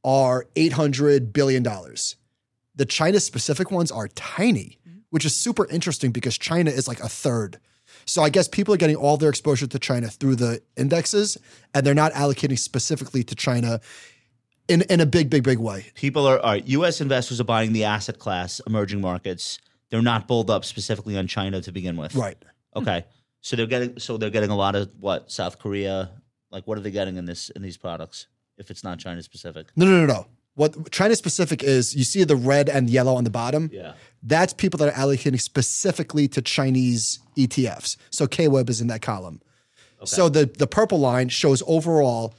are 0.04 0.46
$800 0.56 1.32
billion. 1.32 1.62
The 2.74 2.84
China 2.86 3.18
specific 3.18 3.70
ones 3.70 3.90
are 3.90 4.08
tiny, 4.08 4.78
which 5.12 5.26
is 5.26 5.36
super 5.36 5.66
interesting 5.66 6.10
because 6.10 6.38
China 6.38 6.70
is 6.70 6.88
like 6.88 6.98
a 7.00 7.08
third. 7.08 7.60
So 8.06 8.22
I 8.22 8.30
guess 8.30 8.48
people 8.48 8.72
are 8.72 8.78
getting 8.78 8.96
all 8.96 9.18
their 9.18 9.28
exposure 9.28 9.66
to 9.66 9.78
China 9.78 10.08
through 10.08 10.36
the 10.36 10.62
indexes 10.74 11.36
and 11.74 11.84
they're 11.84 11.92
not 11.92 12.12
allocating 12.12 12.58
specifically 12.58 13.22
to 13.24 13.34
China 13.34 13.82
in, 14.68 14.80
in 14.88 15.00
a 15.00 15.06
big, 15.06 15.28
big, 15.28 15.42
big 15.42 15.58
way. 15.58 15.84
People 15.94 16.26
are, 16.26 16.40
are 16.40 16.56
U.S. 16.56 17.02
investors 17.02 17.42
are 17.42 17.44
buying 17.44 17.74
the 17.74 17.84
asset 17.84 18.18
class, 18.18 18.58
emerging 18.66 19.02
markets. 19.02 19.58
They're 19.90 20.00
not 20.00 20.26
bulled 20.26 20.48
up 20.48 20.64
specifically 20.64 21.18
on 21.18 21.26
China 21.26 21.60
to 21.60 21.72
begin 21.72 21.98
with. 21.98 22.14
Right. 22.14 22.42
Okay. 22.74 23.04
So 23.42 23.54
they're 23.54 23.66
getting 23.66 23.98
so 23.98 24.16
they're 24.16 24.30
getting 24.30 24.50
a 24.50 24.56
lot 24.56 24.74
of 24.76 24.90
what 24.98 25.30
South 25.30 25.58
Korea. 25.58 26.10
Like 26.50 26.66
what 26.66 26.78
are 26.78 26.80
they 26.80 26.90
getting 26.90 27.18
in 27.18 27.26
this 27.26 27.50
in 27.50 27.60
these 27.60 27.76
products? 27.76 28.28
If 28.56 28.70
it's 28.70 28.82
not 28.82 28.98
China 28.98 29.22
specific. 29.22 29.66
No, 29.76 29.84
no, 29.84 30.06
no, 30.06 30.06
no. 30.06 30.26
What 30.54 30.90
China 30.90 31.16
specific 31.16 31.62
is, 31.62 31.94
you 31.94 32.04
see 32.04 32.24
the 32.24 32.36
red 32.36 32.68
and 32.68 32.90
yellow 32.90 33.14
on 33.14 33.24
the 33.24 33.30
bottom. 33.30 33.70
Yeah. 33.72 33.94
That's 34.22 34.52
people 34.52 34.78
that 34.78 34.88
are 34.88 34.98
allocating 35.06 35.40
specifically 35.40 36.28
to 36.28 36.42
Chinese 36.42 37.20
ETFs. 37.36 37.96
So 38.10 38.26
KWeb 38.26 38.68
is 38.68 38.80
in 38.80 38.88
that 38.88 39.00
column. 39.02 39.40
Okay. 39.98 40.06
So 40.06 40.28
the 40.28 40.46
the 40.46 40.66
purple 40.66 40.98
line 40.98 41.28
shows 41.28 41.62
overall, 41.66 42.34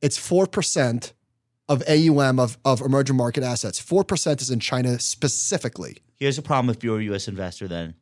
it's 0.00 0.16
four 0.16 0.46
percent 0.46 1.12
of 1.68 1.82
AUM 1.88 2.38
of, 2.38 2.56
of 2.64 2.80
emerging 2.80 3.16
market 3.16 3.42
assets. 3.42 3.80
Four 3.80 4.04
percent 4.04 4.40
is 4.40 4.50
in 4.50 4.60
China 4.60 4.98
specifically. 5.00 5.98
Here's 6.18 6.38
a 6.38 6.42
problem 6.42 6.74
if 6.74 6.84
you're 6.84 7.00
a 7.00 7.04
U.S. 7.04 7.26
investor. 7.26 7.66
Then 7.66 7.94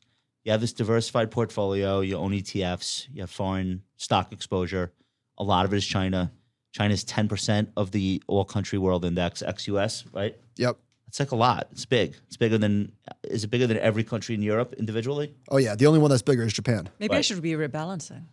you 0.44 0.52
have 0.52 0.60
this 0.60 0.72
diversified 0.72 1.30
portfolio. 1.30 2.00
You 2.00 2.16
own 2.18 2.32
ETFs. 2.32 3.06
You 3.12 3.22
have 3.22 3.30
foreign 3.30 3.82
stock 3.96 4.32
exposure. 4.32 4.92
A 5.38 5.44
lot 5.44 5.64
of 5.64 5.72
it 5.72 5.76
is 5.76 5.86
China. 5.86 6.30
China's 6.74 7.04
ten 7.04 7.28
percent 7.28 7.70
of 7.76 7.92
the 7.92 8.20
all 8.26 8.44
country 8.44 8.78
world 8.78 9.04
index, 9.04 9.42
ex-US, 9.42 10.04
right? 10.12 10.36
Yep. 10.56 10.76
It's 11.06 11.20
like 11.20 11.30
a 11.30 11.36
lot. 11.36 11.68
It's 11.70 11.86
big. 11.86 12.16
It's 12.26 12.36
bigger 12.36 12.58
than. 12.58 12.90
Is 13.22 13.44
it 13.44 13.48
bigger 13.48 13.68
than 13.68 13.78
every 13.78 14.02
country 14.02 14.34
in 14.34 14.42
Europe 14.42 14.74
individually? 14.76 15.32
Oh 15.48 15.58
yeah. 15.58 15.76
The 15.76 15.86
only 15.86 16.00
one 16.00 16.10
that's 16.10 16.22
bigger 16.22 16.42
is 16.42 16.52
Japan. 16.52 16.88
Maybe 16.98 17.14
I 17.14 17.20
should 17.20 17.40
be 17.40 17.52
rebalancing. 17.52 18.24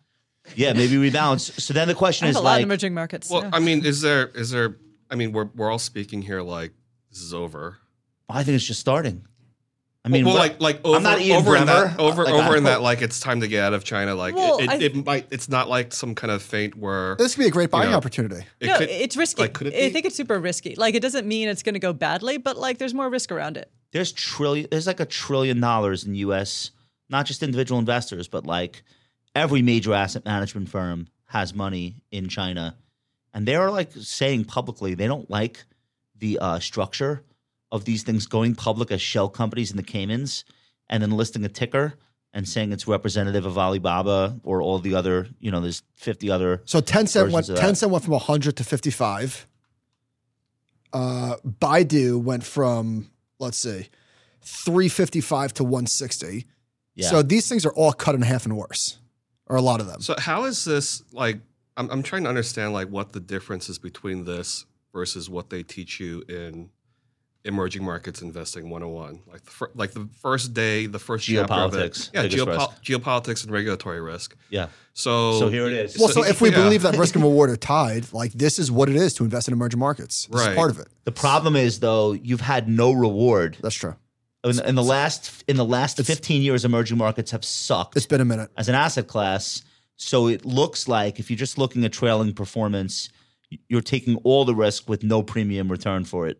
Yeah, 0.55 0.73
maybe 0.73 0.95
rebalance. 0.95 1.51
so 1.61 1.75
then 1.75 1.87
the 1.87 1.93
question 1.93 2.25
I 2.25 2.27
have 2.29 2.35
is 2.35 2.41
a 2.41 2.43
lot 2.43 2.51
like, 2.53 2.61
in 2.61 2.67
emerging 2.67 2.95
markets. 2.95 3.29
Well, 3.29 3.43
yeah. 3.43 3.51
I 3.53 3.59
mean, 3.59 3.85
is 3.85 4.01
there 4.01 4.29
is 4.29 4.49
there? 4.49 4.77
I 5.11 5.15
mean, 5.15 5.33
we're 5.33 5.49
we're 5.55 5.69
all 5.69 5.77
speaking 5.77 6.23
here 6.23 6.41
like 6.41 6.71
this 7.11 7.21
is 7.21 7.35
over. 7.35 7.77
I 8.27 8.43
think 8.43 8.55
it's 8.55 8.65
just 8.65 8.79
starting. 8.79 9.27
I 10.03 10.09
mean, 10.09 10.25
well, 10.25 10.33
what- 10.33 10.59
like 10.59 10.61
like 10.61 10.85
over, 10.85 10.97
I'm 10.97 11.03
not 11.03 11.21
Ian 11.21 11.37
over 11.37 11.55
in 11.55 11.65
that 11.67 11.99
over 11.99 12.23
Like, 12.25 12.33
over 12.33 12.53
I 12.53 12.57
in 12.57 12.63
that 12.63 12.81
like 12.81 13.01
it's 13.03 13.19
time 13.19 13.41
to 13.41 13.47
get 13.47 13.63
out 13.63 13.73
of 13.73 13.83
China. 13.83 14.15
Like 14.15 14.35
Well, 14.35 14.57
it, 14.57 14.63
it, 14.63 14.69
I- 14.69 14.75
it 14.77 15.05
might. 15.05 15.27
It's 15.29 15.47
not 15.47 15.69
like 15.69 15.93
some 15.93 16.15
kind 16.15 16.31
of 16.31 16.41
feint 16.41 16.75
where 16.75 17.15
This 17.17 17.35
could 17.35 17.41
be 17.41 17.47
a 17.47 17.51
great 17.51 17.69
buying 17.69 17.91
know, 17.91 17.97
opportunity. 17.97 18.43
it 18.59 18.65
no, 18.67 18.77
could- 18.79 18.89
it's 18.89 19.15
risky. 19.15 19.43
like, 19.43 19.53
could 19.53 19.67
it 19.67 19.75
I 19.75 19.89
think 19.91 20.05
it's 20.07 20.15
super 20.15 20.39
risky. 20.39 20.73
Like 20.75 20.95
it 20.95 21.01
doesn't 21.01 21.27
mean 21.27 21.47
it's 21.49 21.61
going 21.61 21.73
to 21.75 21.79
go 21.79 21.93
badly, 21.93 22.37
but 22.37 22.57
like 22.57 22.79
there's 22.79 22.93
more 22.95 23.09
risk 23.09 23.31
around 23.31 23.57
it. 23.57 23.69
there's 23.91 24.11
trillion 24.11 24.67
there's 24.71 24.87
like 24.87 24.99
a 24.99 25.05
trillion 25.05 25.59
dollars 25.59 26.03
in 26.05 26.15
US 26.15 26.71
not 27.09 27.25
just 27.25 27.43
individual 27.43 27.77
investors 27.77 28.27
but 28.29 28.45
like 28.45 28.83
every 29.35 29.61
major 29.61 29.93
asset 29.93 30.23
management 30.25 30.69
firm 30.69 31.07
has 31.25 31.53
money 31.53 32.01
in 32.09 32.27
China 32.29 32.75
and 33.33 33.45
they're 33.47 33.69
like 33.69 33.91
saying 33.93 34.45
publicly 34.45 34.95
they 34.95 35.07
don't 35.07 35.29
like 35.29 35.63
the 36.17 36.39
uh, 36.39 36.57
structure 36.59 37.23
of 37.71 37.85
these 37.85 38.03
things 38.03 38.25
going 38.25 38.55
public 38.55 38.91
as 38.91 39.01
shell 39.01 39.29
companies 39.29 39.71
in 39.71 39.77
the 39.77 39.83
Caymans 39.83 40.43
and 40.89 41.01
then 41.01 41.11
listing 41.11 41.43
a 41.45 41.49
ticker 41.49 41.93
and 42.33 42.47
saying 42.47 42.71
it's 42.71 42.87
representative 42.87 43.45
of 43.45 43.57
Alibaba 43.57 44.39
or 44.43 44.61
all 44.61 44.79
the 44.79 44.95
other 44.95 45.27
you 45.39 45.51
know 45.51 45.59
there's 45.59 45.83
50 45.95 46.29
other 46.29 46.61
So 46.65 46.81
Tencent 46.81 47.31
went 47.31 47.47
Versions 47.47 47.49
of 47.49 47.55
that. 47.57 47.63
Tencent 47.63 47.89
went 47.89 48.03
from 48.03 48.13
100 48.13 48.57
to 48.57 48.63
55. 48.63 49.47
Uh, 50.93 51.35
Baidu 51.45 52.21
went 52.21 52.43
from 52.43 53.09
let's 53.39 53.57
see, 53.57 53.87
355 54.41 55.53
to 55.55 55.63
160. 55.63 56.45
yeah 56.95 57.09
So 57.09 57.21
these 57.21 57.47
things 57.49 57.65
are 57.65 57.73
all 57.73 57.93
cut 57.93 58.15
in 58.15 58.21
half 58.21 58.45
and 58.45 58.57
worse, 58.57 58.99
or 59.47 59.55
a 59.55 59.61
lot 59.61 59.79
of 59.79 59.87
them. 59.87 60.01
So 60.01 60.15
how 60.17 60.43
is 60.45 60.65
this 60.65 61.03
like? 61.11 61.39
I'm 61.77 61.89
I'm 61.89 62.03
trying 62.03 62.23
to 62.23 62.29
understand 62.29 62.73
like 62.73 62.89
what 62.89 63.13
the 63.13 63.21
difference 63.21 63.69
is 63.69 63.79
between 63.79 64.25
this 64.25 64.65
versus 64.93 65.29
what 65.29 65.49
they 65.49 65.63
teach 65.63 65.99
you 66.01 66.21
in 66.27 66.69
emerging 67.43 67.83
markets 67.83 68.21
investing 68.21 68.69
101. 68.69 69.19
Like 69.31 69.43
the 69.43 69.51
fir- 69.51 69.71
like 69.73 69.91
the 69.93 70.07
first 70.21 70.53
day, 70.53 70.85
the 70.85 70.99
first 70.99 71.25
chapter 71.27 71.53
of 71.53 71.73
it. 71.73 71.93
Geopolitics, 71.93 72.09
Yeah, 72.13 72.27
geopo- 72.27 72.73
geopolitics 72.83 73.43
and 73.43 73.51
regulatory 73.51 73.99
risk. 74.01 74.35
yeah 74.49 74.67
So 74.93 75.39
so 75.39 75.49
here 75.49 75.65
it 75.67 75.73
is 75.73 75.97
well, 75.97 76.09
so, 76.09 76.23
if 76.23 76.39
we 76.41 76.49
yeah. 76.51 76.63
believe 76.63 76.83
that 76.83 76.95
risk 76.97 77.15
and 77.15 77.23
reward 77.23 77.49
are 77.49 77.55
tied, 77.57 78.11
like 78.13 78.31
this 78.33 78.59
is 78.59 78.71
what 78.71 78.89
it 78.89 78.95
is 78.95 79.13
to 79.15 79.23
invest 79.23 79.47
in 79.47 79.53
emerging 79.53 79.79
markets. 79.79 80.27
This 80.27 80.41
is 80.41 80.47
Right. 80.47 80.55
part 80.55 80.69
of 80.71 80.79
it. 80.79 80.87
the 81.05 81.11
problem 81.11 81.55
is 81.55 81.79
though 81.79 82.11
you've 82.13 82.41
had 82.41 82.69
no 82.69 82.91
reward 82.91 83.57
That's 83.61 83.75
true. 83.75 83.95
in, 84.43 84.59
in 84.63 84.75
the 84.75 84.83
last 84.83 85.43
in 85.47 85.57
the 85.57 85.65
last 85.65 85.99
It's- 85.99 86.15
15 86.15 86.43
years 86.43 86.63
emerging 86.63 86.97
markets 86.97 87.31
have 87.31 87.43
sucked 87.43 87.97
It's 87.97 88.05
been 88.05 88.21
a 88.21 88.25
minute. 88.25 88.51
as 88.55 88.69
an 88.69 88.75
asset 88.75 89.07
class 89.07 89.63
so 89.95 90.27
it 90.27 90.45
looks 90.45 90.87
like 90.87 91.19
if 91.19 91.29
you're 91.31 91.37
just 91.37 91.57
looking 91.57 91.83
at 91.85 91.91
trailing 91.91 92.33
performance 92.33 93.09
you're 93.67 93.81
taking 93.81 94.15
all 94.17 94.45
the 94.45 94.55
risk 94.55 94.87
with 94.87 95.03
no 95.03 95.21
premium 95.23 95.69
return 95.71 96.05
for 96.05 96.27
it 96.27 96.39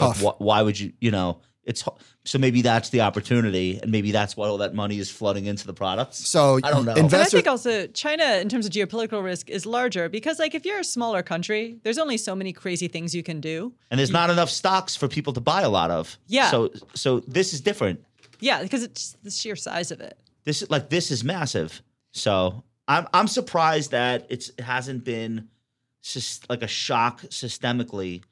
Like, 0.00 0.16
Tough. 0.16 0.20
wh- 0.36 0.40
why 0.40 0.62
would 0.62 0.78
you 0.78 0.92
you 1.00 1.10
know 1.10 1.40
it's 1.64 1.84
so 2.24 2.38
maybe 2.38 2.62
that's 2.62 2.88
the 2.90 3.02
opportunity 3.02 3.78
and 3.82 3.90
maybe 3.92 4.10
that's 4.10 4.36
why 4.36 4.48
all 4.48 4.58
that 4.58 4.74
money 4.74 4.98
is 4.98 5.10
flooding 5.10 5.44
into 5.46 5.66
the 5.66 5.74
products 5.74 6.26
So 6.26 6.58
I 6.64 6.70
don't 6.70 6.86
know. 6.86 6.94
And 6.94 7.12
I 7.12 7.24
think 7.24 7.46
also 7.46 7.86
China, 7.88 8.24
in 8.40 8.48
terms 8.48 8.64
of 8.64 8.72
geopolitical 8.72 9.22
risk, 9.22 9.50
is 9.50 9.66
larger 9.66 10.08
because, 10.08 10.38
like, 10.38 10.54
if 10.54 10.64
you're 10.64 10.80
a 10.80 10.84
smaller 10.84 11.22
country, 11.22 11.76
there's 11.82 11.98
only 11.98 12.16
so 12.16 12.34
many 12.34 12.52
crazy 12.54 12.88
things 12.88 13.14
you 13.14 13.22
can 13.22 13.40
do. 13.40 13.74
and 13.90 13.98
there's 13.98 14.10
not 14.10 14.30
enough 14.30 14.48
stocks 14.48 14.96
for 14.96 15.08
people 15.08 15.32
to 15.34 15.40
buy 15.40 15.60
a 15.62 15.68
lot 15.68 15.90
of 15.90 16.16
Yeah. 16.26 16.50
so 16.50 16.70
so 16.94 17.20
this 17.20 17.52
is 17.52 17.60
different 17.60 18.02
Yeah, 18.40 18.62
because 18.62 18.82
it's 18.82 19.16
the 19.22 19.30
sheer 19.30 19.56
size 19.56 19.90
of 19.90 20.00
it. 20.00 20.16
this 20.44 20.62
is 20.62 20.70
like 20.70 20.88
this 20.88 21.10
is 21.10 21.22
massive. 21.22 21.82
So 22.12 22.62
I'm 22.86 23.06
I'm 23.12 23.28
surprised 23.28 23.90
that 23.90 24.24
it's 24.30 24.48
it 24.58 24.62
hasn't 24.64 25.04
been 25.04 25.48
sys- 26.02 26.40
like 26.48 26.62
a 26.62 26.68
shock 26.68 27.20
systemically 27.24 28.22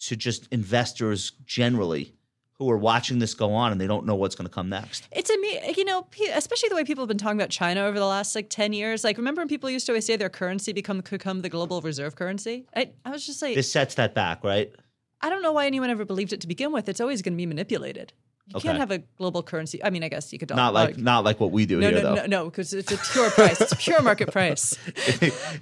to 0.00 0.16
just 0.16 0.46
investors 0.52 1.32
generally 1.46 2.14
who 2.54 2.68
are 2.70 2.76
watching 2.76 3.20
this 3.20 3.34
go 3.34 3.52
on 3.52 3.70
and 3.70 3.80
they 3.80 3.86
don't 3.86 4.04
know 4.04 4.16
what's 4.16 4.34
going 4.34 4.46
to 4.48 4.52
come 4.52 4.68
next. 4.68 5.06
It's 5.12 5.30
a 5.30 5.38
me, 5.38 5.60
you 5.76 5.84
know, 5.84 6.06
especially 6.34 6.68
the 6.68 6.74
way 6.74 6.82
people 6.84 7.02
have 7.02 7.08
been 7.08 7.16
talking 7.18 7.38
about 7.38 7.50
China 7.50 7.82
over 7.82 7.98
the 7.98 8.06
last 8.06 8.34
like 8.34 8.50
ten 8.50 8.72
years. 8.72 9.04
Like, 9.04 9.16
remember 9.16 9.40
when 9.40 9.48
people 9.48 9.70
used 9.70 9.86
to 9.86 9.92
always 9.92 10.06
say 10.06 10.16
their 10.16 10.28
currency 10.28 10.72
become 10.72 11.00
could 11.02 11.18
become 11.20 11.42
the 11.42 11.48
global 11.48 11.80
reserve 11.80 12.16
currency? 12.16 12.66
I, 12.74 12.90
I 13.04 13.10
was 13.10 13.24
just 13.24 13.40
like, 13.42 13.54
This 13.54 13.70
sets 13.70 13.94
that 13.94 14.14
back, 14.14 14.42
right? 14.42 14.72
I 15.20 15.30
don't 15.30 15.42
know 15.42 15.52
why 15.52 15.66
anyone 15.66 15.90
ever 15.90 16.04
believed 16.04 16.32
it 16.32 16.40
to 16.42 16.48
begin 16.48 16.72
with. 16.72 16.88
It's 16.88 17.00
always 17.00 17.22
going 17.22 17.34
to 17.34 17.36
be 17.36 17.46
manipulated. 17.46 18.12
You 18.48 18.56
Okay. 18.56 18.68
can't 18.68 18.78
have 18.78 18.90
a 18.90 18.98
global 19.18 19.42
currency. 19.42 19.84
I 19.84 19.90
mean, 19.90 20.02
I 20.02 20.08
guess 20.08 20.32
you 20.32 20.38
could 20.38 20.48
Not 20.50 20.72
like 20.72 20.96
not 20.96 21.22
like 21.22 21.38
what 21.38 21.50
we 21.52 21.66
do 21.66 21.80
no, 21.80 21.90
here 21.90 21.96
no, 21.98 22.02
though. 22.02 22.14
no, 22.14 22.26
no, 22.26 22.44
because 22.46 22.72
it's 22.72 22.90
a 22.90 22.96
pure 23.12 23.30
price. 23.30 23.60
It's 23.60 23.74
pure 23.78 24.00
market 24.02 24.32
price. 24.32 24.76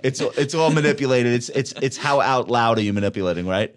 it's 0.04 0.20
it's 0.20 0.54
all 0.54 0.70
manipulated. 0.70 1.32
It's 1.34 1.48
it's 1.50 1.72
it's 1.82 1.96
how 1.96 2.20
out 2.20 2.48
loud 2.48 2.78
are 2.78 2.82
you 2.82 2.92
manipulating, 2.92 3.46
right? 3.46 3.74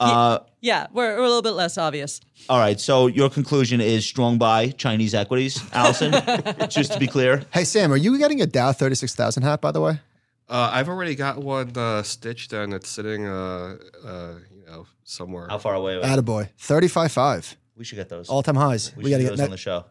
Uh, 0.00 0.38
Yeah, 0.60 0.86
we're, 0.92 1.16
we're 1.16 1.24
a 1.24 1.28
little 1.28 1.42
bit 1.42 1.52
less 1.52 1.76
obvious. 1.78 2.20
all 2.48 2.58
right. 2.58 2.78
So 2.80 3.06
your 3.08 3.30
conclusion 3.30 3.80
is 3.80 4.04
strong 4.06 4.38
buy 4.38 4.70
Chinese 4.70 5.14
equities, 5.14 5.62
Allison. 5.72 6.12
just 6.68 6.92
to 6.92 6.98
be 6.98 7.06
clear. 7.06 7.44
hey 7.52 7.64
Sam, 7.64 7.92
are 7.92 7.96
you 7.96 8.16
getting 8.18 8.40
a 8.40 8.46
Dow 8.46 8.72
36,000 8.72 9.42
hat, 9.42 9.60
by 9.60 9.72
the 9.72 9.80
way? 9.80 10.00
Uh, 10.48 10.70
I've 10.72 10.88
already 10.88 11.14
got 11.14 11.38
one 11.38 11.76
uh, 11.76 12.02
stitched 12.02 12.52
and 12.54 12.72
it's 12.72 12.88
sitting, 12.88 13.26
uh, 13.26 13.76
uh, 14.04 14.34
you 14.50 14.64
know, 14.66 14.86
somewhere. 15.04 15.46
How 15.48 15.58
far 15.58 15.74
away? 15.74 15.96
Are 15.96 16.00
we? 16.00 16.06
Attaboy. 16.06 16.48
35.5. 16.58 17.54
We 17.76 17.84
should 17.84 17.96
get 17.96 18.08
those. 18.08 18.28
All 18.28 18.42
time 18.42 18.56
highs. 18.56 18.94
we 18.96 19.04
We, 19.04 19.10
got 19.10 19.18
to 19.18 19.22
get 19.24 19.30
get 19.30 19.36
those 19.36 19.44
on 19.44 19.50
the 19.50 19.56
show. 19.58 19.84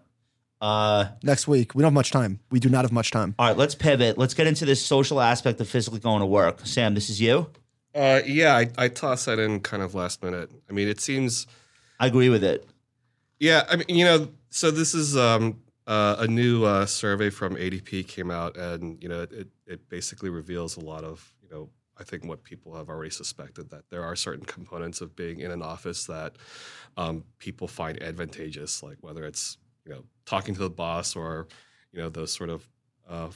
Uh, 0.60 1.10
next 1.22 1.48
week. 1.48 1.76
We 1.76 1.82
don't 1.84 1.88
have 1.90 1.94
much 1.94 2.10
time. 2.12 2.40
We 2.50 2.60
do 2.60 2.70
not 2.70 2.84
have 2.84 2.92
much 2.92 3.12
time. 3.12 3.36
all 3.38 3.48
right, 3.48 3.56
let's 3.58 3.76
pivot. 3.76 4.18
Let's 4.18 4.34
get 4.34 4.48
into 4.48 4.66
this 4.66 4.84
social 4.84 5.22
aspect 5.22 5.62
of 5.62 5.70
physically 5.70 6.00
going 6.00 6.22
to 6.22 6.26
work. 6.26 6.62
Sam, 6.66 6.96
this 6.96 7.10
is 7.12 7.22
you. 7.22 7.48
Uh, 7.98 8.22
yeah, 8.28 8.56
I, 8.56 8.70
I 8.78 8.88
tossed 8.90 9.26
that 9.26 9.40
in 9.40 9.60
kind 9.60 9.82
of 9.82 9.96
last 9.96 10.22
minute. 10.22 10.52
I 10.70 10.74
mean, 10.74 10.88
it 10.88 11.02
seems, 11.02 11.48
I 12.00 12.06
agree 12.06 12.30
with 12.30 12.44
it. 12.44 12.64
yeah, 13.40 13.64
I 13.68 13.78
mean, 13.78 13.88
you 13.90 14.06
know, 14.06 14.30
so 14.52 14.70
this 14.70 14.94
is 14.94 15.18
um, 15.18 15.62
uh, 15.88 16.18
a 16.20 16.28
new 16.28 16.64
uh, 16.64 16.86
survey 16.86 17.32
from 17.32 17.56
ADP 17.56 18.08
came 18.08 18.30
out, 18.30 18.56
and 18.56 19.02
you 19.02 19.10
know, 19.10 19.24
it 19.24 19.48
it 19.66 19.90
basically 19.90 20.30
reveals 20.30 20.78
a 20.78 20.82
lot 20.82 21.04
of 21.04 21.34
you 21.42 21.50
know, 21.50 21.70
I 21.98 22.04
think 22.04 22.24
what 22.24 22.44
people 22.44 22.76
have 22.76 22.88
already 22.88 23.10
suspected 23.10 23.72
that 23.72 23.90
there 23.90 24.04
are 24.04 24.16
certain 24.16 24.46
components 24.46 25.02
of 25.02 25.16
being 25.16 25.40
in 25.40 25.50
an 25.50 25.64
office 25.64 26.06
that 26.06 26.36
um, 26.98 27.24
people 27.40 27.68
find 27.68 28.02
advantageous, 28.04 28.84
like 28.84 28.98
whether 29.02 29.26
it's 29.26 29.58
you 29.86 29.92
know 29.92 30.04
talking 30.26 30.54
to 30.54 30.62
the 30.62 30.70
boss 30.70 31.16
or 31.16 31.48
you 31.92 32.00
know 32.00 32.10
those 32.10 32.32
sort 32.32 32.52
of 32.52 32.68
uh, 33.10 33.30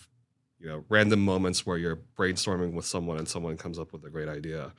you 0.61 0.67
know 0.67 0.85
random 0.89 1.19
moments 1.25 1.65
where 1.65 1.77
you're 1.77 1.99
brainstorming 2.17 2.73
with 2.73 2.85
someone 2.85 3.17
and 3.17 3.27
someone 3.27 3.57
comes 3.57 3.79
up 3.79 3.91
with 3.91 4.03
a 4.05 4.09
great 4.09 4.29
idea. 4.29 4.71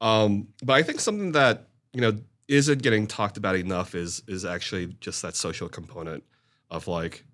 Um, 0.00 0.48
but 0.62 0.74
I 0.74 0.82
think 0.82 1.00
something 1.00 1.32
that 1.32 1.68
you 1.92 2.00
know 2.00 2.18
isn't 2.48 2.82
getting 2.82 3.06
talked 3.06 3.36
about 3.36 3.56
enough 3.56 3.94
is 3.94 4.22
is 4.26 4.44
actually 4.44 4.96
just 5.00 5.20
that 5.22 5.36
social 5.36 5.68
component 5.68 6.24
of 6.70 6.88
like 6.88 7.24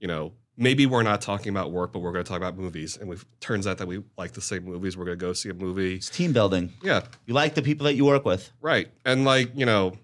you 0.00 0.08
know 0.08 0.32
maybe 0.56 0.84
we're 0.84 1.02
not 1.02 1.22
talking 1.22 1.48
about 1.48 1.72
work, 1.72 1.90
but 1.92 2.00
we're 2.00 2.12
going 2.12 2.24
to 2.24 2.28
talk 2.28 2.36
about 2.36 2.58
movies. 2.58 2.98
And 2.98 3.08
we 3.08 3.16
turns 3.40 3.66
out 3.66 3.78
that 3.78 3.88
we 3.88 4.02
like 4.18 4.32
the 4.32 4.42
same 4.42 4.64
movies. 4.64 4.94
We're 4.96 5.06
going 5.06 5.18
to 5.18 5.24
go 5.24 5.32
see 5.32 5.48
a 5.48 5.54
movie. 5.54 5.94
It's 5.94 6.10
team 6.10 6.32
building. 6.34 6.74
Yeah, 6.82 7.02
You 7.26 7.32
like 7.32 7.54
the 7.54 7.62
people 7.62 7.84
that 7.86 7.94
you 7.94 8.04
work 8.04 8.26
with. 8.26 8.52
right. 8.60 8.88
And 9.06 9.24
like 9.24 9.52
you 9.54 9.64
know, 9.64 9.94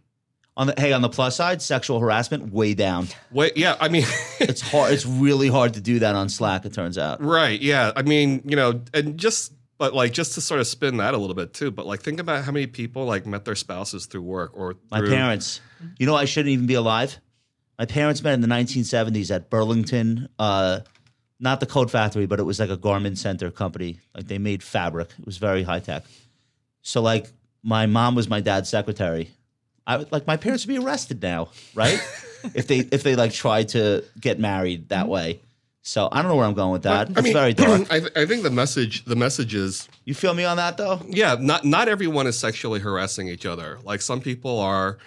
On 0.59 0.69
the 0.69 0.75
hey, 0.79 0.93
on 0.93 1.03
the 1.03 1.09
plus 1.11 1.37
side, 1.37 1.61
sexual 1.61 2.01
harassment 2.01 2.51
way 2.53 2.73
down. 2.73 3.09
wait, 3.31 3.57
yeah. 3.59 3.77
I 3.79 3.89
mean, 3.89 4.05
It's 4.41 4.63
hard. 4.63 4.93
It's 4.93 5.05
really 5.05 5.49
hard 5.49 5.75
to 5.75 5.81
do 5.81 5.99
that 5.99 6.15
on 6.15 6.29
Slack. 6.31 6.65
It 6.65 6.73
turns 6.73 6.97
out. 6.97 7.23
right. 7.23 7.61
Yeah. 7.61 7.93
I 7.95 8.03
mean, 8.03 8.41
you 8.45 8.57
know, 8.57 8.81
and 8.95 9.19
just 9.19 9.53
but 9.79 9.93
like 9.93 10.13
just 10.13 10.33
to 10.35 10.41
sort 10.41 10.61
of 10.61 10.67
spin 10.67 10.97
that 10.97 11.13
a 11.13 11.19
little 11.19 11.35
bit 11.35 11.53
too. 11.53 11.71
But 11.71 11.87
like 11.87 12.01
think 12.01 12.21
about 12.21 12.45
how 12.45 12.53
many 12.53 12.67
people 12.67 13.05
like 13.05 13.27
met 13.27 13.45
their 13.45 13.55
spouses 13.55 14.07
through 14.07 14.23
work 14.23 14.53
or 14.55 14.77
My 14.91 15.03
parents. 15.03 15.61
You 15.99 16.07
know, 16.07 16.15
I 16.15 16.25
shouldn't 16.25 16.53
even 16.53 16.67
be 16.67 16.75
alive. 16.75 17.19
My 17.79 17.85
parents 17.85 18.23
met 18.23 18.33
in 18.33 18.41
the 18.41 18.49
1970s 18.49 19.31
at 19.35 19.51
Burlington. 19.51 20.31
Uh, 20.39 20.81
not 21.39 21.61
the 21.61 21.67
Coat 21.67 21.91
Factory, 21.91 22.25
but 22.25 22.41
it 22.41 22.45
was 22.45 22.59
like 22.59 22.71
a 22.71 22.79
garment 22.79 23.19
center 23.19 23.51
company. 23.51 24.01
Like 24.15 24.27
they 24.27 24.39
made 24.39 24.63
fabric. 24.63 25.11
It 25.19 25.27
was 25.27 25.37
very 25.37 25.63
high 25.63 25.81
tech. 25.81 26.05
So 26.81 27.03
like 27.03 27.31
my 27.63 27.85
mom 27.85 28.15
was 28.15 28.29
my 28.31 28.41
dad's 28.41 28.71
secretary. 28.71 29.31
I 29.87 29.99
would 29.99 30.12
like 30.12 30.26
my 30.26 30.37
parents 30.37 30.66
would 30.66 30.72
be 30.72 30.78
arrested 30.78 31.22
now, 31.22 31.49
right? 31.74 32.01
if 32.55 32.66
they 32.66 32.78
if 32.78 33.03
they 33.03 33.16
like 33.16 33.32
tried 33.32 33.68
to 33.70 34.05
get 34.20 34.39
married 34.39 34.89
that 34.89 35.05
mm-hmm. 35.05 35.12
way. 35.12 35.41
So 35.82 36.09
I 36.11 36.20
don't 36.20 36.28
know 36.32 36.37
where 36.37 36.47
I'm 36.47 36.55
going 36.55 36.72
with 36.72 36.82
that. 36.82 37.09
I 37.11 37.12
it's 37.12 37.22
mean, 37.22 37.32
very 37.32 37.55
dark. 37.55 37.82
I, 37.93 38.01
th- 38.01 38.12
I 38.16 38.26
think 38.26 38.43
the 38.43 38.51
message 38.51 39.05
the 39.05 39.14
message 39.14 39.55
is 39.55 39.89
You 40.05 40.14
feel 40.14 40.34
me 40.34 40.45
on 40.45 40.57
that 40.57 40.76
though? 40.76 41.01
yeah, 41.09 41.37
not 41.39 41.64
not 41.64 41.89
everyone 41.89 42.26
is 42.26 42.37
sexually 42.37 42.80
harassing 42.80 43.28
each 43.28 43.47
other. 43.47 43.78
Like 43.84 44.03
some 44.03 44.20
people 44.20 44.59
are. 44.59 44.99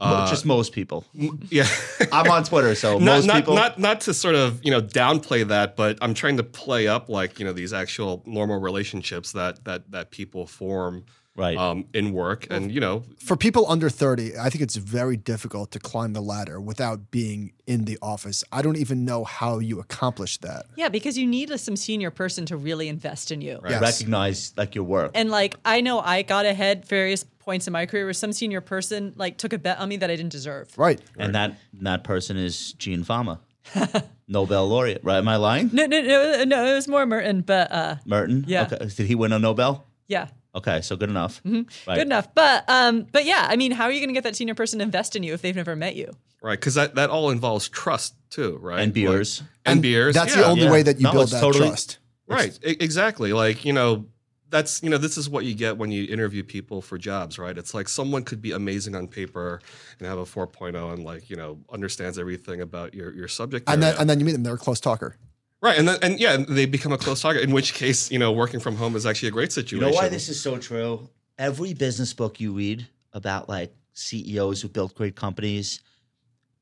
Mo- 0.00 0.06
uh, 0.06 0.30
Just 0.30 0.44
most 0.44 0.72
people. 0.72 1.04
Yeah. 1.12 1.66
I'm 2.12 2.28
on 2.30 2.42
Twitter, 2.44 2.74
so 2.74 2.92
not, 2.98 3.00
most 3.00 3.26
not, 3.26 3.36
people. 3.36 3.54
not 3.54 3.78
not 3.78 4.00
to 4.02 4.14
sort 4.14 4.36
of 4.36 4.64
you 4.64 4.70
know 4.70 4.80
downplay 4.80 5.46
that, 5.48 5.74
but 5.76 5.98
I'm 6.00 6.14
trying 6.14 6.36
to 6.36 6.44
play 6.44 6.86
up 6.86 7.08
like 7.08 7.40
you 7.40 7.44
know 7.44 7.52
these 7.52 7.72
actual 7.72 8.22
normal 8.24 8.60
relationships 8.60 9.32
that 9.32 9.64
that 9.64 9.90
that 9.90 10.12
people 10.12 10.46
form 10.46 11.04
right. 11.36 11.56
um, 11.56 11.86
in 11.92 12.12
work, 12.12 12.46
and 12.50 12.72
you 12.72 12.80
know 12.80 13.04
For 13.18 13.36
people 13.36 13.70
under 13.70 13.88
30, 13.88 14.36
I 14.38 14.50
think 14.50 14.62
it's 14.62 14.76
very 14.76 15.16
difficult 15.16 15.70
to 15.72 15.78
climb 15.78 16.12
the 16.12 16.20
ladder 16.20 16.60
without 16.60 17.10
being 17.10 17.52
in 17.66 17.84
the 17.84 17.98
office. 18.02 18.44
I 18.52 18.62
don't 18.62 18.76
even 18.76 19.04
know 19.04 19.24
how 19.24 19.58
you 19.58 19.80
accomplish 19.80 20.38
that. 20.38 20.66
Yeah, 20.76 20.88
because 20.88 21.16
you 21.16 21.26
need 21.26 21.50
a, 21.50 21.58
some 21.58 21.76
senior 21.76 22.10
person 22.10 22.46
to 22.46 22.56
really 22.56 22.88
invest 22.88 23.30
in 23.30 23.40
you. 23.40 23.60
Yes. 23.68 23.80
Recognize 23.80 24.52
like 24.56 24.74
your 24.74 24.84
work. 24.84 25.12
And 25.14 25.30
like 25.30 25.56
I 25.64 25.80
know 25.80 26.00
I 26.00 26.22
got 26.22 26.46
ahead 26.46 26.84
various 26.86 27.24
points 27.24 27.66
in 27.66 27.72
my 27.72 27.86
career 27.86 28.04
where 28.04 28.12
some 28.12 28.32
senior 28.32 28.60
person 28.60 29.14
like 29.16 29.36
took 29.38 29.52
a 29.52 29.58
bet 29.58 29.78
on 29.78 29.88
me 29.88 29.96
that 29.96 30.10
I 30.10 30.16
didn't 30.16 30.32
deserve. 30.32 30.76
Right. 30.76 31.00
And 31.18 31.34
that 31.34 31.58
that 31.80 32.04
person 32.04 32.36
is 32.36 32.72
Gene 32.74 33.04
Fama, 33.04 33.40
Nobel 34.28 34.68
laureate. 34.68 35.02
Right? 35.04 35.18
Am 35.18 35.28
I 35.28 35.36
lying? 35.36 35.70
No, 35.72 35.86
no, 35.86 36.00
no, 36.00 36.44
no. 36.44 36.66
It 36.66 36.74
was 36.74 36.88
more 36.88 37.06
Merton, 37.06 37.40
but 37.42 37.72
uh, 37.72 37.96
Merton. 38.04 38.44
Yeah. 38.46 38.68
Okay. 38.70 38.86
Did 38.86 39.06
he 39.06 39.14
win 39.14 39.32
a 39.32 39.38
Nobel? 39.38 39.86
yeah, 40.08 40.28
Okay, 40.54 40.80
so 40.82 40.96
good 40.96 41.08
enough. 41.10 41.40
Right. 41.44 41.66
good 41.86 41.98
enough. 42.06 42.34
But 42.34 42.64
um, 42.68 43.06
but 43.10 43.24
yeah, 43.24 43.46
I 43.48 43.56
mean, 43.56 43.72
how 43.72 43.84
are 43.84 43.90
you 43.92 44.00
going 44.00 44.10
to 44.10 44.14
get 44.14 44.24
that 44.24 44.36
senior 44.36 44.54
person 44.54 44.78
to 44.80 44.84
invest 44.84 45.16
in 45.16 45.22
you 45.22 45.32
if 45.34 45.42
they've 45.42 45.56
never 45.56 45.74
met 45.76 45.96
you? 45.96 46.12
right 46.44 46.58
because 46.58 46.74
that 46.74 46.96
that 46.96 47.08
all 47.08 47.30
involves 47.30 47.68
trust 47.68 48.14
too, 48.28 48.58
right? 48.60 48.80
And 48.80 48.92
beers. 48.92 49.40
Like- 49.40 49.48
and, 49.64 49.82
beers. 49.82 50.14
That's 50.14 50.34
yeah. 50.34 50.42
the 50.42 50.46
only 50.48 50.64
Yeah. 50.64 50.72
way 50.72 50.82
that 50.82 50.96
you 50.98 51.04
No, 51.04 51.12
build 51.12 51.28
that 51.30 51.40
totally- 51.40 51.68
trust. 51.68 51.98
Right. 52.26 52.58
E- 52.66 52.76
exactly. 52.80 53.32
Like, 53.32 53.64
you 53.64 53.72
know, 53.72 54.06
that's, 54.50 54.82
you 54.82 54.90
know, 54.90 54.98
this 54.98 55.16
is 55.16 55.28
what 55.30 55.44
you 55.44 55.54
get 55.54 55.76
when 55.78 55.90
you 55.92 56.04
interview 56.06 56.42
people 56.42 56.82
for 56.82 56.98
jobs, 56.98 57.38
right? 57.38 57.56
It's 57.56 57.74
like 57.74 57.88
someone 57.88 58.24
could 58.24 58.42
be 58.42 58.52
amazing 58.52 58.94
on 58.96 59.06
paper 59.08 59.60
and 59.98 60.08
have 60.08 60.18
a 60.18 60.24
4.0 60.24 60.92
and 60.94 61.04
like, 61.04 61.30
you 61.30 61.36
know, 61.36 61.58
understands 61.72 62.18
everything 62.18 62.60
about 62.60 62.92
your, 62.94 63.12
your 63.14 63.28
subject. 63.28 63.68
And 63.68 63.82
then, 63.82 63.94
and 63.98 64.10
then 64.10 64.18
you 64.18 64.26
meet 64.26 64.32
them, 64.32 64.42
they're 64.42 64.54
a 64.54 64.58
close 64.58 64.80
talker. 64.80 65.16
Right. 65.62 65.78
And 65.78 65.88
then, 65.88 65.98
and 66.02 66.20
yeah, 66.20 66.36
they 66.36 66.66
become 66.66 66.92
a 66.92 66.98
close 66.98 67.22
target, 67.22 67.42
in 67.42 67.52
which 67.52 67.74
case, 67.74 68.10
you 68.10 68.18
know, 68.18 68.32
working 68.32 68.60
from 68.60 68.76
home 68.76 68.96
is 68.96 69.06
actually 69.06 69.28
a 69.28 69.32
great 69.32 69.52
situation. 69.52 69.86
You 69.86 69.92
know 69.92 69.96
why 69.96 70.08
this 70.08 70.28
is 70.28 70.40
so 70.40 70.58
true? 70.58 71.08
Every 71.38 71.74
business 71.74 72.12
book 72.12 72.40
you 72.40 72.52
read 72.52 72.86
about 73.12 73.48
like 73.48 73.74
CEOs 73.94 74.62
who 74.62 74.68
built 74.68 74.94
great 74.94 75.16
companies, 75.16 75.80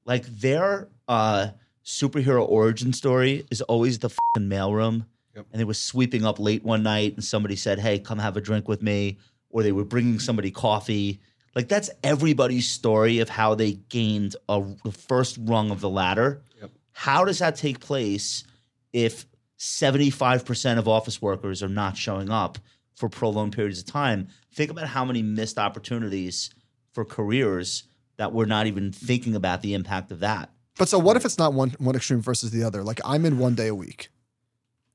like 0.05 0.26
their 0.26 0.88
uh, 1.09 1.48
superhero 1.84 2.48
origin 2.48 2.92
story 2.92 3.46
is 3.51 3.62
always 3.62 3.98
the 3.98 4.11
fucking 4.11 4.48
mailroom. 4.48 5.07
Yep. 5.34 5.46
And 5.53 5.61
they 5.61 5.64
were 5.64 5.74
sweeping 5.74 6.24
up 6.24 6.38
late 6.38 6.64
one 6.64 6.82
night, 6.82 7.14
and 7.14 7.24
somebody 7.24 7.57
said, 7.57 7.78
"Hey, 7.78 7.98
come 7.98 8.18
have 8.18 8.36
a 8.36 8.40
drink 8.40 8.68
with 8.68 8.82
me," 8.82 9.18
or 9.48 9.62
they 9.62 9.72
were 9.72 9.84
bringing 9.84 10.18
somebody 10.18 10.51
coffee. 10.51 11.20
Like 11.55 11.68
that's 11.68 11.90
everybody's 12.03 12.68
story 12.68 13.18
of 13.18 13.28
how 13.28 13.55
they 13.55 13.72
gained 13.72 14.36
a, 14.48 14.62
the 14.84 14.92
first 14.92 15.36
rung 15.40 15.70
of 15.70 15.80
the 15.80 15.88
ladder. 15.88 16.42
Yep. 16.61 16.70
How 16.92 17.24
does 17.24 17.38
that 17.38 17.57
take 17.57 17.80
place 17.80 18.44
if 18.93 19.26
75% 19.59 20.78
of 20.78 20.88
office 20.88 21.20
workers 21.20 21.62
are 21.62 21.68
not 21.68 21.97
showing 21.97 22.30
up 22.30 22.59
for 22.95 23.09
prolonged 23.09 23.55
periods 23.55 23.78
of 23.78 23.86
time? 23.86 24.28
Think 24.53 24.70
about 24.70 24.88
how 24.88 25.05
many 25.05 25.22
missed 25.22 25.59
opportunities 25.59 26.51
for 26.93 27.05
careers 27.05 27.84
that 28.16 28.32
we're 28.32 28.47
not 28.47 28.66
even 28.66 28.93
thinking 28.93 29.34
about 29.34 29.62
the 29.62 29.74
impact 29.74 30.11
of 30.11 30.20
that. 30.20 30.51
But 30.78 30.88
so 30.88 30.99
what 30.99 31.16
if 31.16 31.24
it's 31.24 31.38
not 31.38 31.53
one 31.53 31.70
one 31.78 31.95
extreme 31.95 32.20
versus 32.20 32.51
the 32.51 32.64
other? 32.64 32.82
Like 32.82 33.01
I'm 33.05 33.24
in 33.24 33.38
one 33.38 33.55
day 33.55 33.68
a 33.68 33.74
week. 33.74 34.09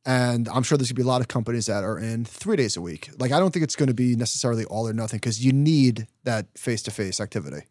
And 0.05 0.47
I'm 0.49 0.61
sure 0.61 0.77
there's 0.77 0.91
gonna 0.91 0.97
be 0.97 1.03
a 1.03 1.07
lot 1.07 1.21
of 1.21 1.27
companies 1.27 1.65
that 1.65 1.83
are 1.83 1.97
in 1.97 2.25
three 2.25 2.55
days 2.55 2.77
a 2.77 2.81
week. 2.81 3.09
Like 3.17 3.31
I 3.31 3.39
don't 3.39 3.51
think 3.51 3.63
it's 3.63 3.75
gonna 3.75 3.93
be 3.93 4.15
necessarily 4.15 4.65
all 4.65 4.87
or 4.87 4.93
nothing 4.93 5.17
because 5.17 5.43
you 5.43 5.51
need 5.51 6.07
that 6.23 6.47
face 6.57 6.83
to 6.83 6.91
face 6.91 7.19
activity. 7.19 7.65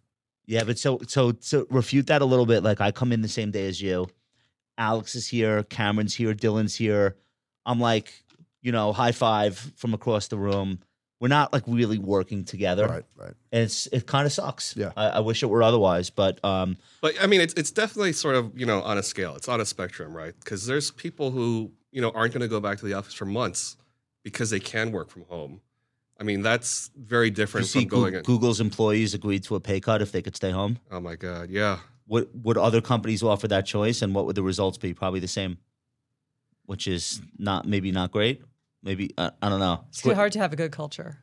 Yeah, 0.46 0.64
but 0.64 0.78
so 0.78 1.00
so 1.06 1.32
to 1.32 1.66
refute 1.70 2.08
that 2.08 2.22
a 2.22 2.24
little 2.24 2.46
bit, 2.46 2.62
like 2.62 2.80
I 2.80 2.90
come 2.90 3.12
in 3.12 3.22
the 3.22 3.28
same 3.28 3.50
day 3.50 3.66
as 3.68 3.80
you. 3.80 4.08
Alex 4.78 5.14
is 5.14 5.26
here, 5.26 5.62
Cameron's 5.64 6.14
here, 6.14 6.34
Dylan's 6.34 6.74
here. 6.74 7.16
I'm 7.66 7.80
like, 7.80 8.12
you 8.62 8.72
know, 8.72 8.92
high 8.92 9.12
five 9.12 9.56
from 9.76 9.94
across 9.94 10.28
the 10.28 10.38
room. 10.38 10.80
We're 11.20 11.28
not 11.28 11.52
like 11.52 11.62
really 11.66 11.98
working 11.98 12.44
together. 12.44 12.86
Right, 12.86 13.04
right. 13.16 13.32
And 13.52 13.62
it's 13.62 13.86
it 13.86 14.06
kind 14.06 14.26
of 14.26 14.32
sucks. 14.32 14.76
Yeah. 14.76 14.92
I, 14.96 15.06
I 15.06 15.20
wish 15.20 15.42
it 15.42 15.46
were 15.46 15.62
otherwise, 15.62 16.10
but 16.10 16.44
um 16.44 16.76
But 17.00 17.14
I 17.22 17.26
mean, 17.26 17.40
it's 17.40 17.54
it's 17.54 17.70
definitely 17.70 18.12
sort 18.12 18.34
of 18.34 18.58
you 18.58 18.66
know 18.66 18.82
on 18.82 18.98
a 18.98 19.02
scale. 19.02 19.34
It's 19.36 19.48
on 19.48 19.60
a 19.60 19.64
spectrum, 19.64 20.14
right? 20.14 20.34
Because 20.38 20.66
there's 20.66 20.90
people 20.90 21.30
who 21.30 21.72
you 21.92 22.02
know 22.02 22.10
aren't 22.10 22.34
going 22.34 22.42
to 22.42 22.48
go 22.48 22.60
back 22.60 22.78
to 22.78 22.84
the 22.84 22.94
office 22.94 23.14
for 23.14 23.24
months 23.24 23.76
because 24.22 24.50
they 24.50 24.60
can 24.60 24.92
work 24.92 25.08
from 25.08 25.24
home. 25.30 25.60
I 26.18 26.24
mean, 26.24 26.42
that's 26.42 26.90
very 26.96 27.26
you 27.26 27.32
different 27.32 27.68
see 27.68 27.80
from 27.80 27.88
going. 27.88 28.12
Goo- 28.12 28.18
in. 28.18 28.24
Google's 28.24 28.60
employees 28.60 29.14
agreed 29.14 29.44
to 29.44 29.54
a 29.54 29.60
pay 29.60 29.80
cut 29.80 30.02
if 30.02 30.12
they 30.12 30.20
could 30.20 30.36
stay 30.36 30.50
home. 30.50 30.78
Oh 30.90 31.00
my 31.00 31.16
god, 31.16 31.48
yeah. 31.48 31.78
Would 32.06 32.28
would 32.44 32.58
other 32.58 32.80
companies 32.80 33.22
offer 33.22 33.48
that 33.48 33.66
choice 33.66 34.02
and 34.02 34.14
what 34.14 34.26
would 34.26 34.36
the 34.36 34.42
results 34.42 34.78
be? 34.78 34.94
Probably 34.94 35.20
the 35.20 35.28
same. 35.28 35.58
Which 36.66 36.86
is 36.86 37.20
not 37.38 37.66
maybe 37.66 37.92
not 37.92 38.10
great. 38.10 38.42
Maybe 38.82 39.10
I, 39.16 39.30
I 39.40 39.48
don't 39.48 39.60
know. 39.60 39.84
It's 39.88 40.02
too 40.02 40.14
hard 40.14 40.32
to 40.32 40.38
have 40.38 40.52
a 40.52 40.56
good 40.56 40.72
culture. 40.72 41.18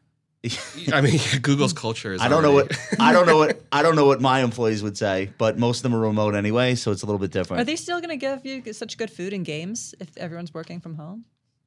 I 0.92 1.02
mean, 1.02 1.20
Google's 1.42 1.74
culture 1.74 2.14
is. 2.14 2.22
I 2.22 2.28
don't 2.28 2.42
know 2.42 2.54
what 2.54 2.76
I 3.00 3.14
don't 3.14 3.28
know 3.28 3.38
what 3.38 3.62
I 3.72 3.84
don't 3.84 3.96
know 3.96 4.06
what 4.06 4.22
my 4.22 4.42
employees 4.42 4.82
would 4.82 4.98
say, 4.98 5.32
but 5.38 5.60
most 5.60 5.80
of 5.80 5.84
them 5.84 5.96
are 5.96 6.00
remote 6.00 6.34
anyway, 6.34 6.76
so 6.76 6.92
it's 6.92 7.04
a 7.04 7.06
little 7.06 7.20
bit 7.20 7.32
different. 7.32 7.62
Are 7.62 7.66
they 7.66 7.76
still 7.76 8.00
going 8.00 8.10
to 8.10 8.18
give 8.18 8.46
you 8.46 8.74
such 8.74 8.98
good 8.98 9.12
food 9.12 9.34
and 9.34 9.46
games 9.46 9.94
if 10.00 10.18
everyone's 10.18 10.54
working 10.54 10.80
from 10.80 10.96
home? 10.96 11.26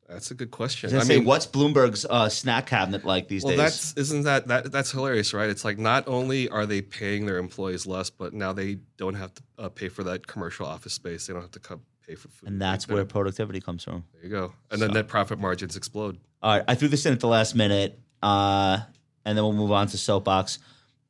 That's 0.08 0.30
a 0.30 0.34
good 0.34 0.50
question. 0.50 0.94
I, 0.94 1.00
I 1.00 1.02
say, 1.02 1.16
mean, 1.16 1.24
what's 1.24 1.46
Bloomberg's 1.46 2.04
uh, 2.04 2.28
snack 2.28 2.66
cabinet 2.66 3.04
like 3.04 3.28
these 3.28 3.42
days? 3.42 3.56
well, 3.56 3.64
days? 3.64 3.92
that's 3.94 3.96
isn't 3.96 4.22
that 4.22 4.48
that 4.48 4.70
that's 4.70 4.90
hilarious, 4.90 5.32
right? 5.32 5.48
It's 5.48 5.64
like 5.64 5.78
not 5.78 6.06
only 6.06 6.48
are 6.50 6.66
they 6.66 6.82
paying 6.82 7.26
their 7.26 7.38
employees 7.38 7.86
less, 7.86 8.10
but 8.10 8.34
now 8.34 8.52
they 8.52 8.78
don't 8.96 9.14
have 9.14 9.32
to 9.34 9.42
uh, 9.58 9.68
pay 9.70 9.88
for 9.88 10.04
that 10.04 10.26
commercial 10.26 10.66
office 10.66 10.92
space. 10.92 11.26
They 11.26 11.32
don't 11.32 11.42
have 11.42 11.52
to 11.52 11.60
co- 11.60 11.80
pay 12.06 12.14
for 12.14 12.28
food. 12.28 12.50
and 12.50 12.60
that's 12.60 12.86
where 12.86 13.04
productivity 13.04 13.60
comes 13.60 13.84
from. 13.84 14.04
There 14.12 14.24
you 14.24 14.30
go. 14.30 14.52
And 14.70 14.80
then 14.80 14.92
net 14.92 15.08
profit 15.08 15.38
margins 15.38 15.76
explode. 15.76 16.18
All 16.42 16.56
right, 16.58 16.64
I 16.68 16.74
threw 16.74 16.88
this 16.88 17.06
in 17.06 17.14
at 17.14 17.20
the 17.20 17.28
last 17.28 17.54
minute, 17.54 17.98
uh, 18.22 18.80
and 19.24 19.38
then 19.38 19.42
we'll 19.42 19.54
move 19.54 19.72
on 19.72 19.86
to 19.88 19.96
soapbox. 19.96 20.58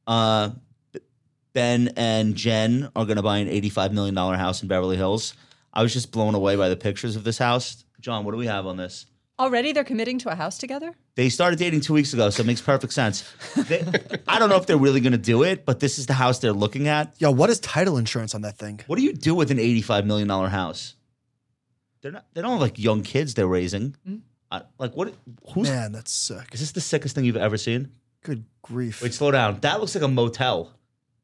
Uh, 0.07 0.51
ben 1.53 1.92
and 1.97 2.36
Jen 2.36 2.90
are 2.95 3.05
going 3.05 3.16
to 3.16 3.22
buy 3.22 3.38
an 3.38 3.49
eighty-five 3.49 3.92
million 3.92 4.14
dollar 4.14 4.36
house 4.36 4.62
in 4.62 4.68
Beverly 4.68 4.97
Hills. 4.97 5.34
I 5.72 5.82
was 5.82 5.92
just 5.92 6.12
blown 6.12 6.36
away 6.36 6.55
by 6.55 6.68
the 6.68 6.76
pictures 6.76 7.16
of 7.16 7.24
this 7.24 7.38
house. 7.38 7.84
John, 8.05 8.27
what 8.27 8.33
do 8.33 8.37
we 8.37 8.47
have 8.47 8.67
on 8.67 8.77
this? 8.77 9.07
Already 9.39 9.73
they're 9.73 9.83
committing 9.83 10.19
to 10.19 10.29
a 10.29 10.35
house 10.35 10.59
together? 10.59 10.93
They 11.15 11.31
started 11.31 11.59
dating 11.59 11.81
two 11.81 11.95
weeks 11.95 12.13
ago, 12.13 12.29
so 12.29 12.43
it 12.43 12.47
makes 12.47 12.61
perfect 12.61 12.93
sense. 12.93 13.25
They, 13.57 13.83
I 14.29 14.39
don't 14.39 14.51
know 14.51 14.57
if 14.57 14.67
they're 14.67 14.77
really 14.77 15.01
going 15.01 15.13
to 15.13 15.19
do 15.19 15.43
it, 15.43 15.65
but 15.65 15.81
this 15.81 15.99
is 15.99 16.05
the 16.05 16.13
house 16.13 16.39
they're 16.39 16.53
looking 16.53 16.87
at. 16.87 17.15
Yo, 17.19 17.31
what 17.31 17.49
is 17.49 17.61
title 17.61 17.97
insurance 17.97 18.35
on 18.35 18.43
that 18.43 18.59
thing? 18.59 18.83
What 18.89 18.97
do 18.97 19.03
you 19.03 19.15
do 19.15 19.35
with 19.35 19.51
an 19.51 19.59
eighty-five 19.59 20.05
million 20.05 20.29
dollar 20.29 20.49
house? 20.49 20.97
They're 22.03 22.13
not. 22.13 22.27
They 22.35 22.43
don't 22.43 22.51
have 22.51 22.61
like 22.61 22.79
young 22.79 23.03
kids 23.03 23.33
they're 23.33 23.47
raising. 23.47 23.97
Uh, 24.51 24.61
like 24.79 24.95
what? 24.95 25.15
Who's 25.55 25.71
Man, 25.71 25.93
that's 25.93 26.13
sick. 26.13 26.53
is 26.53 26.61
this? 26.61 26.73
The 26.73 26.83
sickest 26.83 27.15
thing 27.15 27.25
you've 27.25 27.39
ever 27.39 27.57
seen? 27.57 27.91
Good 28.23 28.45
grief. 28.61 29.01
Wait, 29.01 29.15
slow 29.15 29.31
down. 29.31 29.61
That 29.61 29.81
looks 29.81 29.95
like 29.95 30.05
a 30.05 30.09
motel. 30.09 30.75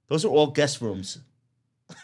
Those 0.08 0.24
are 0.24 0.28
all 0.28 0.46
guest 0.46 0.80
rooms. 0.80 1.18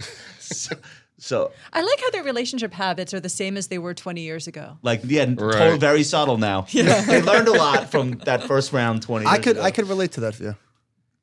so, 0.38 0.76
so, 1.20 1.52
I 1.72 1.82
like 1.82 2.00
how 2.00 2.10
their 2.10 2.22
relationship 2.24 2.72
habits 2.72 3.12
are 3.14 3.20
the 3.20 3.28
same 3.28 3.56
as 3.56 3.68
they 3.68 3.78
were 3.78 3.94
20 3.94 4.20
years 4.22 4.46
ago. 4.48 4.78
like, 4.82 5.02
yeah, 5.04 5.26
total, 5.26 5.48
Right. 5.48 5.78
very 5.80 6.02
subtle 6.02 6.38
now. 6.38 6.62
they 6.72 7.20
learned 7.22 7.46
a 7.48 7.52
lot 7.52 7.90
from 7.90 8.12
that 8.24 8.44
first 8.44 8.72
round 8.72 9.02
twenty. 9.02 9.26
I 9.26 9.38
could 9.38 9.56
ago. 9.58 9.62
I 9.62 9.70
could 9.70 9.88
relate 9.88 10.12
to 10.12 10.20
that. 10.22 10.40
Yeah. 10.40 10.54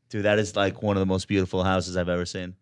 dude. 0.10 0.24
That 0.26 0.40
is 0.40 0.56
like 0.56 0.82
one 0.82 0.96
of 0.96 1.02
the 1.02 1.06
most 1.06 1.28
beautiful 1.28 1.64
houses 1.64 1.98
I've 1.98 2.10
ever 2.10 2.26
seen. 2.26 2.56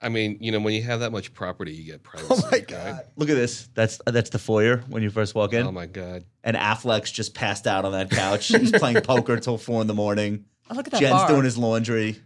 I 0.00 0.10
mean, 0.10 0.38
you 0.40 0.52
know, 0.52 0.60
when 0.60 0.74
you 0.74 0.82
have 0.84 1.00
that 1.00 1.10
much 1.10 1.34
property, 1.34 1.72
you 1.72 1.84
get 1.84 2.02
privacy. 2.04 2.28
Oh 2.34 2.40
my 2.42 2.50
right? 2.50 2.66
god. 2.68 3.00
Look 3.16 3.30
at 3.30 3.34
this. 3.34 3.68
That's 3.74 4.00
that's 4.06 4.30
the 4.30 4.38
foyer 4.38 4.78
when 4.88 5.02
you 5.02 5.10
first 5.10 5.34
walk 5.34 5.52
in. 5.54 5.66
Oh 5.66 5.72
my 5.72 5.86
god. 5.86 6.24
and 6.44 6.56
Affleck's 6.56 7.10
just 7.10 7.34
passed 7.34 7.66
out 7.66 7.84
on 7.84 7.92
that 7.92 8.10
couch. 8.10 8.46
He's 8.48 8.70
playing 8.72 9.00
poker 9.02 9.38
till 9.38 9.58
four 9.58 9.80
in 9.80 9.86
the 9.86 9.94
morning. 9.94 10.44
Oh, 10.70 10.74
look 10.74 10.86
at 10.86 10.92
that 10.92 11.00
Jen's 11.00 11.12
bar. 11.14 11.28
doing 11.28 11.44
his 11.44 11.56
laundry. 11.58 12.16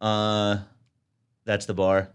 Uh, 0.00 0.58
that's 1.44 1.66
the 1.66 1.74
bar. 1.74 2.10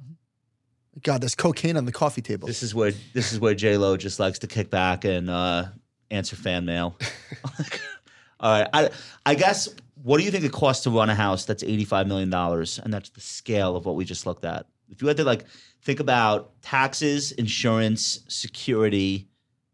God, 1.04 1.22
there's 1.22 1.36
cocaine 1.36 1.78
on 1.78 1.86
the 1.86 1.92
coffee 1.92 2.22
table. 2.22 2.48
This 2.48 2.64
is 2.64 2.74
where 2.76 2.92
this 3.14 3.32
is 3.32 3.40
where 3.40 3.54
J 3.56 3.78
Lo 3.78 3.96
just 3.98 4.20
likes 4.20 4.40
to 4.40 4.48
kick 4.48 4.70
back 4.70 5.06
and 5.06 5.30
uh, 5.30 5.66
answer 6.12 6.36
fan 6.36 6.66
mail. 6.66 6.98
All 8.40 8.60
right, 8.60 8.68
I 8.74 8.90
I 9.26 9.36
guess 9.36 9.70
what 10.04 10.18
do 10.18 10.24
you 10.24 10.32
think 10.32 10.46
it 10.46 10.52
costs 10.52 10.84
to 10.84 10.90
run 10.90 11.10
a 11.10 11.16
house 11.16 11.46
that's 11.46 11.64
eighty 11.64 11.86
five 11.86 12.08
million 12.08 12.30
dollars, 12.30 12.80
and 12.80 12.94
that's 12.94 13.10
the 13.10 13.22
scale 13.22 13.76
of 13.76 13.86
what 13.86 13.96
we 13.96 14.06
just 14.06 14.26
looked 14.26 14.46
at. 14.46 14.66
If 14.90 15.02
you 15.02 15.08
had 15.08 15.18
to 15.18 15.24
like 15.24 15.46
think 15.82 16.00
about 16.00 16.62
taxes, 16.62 17.32
insurance, 17.34 18.22
security, 18.28 19.28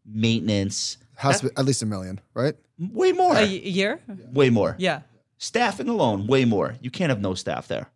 maintenance, 0.04 0.98
Has 1.16 1.40
to 1.40 1.46
be 1.48 1.56
at 1.56 1.64
least 1.64 1.82
a 1.82 1.86
million, 1.86 2.20
right? 2.34 2.54
way 2.78 3.12
more, 3.12 3.34
a 3.34 3.44
year? 3.44 4.00
way 4.32 4.50
more. 4.50 4.76
Yeah. 4.78 5.00
staffing 5.38 5.88
alone 5.88 6.26
way 6.26 6.44
more 6.44 6.74
you 6.80 6.90
can't 6.90 7.08
have 7.10 7.20
no 7.20 7.32
staff 7.34 7.68
there 7.68 7.90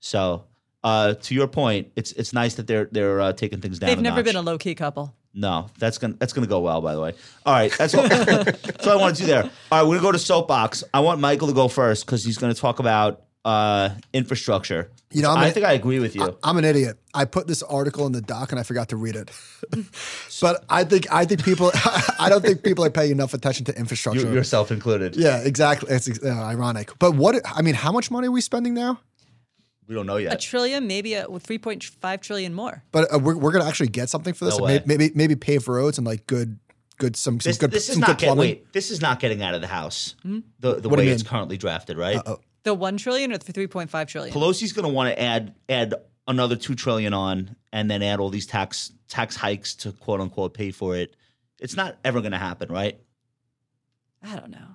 so 0.00 0.44
uh, 0.84 1.14
to 1.14 1.34
your 1.34 1.46
point 1.48 1.88
it's 1.96 2.12
it's 2.12 2.32
nice 2.32 2.54
that 2.54 2.66
they're 2.66 2.88
they're 2.92 3.20
uh, 3.20 3.32
taking 3.32 3.60
things 3.60 3.78
down 3.78 3.88
They've 3.88 3.98
a 3.98 4.02
never 4.02 4.16
notch. 4.16 4.24
been 4.26 4.36
a 4.36 4.42
low 4.42 4.58
key 4.58 4.74
couple. 4.74 5.14
no 5.34 5.66
that's 5.78 5.98
gonna 5.98 6.14
that's 6.18 6.32
gonna 6.32 6.46
go 6.46 6.60
well 6.60 6.80
by 6.80 6.94
the 6.94 7.00
way 7.00 7.12
all 7.44 7.54
right 7.54 7.72
that's 7.76 7.94
all 7.94 8.08
that's 8.08 8.86
all 8.86 8.92
i 8.98 9.00
want 9.00 9.16
to 9.16 9.22
do 9.22 9.26
there 9.26 9.42
all 9.44 9.50
right 9.80 9.82
we're 9.82 9.96
gonna 9.96 10.02
go 10.08 10.12
to 10.12 10.18
soapbox 10.18 10.84
i 10.94 11.00
want 11.00 11.20
michael 11.20 11.48
to 11.48 11.54
go 11.54 11.68
first 11.68 12.06
because 12.06 12.24
he's 12.24 12.38
gonna 12.38 12.54
talk 12.54 12.78
about 12.78 13.22
uh, 13.44 13.88
infrastructure 14.12 14.90
You 15.10 15.22
know, 15.22 15.30
I'm 15.30 15.38
i 15.38 15.46
a- 15.48 15.50
think 15.52 15.64
i 15.66 15.72
agree 15.72 16.00
with 16.00 16.14
you 16.14 16.36
I, 16.42 16.50
am 16.50 16.58
an 16.58 16.64
idiot. 16.64 16.98
I 17.14 17.24
put 17.24 17.46
this 17.46 17.62
article 17.62 18.04
in 18.06 18.12
the 18.12 18.20
doc 18.20 18.52
and 18.52 18.60
I 18.60 18.62
forgot 18.62 18.90
to 18.90 18.96
read 18.96 19.16
it. 19.16 19.30
but 20.42 20.64
I 20.68 20.84
think 20.84 21.06
I 21.10 21.24
think 21.24 21.44
people 21.44 21.70
I 22.20 22.28
don't 22.28 22.42
think 22.42 22.62
people 22.62 22.84
are 22.84 22.90
paying 22.90 23.10
enough 23.12 23.32
attention 23.34 23.64
to 23.66 23.76
infrastructure. 23.78 24.26
you, 24.26 24.32
yourself 24.34 24.70
included 24.70 25.16
yeah, 25.16 25.38
exactly. 25.38 25.88
It's 25.94 26.08
uh, 26.22 26.28
ironic. 26.28 26.90
But 26.98 27.14
what 27.14 27.36
I 27.44 27.62
mean, 27.62 27.74
how 27.74 27.90
much 27.92 28.10
money 28.10 28.28
are 28.28 28.30
we 28.32 28.40
spending 28.42 28.74
now? 28.74 29.00
We 29.88 29.94
don't 29.94 30.06
know 30.06 30.18
yet. 30.18 30.34
A 30.34 30.36
trillion, 30.36 30.86
maybe 30.86 31.14
a 31.14 31.24
3.5 31.26 32.20
trillion 32.20 32.54
more. 32.54 32.84
But 32.92 33.12
uh, 33.12 33.18
we're, 33.18 33.36
we're 33.36 33.50
going 33.52 33.62
to 33.64 33.68
actually 33.68 33.88
get 33.88 34.08
something 34.08 34.34
for 34.34 34.44
this. 34.44 34.58
No 34.58 34.66
May- 34.66 34.78
way. 34.78 34.82
maybe 34.86 35.10
maybe 35.14 35.34
pave 35.34 35.66
roads 35.66 35.98
and 35.98 36.06
like 36.06 36.26
good 36.26 36.58
good 36.98 37.16
some 37.16 37.40
some 37.40 37.50
this, 37.50 37.58
good 37.58 37.70
this 37.70 37.88
is 37.88 37.94
some 37.94 38.00
not 38.00 38.06
good 38.08 38.18
getting 38.18 38.34
plumbing. 38.34 38.50
wait 38.50 38.72
this 38.72 38.90
is 38.90 39.00
not 39.00 39.20
getting 39.20 39.40
out 39.42 39.54
of 39.54 39.60
the 39.60 39.68
house 39.68 40.16
the, 40.24 40.74
the 40.80 40.88
What 40.88 40.98
way 40.98 41.06
it's 41.08 41.22
currently 41.22 41.56
drafted 41.56 41.96
right 41.96 42.16
Uh-oh. 42.16 42.40
The 42.64 42.74
1 42.74 42.96
trillion 42.96 43.32
or 43.32 43.38
the 43.38 43.52
3.5 43.52 44.08
trillion? 44.08 44.34
Pelosi's 44.34 44.72
going 44.72 44.86
to 44.86 44.92
want 44.92 45.08
to 45.14 45.22
add 45.22 45.54
add 45.68 45.94
another 46.26 46.56
two 46.56 46.74
trillion 46.74 47.14
on, 47.14 47.56
and 47.72 47.90
then 47.90 48.02
add 48.02 48.20
all 48.20 48.28
these 48.30 48.46
tax 48.46 48.92
tax 49.08 49.36
hikes 49.36 49.74
to 49.76 49.92
quote 49.92 50.20
unquote 50.20 50.52
pay 50.54 50.70
for 50.70 50.94
it. 50.96 51.16
It's 51.60 51.76
not 51.76 51.96
ever 52.04 52.20
going 52.20 52.32
to 52.32 52.38
happen, 52.38 52.70
right? 52.70 53.00
I 54.22 54.36
don't 54.36 54.50
know. 54.50 54.66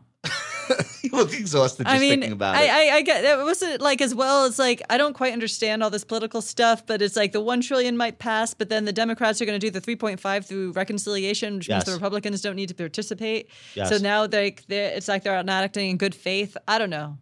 you 1.04 1.10
look 1.12 1.34
exhausted 1.34 1.84
just 1.86 1.96
I 1.96 2.00
mean, 2.00 2.10
thinking 2.22 2.32
about 2.34 2.56
I, 2.56 2.64
it. 2.64 2.70
I, 2.94 2.96
I 2.98 3.02
get 3.02 3.24
it 3.26 3.38
wasn't 3.44 3.82
like 3.82 4.02
as 4.02 4.14
well 4.16 4.46
as 4.46 4.58
like 4.60 4.82
I 4.90 4.98
don't 4.98 5.14
quite 5.14 5.34
understand 5.34 5.84
all 5.84 5.90
this 5.90 6.04
political 6.04 6.42
stuff, 6.42 6.86
but 6.86 7.02
it's 7.02 7.16
like 7.16 7.32
the 7.32 7.42
one 7.42 7.62
trillion 7.62 7.98
might 7.98 8.20
pass, 8.20 8.54
but 8.54 8.70
then 8.70 8.86
the 8.86 8.94
Democrats 8.94 9.42
are 9.42 9.46
going 9.46 9.60
to 9.60 9.66
do 9.66 9.72
the 9.72 9.82
three 9.82 9.96
point 9.96 10.20
five 10.20 10.46
through 10.46 10.72
reconciliation, 10.74 11.58
which 11.58 11.70
Yes. 11.70 11.80
means 11.80 11.86
the 11.86 11.94
Republicans 11.94 12.42
don't 12.42 12.56
need 12.56 12.70
to 12.70 12.76
participate. 12.76 13.50
Yes. 13.76 13.90
So 13.90 13.98
now 13.98 14.28
they, 14.28 14.56
they're 14.68 14.92
it's 14.96 15.08
like 15.08 15.24
they're 15.24 15.42
not 15.44 15.64
acting 15.64 15.90
in 15.90 15.98
good 15.98 16.16
faith. 16.16 16.56
I 16.68 16.78
don't 16.78 16.90
know. 16.90 17.18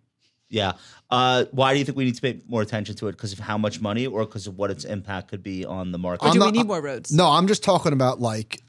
yeah. 0.49 0.73
Uh, 1.09 1.43
why 1.51 1.73
do 1.73 1.79
you 1.79 1.83
think 1.85 1.97
we 1.97 2.05
need 2.05 2.15
to 2.15 2.21
pay 2.21 2.39
more 2.47 2.61
attention 2.61 2.95
to 2.95 3.07
it? 3.09 3.11
Because 3.11 3.33
of 3.33 3.39
how 3.39 3.57
much 3.57 3.81
money, 3.81 4.07
or 4.07 4.21
because 4.25 4.47
of 4.47 4.57
what 4.57 4.71
its 4.71 4.85
impact 4.85 5.27
could 5.29 5.43
be 5.43 5.65
on 5.65 5.91
the 5.91 5.97
market? 5.97 6.23
Or 6.23 6.27
I'm 6.29 6.33
do 6.33 6.39
we 6.39 6.45
not- 6.45 6.53
need 6.53 6.67
more 6.67 6.81
roads? 6.81 7.11
No, 7.11 7.27
I'm 7.27 7.47
just 7.47 7.63
talking 7.63 7.91
about 7.91 8.21
like 8.21 8.61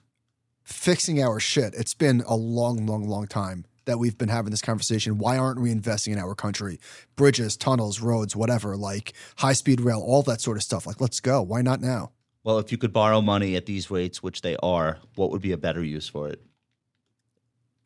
fixing 0.65 1.23
our 1.23 1.39
shit. 1.41 1.75
It's 1.75 1.95
been 1.95 2.23
a 2.27 2.35
long, 2.35 2.87
long, 2.87 3.07
long 3.09 3.27
time 3.27 3.65
that 3.85 3.99
we've 3.99 4.17
been 4.17 4.29
having 4.29 4.51
this 4.51 4.63
conversation. 4.63 5.19
Why 5.19 5.37
aren't 5.37 5.61
we 5.61 5.71
investing 5.71 6.13
in 6.13 6.19
our 6.19 6.35
country? 6.35 6.79
Bridges, 7.17 7.57
tunnels, 7.57 8.01
roads, 8.01 8.37
whatever, 8.37 8.77
like 8.77 9.13
high 9.37 9.53
speed 9.53 9.81
rail, 9.81 10.01
all 10.01 10.23
that 10.23 10.41
sort 10.41 10.57
of 10.57 10.63
stuff. 10.63 10.87
Like, 10.87 11.01
let's 11.01 11.21
go. 11.21 11.43
Why 11.43 11.63
not 11.63 11.81
now? 11.81 12.13
Well, 12.45 12.59
if 12.59 12.73
you 12.73 12.79
could 12.79 12.93
borrow 12.93 13.21
money 13.21 13.55
at 13.57 13.67
these 13.67 13.91
rates, 13.91 14.23
which 14.23 14.43
they 14.43 14.57
are, 14.63 14.99
what 15.15 15.31
would 15.31 15.43
be 15.43 15.53
a 15.53 15.57
better 15.57 15.83
use 15.83 16.09
for 16.09 16.29
it? 16.29 16.43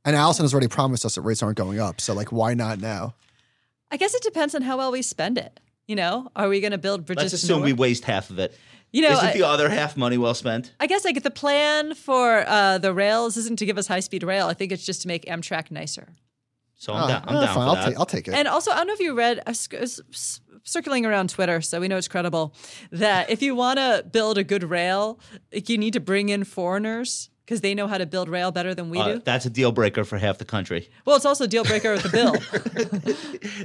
And 0.05 0.17
Allison 0.17 0.45
has 0.45 0.55
already 0.55 0.69
promised 0.69 1.05
us 1.05 1.17
that 1.17 1.23
rates 1.23 1.43
aren't 1.43 1.59
going 1.59 1.81
up. 1.81 2.01
So, 2.01 2.15
like, 2.15 2.31
why 2.31 2.55
not 2.55 2.81
now? 2.81 3.15
I 3.91 3.97
guess 3.97 4.15
it 4.15 4.23
depends 4.23 4.55
on 4.55 4.63
how 4.63 4.79
well 4.79 4.93
we 4.93 5.03
spend 5.03 5.37
it. 5.37 5.61
You 5.87 5.97
know, 5.97 6.31
are 6.35 6.49
we 6.49 6.61
going 6.61 6.73
to 6.73 6.79
build 6.79 7.05
bridges? 7.07 7.33
Let's 7.33 7.35
assume 7.35 7.63
we 7.63 7.73
waste 7.73 8.05
half 8.05 8.31
of 8.31 8.39
it. 8.39 8.57
You 8.93 9.03
know, 9.03 9.11
Isn't 9.13 9.27
I, 9.27 9.33
the 9.33 9.47
other 9.47 9.69
half 9.69 9.97
money 9.97 10.17
well 10.17 10.33
spent? 10.35 10.73
I 10.81 10.87
guess 10.87 11.05
like 11.05 11.23
the 11.23 11.31
plan 11.31 11.95
for 11.95 12.45
uh, 12.47 12.79
the 12.79 12.95
rails 12.95 13.37
isn't 13.37 13.59
to 13.59 13.67
give 13.67 13.77
us 13.79 13.87
high 13.89 14.01
speed 14.01 14.23
rail. 14.23 14.47
I 14.47 14.55
think 14.55 14.73
it's 14.73 14.87
just 14.87 15.03
to 15.03 15.09
make 15.09 15.25
Amtrak 15.27 15.71
nicer. 15.71 16.09
So 16.77 16.93
I'm 16.95 17.05
Oh, 17.05 17.09
down. 17.09 17.25
I'm 17.27 17.37
eh, 17.37 17.41
down 17.41 17.47
fine. 17.47 17.55
for 17.55 17.61
I'll, 17.61 17.75
that. 17.75 17.85
take, 17.89 17.99
I'll 17.99 18.07
take 18.07 18.29
it. 18.29 18.35
And 18.35 18.49
also, 18.49 18.71
I 18.71 18.77
don't 18.77 18.87
know 18.87 18.93
if 18.95 19.01
you 19.01 19.15
read, 19.15 19.43
uh, 19.47 19.53
sc- 19.53 19.75
s- 19.75 20.01
s- 20.13 20.41
circulating 20.63 21.07
around 21.07 21.31
Twitter, 21.31 21.61
so 21.61 21.81
we 21.81 21.89
know 21.89 21.97
it's 21.97 22.09
credible, 22.09 22.55
that 22.93 23.29
if 23.31 23.41
you 23.43 23.55
want 23.55 23.79
to 23.79 24.05
build 24.13 24.37
a 24.39 24.45
good 24.45 24.63
rail, 24.63 25.19
you 25.53 25.79
need 25.79 25.93
to 25.95 26.01
bring 26.01 26.29
in 26.29 26.45
foreigners 26.45 27.31
because 27.47 27.61
they 27.61 27.75
know 27.75 27.87
how 27.87 27.97
to 27.97 28.05
build 28.07 28.29
rail 28.29 28.51
better 28.51 28.75
than 28.75 28.91
we 28.91 28.99
Uh, 28.99 29.15
do. 29.15 29.23
that's 29.25 29.47
a 29.47 29.51
deal 29.51 29.71
breaker 29.73 30.05
for 30.05 30.19
half 30.19 30.37
the 30.39 30.45
country. 30.45 30.89
Well, 31.05 31.15
it's 31.17 31.25
also 31.25 31.45
a 31.45 31.49
deal 31.49 31.63
breaker 31.65 31.93
with 31.93 32.03
the 32.03 32.09
bill. 32.11 32.35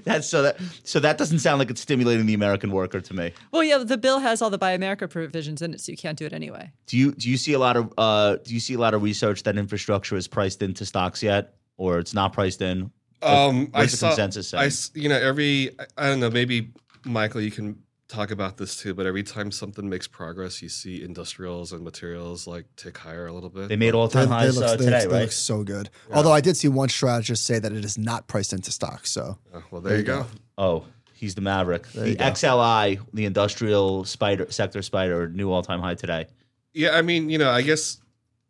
That's 0.03 0.27
so 0.27 0.43
that 0.43 0.57
so 0.83 0.99
that 0.99 1.17
doesn't 1.17 1.39
sound 1.39 1.59
like 1.59 1.69
it's 1.69 1.81
stimulating 1.81 2.25
the 2.25 2.33
American 2.33 2.71
worker 2.71 3.01
to 3.01 3.13
me. 3.13 3.33
well, 3.51 3.63
yeah, 3.63 3.79
the 3.79 3.97
bill 3.97 4.19
has 4.19 4.41
all 4.41 4.49
the 4.49 4.57
Buy 4.57 4.71
America 4.71 5.07
provisions 5.07 5.61
in 5.61 5.73
it, 5.73 5.81
so 5.81 5.91
you 5.91 5.97
can't 5.97 6.17
do 6.17 6.25
it 6.25 6.33
anyway. 6.33 6.71
Do 6.87 6.97
you 6.97 7.11
do 7.13 7.29
you 7.29 7.37
see 7.37 7.53
a 7.53 7.59
lot 7.59 7.75
of 7.77 7.93
uh, 7.97 8.37
do 8.43 8.53
you 8.53 8.59
see 8.59 8.73
a 8.75 8.79
lot 8.79 8.93
of 8.93 9.01
research 9.03 9.43
that 9.43 9.57
infrastructure 9.57 10.15
is 10.15 10.27
priced 10.27 10.61
into 10.61 10.85
stocks 10.85 11.21
yet, 11.23 11.55
or 11.77 11.99
it's 11.99 12.13
not 12.13 12.33
priced 12.33 12.61
in? 12.61 12.91
Um, 13.23 13.69
I 13.73 13.79
what's 13.81 13.91
the 13.91 13.97
saw, 13.97 14.07
consensus 14.09 14.47
say? 14.49 14.57
I, 14.57 14.65
s- 14.65 14.91
you 14.95 15.07
know, 15.09 15.17
every 15.17 15.71
I, 15.79 16.05
I 16.05 16.09
don't 16.09 16.19
know. 16.19 16.29
Maybe 16.29 16.71
Michael, 17.05 17.41
you 17.41 17.51
can 17.51 17.77
talk 18.11 18.31
about 18.31 18.57
this 18.57 18.75
too. 18.79 18.93
But 18.93 19.05
every 19.05 19.23
time 19.23 19.51
something 19.51 19.89
makes 19.89 20.07
progress, 20.07 20.61
you 20.61 20.69
see 20.69 21.03
industrials 21.03 21.71
and 21.71 21.83
materials 21.83 22.45
like 22.47 22.65
tick 22.75 22.97
higher 22.97 23.27
a 23.27 23.33
little 23.33 23.49
bit. 23.49 23.69
They 23.69 23.75
made 23.75 23.93
all 23.93 24.07
They- 24.07 24.13
time 24.19 24.29
they 24.29 24.35
highs 24.35 24.55
look- 24.57 24.65
uh, 24.65 24.75
they- 24.75 24.85
today, 24.85 24.99
they 25.01 25.07
right? 25.07 25.21
look 25.21 25.31
so 25.31 25.63
good. 25.63 25.89
Although 26.11 26.31
I 26.33 26.41
did 26.41 26.57
see 26.57 26.67
one 26.67 26.89
strategist 26.89 27.45
say 27.45 27.59
that 27.59 27.71
it 27.71 27.85
is 27.85 27.97
not 27.97 28.27
priced 28.27 28.53
into 28.53 28.71
stock. 28.71 29.07
So, 29.07 29.37
Oh, 29.53 29.63
well, 29.71 29.81
there, 29.81 29.97
you 29.97 30.03
go. 30.03 30.25
Oh, 30.57 30.85
he's 31.13 31.35
the 31.35 31.41
maverick. 31.41 31.85
you 31.93 32.01
The. 32.15 32.15
XLI, 32.17 32.99
the 33.13 33.25
industrial 33.25 34.03
spider 34.05 34.47
sector 34.49 34.81
spider, 34.81 35.29
new 35.29 35.51
all 35.51 35.61
time 35.63 35.79
high 35.81 35.95
today. 35.95 36.27
Yeah, 36.73 36.91
I 36.95 37.01
mean, 37.01 37.29
you 37.29 37.37
know, 37.37 37.49
I 37.49 37.61
guess, 37.61 37.97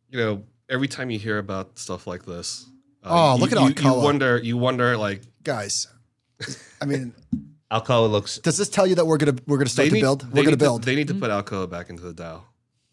you 0.09 0.17
know, 0.19 0.43
every 0.69 0.87
time 0.87 1.09
you 1.11 1.19
hear 1.19 1.37
about 1.37 1.77
stuff 1.77 2.07
like 2.07 2.25
this, 2.25 2.65
uh, 3.03 3.09
Oh, 3.11 3.35
you, 3.35 3.41
look 3.41 3.51
at 3.51 3.57
all 3.57 3.69
you, 3.69 3.75
you 3.81 3.93
wonder, 3.93 4.37
you 4.37 4.57
wonder, 4.57 4.95
like, 4.97 5.21
guys, 5.43 5.87
I 6.81 6.85
mean, 6.85 7.13
Alcoa 7.71 8.09
looks. 8.11 8.39
does 8.39 8.57
this 8.57 8.69
tell 8.69 8.85
you 8.85 8.95
that 8.95 9.05
we're 9.05 9.17
gonna 9.17 9.35
we're 9.47 9.57
gonna 9.57 9.69
start 9.69 9.85
they 9.85 9.89
to 9.89 9.95
need, 9.95 10.01
build? 10.01 10.23
We're 10.25 10.29
gonna 10.43 10.47
need 10.47 10.51
to- 10.51 10.57
build. 10.57 10.83
they 10.83 10.95
need 10.95 11.07
to 11.07 11.13
put 11.13 11.31
Alcoa 11.31 11.69
back 11.69 11.89
into 11.89 12.03
the 12.03 12.13
Dow. 12.13 12.43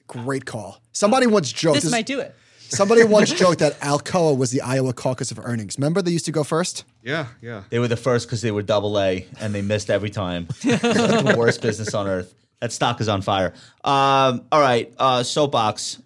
Great 0.07 0.45
call. 0.47 0.81
Somebody 0.93 1.27
once 1.27 1.53
joked. 1.53 1.75
This 1.77 1.85
this- 1.85 1.93
might 1.93 2.07
do 2.07 2.21
it. 2.21 2.35
Somebody 2.71 3.03
once 3.19 3.33
joked 3.33 3.61
that 3.61 3.81
Alcoa 3.81 4.37
was 4.37 4.51
the 4.51 4.61
Iowa 4.61 4.93
caucus 4.93 5.31
of 5.31 5.39
earnings. 5.43 5.79
Remember 5.79 6.03
they 6.03 6.11
used 6.11 6.27
to 6.27 6.33
go 6.33 6.45
first? 6.45 6.85
Yeah, 7.03 7.27
yeah. 7.41 7.63
They 7.71 7.79
were 7.79 7.89
the 7.89 7.97
first 7.97 8.27
because 8.27 8.43
they 8.43 8.51
were 8.51 8.63
double 8.63 9.01
A 9.01 9.27
and 9.41 9.55
they 9.55 9.63
missed 9.63 9.89
every 9.91 10.11
time. 10.11 10.47
the 10.63 11.35
worst 11.37 11.63
business 11.63 11.95
on 11.95 12.07
earth. 12.07 12.35
That 12.61 12.73
stock 12.73 13.01
is 13.01 13.09
on 13.09 13.23
fire. 13.23 13.55
Um, 13.85 14.43
all 14.53 14.61
right, 14.61 14.93
uh, 14.99 15.23
soapbox. 15.23 16.03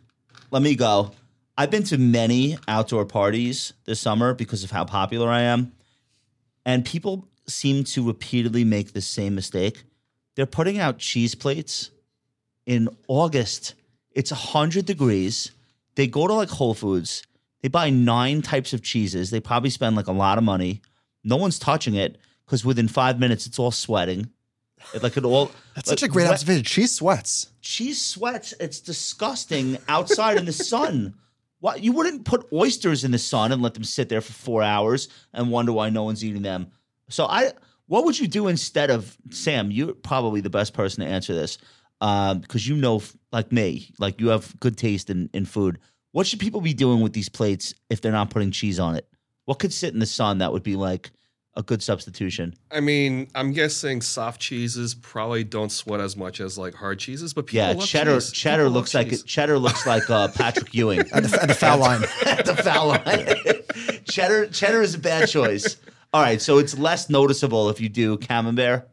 Let 0.51 0.63
me 0.63 0.77
go. 0.77 1.11
I've 1.59 1.71
been 1.71 1.83
to 1.85 1.99
many 1.99 2.59
outdoor 2.69 3.05
parties 3.07 3.73
this 3.85 4.01
summer 4.01 4.33
because 4.35 4.63
of 4.65 4.71
how 4.71 4.85
popular 4.85 5.29
I 5.31 5.43
am, 5.43 5.73
and 6.65 6.85
people 6.85 7.27
seem 7.53 7.85
to 7.85 8.07
repeatedly 8.07 8.65
make 8.65 8.93
the 8.93 9.01
same 9.01 9.35
mistake. 9.35 9.85
They're 10.35 10.47
putting 10.47 10.79
out 10.79 10.99
cheese 10.99 11.35
plates 11.35 11.91
in 12.67 12.89
August. 13.09 13.75
It's 14.13 14.31
100 14.31 14.87
degrees. 14.87 15.53
They 15.95 16.07
go 16.07 16.27
to 16.27 16.33
like 16.33 16.49
Whole 16.49 16.75
Foods. 16.75 17.23
They 17.63 17.69
buy 17.69 17.91
nine 17.91 18.43
types 18.43 18.73
of 18.73 18.83
cheeses. 18.83 19.31
They 19.31 19.41
probably 19.41 19.71
spend 19.71 19.95
like 19.97 20.09
a 20.09 20.13
lot 20.13 20.39
of 20.39 20.45
money. 20.45 20.83
No 21.23 21.37
one's 21.37 21.59
touching 21.59 21.95
it 21.95 22.19
because 22.45 22.65
within 22.65 22.89
five 22.89 23.21
minutes 23.21 23.47
it's 23.47 23.59
all 23.59 23.71
sweating. 23.71 24.31
It, 24.95 25.03
like 25.03 25.17
it 25.17 25.25
all. 25.25 25.47
That's 25.75 25.89
like, 25.89 25.99
such 25.99 26.03
a 26.03 26.09
great 26.09 26.25
wet- 26.25 26.33
observation. 26.33 26.65
Cheese 26.65 26.97
sweats. 26.97 27.49
Cheese 27.61 28.03
sweats. 28.03 28.53
It's 28.59 28.81
disgusting 28.81 29.79
outside 29.89 30.37
in 30.37 30.45
the 30.45 30.53
sun. 30.53 31.15
What 31.61 31.85
you 31.85 31.93
wouldn't 31.93 32.25
put 32.25 32.49
oysters 32.53 33.05
in 33.05 33.13
the 33.13 33.19
sun 33.19 33.53
and 33.53 33.63
let 33.63 33.75
them 33.75 33.85
sit 33.85 34.09
there 34.09 34.21
for 34.21 34.33
four 34.33 34.63
hours 34.63 35.09
and 35.33 35.51
wonder 35.51 35.73
why 35.73 35.91
no 35.91 36.03
one's 36.03 36.25
eating 36.25 36.43
them. 36.43 36.73
So 37.13 37.27
I, 37.27 37.53
what 37.87 38.05
would 38.05 38.19
you 38.19 38.27
do 38.27 38.49
instead 38.49 38.91
of 38.91 39.17
Sam? 39.31 39.71
You're 39.71 39.95
probably 39.95 40.41
the 40.41 40.51
best 40.51 40.73
person 40.75 41.05
to 41.05 41.11
answer 41.11 41.35
this 41.35 41.59
because 42.01 42.67
you 42.67 42.77
know, 42.77 43.03
like 43.33 43.53
me, 43.53 43.93
like 43.99 44.21
you 44.21 44.29
have 44.29 44.59
good 44.61 44.77
taste 44.77 45.11
in, 45.11 45.29
in 45.33 45.45
food. 45.45 45.79
What 46.13 46.27
should 46.27 46.41
people 46.41 46.61
be 46.61 46.75
doing 46.75 47.01
with 47.01 47.13
these 47.13 47.29
plates 47.29 47.75
if 47.91 48.01
they're 48.01 48.13
not 48.13 48.31
putting 48.31 48.51
cheese 48.51 48.79
on 48.81 48.97
it? 48.97 49.09
What 49.45 49.59
could 49.59 49.73
sit 49.73 49.93
in 49.95 50.01
the 50.01 50.07
sun 50.07 50.39
that 50.39 50.53
would 50.53 50.63
be 50.63 50.77
like 50.77 51.11
a 51.55 51.63
good 51.63 51.83
substitution? 51.83 52.55
I 52.71 52.81
mean, 52.81 53.29
I'm 53.35 53.53
guessing 53.53 54.01
soft 54.01 54.41
cheeses 54.41 54.95
probably 54.95 55.45
don't 55.45 55.71
sweat 55.71 56.01
as 56.01 56.17
much 56.17 56.41
as 56.41 56.57
like 56.59 56.75
hard 56.75 56.99
cheeses, 56.99 57.35
but 57.35 57.47
people 57.47 57.67
Yeah, 57.67 57.73
love 57.73 57.87
cheddar. 57.87 58.15
cheese. 58.15 58.33
Cheddar 58.33 58.63
People 58.65 58.73
looks 58.73 58.95
like 58.95 59.09
cheese. 59.11 59.23
cheddar 59.25 59.59
looks 59.59 59.87
like 59.87 60.09
uh, 60.09 60.29
Patrick 60.29 60.73
Ewing 60.75 61.01
At 61.13 61.25
the, 61.25 61.43
at 61.43 61.49
the 61.49 61.55
foul 61.55 61.79
line. 61.79 62.03
at 62.27 62.45
the 62.47 62.57
foul 62.57 62.89
line. 62.89 64.01
cheddar. 64.05 64.47
Cheddar 64.47 64.83
is 64.83 64.95
a 64.95 64.99
bad 64.99 65.29
choice. 65.29 65.77
All 66.13 66.21
right, 66.23 66.41
so 66.43 66.59
it's 66.59 66.77
less 66.79 67.09
noticeable 67.09 67.71
if 67.71 67.81
you 67.81 67.89
do 67.89 68.19
camembert. 68.19 68.89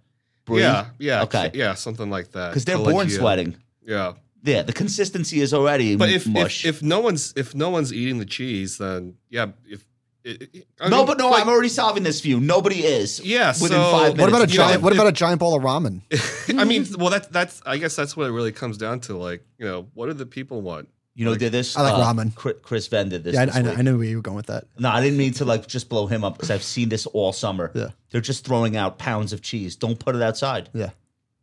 Brie. 0.46 0.62
Yeah, 0.62 0.88
yeah, 0.98 1.24
Okay. 1.24 1.52
yeah, 1.54 1.74
something 1.76 2.10
like 2.10 2.32
that. 2.32 2.50
because 2.50 2.66
they're 2.66 2.78
born 2.78 3.10
sweating. 3.10 3.56
Yeah, 3.86 4.14
Yeah, 4.44 4.62
the 4.64 4.74
consistency 4.74 5.41
is 5.41 5.54
already 5.54 5.96
but 5.96 6.10
if, 6.10 6.26
mush. 6.28 6.66
if 6.66 6.78
if 6.78 6.82
no 6.84 7.02
one's 7.02 7.34
if 7.36 7.54
no 7.54 7.70
one's 7.70 7.91
eating 7.94 8.20
the 8.20 8.26
cheese, 8.26 8.78
then 8.78 9.16
yeah, 9.30 9.48
if 9.68 9.86
it, 10.24 10.50
it- 10.54 10.68
I 10.80 10.90
no, 10.90 10.98
mean, 11.00 11.08
but 11.08 11.18
no, 11.18 11.30
like- 11.30 11.41
I'm 11.44 11.50
already 11.50 11.70
solving 11.70 12.04
this 12.04 12.22
for 12.22 12.28
you. 12.30 12.40
Nobody 12.40 12.84
is. 12.86 13.20
Yeah, 13.24 13.50
within 13.50 13.70
so- 13.70 13.91
five 13.91 14.16
minutes. 14.18 14.20
What 14.22 14.30
about 14.30 14.50
a 14.50 14.52
You 14.52 14.58
know, 14.58 14.64
giant? 14.66 14.76
if- 14.78 14.82
what 14.84 14.94
about 14.94 15.08
a 15.08 15.12
giant 15.12 15.40
bowl 15.40 15.56
of 15.56 15.64
ramen? 15.64 16.02
I 16.60 16.64
mean, 16.64 16.86
well, 16.98 17.10
that's 17.10 17.28
that's 17.28 17.62
I 17.66 17.78
guess 17.78 17.96
that's 17.96 18.16
what 18.18 18.28
it 18.28 18.32
really 18.32 18.52
comes 18.54 18.78
down 18.78 19.02
to. 19.02 19.18
Like, 19.18 19.44
you 19.58 19.66
know, 19.66 19.88
what 19.94 20.06
do 20.08 20.14
the 20.14 20.26
people 20.26 20.62
want? 20.62 20.88
You 21.15 21.26
know, 21.26 21.36
did 21.36 21.52
this? 21.52 21.76
I 21.76 21.81
like 21.81 21.94
uh, 21.94 22.14
ramen. 22.14 22.34
Chri- 22.34 22.61
Chris 22.61 22.88
Venn 22.88 23.10
did 23.10 23.23
this. 23.23 23.34
Yeah, 23.34 23.45
this 23.45 23.56
I, 23.56 23.60
I, 23.60 23.64
week. 23.64 23.77
I 23.80 23.81
knew 23.81 23.98
where 23.98 24.07
you 24.07 24.15
were 24.18 24.22
going 24.22 24.38
with 24.38 24.45
that. 24.48 24.65
No, 24.77 24.90
I 24.90 25.02
didn't 25.02 25.18
mean 25.18 25.34
to 25.34 25.45
like 25.45 25.68
just 25.68 25.90
blow 25.90 26.07
him 26.07 26.23
up 26.23 26.36
because 26.36 26.49
I've 26.49 26.64
seen 26.64 26.88
this 26.90 27.06
all 27.07 27.34
summer. 27.34 27.72
Yeah. 27.76 27.90
They're 28.11 28.22
just 28.22 28.45
throwing 28.45 28.77
out 28.77 28.98
pounds 28.99 29.34
of 29.34 29.41
cheese. 29.41 29.76
Don't 29.76 29.99
put 29.99 30.15
it 30.15 30.22
outside. 30.22 30.69
Yeah. 30.73 30.91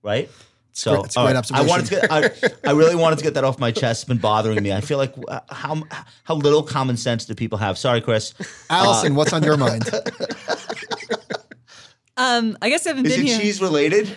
Right. 0.03 0.31
So 0.73 0.93
great- 0.93 1.05
it's 1.07 1.17
a 1.17 1.21
all 1.21 1.27
great 1.27 1.53
I 1.53 1.63
wanted 1.63 1.87
to 1.87 1.91
get, 1.91 2.13
I, 2.13 2.31
I 2.69 2.73
really 2.73 2.95
wanted 3.03 3.19
to 3.19 3.25
get 3.25 3.35
that 3.35 3.45
off 3.45 3.59
my 3.59 3.71
chest. 3.71 4.03
It's 4.03 4.09
been 4.09 4.19
bothering 4.19 4.63
me. 4.63 4.73
I 4.73 4.81
feel 4.81 4.99
like 4.99 5.15
uh, 5.29 5.41
how 5.51 5.83
how 6.25 6.35
little 6.37 6.63
common 6.63 6.97
sense 6.97 7.25
do 7.27 7.35
people 7.35 7.59
have? 7.59 7.77
Sorry, 7.77 8.01
Chris. 8.01 8.35
Allison, 8.71 9.15
what's 9.15 9.33
on 9.33 9.43
your 9.43 9.57
mind? 9.57 9.91
Um, 12.19 12.57
I 12.63 12.71
guess 12.71 12.87
I 12.87 12.91
haven't 12.91 13.07
Is 13.07 13.17
been 13.17 13.27
it 13.27 13.29
here. 13.29 13.41
cheese 13.41 13.61
related? 13.61 14.17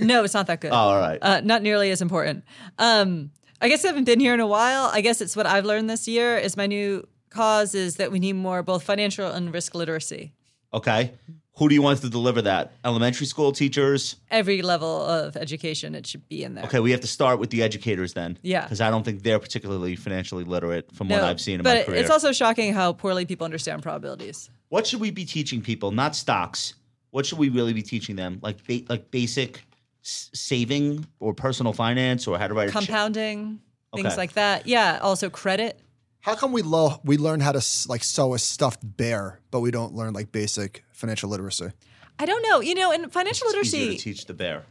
No, 0.00 0.22
it's 0.22 0.34
not 0.34 0.46
that 0.46 0.60
good. 0.60 0.70
Oh, 0.70 0.74
all 0.76 1.00
right. 1.00 1.18
uh, 1.20 1.40
not 1.40 1.62
nearly 1.62 1.90
as 1.90 2.00
important. 2.00 2.44
Um, 2.78 3.32
I 3.60 3.68
guess 3.68 3.84
I 3.84 3.88
haven't 3.88 4.04
been 4.04 4.20
here 4.20 4.34
in 4.34 4.40
a 4.40 4.46
while. 4.46 4.90
I 4.92 5.00
guess 5.00 5.20
it's 5.20 5.36
what 5.36 5.46
I've 5.46 5.64
learned 5.64 5.90
this 5.90 6.06
year 6.06 6.36
is 6.38 6.56
my 6.56 6.66
new 6.66 7.06
cause 7.30 7.74
is 7.74 7.96
that 7.96 8.12
we 8.12 8.18
need 8.18 8.34
more 8.34 8.62
both 8.62 8.82
financial 8.82 9.30
and 9.30 9.52
risk 9.52 9.74
literacy. 9.74 10.32
Okay. 10.72 11.12
Who 11.56 11.68
do 11.68 11.74
you 11.74 11.82
want 11.82 12.00
to 12.02 12.08
deliver 12.08 12.40
that? 12.42 12.72
Elementary 12.84 13.26
school 13.26 13.50
teachers? 13.50 14.14
Every 14.30 14.62
level 14.62 15.02
of 15.04 15.36
education, 15.36 15.96
it 15.96 16.06
should 16.06 16.28
be 16.28 16.44
in 16.44 16.54
there. 16.54 16.64
Okay, 16.66 16.78
we 16.78 16.92
have 16.92 17.00
to 17.00 17.08
start 17.08 17.40
with 17.40 17.50
the 17.50 17.64
educators 17.64 18.12
then. 18.14 18.38
Yeah. 18.42 18.62
Because 18.62 18.80
I 18.80 18.90
don't 18.90 19.02
think 19.02 19.24
they're 19.24 19.40
particularly 19.40 19.96
financially 19.96 20.44
literate 20.44 20.94
from 20.94 21.08
No, 21.08 21.16
what 21.16 21.24
I've 21.24 21.40
seen 21.40 21.56
in 21.56 21.64
but 21.64 21.78
my 21.78 21.82
career. 21.82 21.96
it's 21.98 22.10
also 22.10 22.30
shocking 22.30 22.72
how 22.74 22.92
poorly 22.92 23.26
people 23.26 23.44
understand 23.44 23.82
probabilities. 23.82 24.50
what 24.68 24.86
should 24.86 25.00
we 25.00 25.10
be 25.10 25.24
teaching 25.24 25.60
people? 25.60 25.90
Not 25.90 26.14
stocks. 26.14 26.74
What 27.10 27.26
should 27.26 27.38
we 27.38 27.48
really 27.48 27.72
be 27.72 27.82
teaching 27.82 28.14
them? 28.14 28.38
Like 28.40 28.64
ba- 28.64 28.82
like 28.88 29.10
basic 29.10 29.64
s- 30.08 30.30
saving 30.32 31.06
or 31.20 31.34
personal 31.34 31.72
finance 31.72 32.26
or 32.26 32.38
how 32.38 32.48
to 32.48 32.54
write 32.54 32.70
a 32.70 32.72
check? 32.72 32.84
Compounding, 32.86 33.60
things 33.94 34.06
Okay. 34.06 34.16
like 34.16 34.32
that. 34.32 34.66
Yeah. 34.66 34.98
Also 35.02 35.28
credit. 35.30 35.80
How 36.20 36.34
come 36.34 36.52
we 36.52 36.62
low 36.62 37.00
we 37.04 37.16
learn 37.16 37.40
how 37.40 37.52
to 37.52 37.58
s- 37.58 37.86
like 37.88 38.02
sew 38.02 38.34
a 38.34 38.38
stuffed 38.38 38.80
bear, 38.82 39.40
but 39.50 39.60
we 39.60 39.70
don't 39.70 39.94
learn 39.94 40.12
like 40.14 40.32
basic 40.32 40.84
financial 40.92 41.28
literacy? 41.30 41.70
I 42.18 42.26
don't 42.26 42.42
know. 42.42 42.60
You 42.60 42.74
know, 42.74 42.90
and 42.90 43.12
financial 43.12 43.46
It's 43.46 43.54
literacy 43.54 43.96
to 43.96 44.02
teach 44.02 44.26
the 44.26 44.34
bear. 44.34 44.64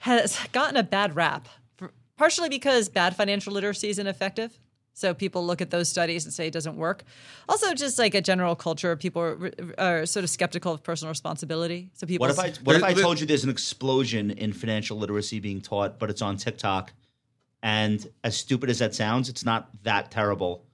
has 0.00 0.38
gotten 0.52 0.76
a 0.76 0.82
bad 0.82 1.14
rap, 1.14 1.48
for, 1.76 1.92
partially 2.16 2.48
because 2.48 2.88
bad 2.88 3.14
financial 3.14 3.52
literacy 3.52 3.88
is 3.90 3.98
ineffective. 3.98 4.58
So 4.94 5.14
people 5.14 5.44
look 5.44 5.60
at 5.60 5.70
those 5.70 5.88
studies 5.88 6.24
and 6.24 6.34
say 6.34 6.46
it 6.46 6.52
doesn't 6.52 6.76
work. 6.76 7.04
Also, 7.48 7.74
just 7.74 7.98
like 7.98 8.14
a 8.14 8.20
general 8.20 8.54
culture, 8.54 8.94
people 8.96 9.22
are, 9.22 9.50
are 9.78 10.06
sort 10.06 10.24
of 10.24 10.30
skeptical 10.30 10.72
of 10.74 10.82
personal 10.82 11.10
responsibility. 11.10 11.90
So 11.94 12.06
people. 12.06 12.26
What 12.26 12.30
if 12.30 12.38
I 12.38 12.52
what 12.62 12.76
if 12.76 12.82
I 12.82 12.92
told 12.92 13.20
you 13.20 13.26
there's 13.26 13.44
an 13.44 13.50
explosion 13.50 14.30
in 14.30 14.52
financial 14.52 14.98
literacy 14.98 15.40
being 15.40 15.60
taught, 15.60 15.98
but 15.98 16.10
it's 16.10 16.20
on 16.22 16.36
TikTok, 16.36 16.92
and 17.62 18.06
as 18.22 18.36
stupid 18.36 18.68
as 18.68 18.80
that 18.80 18.94
sounds, 18.94 19.28
it's 19.28 19.44
not 19.44 19.70
that 19.84 20.10
terrible. 20.10 20.66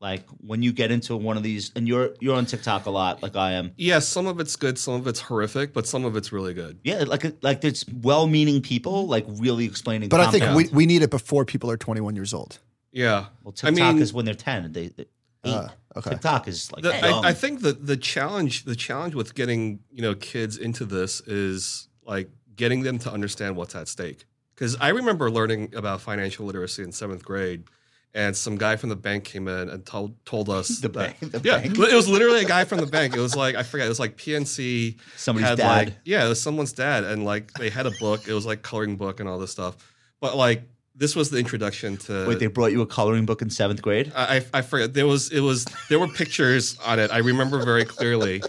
Like 0.00 0.24
when 0.38 0.62
you 0.62 0.72
get 0.72 0.90
into 0.90 1.14
one 1.14 1.36
of 1.36 1.42
these, 1.42 1.70
and 1.76 1.86
you're 1.86 2.14
you're 2.20 2.34
on 2.34 2.46
TikTok 2.46 2.86
a 2.86 2.90
lot, 2.90 3.22
like 3.22 3.36
I 3.36 3.52
am. 3.52 3.72
Yeah, 3.76 3.98
some 3.98 4.26
of 4.26 4.40
it's 4.40 4.56
good, 4.56 4.78
some 4.78 4.94
of 4.94 5.06
it's 5.06 5.20
horrific, 5.20 5.74
but 5.74 5.86
some 5.86 6.06
of 6.06 6.16
it's 6.16 6.32
really 6.32 6.54
good. 6.54 6.80
Yeah, 6.82 7.04
like 7.06 7.36
like 7.42 7.62
it's 7.64 7.84
well-meaning 7.88 8.62
people 8.62 9.06
like 9.06 9.26
really 9.28 9.66
explaining. 9.66 10.08
But 10.08 10.20
I 10.20 10.30
think 10.30 10.56
we, 10.56 10.68
we 10.72 10.86
need 10.86 11.02
it 11.02 11.10
before 11.10 11.44
people 11.44 11.70
are 11.70 11.76
21 11.76 12.16
years 12.16 12.32
old. 12.32 12.58
Yeah. 12.92 13.26
well, 13.42 13.54
I 13.62 13.70
TikTok 13.70 13.94
mean, 13.94 14.02
is 14.02 14.12
when 14.12 14.24
they're 14.24 14.34
ten. 14.34 14.72
They, 14.72 14.88
they. 14.88 15.06
Uh, 15.44 15.68
okay. 15.96 16.10
TikTok 16.10 16.48
is 16.48 16.70
like 16.72 16.82
the. 16.82 16.94
I, 16.94 17.28
I 17.28 17.32
think 17.32 17.62
that 17.62 17.86
the 17.86 17.96
challenge 17.96 18.64
the 18.64 18.76
challenge 18.76 19.14
with 19.14 19.34
getting 19.34 19.80
you 19.90 20.02
know 20.02 20.14
kids 20.14 20.56
into 20.58 20.84
this 20.84 21.20
is 21.22 21.88
like 22.04 22.28
getting 22.56 22.82
them 22.82 22.98
to 23.00 23.10
understand 23.12 23.56
what's 23.56 23.74
at 23.74 23.88
stake. 23.88 24.24
Because 24.54 24.76
I 24.80 24.88
remember 24.88 25.30
learning 25.30 25.74
about 25.74 26.02
financial 26.02 26.44
literacy 26.44 26.82
in 26.82 26.92
seventh 26.92 27.24
grade, 27.24 27.64
and 28.12 28.36
some 28.36 28.56
guy 28.58 28.76
from 28.76 28.90
the 28.90 28.96
bank 28.96 29.24
came 29.24 29.48
in 29.48 29.70
and 29.70 29.86
told 29.86 30.22
told 30.26 30.50
us 30.50 30.68
The 30.80 30.88
that- 30.88 31.20
bank- 31.20 31.32
the 31.32 31.40
yeah, 31.42 31.58
bank. 31.60 31.78
it 31.78 31.94
was 31.94 32.08
literally 32.08 32.42
a 32.44 32.48
guy 32.48 32.64
from 32.64 32.80
the 32.80 32.86
bank. 32.86 33.16
It 33.16 33.20
was 33.20 33.34
like 33.34 33.54
I 33.54 33.62
forget. 33.62 33.86
It 33.86 33.88
was 33.88 34.00
like 34.00 34.18
PNC. 34.18 34.98
Somebody's 35.16 35.56
dad. 35.56 35.86
like 35.86 35.96
yeah, 36.04 36.26
it 36.26 36.28
was 36.28 36.42
someone's 36.42 36.72
dad, 36.72 37.04
and 37.04 37.24
like 37.24 37.52
they 37.54 37.70
had 37.70 37.86
a 37.86 37.92
book. 38.00 38.28
It 38.28 38.34
was 38.34 38.44
like 38.44 38.60
coloring 38.62 38.96
book 38.96 39.20
and 39.20 39.28
all 39.28 39.38
this 39.38 39.52
stuff. 39.52 39.76
But 40.20 40.36
like 40.36 40.64
this 40.94 41.14
was 41.16 41.30
the 41.30 41.38
introduction 41.38 41.96
to. 41.98 42.26
Wait, 42.26 42.38
they 42.38 42.46
brought 42.46 42.72
you 42.72 42.82
a 42.82 42.86
coloring 42.86 43.26
book 43.26 43.42
in 43.42 43.50
seventh 43.50 43.80
grade? 43.82 44.12
I, 44.14 44.36
I 44.38 44.44
I 44.58 44.62
forget. 44.62 44.94
There 44.94 45.06
was 45.06 45.30
it 45.32 45.40
was 45.40 45.64
there 45.88 45.98
were 45.98 46.08
pictures 46.08 46.76
on 46.84 46.98
it. 46.98 47.10
I 47.10 47.18
remember 47.18 47.64
very 47.64 47.84
clearly. 47.84 48.42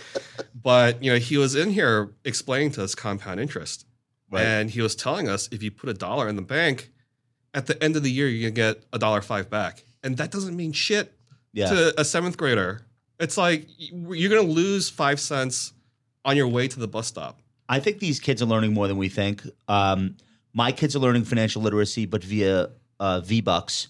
But 0.61 1.03
you 1.03 1.11
know, 1.11 1.17
he 1.17 1.37
was 1.37 1.55
in 1.55 1.69
here 1.71 2.11
explaining 2.25 2.71
to 2.71 2.83
us 2.83 2.93
compound 2.95 3.39
interest, 3.39 3.85
Right. 4.29 4.43
and 4.43 4.69
he 4.69 4.81
was 4.81 4.95
telling 4.95 5.27
us 5.29 5.47
if 5.51 5.63
you 5.63 5.71
put 5.71 5.89
a 5.89 5.93
dollar 5.93 6.27
in 6.27 6.35
the 6.35 6.41
bank, 6.41 6.91
at 7.53 7.67
the 7.67 7.81
end 7.83 7.95
of 7.95 8.03
the 8.03 8.11
year 8.11 8.27
you're 8.27 8.49
gonna 8.49 8.73
get 8.73 8.83
a 8.93 8.99
dollar 8.99 9.21
five 9.21 9.49
back, 9.49 9.83
and 10.03 10.17
that 10.17 10.31
doesn't 10.31 10.55
mean 10.55 10.71
shit 10.73 11.13
Yeah. 11.53 11.69
to 11.69 11.99
a 11.99 12.03
seventh 12.05 12.37
grader. 12.37 12.81
It's 13.19 13.37
like 13.37 13.67
you're 13.77 14.29
gonna 14.29 14.41
lose 14.49 14.89
five 14.89 15.19
cents 15.19 15.73
on 16.25 16.35
your 16.37 16.47
way 16.47 16.67
to 16.67 16.79
the 16.79 16.87
bus 16.87 17.07
stop. 17.07 17.39
I 17.69 17.79
think 17.79 17.99
these 17.99 18.19
kids 18.19 18.41
are 18.41 18.45
learning 18.45 18.73
more 18.73 18.87
than 18.87 18.97
we 18.97 19.09
think. 19.09 19.43
Um, 19.67 20.17
my 20.53 20.71
kids 20.71 20.95
are 20.95 20.99
learning 20.99 21.23
financial 21.25 21.61
literacy, 21.61 22.05
but 22.05 22.23
via 22.23 22.69
uh, 22.99 23.21
V 23.21 23.41
Bucks, 23.41 23.87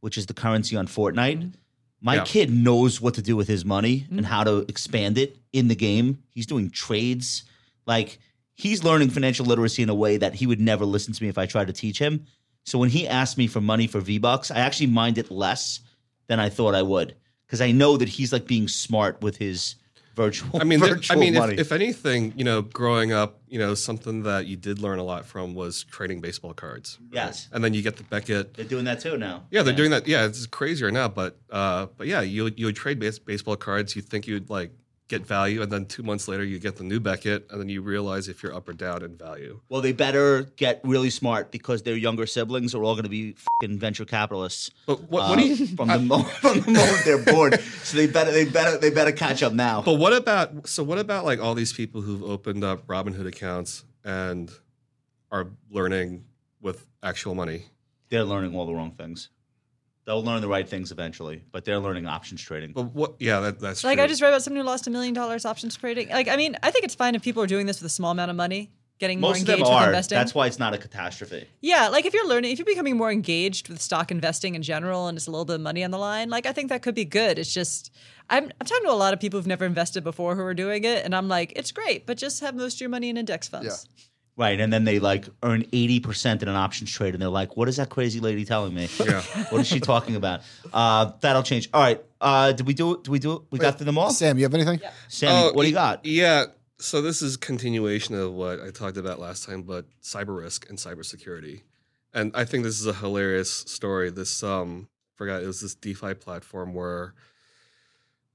which 0.00 0.18
is 0.18 0.26
the 0.26 0.34
currency 0.34 0.76
on 0.76 0.86
Fortnite. 0.86 1.52
My 2.00 2.16
Yeah. 2.16 2.24
kid 2.24 2.50
knows 2.52 3.00
what 3.00 3.14
to 3.14 3.22
do 3.22 3.36
with 3.36 3.48
his 3.48 3.64
money 3.64 4.06
and 4.10 4.26
how 4.26 4.42
to 4.44 4.58
expand 4.68 5.18
it 5.18 5.38
in 5.52 5.68
the 5.68 5.74
game. 5.76 6.18
He's 6.30 6.46
doing 6.46 6.68
trades. 6.70 7.44
Like 7.86 8.18
he's 8.54 8.82
learning 8.84 9.10
financial 9.10 9.46
literacy 9.46 9.82
in 9.82 9.88
a 9.88 9.94
way 9.94 10.16
that 10.16 10.34
he 10.34 10.46
would 10.46 10.60
never 10.60 10.84
listen 10.84 11.12
to 11.14 11.22
me 11.22 11.28
if 11.28 11.38
I 11.38 11.46
tried 11.46 11.68
to 11.68 11.72
teach 11.72 11.98
him. 11.98 12.26
So 12.64 12.78
when 12.78 12.90
he 12.90 13.06
asked 13.08 13.38
me 13.38 13.46
for 13.46 13.60
money 13.60 13.86
for 13.86 14.00
V 14.00 14.18
Bucks, 14.18 14.50
I 14.50 14.58
actually 14.58 14.86
mind 14.88 15.18
it 15.18 15.30
less 15.30 15.80
than 16.28 16.38
I 16.40 16.48
thought 16.48 16.74
I 16.74 16.82
would 16.82 17.14
because 17.46 17.60
I 17.60 17.70
know 17.72 17.96
that 17.96 18.08
he's 18.08 18.32
like 18.32 18.46
being 18.46 18.66
smart 18.68 19.20
with 19.22 19.36
his 19.36 19.76
virtual. 20.14 20.60
I 20.60 20.64
mean, 20.64 20.80
there- 20.80 21.00
I 21.10 21.16
mean, 21.16 21.34
money. 21.34 21.54
if, 21.54 21.60
if 21.60 21.72
anything, 21.72 22.32
you 22.36 22.44
know, 22.44 22.62
growing 22.62 23.12
up, 23.12 23.40
you 23.48 23.58
know, 23.58 23.74
something 23.74 24.22
that 24.24 24.46
you 24.46 24.56
did 24.56 24.78
learn 24.78 24.98
a 24.98 25.02
lot 25.04 25.24
from 25.26 25.54
was 25.54 25.84
trading 25.84 26.20
baseball 26.20 26.54
cards. 26.54 26.98
right? 27.00 27.14
Yes. 27.14 27.48
and 27.52 27.62
then 27.64 27.74
you 27.74 27.82
get 27.82 27.96
the 27.96 28.04
Beckett. 28.04 28.54
they're 28.54 28.64
doing 28.64 28.84
that 28.84 29.00
too 29.00 29.16
now. 29.16 29.44
Yeah, 29.50 29.62
they're 29.62 29.74
doing 29.74 29.90
that. 29.90 30.06
Yeah, 30.06 30.26
it's 30.26 30.46
crazier 30.46 30.90
now, 30.90 31.08
but 31.08 31.36
uh, 31.50 31.86
but 31.96 32.06
yeah, 32.06 32.20
you 32.20 32.50
you 32.56 32.66
would 32.66 32.76
trade 32.76 32.98
base, 32.98 33.18
baseball 33.18 33.56
cards. 33.56 33.94
You 33.96 34.02
think 34.02 34.26
you'd 34.26 34.48
like 34.50 34.70
get 35.08 35.26
value, 35.26 35.62
and 35.62 35.70
then 35.70 35.84
two 35.86 36.02
months 36.02 36.28
later 36.28 36.44
you 36.44 36.58
get 36.58 36.76
the 36.76 36.84
new 36.84 37.00
Beckett, 37.00 37.46
and 37.50 37.60
then 37.60 37.68
you 37.68 37.82
realize 37.82 38.28
if 38.28 38.42
you're 38.42 38.54
up 38.54 38.68
or 38.68 38.72
down 38.72 39.02
in 39.02 39.16
value. 39.16 39.60
Well, 39.68 39.80
they 39.80 39.92
better 39.92 40.44
get 40.56 40.80
really 40.84 41.10
smart 41.10 41.50
because 41.50 41.82
their 41.82 41.96
younger 41.96 42.26
siblings 42.26 42.74
are 42.74 42.82
all 42.82 42.94
going 42.94 43.04
to 43.04 43.10
be 43.10 43.32
fucking 43.60 43.78
venture 43.78 44.04
capitalists. 44.04 44.70
But 44.86 45.10
what, 45.10 45.22
uh, 45.22 45.36
do 45.36 45.46
you? 45.46 45.66
from 45.76 45.88
the 45.88 45.98
moment 45.98 46.30
from 46.30 46.60
the 46.60 46.70
moment 46.70 47.02
they're 47.04 47.18
born? 47.34 47.58
So 47.84 47.96
they 47.96 48.06
better 48.06 48.30
they 48.30 48.44
better 48.44 48.78
they 48.78 48.90
better 48.90 49.12
catch 49.12 49.42
up 49.42 49.52
now. 49.52 49.82
But 49.82 49.94
what 49.94 50.12
about 50.12 50.66
so 50.68 50.82
what 50.82 50.98
about 50.98 51.24
like 51.24 51.40
all 51.40 51.54
these 51.54 51.72
people 51.72 52.00
who've 52.00 52.22
opened 52.22 52.64
up 52.64 52.86
Robinhood 52.86 53.26
accounts 53.26 53.84
and 54.04 54.50
are 55.30 55.48
learning 55.70 56.24
with 56.60 56.86
actual 57.02 57.34
money? 57.34 57.66
They're 58.08 58.24
learning 58.24 58.54
all 58.54 58.66
the 58.66 58.74
wrong 58.74 58.92
things. 58.92 59.30
They'll 60.04 60.22
learn 60.24 60.40
the 60.40 60.48
right 60.48 60.68
things 60.68 60.90
eventually, 60.90 61.44
but 61.52 61.64
they're 61.64 61.78
learning 61.78 62.06
options 62.06 62.42
trading. 62.42 62.72
But 62.72 62.92
what? 62.92 63.14
Yeah, 63.20 63.38
that, 63.40 63.60
that's 63.60 63.84
Like 63.84 63.98
true. 63.98 64.04
I 64.04 64.08
just 64.08 64.20
read 64.20 64.30
about 64.30 64.42
someone 64.42 64.60
who 64.62 64.66
lost 64.66 64.86
a 64.88 64.90
million 64.90 65.14
dollars 65.14 65.44
options 65.44 65.76
trading. 65.76 66.08
Like 66.08 66.28
I 66.28 66.36
mean, 66.36 66.56
I 66.62 66.70
think 66.72 66.84
it's 66.84 66.94
fine 66.96 67.14
if 67.14 67.22
people 67.22 67.42
are 67.42 67.46
doing 67.46 67.66
this 67.66 67.80
with 67.80 67.86
a 67.86 67.94
small 67.94 68.10
amount 68.10 68.30
of 68.30 68.36
money, 68.36 68.72
getting 68.98 69.20
more 69.20 69.30
Most 69.30 69.42
of 69.42 69.46
them 69.46 69.54
engaged 69.60 69.70
with 69.70 69.78
are. 69.78 69.86
investing. 69.86 70.16
That's 70.16 70.34
why 70.34 70.48
it's 70.48 70.58
not 70.58 70.74
a 70.74 70.78
catastrophe. 70.78 71.46
Yeah, 71.60 71.86
like 71.88 72.04
if 72.04 72.14
you're 72.14 72.26
learning, 72.26 72.50
if 72.50 72.58
you're 72.58 72.66
becoming 72.66 72.96
more 72.96 73.12
engaged 73.12 73.68
with 73.68 73.80
stock 73.80 74.10
investing 74.10 74.56
in 74.56 74.62
general, 74.62 75.06
and 75.06 75.16
it's 75.16 75.28
a 75.28 75.30
little 75.30 75.44
bit 75.44 75.54
of 75.54 75.60
money 75.60 75.84
on 75.84 75.92
the 75.92 75.98
line, 75.98 76.30
like 76.30 76.46
I 76.46 76.52
think 76.52 76.68
that 76.70 76.82
could 76.82 76.96
be 76.96 77.04
good. 77.04 77.38
It's 77.38 77.54
just 77.54 77.92
I'm 78.28 78.44
I'm 78.60 78.66
talking 78.66 78.84
to 78.86 78.92
a 78.92 78.94
lot 78.94 79.14
of 79.14 79.20
people 79.20 79.38
who've 79.38 79.46
never 79.46 79.64
invested 79.66 80.02
before 80.02 80.34
who 80.34 80.42
are 80.42 80.54
doing 80.54 80.82
it, 80.82 81.04
and 81.04 81.14
I'm 81.14 81.28
like, 81.28 81.52
it's 81.54 81.70
great, 81.70 82.06
but 82.06 82.16
just 82.16 82.40
have 82.40 82.56
most 82.56 82.78
of 82.78 82.80
your 82.80 82.90
money 82.90 83.08
in 83.08 83.16
index 83.16 83.46
funds. 83.46 83.86
Right, 84.34 84.58
and 84.58 84.72
then 84.72 84.84
they 84.84 84.98
like 84.98 85.28
earn 85.42 85.64
eighty 85.74 86.00
percent 86.00 86.42
in 86.42 86.48
an 86.48 86.56
options 86.56 86.90
trade, 86.90 87.12
and 87.14 87.20
they're 87.20 87.28
like, 87.28 87.56
"What 87.56 87.68
is 87.68 87.76
that 87.76 87.90
crazy 87.90 88.18
lady 88.18 88.46
telling 88.46 88.74
me? 88.74 88.88
Yeah. 88.98 89.20
what 89.50 89.60
is 89.60 89.66
she 89.66 89.78
talking 89.78 90.16
about?" 90.16 90.40
Uh, 90.72 91.12
that'll 91.20 91.42
change. 91.42 91.68
All 91.74 91.82
right, 91.82 92.02
uh, 92.20 92.52
did 92.52 92.66
we 92.66 92.72
do 92.72 92.94
it? 92.94 93.04
Did 93.04 93.10
we 93.10 93.18
do 93.18 93.34
it? 93.34 93.42
We 93.50 93.58
got 93.58 93.76
through 93.76 93.86
them 93.86 93.98
all. 93.98 94.10
Sam, 94.10 94.38
you 94.38 94.44
have 94.44 94.54
anything? 94.54 94.80
Sam, 95.08 95.30
Oh, 95.32 95.52
what 95.52 95.62
do 95.62 95.68
you 95.68 95.74
got? 95.74 96.06
Yeah. 96.06 96.46
So 96.78 97.02
this 97.02 97.20
is 97.20 97.36
continuation 97.36 98.14
of 98.14 98.32
what 98.32 98.60
I 98.60 98.70
talked 98.70 98.96
about 98.96 99.20
last 99.20 99.44
time, 99.44 99.62
but 99.62 99.84
cyber 100.02 100.36
risk 100.36 100.68
and 100.68 100.78
cybersecurity. 100.78 101.60
And 102.14 102.32
I 102.34 102.44
think 102.44 102.64
this 102.64 102.80
is 102.80 102.86
a 102.86 102.92
hilarious 102.94 103.50
story. 103.50 104.10
This 104.10 104.42
um 104.42 104.88
forgot 105.14 105.42
it 105.42 105.46
was 105.46 105.60
this 105.60 105.74
DeFi 105.74 106.14
platform 106.14 106.74
where 106.74 107.14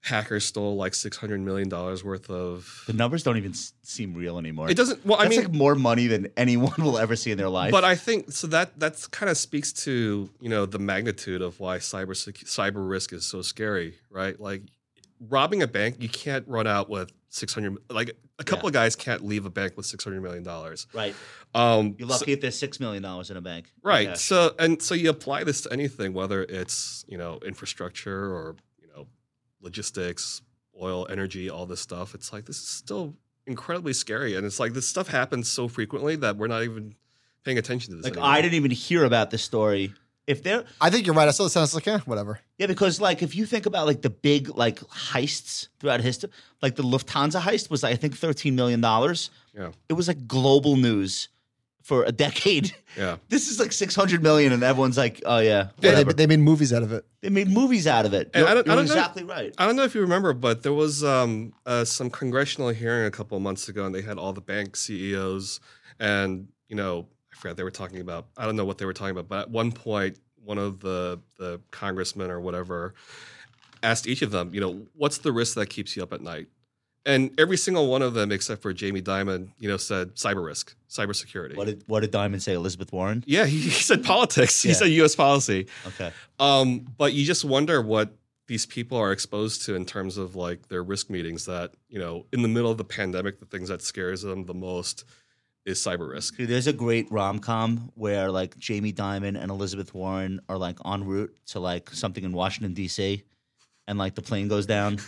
hackers 0.08 0.46
stole 0.46 0.76
like 0.76 0.94
six 0.94 1.18
hundred 1.18 1.40
million 1.42 1.70
dollars 1.70 2.04
worth 2.04 2.30
of 2.30 2.84
The 2.88 2.94
numbers 2.94 3.24
don't 3.24 3.38
even 3.38 3.52
s- 3.52 3.74
seem 3.84 4.14
real 4.14 4.38
anymore. 4.40 4.70
it 4.70 4.78
doesn't 4.78 5.06
well, 5.06 5.20
I 5.20 5.24
That's 5.26 5.36
mean 5.38 5.46
like 5.46 5.54
more 5.54 5.76
money 5.76 6.08
than 6.08 6.28
anyone 6.38 6.74
will 6.80 6.98
ever 6.98 7.16
see 7.16 7.32
in 7.32 7.38
their 7.38 7.50
life. 7.50 7.72
But 7.72 7.84
I 7.84 7.96
think 7.96 8.32
so 8.32 8.48
that 8.48 8.80
that's 8.80 9.08
kind 9.08 9.30
of 9.30 9.38
speaks 9.38 9.72
to 9.86 10.30
you 10.40 10.50
know 10.50 10.66
the 10.66 10.80
magnitude 10.80 11.42
of 11.42 11.60
why 11.60 11.78
cyber 11.78 12.12
cyber 12.46 12.90
risk 12.90 13.14
is 13.14 13.26
so 13.26 13.42
scary, 13.42 13.96
right? 14.10 14.40
Like 14.40 14.64
robbing 15.30 15.62
a 15.64 15.68
bank, 15.68 15.98
you 16.00 16.10
can't 16.10 16.48
run 16.48 16.68
out 16.68 16.90
with 16.90 17.12
six 17.30 17.54
hundred. 17.54 17.78
Like 17.90 18.12
a 18.40 18.44
couple 18.44 18.66
Yeah. 18.66 18.70
of 18.70 18.74
guys 18.74 18.96
can't 18.96 19.26
leave 19.26 19.46
a 19.46 19.50
bank 19.50 19.74
with 19.76 19.86
six 19.88 20.04
hundred 20.04 20.22
million 20.22 20.44
dollars. 20.44 20.86
right, 20.94 21.16
Um, 21.56 21.96
you're 21.98 22.08
so- 22.08 22.14
lucky 22.16 22.34
if 22.34 22.42
there's 22.42 22.58
six 22.58 22.80
million 22.80 23.02
dollars 23.04 23.32
in 23.32 23.38
a 23.38 23.42
bank. 23.42 23.72
right? 23.82 24.10
Okay. 24.10 24.16
So 24.18 24.54
and 24.60 24.82
so 24.82 24.94
you 24.96 25.10
apply 25.10 25.44
this 25.44 25.62
to 25.62 25.72
anything, 25.74 26.14
whether 26.14 26.44
it's 26.44 27.04
you 27.08 27.18
know 27.18 27.40
infrastructure 27.46 28.26
or 28.26 28.56
logistics, 29.62 30.42
oil, 30.82 31.08
energy, 31.10 31.50
all 31.50 31.66
this 31.66 31.82
stuff. 31.82 32.16
It's 32.16 32.32
like 32.32 32.46
this 32.46 32.58
is 32.58 32.68
still 32.68 33.16
incredibly 33.46 33.94
scary, 33.94 34.36
and 34.36 34.46
it's 34.46 34.60
like 34.60 34.74
this 34.74 34.88
stuff 34.88 35.08
happens 35.08 35.50
so 35.50 35.68
frequently 35.68 36.16
that 36.18 36.38
we're 36.38 36.48
not 36.48 36.64
even 36.64 36.96
paying 37.44 37.58
attention 37.58 37.92
to 37.92 37.98
this. 37.98 38.06
Like 38.06 38.14
anymore. 38.14 38.30
I 38.30 38.42
didn't 38.42 38.56
even 38.56 38.72
hear 38.72 39.04
about 39.04 39.32
this 39.32 39.42
story. 39.44 39.94
If 40.28 40.44
there, 40.44 40.66
I 40.82 40.90
think 40.90 41.06
you're 41.06 41.16
right. 41.16 41.30
I 41.30 41.32
saw 41.32 41.46
the 41.46 41.50
sentence 41.50 41.74
like, 41.74 41.86
yeah, 41.86 42.00
whatever. 42.00 42.42
yeah, 42.58 42.68
because 42.68 43.00
like 43.00 43.24
if 43.24 43.34
you 43.34 43.46
think 43.46 43.66
about 43.66 43.88
like 43.88 44.02
the 44.02 44.10
big 44.10 44.50
like 44.50 44.80
heists 44.82 45.70
throughout 45.80 46.02
history, 46.02 46.30
like 46.62 46.76
the 46.76 46.84
Lufthansa 46.84 47.40
heist 47.40 47.70
was 47.70 47.86
I 47.86 47.96
think 47.96 48.18
thirteen 48.18 48.54
million 48.54 48.82
dollars. 48.82 49.30
Yeah. 49.56 49.72
It 49.88 49.94
was 49.94 50.10
like 50.10 50.28
global 50.28 50.76
news 50.76 51.30
for 51.88 52.04
a 52.04 52.12
decade. 52.12 52.76
Yeah. 52.98 53.16
This 53.30 53.48
is 53.48 53.60
like 53.60 53.72
six 53.72 53.96
hundred 53.96 54.22
million, 54.22 54.52
and 54.52 54.62
everyone's 54.62 54.98
like, 54.98 55.22
"Oh 55.26 55.40
yeah, 55.40 55.70
Yeah, 55.80 56.04
they, 56.04 56.04
they 56.04 56.28
made 56.28 56.40
movies 56.42 56.74
out 56.74 56.84
of 56.84 56.92
it. 56.92 57.06
they 57.22 57.30
made 57.30 57.48
movies 57.48 57.88
out 57.88 58.06
of 58.06 58.14
it. 58.14 58.30
You're, 58.36 58.46
I 58.48 58.54
don't- 58.56 58.68
I 58.68 58.74
you're 58.74 58.76
don't 58.84 58.88
know- 58.88 58.94
exactly 58.94 59.24
right. 59.24 59.54
I 59.58 59.66
don't 59.66 59.76
know 59.78 59.84
if 59.84 59.96
you 59.96 60.02
remember, 60.02 60.34
but 60.34 60.64
there 60.64 60.74
was 60.74 61.04
um, 61.04 61.54
uh, 61.66 61.86
some 61.86 62.10
congressional 62.10 62.70
hearing 62.70 63.06
a 63.06 63.12
couple 63.12 63.38
of 63.38 63.44
months 63.44 63.70
ago, 63.70 63.86
and 63.86 63.96
they 63.96 64.02
had 64.02 64.18
all 64.18 64.34
the 64.34 64.42
bank 64.42 64.76
CEOs, 64.76 65.60
and 66.00 66.50
you 66.68 66.76
know, 66.76 67.08
I 67.32 67.36
forgot 67.38 67.56
they 67.58 67.64
were 67.64 67.72
talking 67.72 68.02
about. 68.02 68.28
I 68.36 68.46
don't 68.46 68.56
know 68.58 68.66
what 68.66 68.78
they 68.80 68.86
were 68.86 68.94
talking 68.94 69.12
about, 69.18 69.30
but 69.30 69.40
at 69.44 69.50
one 69.50 69.72
point, 69.72 70.20
one 70.44 70.58
of 70.58 70.80
the 70.82 71.20
the 71.38 71.62
congressmen 71.72 72.30
or 72.32 72.40
whatever 72.42 72.94
asked 73.84 74.08
each 74.08 74.24
of 74.24 74.32
them, 74.32 74.54
you 74.54 74.60
know, 74.60 74.88
what's 74.96 75.20
the 75.20 75.32
risk 75.32 75.54
that 75.56 75.70
keeps 75.70 75.96
you 75.96 76.02
up 76.04 76.12
at 76.12 76.22
night? 76.22 76.48
And 77.08 77.32
every 77.40 77.56
single 77.56 77.88
one 77.88 78.02
of 78.02 78.14
them, 78.14 78.34
except 78.34 78.62
for 78.62 78.74
Jamie 78.74 79.02
Dimon, 79.02 79.48
you 79.60 79.70
know, 79.70 79.78
said 79.78 80.16
cyber 80.16 80.46
risk, 80.46 80.76
cybersecurity. 80.90 81.56
What 81.56 81.68
did 81.68 81.84
what 81.88 82.02
did 82.02 82.12
Dimon 82.12 82.42
say? 82.42 82.54
Elizabeth 82.54 82.92
Warren. 82.92 83.24
yeah, 83.26 83.46
he, 83.46 83.60
he 83.62 83.70
said 83.70 84.04
politics. 84.04 84.62
He 84.62 84.74
said 84.74 84.90
U.S. 84.90 85.16
policy. 85.16 85.68
Okay. 85.88 86.12
Um, 86.38 86.86
but 86.98 87.14
you 87.14 87.24
just 87.24 87.46
wonder 87.46 87.82
what 87.82 88.14
these 88.48 88.66
people 88.66 88.98
are 88.98 89.14
exposed 89.14 89.64
to 89.66 89.76
in 89.76 89.86
terms 89.86 90.18
of 90.18 90.36
like 90.36 90.68
their 90.68 90.84
risk 90.84 91.10
meetings 91.10 91.46
that, 91.46 91.72
you 91.88 91.98
know, 91.98 92.26
in 92.34 92.42
the 92.42 92.48
middle 92.50 92.72
of 92.72 92.78
the 92.78 92.84
pandemic, 92.84 93.40
the 93.40 93.46
things 93.46 93.70
that 93.70 93.82
scares 93.82 94.22
them 94.22 94.46
the 94.46 94.54
most 94.54 95.06
is 95.66 95.80
cyber 95.80 96.10
risk. 96.12 96.36
Dude, 96.36 96.50
there's 96.50 96.68
a 96.68 96.74
great 96.74 97.10
rom 97.10 97.40
com 97.40 97.90
where 97.96 98.32
like 98.32 98.58
Jamie 98.58 98.92
Dimon 98.94 99.42
and 99.42 99.50
Elizabeth 99.50 99.94
Warren 99.94 100.42
are 100.50 100.58
like 100.58 100.78
en 100.86 101.06
route 101.06 101.34
to 101.48 101.62
like 101.62 101.90
something 101.92 102.26
in 102.26 102.34
Washington 102.34 102.74
D.C. 102.74 103.24
and 103.88 103.98
like 103.98 104.16
the 104.16 104.22
plane 104.22 104.50
goes 104.50 104.66
down 104.66 105.00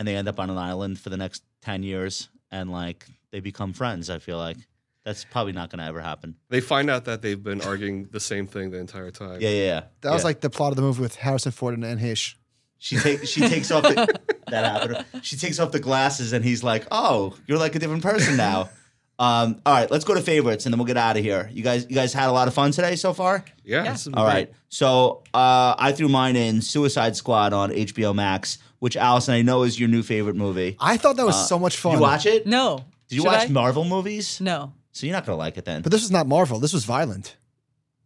and 0.00 0.08
they 0.08 0.16
end 0.16 0.26
up 0.28 0.40
on 0.40 0.48
an 0.48 0.56
island 0.56 0.98
for 0.98 1.10
the 1.10 1.18
next 1.18 1.42
ten 1.60 1.82
years 1.82 2.30
and 2.50 2.72
like 2.72 3.04
they 3.32 3.40
become 3.40 3.74
friends. 3.74 4.08
I 4.08 4.18
feel 4.18 4.38
like 4.38 4.56
that's 5.04 5.24
probably 5.24 5.52
not 5.52 5.68
going 5.70 5.78
to 5.80 5.84
ever 5.84 6.00
happen. 6.00 6.36
They 6.48 6.60
find 6.60 6.88
out 6.88 7.04
that 7.04 7.20
they've 7.20 7.42
been 7.42 7.60
arguing 7.60 8.08
the 8.10 8.20
same 8.20 8.46
thing 8.46 8.70
the 8.70 8.78
entire 8.78 9.10
time. 9.10 9.40
Yeah, 9.40 9.50
yeah, 9.50 9.64
yeah. 9.66 9.82
That 10.00 10.12
was 10.12 10.22
Yeah. 10.22 10.26
like 10.26 10.40
the 10.40 10.48
plot 10.50 10.72
of 10.72 10.76
the 10.76 10.82
movie 10.82 11.02
with 11.02 11.16
Harrison 11.16 11.52
Ford 11.52 11.74
and 11.74 11.84
Anne 11.84 11.98
Heche. 11.98 12.34
she 12.78 12.96
takes 12.96 13.28
she 13.28 13.40
takes 13.48 13.70
off 13.70 13.82
the, 13.82 13.94
that 14.48 14.64
happened. 14.64 15.04
She 15.22 15.36
takes 15.36 15.58
off 15.58 15.70
the 15.72 15.80
glasses 15.80 16.32
and 16.32 16.42
he's 16.44 16.62
like, 16.64 16.86
"Oh, 16.90 17.36
you're 17.46 17.58
like 17.58 17.74
a 17.74 17.78
different 17.78 18.02
person 18.02 18.36
now." 18.38 18.70
Um, 19.20 19.60
all 19.66 19.74
right, 19.74 19.90
let's 19.90 20.06
go 20.06 20.14
to 20.14 20.22
favorites 20.22 20.64
and 20.64 20.72
then 20.72 20.78
we'll 20.78 20.86
get 20.86 20.96
out 20.96 21.18
of 21.18 21.22
here. 21.22 21.50
You 21.52 21.62
guys, 21.62 21.84
you 21.90 21.94
guys 21.94 22.14
had 22.14 22.30
a 22.30 22.32
lot 22.32 22.48
of 22.48 22.54
fun 22.54 22.70
today 22.70 22.96
so 22.96 23.12
far. 23.12 23.44
Yeah. 23.64 23.84
Yeah. 23.84 23.92
this 23.92 24.06
is 24.06 24.14
All 24.14 24.24
great. 24.24 24.32
right. 24.32 24.52
So 24.70 25.22
uh, 25.34 25.74
I 25.78 25.92
threw 25.92 26.08
mine 26.08 26.36
in 26.36 26.62
Suicide 26.62 27.16
Squad 27.16 27.52
on 27.52 27.68
HBO 27.70 28.14
Max, 28.14 28.56
which 28.80 28.96
Allison 28.96 29.34
I 29.34 29.42
know 29.42 29.62
is 29.62 29.78
your 29.78 29.88
new 29.88 30.02
favorite 30.02 30.36
movie. 30.36 30.76
I 30.80 30.96
thought 30.96 31.16
that 31.16 31.24
was 31.26 31.36
Uh, 31.36 31.44
so 31.44 31.58
much 31.58 31.74
Did 31.76 31.80
fun. 31.82 31.92
you 31.94 32.00
watch 32.00 32.26
it? 32.26 32.46
No. 32.46 32.84
Did 33.08 33.16
you 33.16 33.22
Should 33.22 33.26
watch 33.28 33.48
I? 33.48 33.52
Marvel 33.52 33.84
movies? 33.84 34.40
No. 34.40 34.72
So 34.92 35.06
you're 35.06 35.14
not 35.14 35.24
gonna 35.24 35.38
like 35.38 35.56
it 35.56 35.64
then. 35.64 35.82
But 35.82 35.92
this 35.92 36.02
was 36.02 36.10
not 36.10 36.26
Marvel. 36.26 36.58
This 36.58 36.72
was 36.72 36.84
violent. 36.84 37.36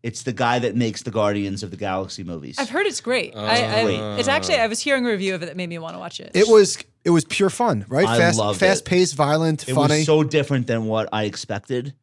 It's 0.03 0.23
the 0.25 0.35
guy 0.35 0.59
that 0.59 0.77
makes 0.77 1.03
the 1.03 1.11
Guardians 1.11 1.63
of 1.63 1.71
the 1.71 1.79
Galaxy 1.79 2.25
movies. 2.25 2.57
I've 2.59 2.69
heard 2.69 2.87
it's 2.87 3.01
great. 3.01 3.35
I, 3.35 3.83
Great. 3.85 3.99
I, 3.99 4.19
it's 4.19 4.29
actually 4.29 4.57
I 4.57 4.67
was 4.67 4.79
hearing 4.81 5.07
a 5.07 5.09
review 5.09 5.35
of 5.35 5.43
it 5.43 5.47
that 5.47 5.57
made 5.57 5.69
me 5.71 5.79
want 5.79 5.95
to 5.95 5.99
watch 5.99 6.21
it. 6.21 6.31
It 6.35 6.47
was 6.47 6.77
it 7.05 7.11
was 7.11 7.25
pure 7.25 7.49
fun, 7.51 7.87
right? 7.89 8.07
I 8.07 8.19
fast, 8.19 8.39
loved 8.39 8.57
it. 8.63 8.67
fast 8.67 8.85
paced, 8.85 9.15
violent, 9.15 9.67
it 9.67 9.75
funny. 9.75 9.97
was 9.99 10.07
so 10.07 10.23
different 10.23 10.67
than 10.67 10.85
what 10.85 11.09
I 11.13 11.25
expected 11.25 11.95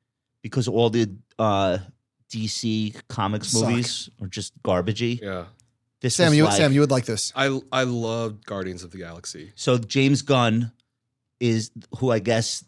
because 0.41 0.67
all 0.67 0.89
the 0.89 1.11
uh, 1.37 1.77
DC 2.31 2.95
comics 3.07 3.49
Suck. 3.49 3.69
movies 3.69 4.09
are 4.21 4.27
just 4.27 4.59
garbagey. 4.63 5.21
Yeah. 5.21 5.45
This 6.01 6.15
Sam, 6.15 6.29
was 6.29 6.37
you 6.37 6.43
like- 6.45 6.53
Sam, 6.57 6.73
you 6.73 6.79
would 6.81 6.91
like 6.91 7.05
this. 7.05 7.31
I 7.35 7.59
I 7.71 7.83
loved 7.83 8.45
Guardians 8.45 8.83
of 8.83 8.91
the 8.91 8.97
Galaxy. 8.97 9.51
So 9.55 9.77
James 9.77 10.21
Gunn 10.23 10.71
is 11.39 11.71
who 11.99 12.11
I 12.11 12.19
guess 12.19 12.63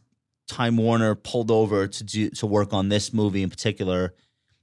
Time 0.48 0.78
Warner 0.78 1.16
pulled 1.16 1.50
over 1.52 1.88
to 1.88 2.04
do 2.04 2.30
to 2.30 2.46
work 2.48 2.74
on 2.74 2.90
this 2.90 3.14
movie 3.14 3.44
in 3.44 3.50
particular. 3.50 4.14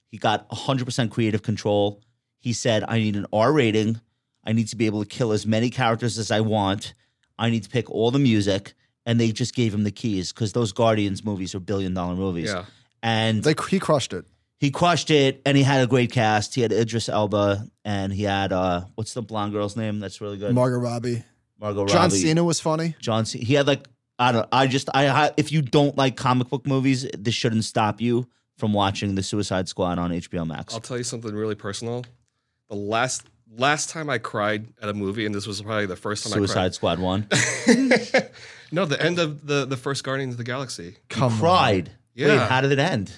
He 0.09 0.18
got 0.18 0.48
100% 0.51 1.10
creative 1.10 1.42
control. 1.42 2.01
He 2.38 2.52
said, 2.52 2.84
"I 2.86 2.98
need 2.98 3.16
an 3.16 3.26
R 3.32 3.52
rating. 3.52 4.01
I 4.44 4.52
need 4.52 4.68
to 4.68 4.76
be 4.76 4.86
able 4.86 5.02
to 5.02 5.09
kill 5.09 5.32
as 5.32 5.47
many 5.47 5.68
characters 5.70 6.18
as 6.18 6.30
I 6.30 6.40
want. 6.40 6.94
I 7.38 7.51
need 7.51 7.64
to 7.64 7.68
pick 7.70 7.90
all 7.90 8.10
the 8.10 8.18
music." 8.18 8.74
And 9.06 9.18
they 9.18 9.32
just 9.32 9.55
gave 9.55 9.74
him 9.74 9.82
the 9.82 9.90
keys 9.90 10.30
because 10.32 10.52
those 10.52 10.72
Guardians 10.72 11.24
movies 11.24 11.55
are 11.55 11.60
billion 11.60 11.94
dollar 11.94 12.14
movies. 12.14 12.51
Yeah. 12.51 12.66
And 13.02 13.42
They, 13.42 13.55
he 13.70 13.78
crushed 13.78 14.12
it. 14.12 14.26
He 14.61 14.70
crushed 14.70 15.11
it 15.11 15.43
and 15.45 15.57
he 15.57 15.65
had 15.65 15.81
a 15.82 15.87
great 15.89 16.12
cast. 16.12 16.55
He 16.55 16.61
had 16.61 16.70
Idris 16.70 17.09
Elba 17.09 17.66
and 17.85 18.12
he 18.12 18.23
had 18.23 18.53
uh 18.53 18.82
what's 18.95 19.15
the 19.15 19.23
blonde 19.23 19.53
girl's 19.53 19.77
name? 19.77 19.99
That's 19.99 20.20
really 20.20 20.37
good. 20.39 20.55
Margot 20.55 20.78
Robbie. 20.78 21.24
Margot 21.59 21.81
Robbie. 21.81 21.93
John 21.93 22.11
Cena 22.11 22.45
was 22.45 22.61
funny. 22.61 22.95
John 23.01 23.24
Cena. 23.27 23.45
He 23.45 23.55
had 23.55 23.66
like 23.66 23.89
I 24.19 24.32
don't. 24.32 24.47
I 24.53 24.66
just 24.66 24.89
I 24.95 25.09
I- 25.09 25.31
if 25.39 25.51
you 25.51 25.62
don't 25.62 25.97
like 25.97 26.15
comic 26.16 26.49
book 26.51 26.66
movies, 26.66 27.09
this 27.19 27.35
shouldn't 27.35 27.65
stop 27.65 28.01
you 28.01 28.28
from 28.59 28.73
watching 28.74 29.15
the 29.15 29.23
Suicide 29.23 29.66
Squad 29.69 29.99
on 29.99 30.11
HBO 30.11 30.47
Max. 30.47 30.74
I'll 30.74 30.81
tell 30.81 30.99
you 30.99 31.05
something 31.05 31.35
really 31.35 31.55
personal. 31.55 32.05
The 32.69 32.77
last 32.77 33.27
last 33.57 33.89
time 33.89 34.11
I 34.11 34.19
cried 34.19 34.66
at 34.82 34.91
a 34.91 34.95
movie, 34.95 35.24
and 35.24 35.35
this 35.35 35.47
was 35.47 35.62
probably 35.62 35.87
the 35.87 35.97
first 35.97 36.24
time 36.24 36.35
I 36.35 36.37
cried 36.37 36.49
Suicide 36.49 36.74
Squad 36.74 36.99
one. 36.99 37.27
No, 38.73 38.85
the 38.85 39.03
end 39.03 39.19
of 39.19 39.47
the 39.47 39.65
the 39.66 39.77
first 39.77 40.05
Guardians 40.05 40.35
of 40.35 40.39
the 40.39 40.45
Galaxy. 40.45 40.97
Come 41.09 41.32
on. 41.32 41.39
Cried. 41.39 41.91
Wait, 42.16 42.27
Yeah. 42.27 42.47
how 42.47 42.61
did 42.61 42.70
it 42.73 42.78
end? 42.78 43.12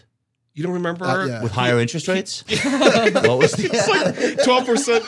You 0.54 0.62
don't 0.64 0.74
remember? 0.74 1.04
Uh, 1.06 1.26
yeah. 1.26 1.42
With 1.42 1.52
higher 1.52 1.78
interest 1.80 2.08
rates? 2.08 2.42
what 2.64 3.38
was 3.38 3.52
the 3.52 4.40
Twelve 4.44 4.66
percent. 4.66 5.04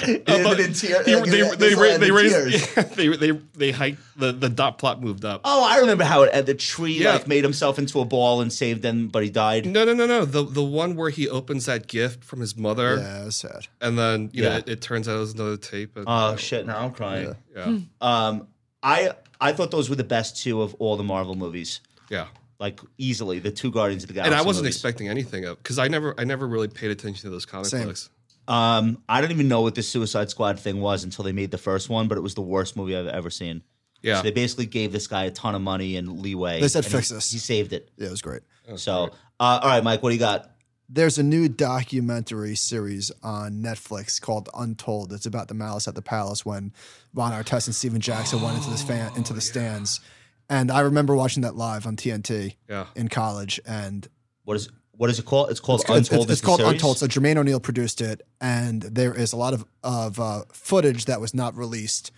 Ended 0.00 0.60
in 0.60 0.72
They 0.72 1.20
they 1.20 1.56
they, 1.56 1.74
ra- 1.74 1.98
they 1.98 2.10
raised 2.12 2.70
yeah, 2.76 2.82
they 2.84 3.08
they 3.16 3.30
they 3.56 3.70
hiked 3.72 3.98
the 4.16 4.30
the 4.30 4.48
dot 4.48 4.78
plot 4.78 5.02
moved 5.02 5.24
up. 5.24 5.40
Oh, 5.44 5.66
I 5.68 5.78
remember 5.80 6.04
how 6.04 6.22
it, 6.22 6.46
the 6.46 6.54
tree 6.54 6.92
Yeah. 7.02 7.14
like 7.14 7.26
made 7.26 7.42
himself 7.42 7.80
into 7.80 7.98
a 8.00 8.04
ball 8.04 8.40
and 8.40 8.52
saved 8.52 8.82
them, 8.82 9.08
but 9.08 9.24
he 9.24 9.30
died. 9.30 9.66
No, 9.66 9.84
no, 9.84 9.94
no, 9.94 10.06
no. 10.06 10.24
The 10.24 10.44
the 10.44 10.62
one 10.62 10.94
where 10.94 11.10
he 11.10 11.28
opens 11.28 11.66
that 11.66 11.88
gift 11.88 12.22
from 12.22 12.38
his 12.40 12.56
mother, 12.56 12.96
Yeah, 12.98 13.22
it 13.22 13.24
was 13.24 13.36
sad. 13.36 13.66
and 13.80 13.98
then 13.98 14.30
you 14.32 14.44
know 14.44 14.58
it, 14.58 14.68
it 14.68 14.80
turns 14.82 15.08
out 15.08 15.16
it 15.16 15.20
was 15.20 15.34
another 15.34 15.56
tape. 15.56 15.96
And, 15.96 16.04
Oh 16.06 16.36
shit! 16.36 16.64
Now 16.64 16.78
I'm 16.84 16.92
crying. 16.92 17.34
yeah, 17.56 17.78
Um, 18.00 18.46
I 18.84 19.12
I 19.40 19.52
thought 19.52 19.72
those 19.72 19.90
were 19.90 19.96
the 19.96 20.04
best 20.04 20.40
two 20.40 20.62
of 20.62 20.74
all 20.78 20.96
the 20.96 21.02
Marvel 21.04 21.34
movies. 21.34 21.80
yeah. 22.08 22.26
Like 22.60 22.80
easily, 22.98 23.38
the 23.38 23.50
two 23.52 23.70
Guardians 23.70 24.02
of 24.02 24.08
the 24.08 24.14
Galaxy. 24.14 24.32
And 24.32 24.40
I 24.40 24.44
wasn't 24.44 24.64
movies. 24.64 24.76
expecting 24.76 25.08
anything 25.08 25.44
of 25.44 25.58
because 25.58 25.78
I 25.78 25.86
never 25.88 26.14
I 26.18 26.24
never 26.24 26.46
really 26.46 26.66
paid 26.68 26.90
attention 26.90 27.22
to 27.22 27.30
those 27.30 27.46
comic 27.46 27.66
Same. 27.66 27.86
books. 27.86 28.10
Um, 28.48 29.02
I 29.08 29.20
didn't 29.20 29.32
even 29.34 29.48
know 29.48 29.60
what 29.60 29.74
the 29.74 29.82
Suicide 29.82 30.30
Squad 30.30 30.58
thing 30.58 30.80
was 30.80 31.04
until 31.04 31.22
they 31.24 31.32
made 31.32 31.50
the 31.50 31.58
first 31.58 31.88
one, 31.88 32.08
but 32.08 32.16
it 32.18 32.22
was 32.22 32.34
the 32.34 32.40
worst 32.40 32.76
movie 32.76 32.96
I've 32.96 33.06
ever 33.06 33.28
seen. 33.30 33.62
Yeah, 34.02 34.16
So 34.16 34.22
they 34.22 34.30
basically 34.30 34.66
gave 34.66 34.90
this 34.90 35.06
guy 35.06 35.24
a 35.24 35.30
ton 35.30 35.54
of 35.54 35.60
money 35.60 35.96
and 35.96 36.20
leeway. 36.20 36.60
They 36.60 36.68
said, 36.68 36.84
"Fix 36.86 37.08
he- 37.10 37.14
this." 37.16 37.30
He 37.30 37.38
saved 37.38 37.72
it. 37.72 37.90
Yeah, 37.96 38.06
it 38.06 38.10
was 38.10 38.22
great. 38.22 38.42
So, 38.76 39.10
uh, 39.40 39.60
all 39.62 39.68
right, 39.68 39.82
Mike, 39.84 40.02
what 40.02 40.10
do 40.10 40.14
you 40.14 40.20
got? 40.20 40.50
There's 40.88 41.18
a 41.18 41.22
new 41.22 41.48
documentary 41.48 42.54
series 42.54 43.10
on 43.22 43.62
Netflix 43.62 44.20
called 44.20 44.48
Untold. 44.56 45.12
It's 45.12 45.26
about 45.26 45.48
the 45.48 45.54
malice 45.54 45.86
at 45.88 45.94
the 45.94 46.02
palace 46.02 46.46
when 46.46 46.72
Ron 47.12 47.32
Artest 47.32 47.66
and 47.66 47.74
Stephen 47.74 48.00
Jackson 48.00 48.40
went 48.40 48.56
into 48.56 48.70
this 48.70 48.82
fan 48.82 49.10
into 49.16 49.32
the 49.32 49.40
stands, 49.40 50.00
And 50.50 50.70
I 50.70 50.80
remember 50.80 51.14
watching 51.14 51.42
that 51.42 51.56
live 51.56 51.86
on 51.86 51.96
TNT 51.96 52.56
Yeah. 52.68 52.86
in 52.96 53.08
college, 53.08 53.60
and 53.66 54.08
What 54.44 54.56
is 54.56 54.68
what 54.92 55.10
is 55.10 55.18
it 55.20 55.24
called? 55.26 55.50
It's 55.50 55.60
called 55.60 55.80
it's, 55.82 55.90
it's- 55.90 56.08
Untold. 56.10 56.24
it's 56.24 56.32
is 56.32 56.40
the 56.40 56.46
called 56.46 56.58
series? 56.60 56.72
Untold. 56.72 56.98
So 56.98 57.06
Jermaine 57.06 57.36
O'Neal 57.36 57.60
produced 57.60 58.00
it, 58.00 58.22
and 58.40 58.82
there 58.82 59.14
is 59.14 59.32
a 59.32 59.36
lot 59.36 59.54
of 59.54 59.64
of 59.84 60.18
uh, 60.18 60.42
footage 60.52 61.04
that 61.04 61.20
was 61.20 61.34
not 61.34 61.56
released. 61.56 62.10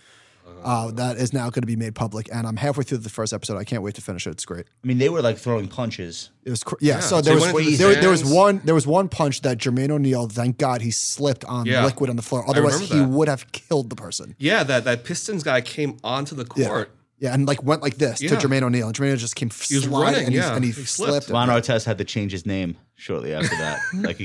Uh, 0.63 0.91
that 0.91 1.17
is 1.17 1.31
now 1.33 1.49
going 1.49 1.61
to 1.61 1.67
be 1.67 1.75
made 1.75 1.95
public, 1.95 2.27
and 2.31 2.45
I'm 2.45 2.57
halfway 2.57 2.83
through 2.83 2.99
the 2.99 3.09
first 3.09 3.31
episode. 3.33 3.57
I 3.57 3.63
can't 3.63 3.81
wait 3.83 3.95
to 3.95 4.01
finish 4.01 4.27
it. 4.27 4.31
It's 4.31 4.45
great. 4.45 4.65
I 4.83 4.87
mean, 4.87 4.97
they 4.97 5.07
were 5.09 5.21
like 5.21 5.37
throwing 5.37 5.67
punches. 5.67 6.29
It 6.43 6.49
was 6.51 6.63
cr- 6.63 6.75
yeah. 6.81 6.95
Yeah, 6.95 6.99
So 6.99 7.15
so 7.17 7.21
there 7.21 7.33
he 7.37 7.39
was 7.45 7.53
went 7.53 7.77
there, 7.77 7.95
there 7.95 8.09
was 8.09 8.23
one 8.25 8.61
there 8.65 8.75
was 8.75 8.85
one 8.85 9.07
punch 9.09 9.41
that 9.41 9.57
Jermaine 9.59 9.89
O'Neal. 9.91 10.27
Thank 10.27 10.57
God 10.57 10.81
he 10.81 10.91
slipped 10.91 11.45
on 11.45 11.65
Yeah. 11.67 11.85
liquid 11.85 12.09
on 12.09 12.15
the 12.15 12.21
floor. 12.21 12.47
Otherwise, 12.49 12.79
he 12.81 12.97
that. 12.99 13.07
would 13.09 13.27
have 13.27 13.51
killed 13.51 13.89
the 13.89 13.95
person. 13.95 14.35
Yeah, 14.39 14.63
that 14.63 14.83
that 14.83 15.03
Pistons 15.03 15.43
guy 15.43 15.61
came 15.61 15.97
onto 16.03 16.35
the 16.35 16.45
court. 16.45 16.89
Yeah, 16.89 17.00
and 17.21 17.47
like 17.47 17.63
went 17.63 17.81
like 17.81 17.95
this 17.97 18.19
to 18.19 18.27
Jermaine 18.29 18.63
O'Neal, 18.63 18.87
and 18.87 18.95
Jermaine 18.95 19.17
just 19.17 19.35
came 19.35 19.49
He 19.49 19.55
sliding, 19.55 19.91
running, 19.91 20.25
and, 20.25 20.33
he, 20.33 20.39
yeah. 20.39 20.55
and 20.55 20.63
he, 20.63 20.71
He 20.71 20.83
slipped. 20.85 21.25
slipped. 21.25 21.29
Ron 21.29 21.49
Artest 21.49 21.85
had 21.85 21.97
to 21.99 22.03
change 22.03 22.31
his 22.31 22.45
name 22.45 22.77
shortly 23.01 23.33
after 23.33 23.55
that, 23.57 23.79
like 23.95 24.17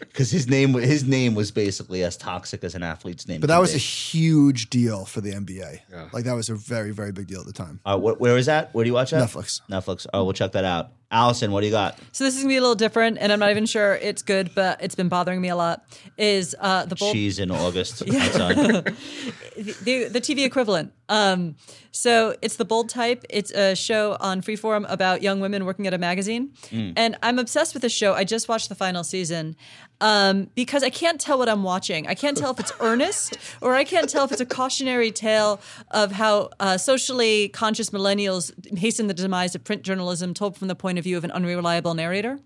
because 0.00 0.30
his 0.32 0.48
name 0.48 0.74
his 0.74 1.04
name 1.04 1.34
was 1.34 1.50
basically 1.52 2.02
as 2.02 2.16
toxic 2.16 2.64
as 2.64 2.74
an 2.74 2.82
athlete's 2.82 3.28
name. 3.28 3.40
But 3.40 3.46
that 3.46 3.60
was 3.60 3.70
be. 3.70 3.76
a 3.76 3.78
huge 3.78 4.68
deal 4.68 5.04
for 5.04 5.20
the 5.20 5.30
NBA. 5.30 5.80
Yeah. 5.90 6.08
Like 6.12 6.24
that 6.24 6.34
was 6.34 6.48
a 6.48 6.54
very 6.56 6.90
very 6.90 7.12
big 7.12 7.28
deal 7.28 7.40
at 7.40 7.46
the 7.46 7.52
time. 7.52 7.80
All 7.86 8.00
right, 8.00 8.16
wh- 8.16 8.20
where 8.20 8.36
is 8.36 8.46
that? 8.46 8.74
Where 8.74 8.84
do 8.84 8.88
you 8.88 8.94
watch 8.94 9.12
that? 9.12 9.22
Netflix. 9.22 9.60
Netflix. 9.70 10.06
Oh, 10.12 10.24
we'll 10.24 10.32
check 10.32 10.52
that 10.52 10.64
out. 10.64 10.90
Allison, 11.10 11.52
what 11.52 11.60
do 11.60 11.66
you 11.66 11.72
got? 11.72 11.98
So 12.12 12.24
this 12.24 12.34
is 12.34 12.42
gonna 12.42 12.52
be 12.52 12.58
a 12.58 12.60
little 12.60 12.74
different, 12.74 13.16
and 13.18 13.32
I'm 13.32 13.38
not 13.38 13.50
even 13.50 13.64
sure 13.64 13.94
it's 13.94 14.20
good, 14.20 14.50
but 14.54 14.82
it's 14.82 14.94
been 14.94 15.08
bothering 15.08 15.40
me 15.40 15.48
a 15.48 15.56
lot. 15.56 15.84
Is 16.18 16.54
uh, 16.60 16.84
the 16.84 16.96
bold 16.96 17.14
Cheese 17.14 17.38
in 17.38 17.50
August. 17.50 18.02
outside. 18.12 18.56
the, 19.56 20.08
the 20.10 20.20
TV 20.20 20.44
equivalent. 20.44 20.92
Um, 21.08 21.56
so 21.92 22.36
it's 22.42 22.56
the 22.56 22.66
Bold 22.66 22.90
Type. 22.90 23.24
It's 23.30 23.50
a 23.52 23.74
show 23.74 24.18
on 24.20 24.42
Freeform 24.42 24.84
about 24.90 25.22
young 25.22 25.40
women 25.40 25.64
working 25.64 25.86
at 25.86 25.94
a 25.94 25.98
magazine, 25.98 26.52
and 26.70 27.16
I'm 27.22 27.38
obsessed 27.38 27.67
with 27.74 27.82
the 27.82 27.88
show. 27.88 28.14
I 28.14 28.24
just 28.24 28.48
watched 28.48 28.68
the 28.68 28.74
final 28.74 29.04
season 29.04 29.56
um, 30.00 30.48
because 30.54 30.82
I 30.82 30.90
can't 30.90 31.20
tell 31.20 31.38
what 31.38 31.48
I'm 31.48 31.62
watching. 31.62 32.06
I 32.06 32.14
can't 32.14 32.36
tell 32.36 32.50
if 32.52 32.60
it's 32.60 32.72
earnest 32.80 33.36
or 33.60 33.74
I 33.74 33.84
can't 33.84 34.08
tell 34.08 34.24
if 34.24 34.32
it's 34.32 34.40
a 34.40 34.46
cautionary 34.46 35.10
tale 35.10 35.60
of 35.90 36.12
how 36.12 36.50
uh, 36.60 36.78
socially 36.78 37.48
conscious 37.48 37.90
millennials 37.90 38.52
hasten 38.78 39.06
the 39.06 39.14
demise 39.14 39.54
of 39.54 39.64
print 39.64 39.82
journalism, 39.82 40.34
told 40.34 40.56
from 40.56 40.68
the 40.68 40.74
point 40.76 40.98
of 40.98 41.04
view 41.04 41.16
of 41.16 41.24
an 41.24 41.30
unreliable 41.32 41.94
narrator. 41.94 42.38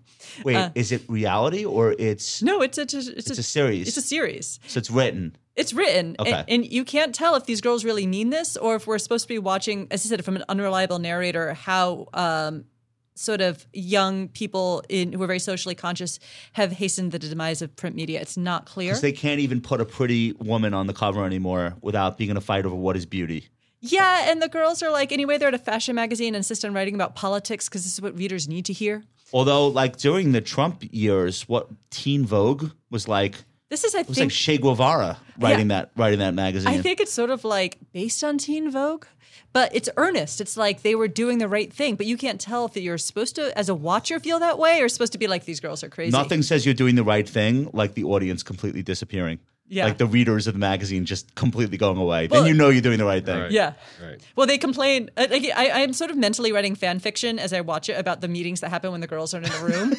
Wait, 0.43 0.71
is 0.73 0.91
it 0.91 1.01
reality 1.09 1.65
or 1.65 1.95
it's 1.99 2.41
No, 2.41 2.61
it's 2.61 2.77
a 2.77 2.83
it's, 2.83 2.95
It's 2.95 3.37
a 3.37 3.43
series. 3.43 3.87
It's 3.87 3.97
a 3.97 4.01
series. 4.01 4.59
so 4.67 4.77
it's 4.79 4.89
written? 4.89 5.35
It's 5.55 5.71
written, 5.73 6.15
Okay. 6.17 6.31
and, 6.31 6.45
and 6.49 6.65
you 6.65 6.83
can't 6.83 7.13
tell 7.13 7.35
if 7.35 7.45
these 7.45 7.61
girls 7.61 7.85
really 7.85 8.07
mean 8.07 8.31
this 8.31 8.57
or 8.57 8.75
if 8.75 8.87
we're 8.87 8.97
supposed 8.97 9.25
to 9.25 9.27
be 9.27 9.37
watching, 9.37 9.87
as 9.91 10.03
I 10.03 10.09
said, 10.09 10.25
from 10.25 10.35
an 10.35 10.43
unreliable 10.49 10.97
narrator, 10.97 11.53
how 11.53 12.07
um, 12.13 12.65
sort 13.15 13.41
of 13.41 13.65
young 13.73 14.27
people 14.29 14.83
in 14.89 15.13
who 15.13 15.21
are 15.23 15.27
very 15.27 15.39
socially 15.39 15.75
conscious 15.75 16.19
have 16.53 16.71
hastened 16.71 17.11
the 17.11 17.19
demise 17.19 17.61
of 17.61 17.75
print 17.75 17.95
media. 17.95 18.19
It's 18.21 18.37
not 18.37 18.65
clear. 18.65 18.95
They 18.95 19.11
can't 19.11 19.39
even 19.39 19.61
put 19.61 19.81
a 19.81 19.85
pretty 19.85 20.33
woman 20.33 20.73
on 20.73 20.87
the 20.87 20.93
cover 20.93 21.23
anymore 21.25 21.75
without 21.81 22.17
being 22.17 22.29
in 22.29 22.37
a 22.37 22.41
fight 22.41 22.65
over 22.65 22.75
what 22.75 22.95
is 22.95 23.05
beauty. 23.05 23.47
yeah, 23.81 24.31
and 24.31 24.41
the 24.41 24.47
girls 24.49 24.81
are 24.81 24.89
like, 24.91 25.11
anyway, 25.11 25.37
they're 25.37 25.49
at 25.49 25.53
a 25.53 25.59
fashion 25.59 25.95
magazine 25.95 26.29
and 26.29 26.37
insist 26.37 26.63
on 26.63 26.73
writing 26.73 26.95
about 26.95 27.15
politics 27.15 27.67
because 27.67 27.83
this 27.83 27.93
is 27.93 28.01
what 28.01 28.17
readers 28.17 28.47
need 28.47 28.65
to 28.65 28.73
hear. 28.73 29.03
Although, 29.33 29.67
like 29.67 29.97
during 29.97 30.31
the 30.31 30.41
Trump 30.41 30.83
years, 30.91 31.43
what 31.49 31.67
Teen 31.89 32.25
Vogue 32.25 32.69
was 32.91 33.07
like, 33.07 33.43
This 33.73 33.83
is, 33.83 33.95
I 33.95 34.03
was 34.03 34.15
think, 34.15 34.31
like 34.31 34.37
Che 34.37 34.59
Guevara 34.59 35.17
writing 35.39 35.69
that 35.69 35.89
writing 35.95 36.19
that 36.19 36.35
magazine. 36.35 36.71
I 36.71 36.77
think 36.79 36.99
it's 36.99 37.11
sort 37.11 37.31
of 37.31 37.43
like 37.43 37.79
based 37.91 38.23
on 38.23 38.37
Teen 38.37 38.69
Vogue, 38.69 39.05
but 39.51 39.73
it's 39.73 39.89
earnest. 39.97 40.39
It's 40.41 40.55
like 40.55 40.83
they 40.83 40.93
were 40.93 41.07
doing 41.07 41.39
the 41.39 41.47
right 41.47 41.73
thing, 41.73 41.95
but 41.95 42.05
you 42.05 42.15
can't 42.15 42.39
tell 42.39 42.65
if 42.65 42.77
you're 42.77 42.99
supposed 42.99 43.33
to, 43.37 43.57
as 43.57 43.69
a 43.69 43.73
watcher, 43.73 44.19
feel 44.19 44.37
that 44.37 44.59
way 44.59 44.79
or 44.79 44.89
supposed 44.89 45.11
to 45.13 45.17
be 45.17 45.25
like 45.25 45.45
these 45.45 45.59
girls 45.59 45.83
are 45.83 45.89
crazy. 45.89 46.11
Nothing 46.11 46.43
says 46.43 46.67
you're 46.67 46.75
doing 46.75 46.93
the 46.93 47.03
right 47.03 47.27
thing 47.27 47.67
like 47.73 47.95
the 47.95 48.03
audience 48.03 48.43
completely 48.43 48.83
disappearing. 48.83 49.39
Yeah. 49.73 49.85
Like 49.85 49.97
the 49.97 50.05
readers 50.05 50.45
of 50.47 50.53
the 50.53 50.59
magazine 50.59 51.05
just 51.05 51.33
completely 51.35 51.77
going 51.77 51.97
away. 51.97 52.27
Well- 52.29 52.43
then 52.43 52.47
you 52.51 52.57
know 52.57 52.69
you're 52.69 52.81
doing 52.81 52.99
the 52.99 53.05
right 53.05 53.25
thing. 53.25 53.39
Right. 53.41 53.51
Yeah. 53.51 53.73
Right. 54.01 54.21
Well, 54.35 54.45
they 54.47 54.57
complain. 54.57 55.09
uh, 55.17 55.27
Like, 55.29 55.45
I, 55.55 55.81
I'm 55.81 55.93
sort 55.93 56.11
of 56.11 56.17
mentally 56.17 56.51
writing 56.51 56.75
fan 56.75 56.99
fiction 56.99 57.39
as 57.39 57.53
I 57.53 57.61
watch 57.61 57.89
it 57.89 57.97
about 57.99 58.21
the 58.21 58.27
meetings 58.27 58.59
that 58.61 58.69
happen 58.69 58.91
when 58.91 59.01
the 59.01 59.07
girls 59.07 59.33
aren't 59.33 59.47
in 59.47 59.51
the 59.53 59.65
room, 59.65 59.89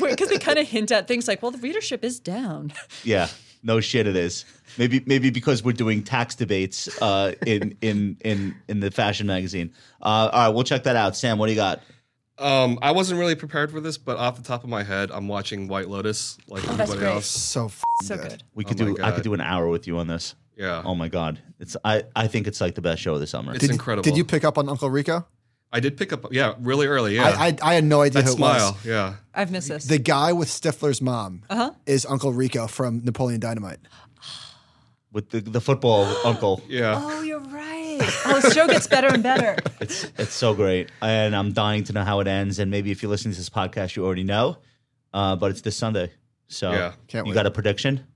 because 0.10 0.28
they 0.28 0.38
kind 0.38 0.58
of 0.58 0.68
hint 0.68 0.92
at 0.92 1.08
things 1.08 1.26
like, 1.28 1.42
"Well, 1.42 1.50
the 1.50 1.58
readership 1.58 2.04
is 2.04 2.20
down." 2.20 2.72
Yeah. 3.04 3.28
No 3.64 3.80
shit 3.80 4.06
it 4.08 4.16
is. 4.16 4.44
Maybe 4.76 5.02
maybe 5.06 5.30
because 5.30 5.62
we're 5.62 5.72
doing 5.72 6.02
tax 6.02 6.34
debates 6.34 6.88
uh, 7.00 7.32
in 7.46 7.76
in 7.80 8.16
in 8.24 8.56
in 8.68 8.80
the 8.80 8.90
fashion 8.90 9.26
magazine. 9.28 9.72
Uh, 10.02 10.04
all 10.04 10.30
right, 10.32 10.48
we'll 10.48 10.64
check 10.64 10.82
that 10.82 10.96
out. 10.96 11.16
Sam, 11.16 11.38
what 11.38 11.46
do 11.46 11.52
you 11.52 11.56
got? 11.58 11.80
Um, 12.38 12.78
I 12.82 12.92
wasn't 12.92 13.20
really 13.20 13.34
prepared 13.34 13.70
for 13.70 13.80
this, 13.80 13.98
but 13.98 14.16
off 14.16 14.36
the 14.36 14.42
top 14.42 14.64
of 14.64 14.70
my 14.70 14.82
head, 14.82 15.10
I'm 15.12 15.28
watching 15.28 15.68
White 15.68 15.88
Lotus 15.88 16.38
like 16.48 16.62
that's 16.64 16.72
everybody 16.80 16.98
great. 17.00 17.12
else. 17.14 17.26
So 17.26 17.66
f- 17.66 17.82
So 18.04 18.16
good. 18.16 18.42
We 18.54 18.64
could 18.64 18.80
Oh 18.80 18.84
my 18.86 18.90
do 18.92 18.96
I 19.02 19.08
God. 19.10 19.14
could 19.16 19.24
do 19.24 19.34
an 19.34 19.40
hour 19.40 19.68
with 19.68 19.86
you 19.86 19.98
on 19.98 20.06
this. 20.06 20.34
Yeah, 20.56 20.82
Oh 20.84 20.94
my 20.94 21.08
god. 21.08 21.38
It's 21.60 21.76
I 21.84 22.04
I 22.16 22.26
think 22.26 22.46
it's 22.46 22.60
like 22.60 22.74
the 22.74 22.82
best 22.82 23.00
show 23.02 23.14
of 23.14 23.20
the 23.20 23.26
summer. 23.26 23.52
It's 23.52 23.60
did, 23.60 23.70
incredible. 23.70 24.02
Did 24.02 24.16
you 24.16 24.24
pick 24.24 24.44
up 24.44 24.58
on 24.58 24.68
Uncle 24.68 24.90
Rico? 24.90 25.26
I 25.74 25.80
did 25.80 25.96
pick 25.96 26.12
up. 26.12 26.30
Yeah, 26.32 26.54
really 26.60 26.86
early. 26.86 27.16
Yeah, 27.16 27.28
I, 27.38 27.46
I 27.48 27.56
I 27.62 27.74
had 27.74 27.84
no 27.84 28.02
idea 28.02 28.20
that 28.22 28.28
who 28.28 28.32
it 28.34 28.36
smile. 28.36 28.72
was. 28.72 28.84
Yeah, 28.84 29.14
I've 29.34 29.50
missed 29.50 29.68
this. 29.68 29.84
The 29.86 29.98
guy 29.98 30.32
with 30.34 30.48
Stifler's 30.48 31.00
mom 31.00 31.44
Uh-huh. 31.48 31.70
is 31.86 32.04
Uncle 32.06 32.32
Rico 32.32 32.66
from 32.66 33.00
Napoleon 33.04 33.40
Dynamite. 33.40 33.78
with 35.12 35.30
the, 35.30 35.40
the 35.40 35.60
football 35.60 36.04
uncle. 36.24 36.62
yeah. 36.68 37.00
oh, 37.02 37.22
you're 37.22 37.38
right. 37.40 37.81
Oh, 38.24 38.40
the 38.40 38.50
show 38.52 38.66
gets 38.66 38.86
better 38.86 39.08
and 39.08 39.22
better. 39.22 39.56
It's 39.80 40.04
it's 40.18 40.32
so 40.34 40.54
great, 40.54 40.90
and 41.00 41.34
I'm 41.34 41.52
dying 41.52 41.84
to 41.84 41.92
know 41.92 42.04
how 42.04 42.20
it 42.20 42.26
ends. 42.28 42.58
And 42.58 42.70
maybe 42.70 42.90
if 42.90 43.02
you're 43.02 43.10
listening 43.10 43.32
to 43.34 43.38
this 43.40 43.50
podcast, 43.50 43.96
you 43.96 44.04
already 44.04 44.24
know. 44.24 44.58
Uh, 45.12 45.36
but 45.36 45.50
it's 45.50 45.60
this 45.60 45.76
Sunday, 45.76 46.10
so 46.48 46.70
Yeah. 46.72 46.92
Can't 47.08 47.26
you 47.26 47.30
wait. 47.32 47.34
got 47.34 47.46
a 47.46 47.50
prediction? 47.50 48.06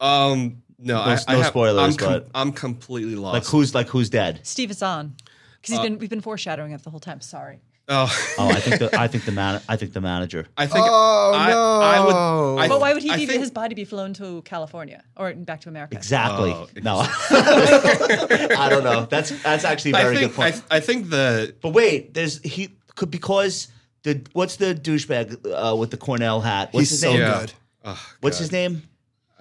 Um, 0.00 0.62
no, 0.78 0.98
I, 1.00 1.16
I 1.28 1.32
no 1.34 1.38
have, 1.38 1.46
spoilers, 1.46 1.94
I'm, 1.94 1.96
com- 1.96 2.12
but- 2.12 2.28
I'm 2.34 2.52
completely 2.52 3.14
lost. 3.14 3.34
Like 3.34 3.44
who's 3.46 3.74
like 3.74 3.88
who's 3.88 4.10
dead? 4.10 4.40
Steve 4.42 4.70
is 4.70 4.82
on 4.82 5.14
because 5.60 5.74
he's 5.76 5.80
been 5.80 5.98
we've 5.98 6.10
been 6.10 6.20
foreshadowing 6.20 6.72
it 6.72 6.82
the 6.82 6.90
whole 6.90 7.00
time. 7.00 7.20
Sorry. 7.20 7.60
Oh, 7.88 8.06
Oh, 8.38 8.48
I 8.48 8.60
think 8.60 8.78
the 8.78 8.98
I 8.98 9.08
think 9.08 9.24
the 9.24 9.32
man 9.32 9.60
I 9.68 9.76
think 9.76 9.92
the 9.92 10.00
manager. 10.00 10.46
I 10.56 10.66
think. 10.66 10.84
Oh, 10.88 11.32
I, 11.34 11.46
I 11.48 11.50
no. 11.98 12.06
would. 12.06 12.62
I, 12.62 12.68
But 12.68 12.80
why 12.80 12.94
would 12.94 13.02
he 13.02 13.10
I 13.10 13.16
be 13.16 13.26
think- 13.26 13.40
his 13.40 13.50
body 13.50 13.74
be 13.74 13.84
flown 13.84 14.14
to 14.14 14.42
California 14.42 15.02
or 15.16 15.32
back 15.34 15.60
to 15.62 15.68
America? 15.68 15.96
Exactly. 15.96 16.52
Oh, 16.52 16.68
no, 16.80 16.98
I 17.66 18.68
don't 18.70 18.84
know. 18.84 19.06
That's 19.06 19.30
that's 19.42 19.64
actually 19.64 19.92
a 19.92 19.96
I 19.98 20.02
very 20.04 20.16
think. 20.16 20.30
good 20.30 20.36
point. 20.36 20.62
I, 20.70 20.76
I 20.76 20.80
think 20.80 21.10
the. 21.10 21.54
but 21.60 21.70
wait, 21.70 22.14
there's 22.14 22.40
he 22.42 22.70
could 22.94 23.10
because 23.10 23.68
the 24.04 24.22
what's 24.32 24.56
the 24.56 24.74
douchebag 24.74 25.44
uh, 25.46 25.76
with 25.76 25.90
the 25.90 25.96
Cornell 25.96 26.40
hat? 26.40 26.68
What's 26.72 26.90
He's 26.90 26.90
his 26.90 27.00
so 27.00 27.12
name? 27.12 27.20
Good. 27.40 27.52
Oh, 27.84 28.00
What's 28.20 28.38
his 28.38 28.52
name? 28.52 28.82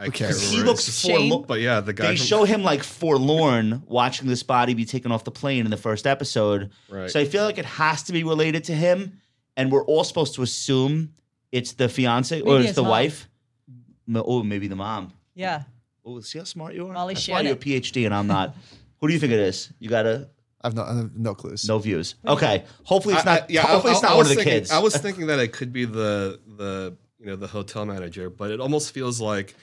I 0.01 0.05
Who 0.05 0.11
can't? 0.11 0.35
He 0.35 0.63
looks 0.63 0.83
Shane? 0.91 1.29
forlorn. 1.29 1.45
But 1.47 1.61
yeah, 1.61 1.79
the 1.79 1.93
guy. 1.93 2.07
They 2.07 2.17
from- 2.17 2.25
show 2.25 2.43
him 2.43 2.63
like 2.63 2.83
forlorn 2.83 3.83
watching 3.85 4.27
this 4.27 4.41
body 4.43 4.73
be 4.73 4.85
taken 4.85 5.11
off 5.11 5.23
the 5.23 5.31
plane 5.31 5.65
in 5.65 5.71
the 5.71 5.77
first 5.77 6.07
episode. 6.07 6.71
Right. 6.89 7.09
So 7.11 7.19
I 7.19 7.25
feel 7.25 7.43
like 7.43 7.57
it 7.57 7.65
has 7.65 8.03
to 8.03 8.13
be 8.13 8.23
related 8.23 8.63
to 8.65 8.73
him, 8.73 9.21
and 9.55 9.71
we're 9.71 9.85
all 9.85 10.03
supposed 10.03 10.35
to 10.35 10.41
assume 10.41 11.13
it's 11.51 11.73
the 11.73 11.87
fiance 11.87 12.41
or 12.41 12.55
Maybe 12.55 12.65
it's 12.67 12.75
the 12.75 12.81
mom. 12.81 12.89
wife. 12.91 13.27
No, 14.07 14.23
Oh, 14.25 14.41
maybe 14.43 14.67
the 14.67 14.75
mom. 14.75 15.13
Yeah. 15.35 15.63
Oh, 16.03 16.19
see 16.21 16.39
how 16.39 16.45
smart 16.45 16.73
you 16.73 16.87
are. 16.87 16.93
Molly 16.93 17.13
That's 17.13 17.27
why 17.27 17.41
you're 17.41 17.53
a 17.53 17.55
PhD 17.55 18.05
and 18.05 18.13
I'm 18.15 18.27
not. 18.27 18.55
Who 18.99 19.07
do 19.07 19.13
you 19.13 19.19
think 19.19 19.33
it 19.33 19.39
is? 19.39 19.71
You 19.79 19.87
got 19.89 20.03
to 20.03 20.29
I 20.63 20.67
have 20.67 20.75
no, 20.75 20.83
I 20.83 20.95
have 20.95 21.15
no 21.15 21.33
clues. 21.35 21.67
no 21.67 21.79
views. 21.79 22.15
Okay. 22.27 22.63
Hopefully 22.83 23.15
it's 23.15 23.25
not. 23.25 23.41
I- 23.43 23.45
yeah, 23.49 23.61
hopefully 23.61 23.91
I- 23.91 23.93
it's 23.95 24.03
not 24.03 24.11
one 24.15 24.21
of 24.25 24.27
was 24.27 24.29
the 24.29 24.35
thinking- 24.35 24.53
kids. 24.53 24.71
I 24.71 24.79
was 24.79 24.95
thinking 24.97 25.27
that 25.27 25.39
it 25.39 25.53
could 25.53 25.71
be 25.73 25.85
the 25.85 26.39
the 26.57 26.95
you 27.19 27.27
know 27.27 27.35
the 27.35 27.47
hotel 27.47 27.85
manager, 27.85 28.29
but 28.29 28.51
it 28.51 28.59
almost 28.59 28.91
feels 28.93 29.19
like 29.21 29.55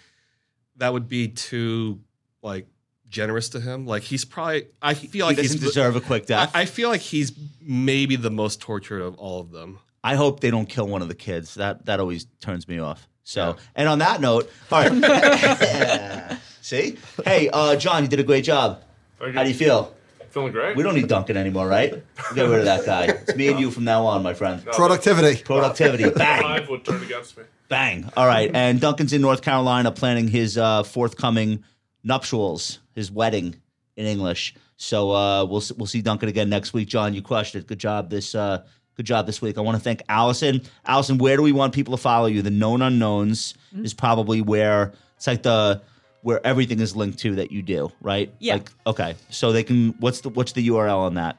that 0.78 0.92
would 0.92 1.09
be 1.09 1.28
too 1.28 2.00
like 2.42 2.66
generous 3.09 3.50
to 3.50 3.60
him. 3.60 3.86
Like 3.86 4.02
he's 4.02 4.24
probably 4.24 4.66
I 4.82 4.94
feel 4.94 5.26
like 5.26 5.36
he 5.36 5.40
like 5.42 5.48
doesn't 5.48 5.60
he's 5.60 5.68
deserve 5.68 5.96
a 5.96 6.00
quick 6.00 6.26
death. 6.26 6.50
I, 6.55 6.62
I 6.62 6.64
feel 6.64 6.88
like 6.88 7.00
he's 7.00 7.32
maybe 7.60 8.16
the 8.16 8.30
most 8.30 8.60
tortured 8.60 9.00
of 9.02 9.16
all 9.18 9.40
of 9.40 9.50
them. 9.50 9.78
I 10.05 10.14
hope 10.14 10.40
they 10.40 10.50
don't 10.50 10.68
kill 10.68 10.86
one 10.86 11.02
of 11.02 11.09
the 11.09 11.14
kids. 11.14 11.55
That 11.55 11.86
that 11.86 12.00
always 12.00 12.26
turns 12.40 12.66
me 12.68 12.78
off. 12.78 13.09
So, 13.24 13.48
Yeah. 13.48 13.55
and 13.76 13.88
on 13.88 13.98
that 13.98 14.20
note, 14.22 14.50
all 14.72 14.88
right. 14.88 16.38
See, 16.62 16.96
hey, 17.24 17.50
uh, 17.52 17.76
John, 17.76 18.02
you 18.02 18.09
did 18.09 18.20
a 18.20 18.24
great 18.24 18.44
job. 18.44 18.82
How 19.20 19.42
do 19.42 19.48
you 19.48 19.55
feel? 19.55 19.94
Feeling 20.30 20.52
great. 20.52 20.76
We 20.76 20.82
don't 20.82 20.94
need 20.94 21.09
Duncan 21.09 21.36
anymore, 21.36 21.66
right? 21.66 21.92
Get 22.34 22.48
rid 22.48 22.60
of 22.60 22.64
that 22.66 22.84
guy. 22.86 23.05
It's 23.06 23.34
me 23.36 23.48
and 23.48 23.59
you 23.59 23.70
from 23.70 23.84
now 23.84 24.05
on, 24.06 24.22
my 24.22 24.34
friend. 24.34 24.64
No, 24.64 24.72
Productivity. 24.72 25.42
Productivity, 25.42 26.09
bang, 26.10 26.42
Five 26.42 26.68
would 26.68 26.84
turn 26.84 27.02
against 27.02 27.36
me. 27.38 27.44
Bang. 27.69 28.11
All 28.16 28.27
right, 28.27 28.51
and 28.55 28.81
Duncan's 28.81 29.12
in 29.12 29.20
North 29.20 29.43
Carolina 29.43 29.90
planning 29.93 30.28
his 30.28 30.59
uh, 30.59 30.82
forthcoming 30.82 31.65
nuptials, 32.03 32.78
his 32.95 33.11
wedding 33.11 33.57
in 33.97 34.07
English. 34.07 34.55
So 34.77 35.11
uh, 35.11 35.45
we'll 35.45 35.62
we'll 35.77 35.86
see 35.86 36.03
Duncan 36.03 36.28
again 36.28 36.49
next 36.49 36.73
week. 36.73 36.89
John, 36.89 37.15
you 37.15 37.23
crushed 37.23 37.55
it. 37.55 37.66
Good 37.66 37.81
job 37.81 38.11
this 38.11 38.35
uh, 38.35 38.65
good 38.97 39.07
job 39.07 39.27
this 39.27 39.43
week. 39.43 39.59
I 39.59 39.61
want 39.61 39.77
to 39.77 39.82
thank 39.82 40.03
Allison. 40.09 40.62
Allison, 40.86 41.19
where 41.19 41.36
do 41.36 41.43
we 41.43 41.53
want 41.53 41.74
people 41.74 41.97
to 41.97 42.03
follow 42.03 42.27
you? 42.27 42.43
The 42.43 42.51
known 42.51 42.82
unknowns 42.82 43.55
is 43.74 43.95
probably 43.95 44.40
where 44.40 44.93
it's 45.16 45.27
like 45.27 45.43
the 45.43 45.82
where 46.23 46.45
everything 46.47 46.81
is 46.81 46.95
linked 46.97 47.19
to 47.20 47.36
that 47.36 47.53
you 47.53 47.62
do, 47.62 47.90
right? 48.01 48.32
Yeah. 48.39 48.55
Like, 48.55 48.70
okay, 48.86 49.15
so 49.31 49.53
they 49.53 49.62
can. 49.62 49.95
What's 49.99 50.20
the 50.20 50.28
what's 50.31 50.53
the 50.53 50.66
URL 50.69 50.99
on 50.99 51.15
that? 51.15 51.39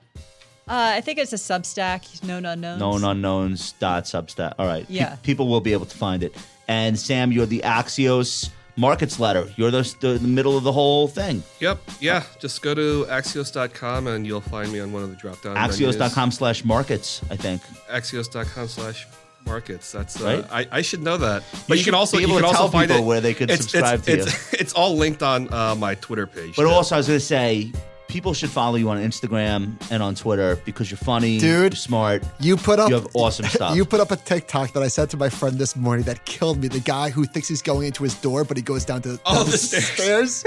Uh, 0.70 0.94
I 0.98 1.02
think 1.02 1.18
it's 1.18 1.34
a 1.34 1.38
Substack. 1.38 2.24
Known 2.24 2.46
unknowns. 2.46 2.80
known 2.80 3.04
unknowns 3.04 3.72
dot 3.80 4.04
Substack. 4.04 4.54
All 4.60 4.68
right. 4.68 4.88
Pe- 4.88 4.94
Yeah. 4.94 5.16
people 5.24 5.48
will 5.48 5.62
be 5.62 5.74
able 5.74 5.88
to 5.88 5.98
find 5.98 6.22
it. 6.24 6.36
And 6.68 6.98
Sam, 7.00 7.32
you're 7.32 7.48
the 7.48 7.62
Axios 7.66 8.50
markets 8.76 9.20
letter. 9.20 9.52
You're 9.58 9.72
the, 9.72 9.82
the, 10.00 10.20
the 10.20 10.28
middle 10.28 10.56
of 10.56 10.64
the 10.64 10.72
whole 10.72 11.08
thing. 11.08 11.42
Yep. 11.60 11.80
Yeah. 12.00 12.24
Just 12.40 12.62
go 12.62 12.76
to 12.76 13.06
axios.com 13.10 14.06
and 14.08 14.28
you'll 14.28 14.42
find 14.42 14.72
me 14.72 14.80
on 14.80 14.94
one 14.94 15.02
of 15.04 15.10
the 15.10 15.16
drop 15.16 15.42
down 15.42 15.56
Axios.com 15.56 16.32
slash 16.32 16.64
markets, 16.64 17.22
I 17.32 17.36
think. 17.36 17.64
Axios.com 17.90 18.68
slash 18.68 19.08
markets. 19.46 19.92
That's 19.92 20.22
uh, 20.22 20.24
Right. 20.26 20.46
I, 20.52 20.78
I 20.78 20.82
should 20.84 21.02
know 21.02 21.18
that. 21.18 21.44
But 21.68 21.78
you, 21.78 21.84
should 21.84 21.86
can 21.92 21.96
also 21.96 22.18
be 22.18 22.24
you 22.24 22.28
able 22.30 22.36
can 22.38 22.44
to 22.44 22.48
also 22.50 22.60
tell 22.60 22.70
find 22.72 22.90
people 22.90 23.04
it 23.04 23.08
where 23.08 23.22
they 23.22 23.34
could 23.34 23.50
it's, 23.50 23.64
subscribe 23.64 24.00
it's, 24.06 24.06
to 24.06 24.14
it's, 24.20 24.54
It's 24.62 24.74
all 24.74 24.96
linked 24.96 25.24
on 25.24 25.52
uh, 25.52 25.74
my 25.76 25.96
Twitter 25.96 26.28
page. 26.28 26.56
But 26.56 26.64
too. 26.64 26.70
also, 26.70 26.96
I 26.96 27.00
was 27.00 27.08
going 27.08 27.20
to 27.20 27.26
say, 27.26 27.72
people 28.10 28.34
should 28.34 28.50
follow 28.50 28.76
you 28.76 28.90
on 28.90 28.98
Instagram 28.98 29.74
and 29.90 30.04
on 30.04 30.16
Twitter 30.16 30.58
because 30.66 30.90
you're 30.92 30.98
funny, 30.98 31.38
Dude. 31.40 31.72
you're 31.74 31.78
smart. 31.78 32.24
You 32.42 32.58
put 32.58 32.80
up 32.80 32.90
You 32.90 32.96
have 32.96 33.08
awesome 33.14 33.46
stuff. 33.58 33.76
You 33.76 33.86
put 33.86 34.00
up 34.02 34.12
a 34.12 34.18
TikTok 34.18 34.74
that 34.74 34.84
I 34.84 34.88
sent 34.90 35.12
to 35.12 35.18
my 35.18 35.30
friend 35.30 35.58
this 35.58 35.76
morning 35.76 36.04
that 36.06 36.26
killed 36.26 36.60
me. 36.60 36.68
The 36.68 36.80
guy 36.82 37.10
who 37.12 37.24
thinks 37.26 37.48
he's 37.48 37.62
going 37.62 37.88
into 37.88 38.04
his 38.04 38.16
door, 38.16 38.44
but 38.44 38.58
he 38.58 38.64
goes 38.64 38.84
down 38.84 39.02
to 39.04 39.20
Oh, 39.26 39.36
down 39.36 39.46
the 39.46 39.52
the 39.52 39.58
stairs. 39.58 40.36
stairs. 40.38 40.44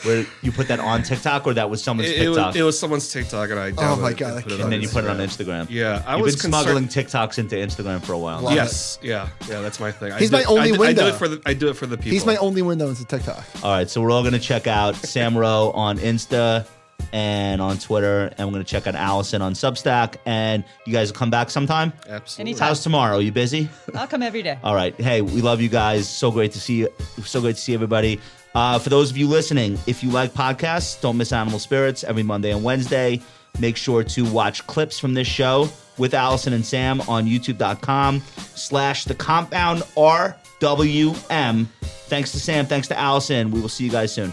Where 0.04 0.24
you 0.42 0.50
put 0.52 0.68
that 0.68 0.80
on 0.80 1.02
TikTok 1.02 1.46
or 1.46 1.54
that 1.54 1.68
was 1.68 1.82
someone's 1.82 2.08
it, 2.10 2.20
it 2.20 2.24
TikTok? 2.26 2.46
was, 2.48 2.56
it 2.56 2.62
was 2.62 2.78
someone's 2.78 3.10
TikTok 3.12 3.50
and 3.50 3.58
I 3.58 3.72
Oh 3.76 3.96
my 3.96 4.12
downloaded 4.12 4.12
it 4.12 4.18
God, 4.18 4.32
and 4.34 4.42
put 4.44 4.52
it 4.52 4.60
and 4.60 4.72
then 4.72 4.80
you 4.82 4.88
put 4.88 5.04
it 5.04 5.10
on 5.10 5.16
Instagram. 5.18 5.64
Instagram. 5.64 5.66
Yeah, 5.70 6.02
I 6.06 6.16
You've 6.16 6.24
was 6.24 6.36
been 6.36 6.50
smuggling 6.52 6.84
TikToks 6.88 7.38
into 7.38 7.56
Instagram 7.56 8.02
for 8.02 8.12
a 8.12 8.18
while. 8.18 8.40
Love 8.42 8.54
Yes, 8.54 8.98
yeah, 9.02 9.28
yeah, 9.48 9.60
that's 9.60 9.80
my 9.80 9.90
thing. 9.92 10.12
I 10.12 10.18
He's 10.18 10.30
do- 10.30 10.36
my 10.36 10.44
only 10.44 10.72
I 10.72 10.76
do, 10.76 10.82
I 10.82 10.92
do 10.92 11.06
it 11.06 11.14
for 11.16 11.28
the 11.28 11.42
I 11.46 11.54
do 11.54 11.68
it 11.68 11.74
for 11.74 11.86
the 11.86 11.96
people. 11.96 12.12
He's 12.12 12.24
my 12.26 12.36
only 12.36 12.62
window 12.62 12.88
into 12.88 13.04
TikTok. 13.04 13.44
All 13.62 13.70
right, 13.72 13.88
so 13.88 14.00
we're 14.00 14.10
all 14.10 14.22
going 14.22 14.32
to 14.34 14.38
check 14.40 14.66
out 14.66 14.96
Sam 14.96 15.36
Ro 15.36 15.70
on 15.74 15.98
Insta 15.98 16.66
and 17.12 17.60
on 17.60 17.78
Twitter, 17.78 18.32
and 18.38 18.48
we're 18.48 18.52
going 18.52 18.64
to 18.64 18.70
check 18.70 18.86
out 18.86 18.94
Allison 18.94 19.42
on 19.42 19.54
Substack. 19.54 20.16
And 20.26 20.64
you 20.86 20.92
guys 20.92 21.12
will 21.12 21.18
come 21.18 21.30
back 21.30 21.50
sometime. 21.50 21.92
Absolutely. 22.08 22.52
Anytime. 22.52 22.68
How's 22.68 22.82
tomorrow? 22.82 23.18
you 23.18 23.32
busy? 23.32 23.68
I'll 23.94 24.06
come 24.06 24.22
every 24.22 24.42
day. 24.42 24.58
All 24.62 24.74
right. 24.74 24.94
Hey, 24.94 25.22
we 25.22 25.40
love 25.42 25.60
you 25.60 25.68
guys. 25.68 26.08
So 26.08 26.30
great 26.30 26.52
to 26.52 26.60
see 26.60 26.78
you. 26.78 26.88
So 27.24 27.40
great 27.40 27.56
to 27.56 27.60
see 27.62 27.74
everybody. 27.74 28.20
Uh, 28.54 28.78
for 28.78 28.90
those 28.90 29.10
of 29.10 29.16
you 29.16 29.28
listening, 29.28 29.78
if 29.86 30.02
you 30.02 30.10
like 30.10 30.32
podcasts, 30.32 31.00
don't 31.00 31.16
miss 31.16 31.32
Animal 31.32 31.58
Spirits 31.58 32.02
every 32.04 32.22
Monday 32.22 32.50
and 32.50 32.64
Wednesday. 32.64 33.20
Make 33.58 33.76
sure 33.76 34.02
to 34.04 34.30
watch 34.32 34.66
clips 34.66 34.98
from 34.98 35.14
this 35.14 35.28
show 35.28 35.68
with 35.98 36.14
Allison 36.14 36.52
and 36.52 36.64
Sam 36.64 37.00
on 37.02 37.26
youtube.com 37.26 38.22
slash 38.54 39.04
the 39.04 39.14
compound 39.14 39.82
RWM. 39.96 41.66
Thanks 41.82 42.32
to 42.32 42.40
Sam. 42.40 42.66
Thanks 42.66 42.88
to 42.88 42.98
Allison. 42.98 43.50
We 43.50 43.60
will 43.60 43.68
see 43.68 43.84
you 43.84 43.90
guys 43.90 44.12
soon. 44.12 44.32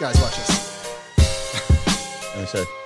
Guys, 0.00 0.20
watch 0.20 0.36
this. 0.36 0.53
Me 2.44 2.48
say. 2.50 2.83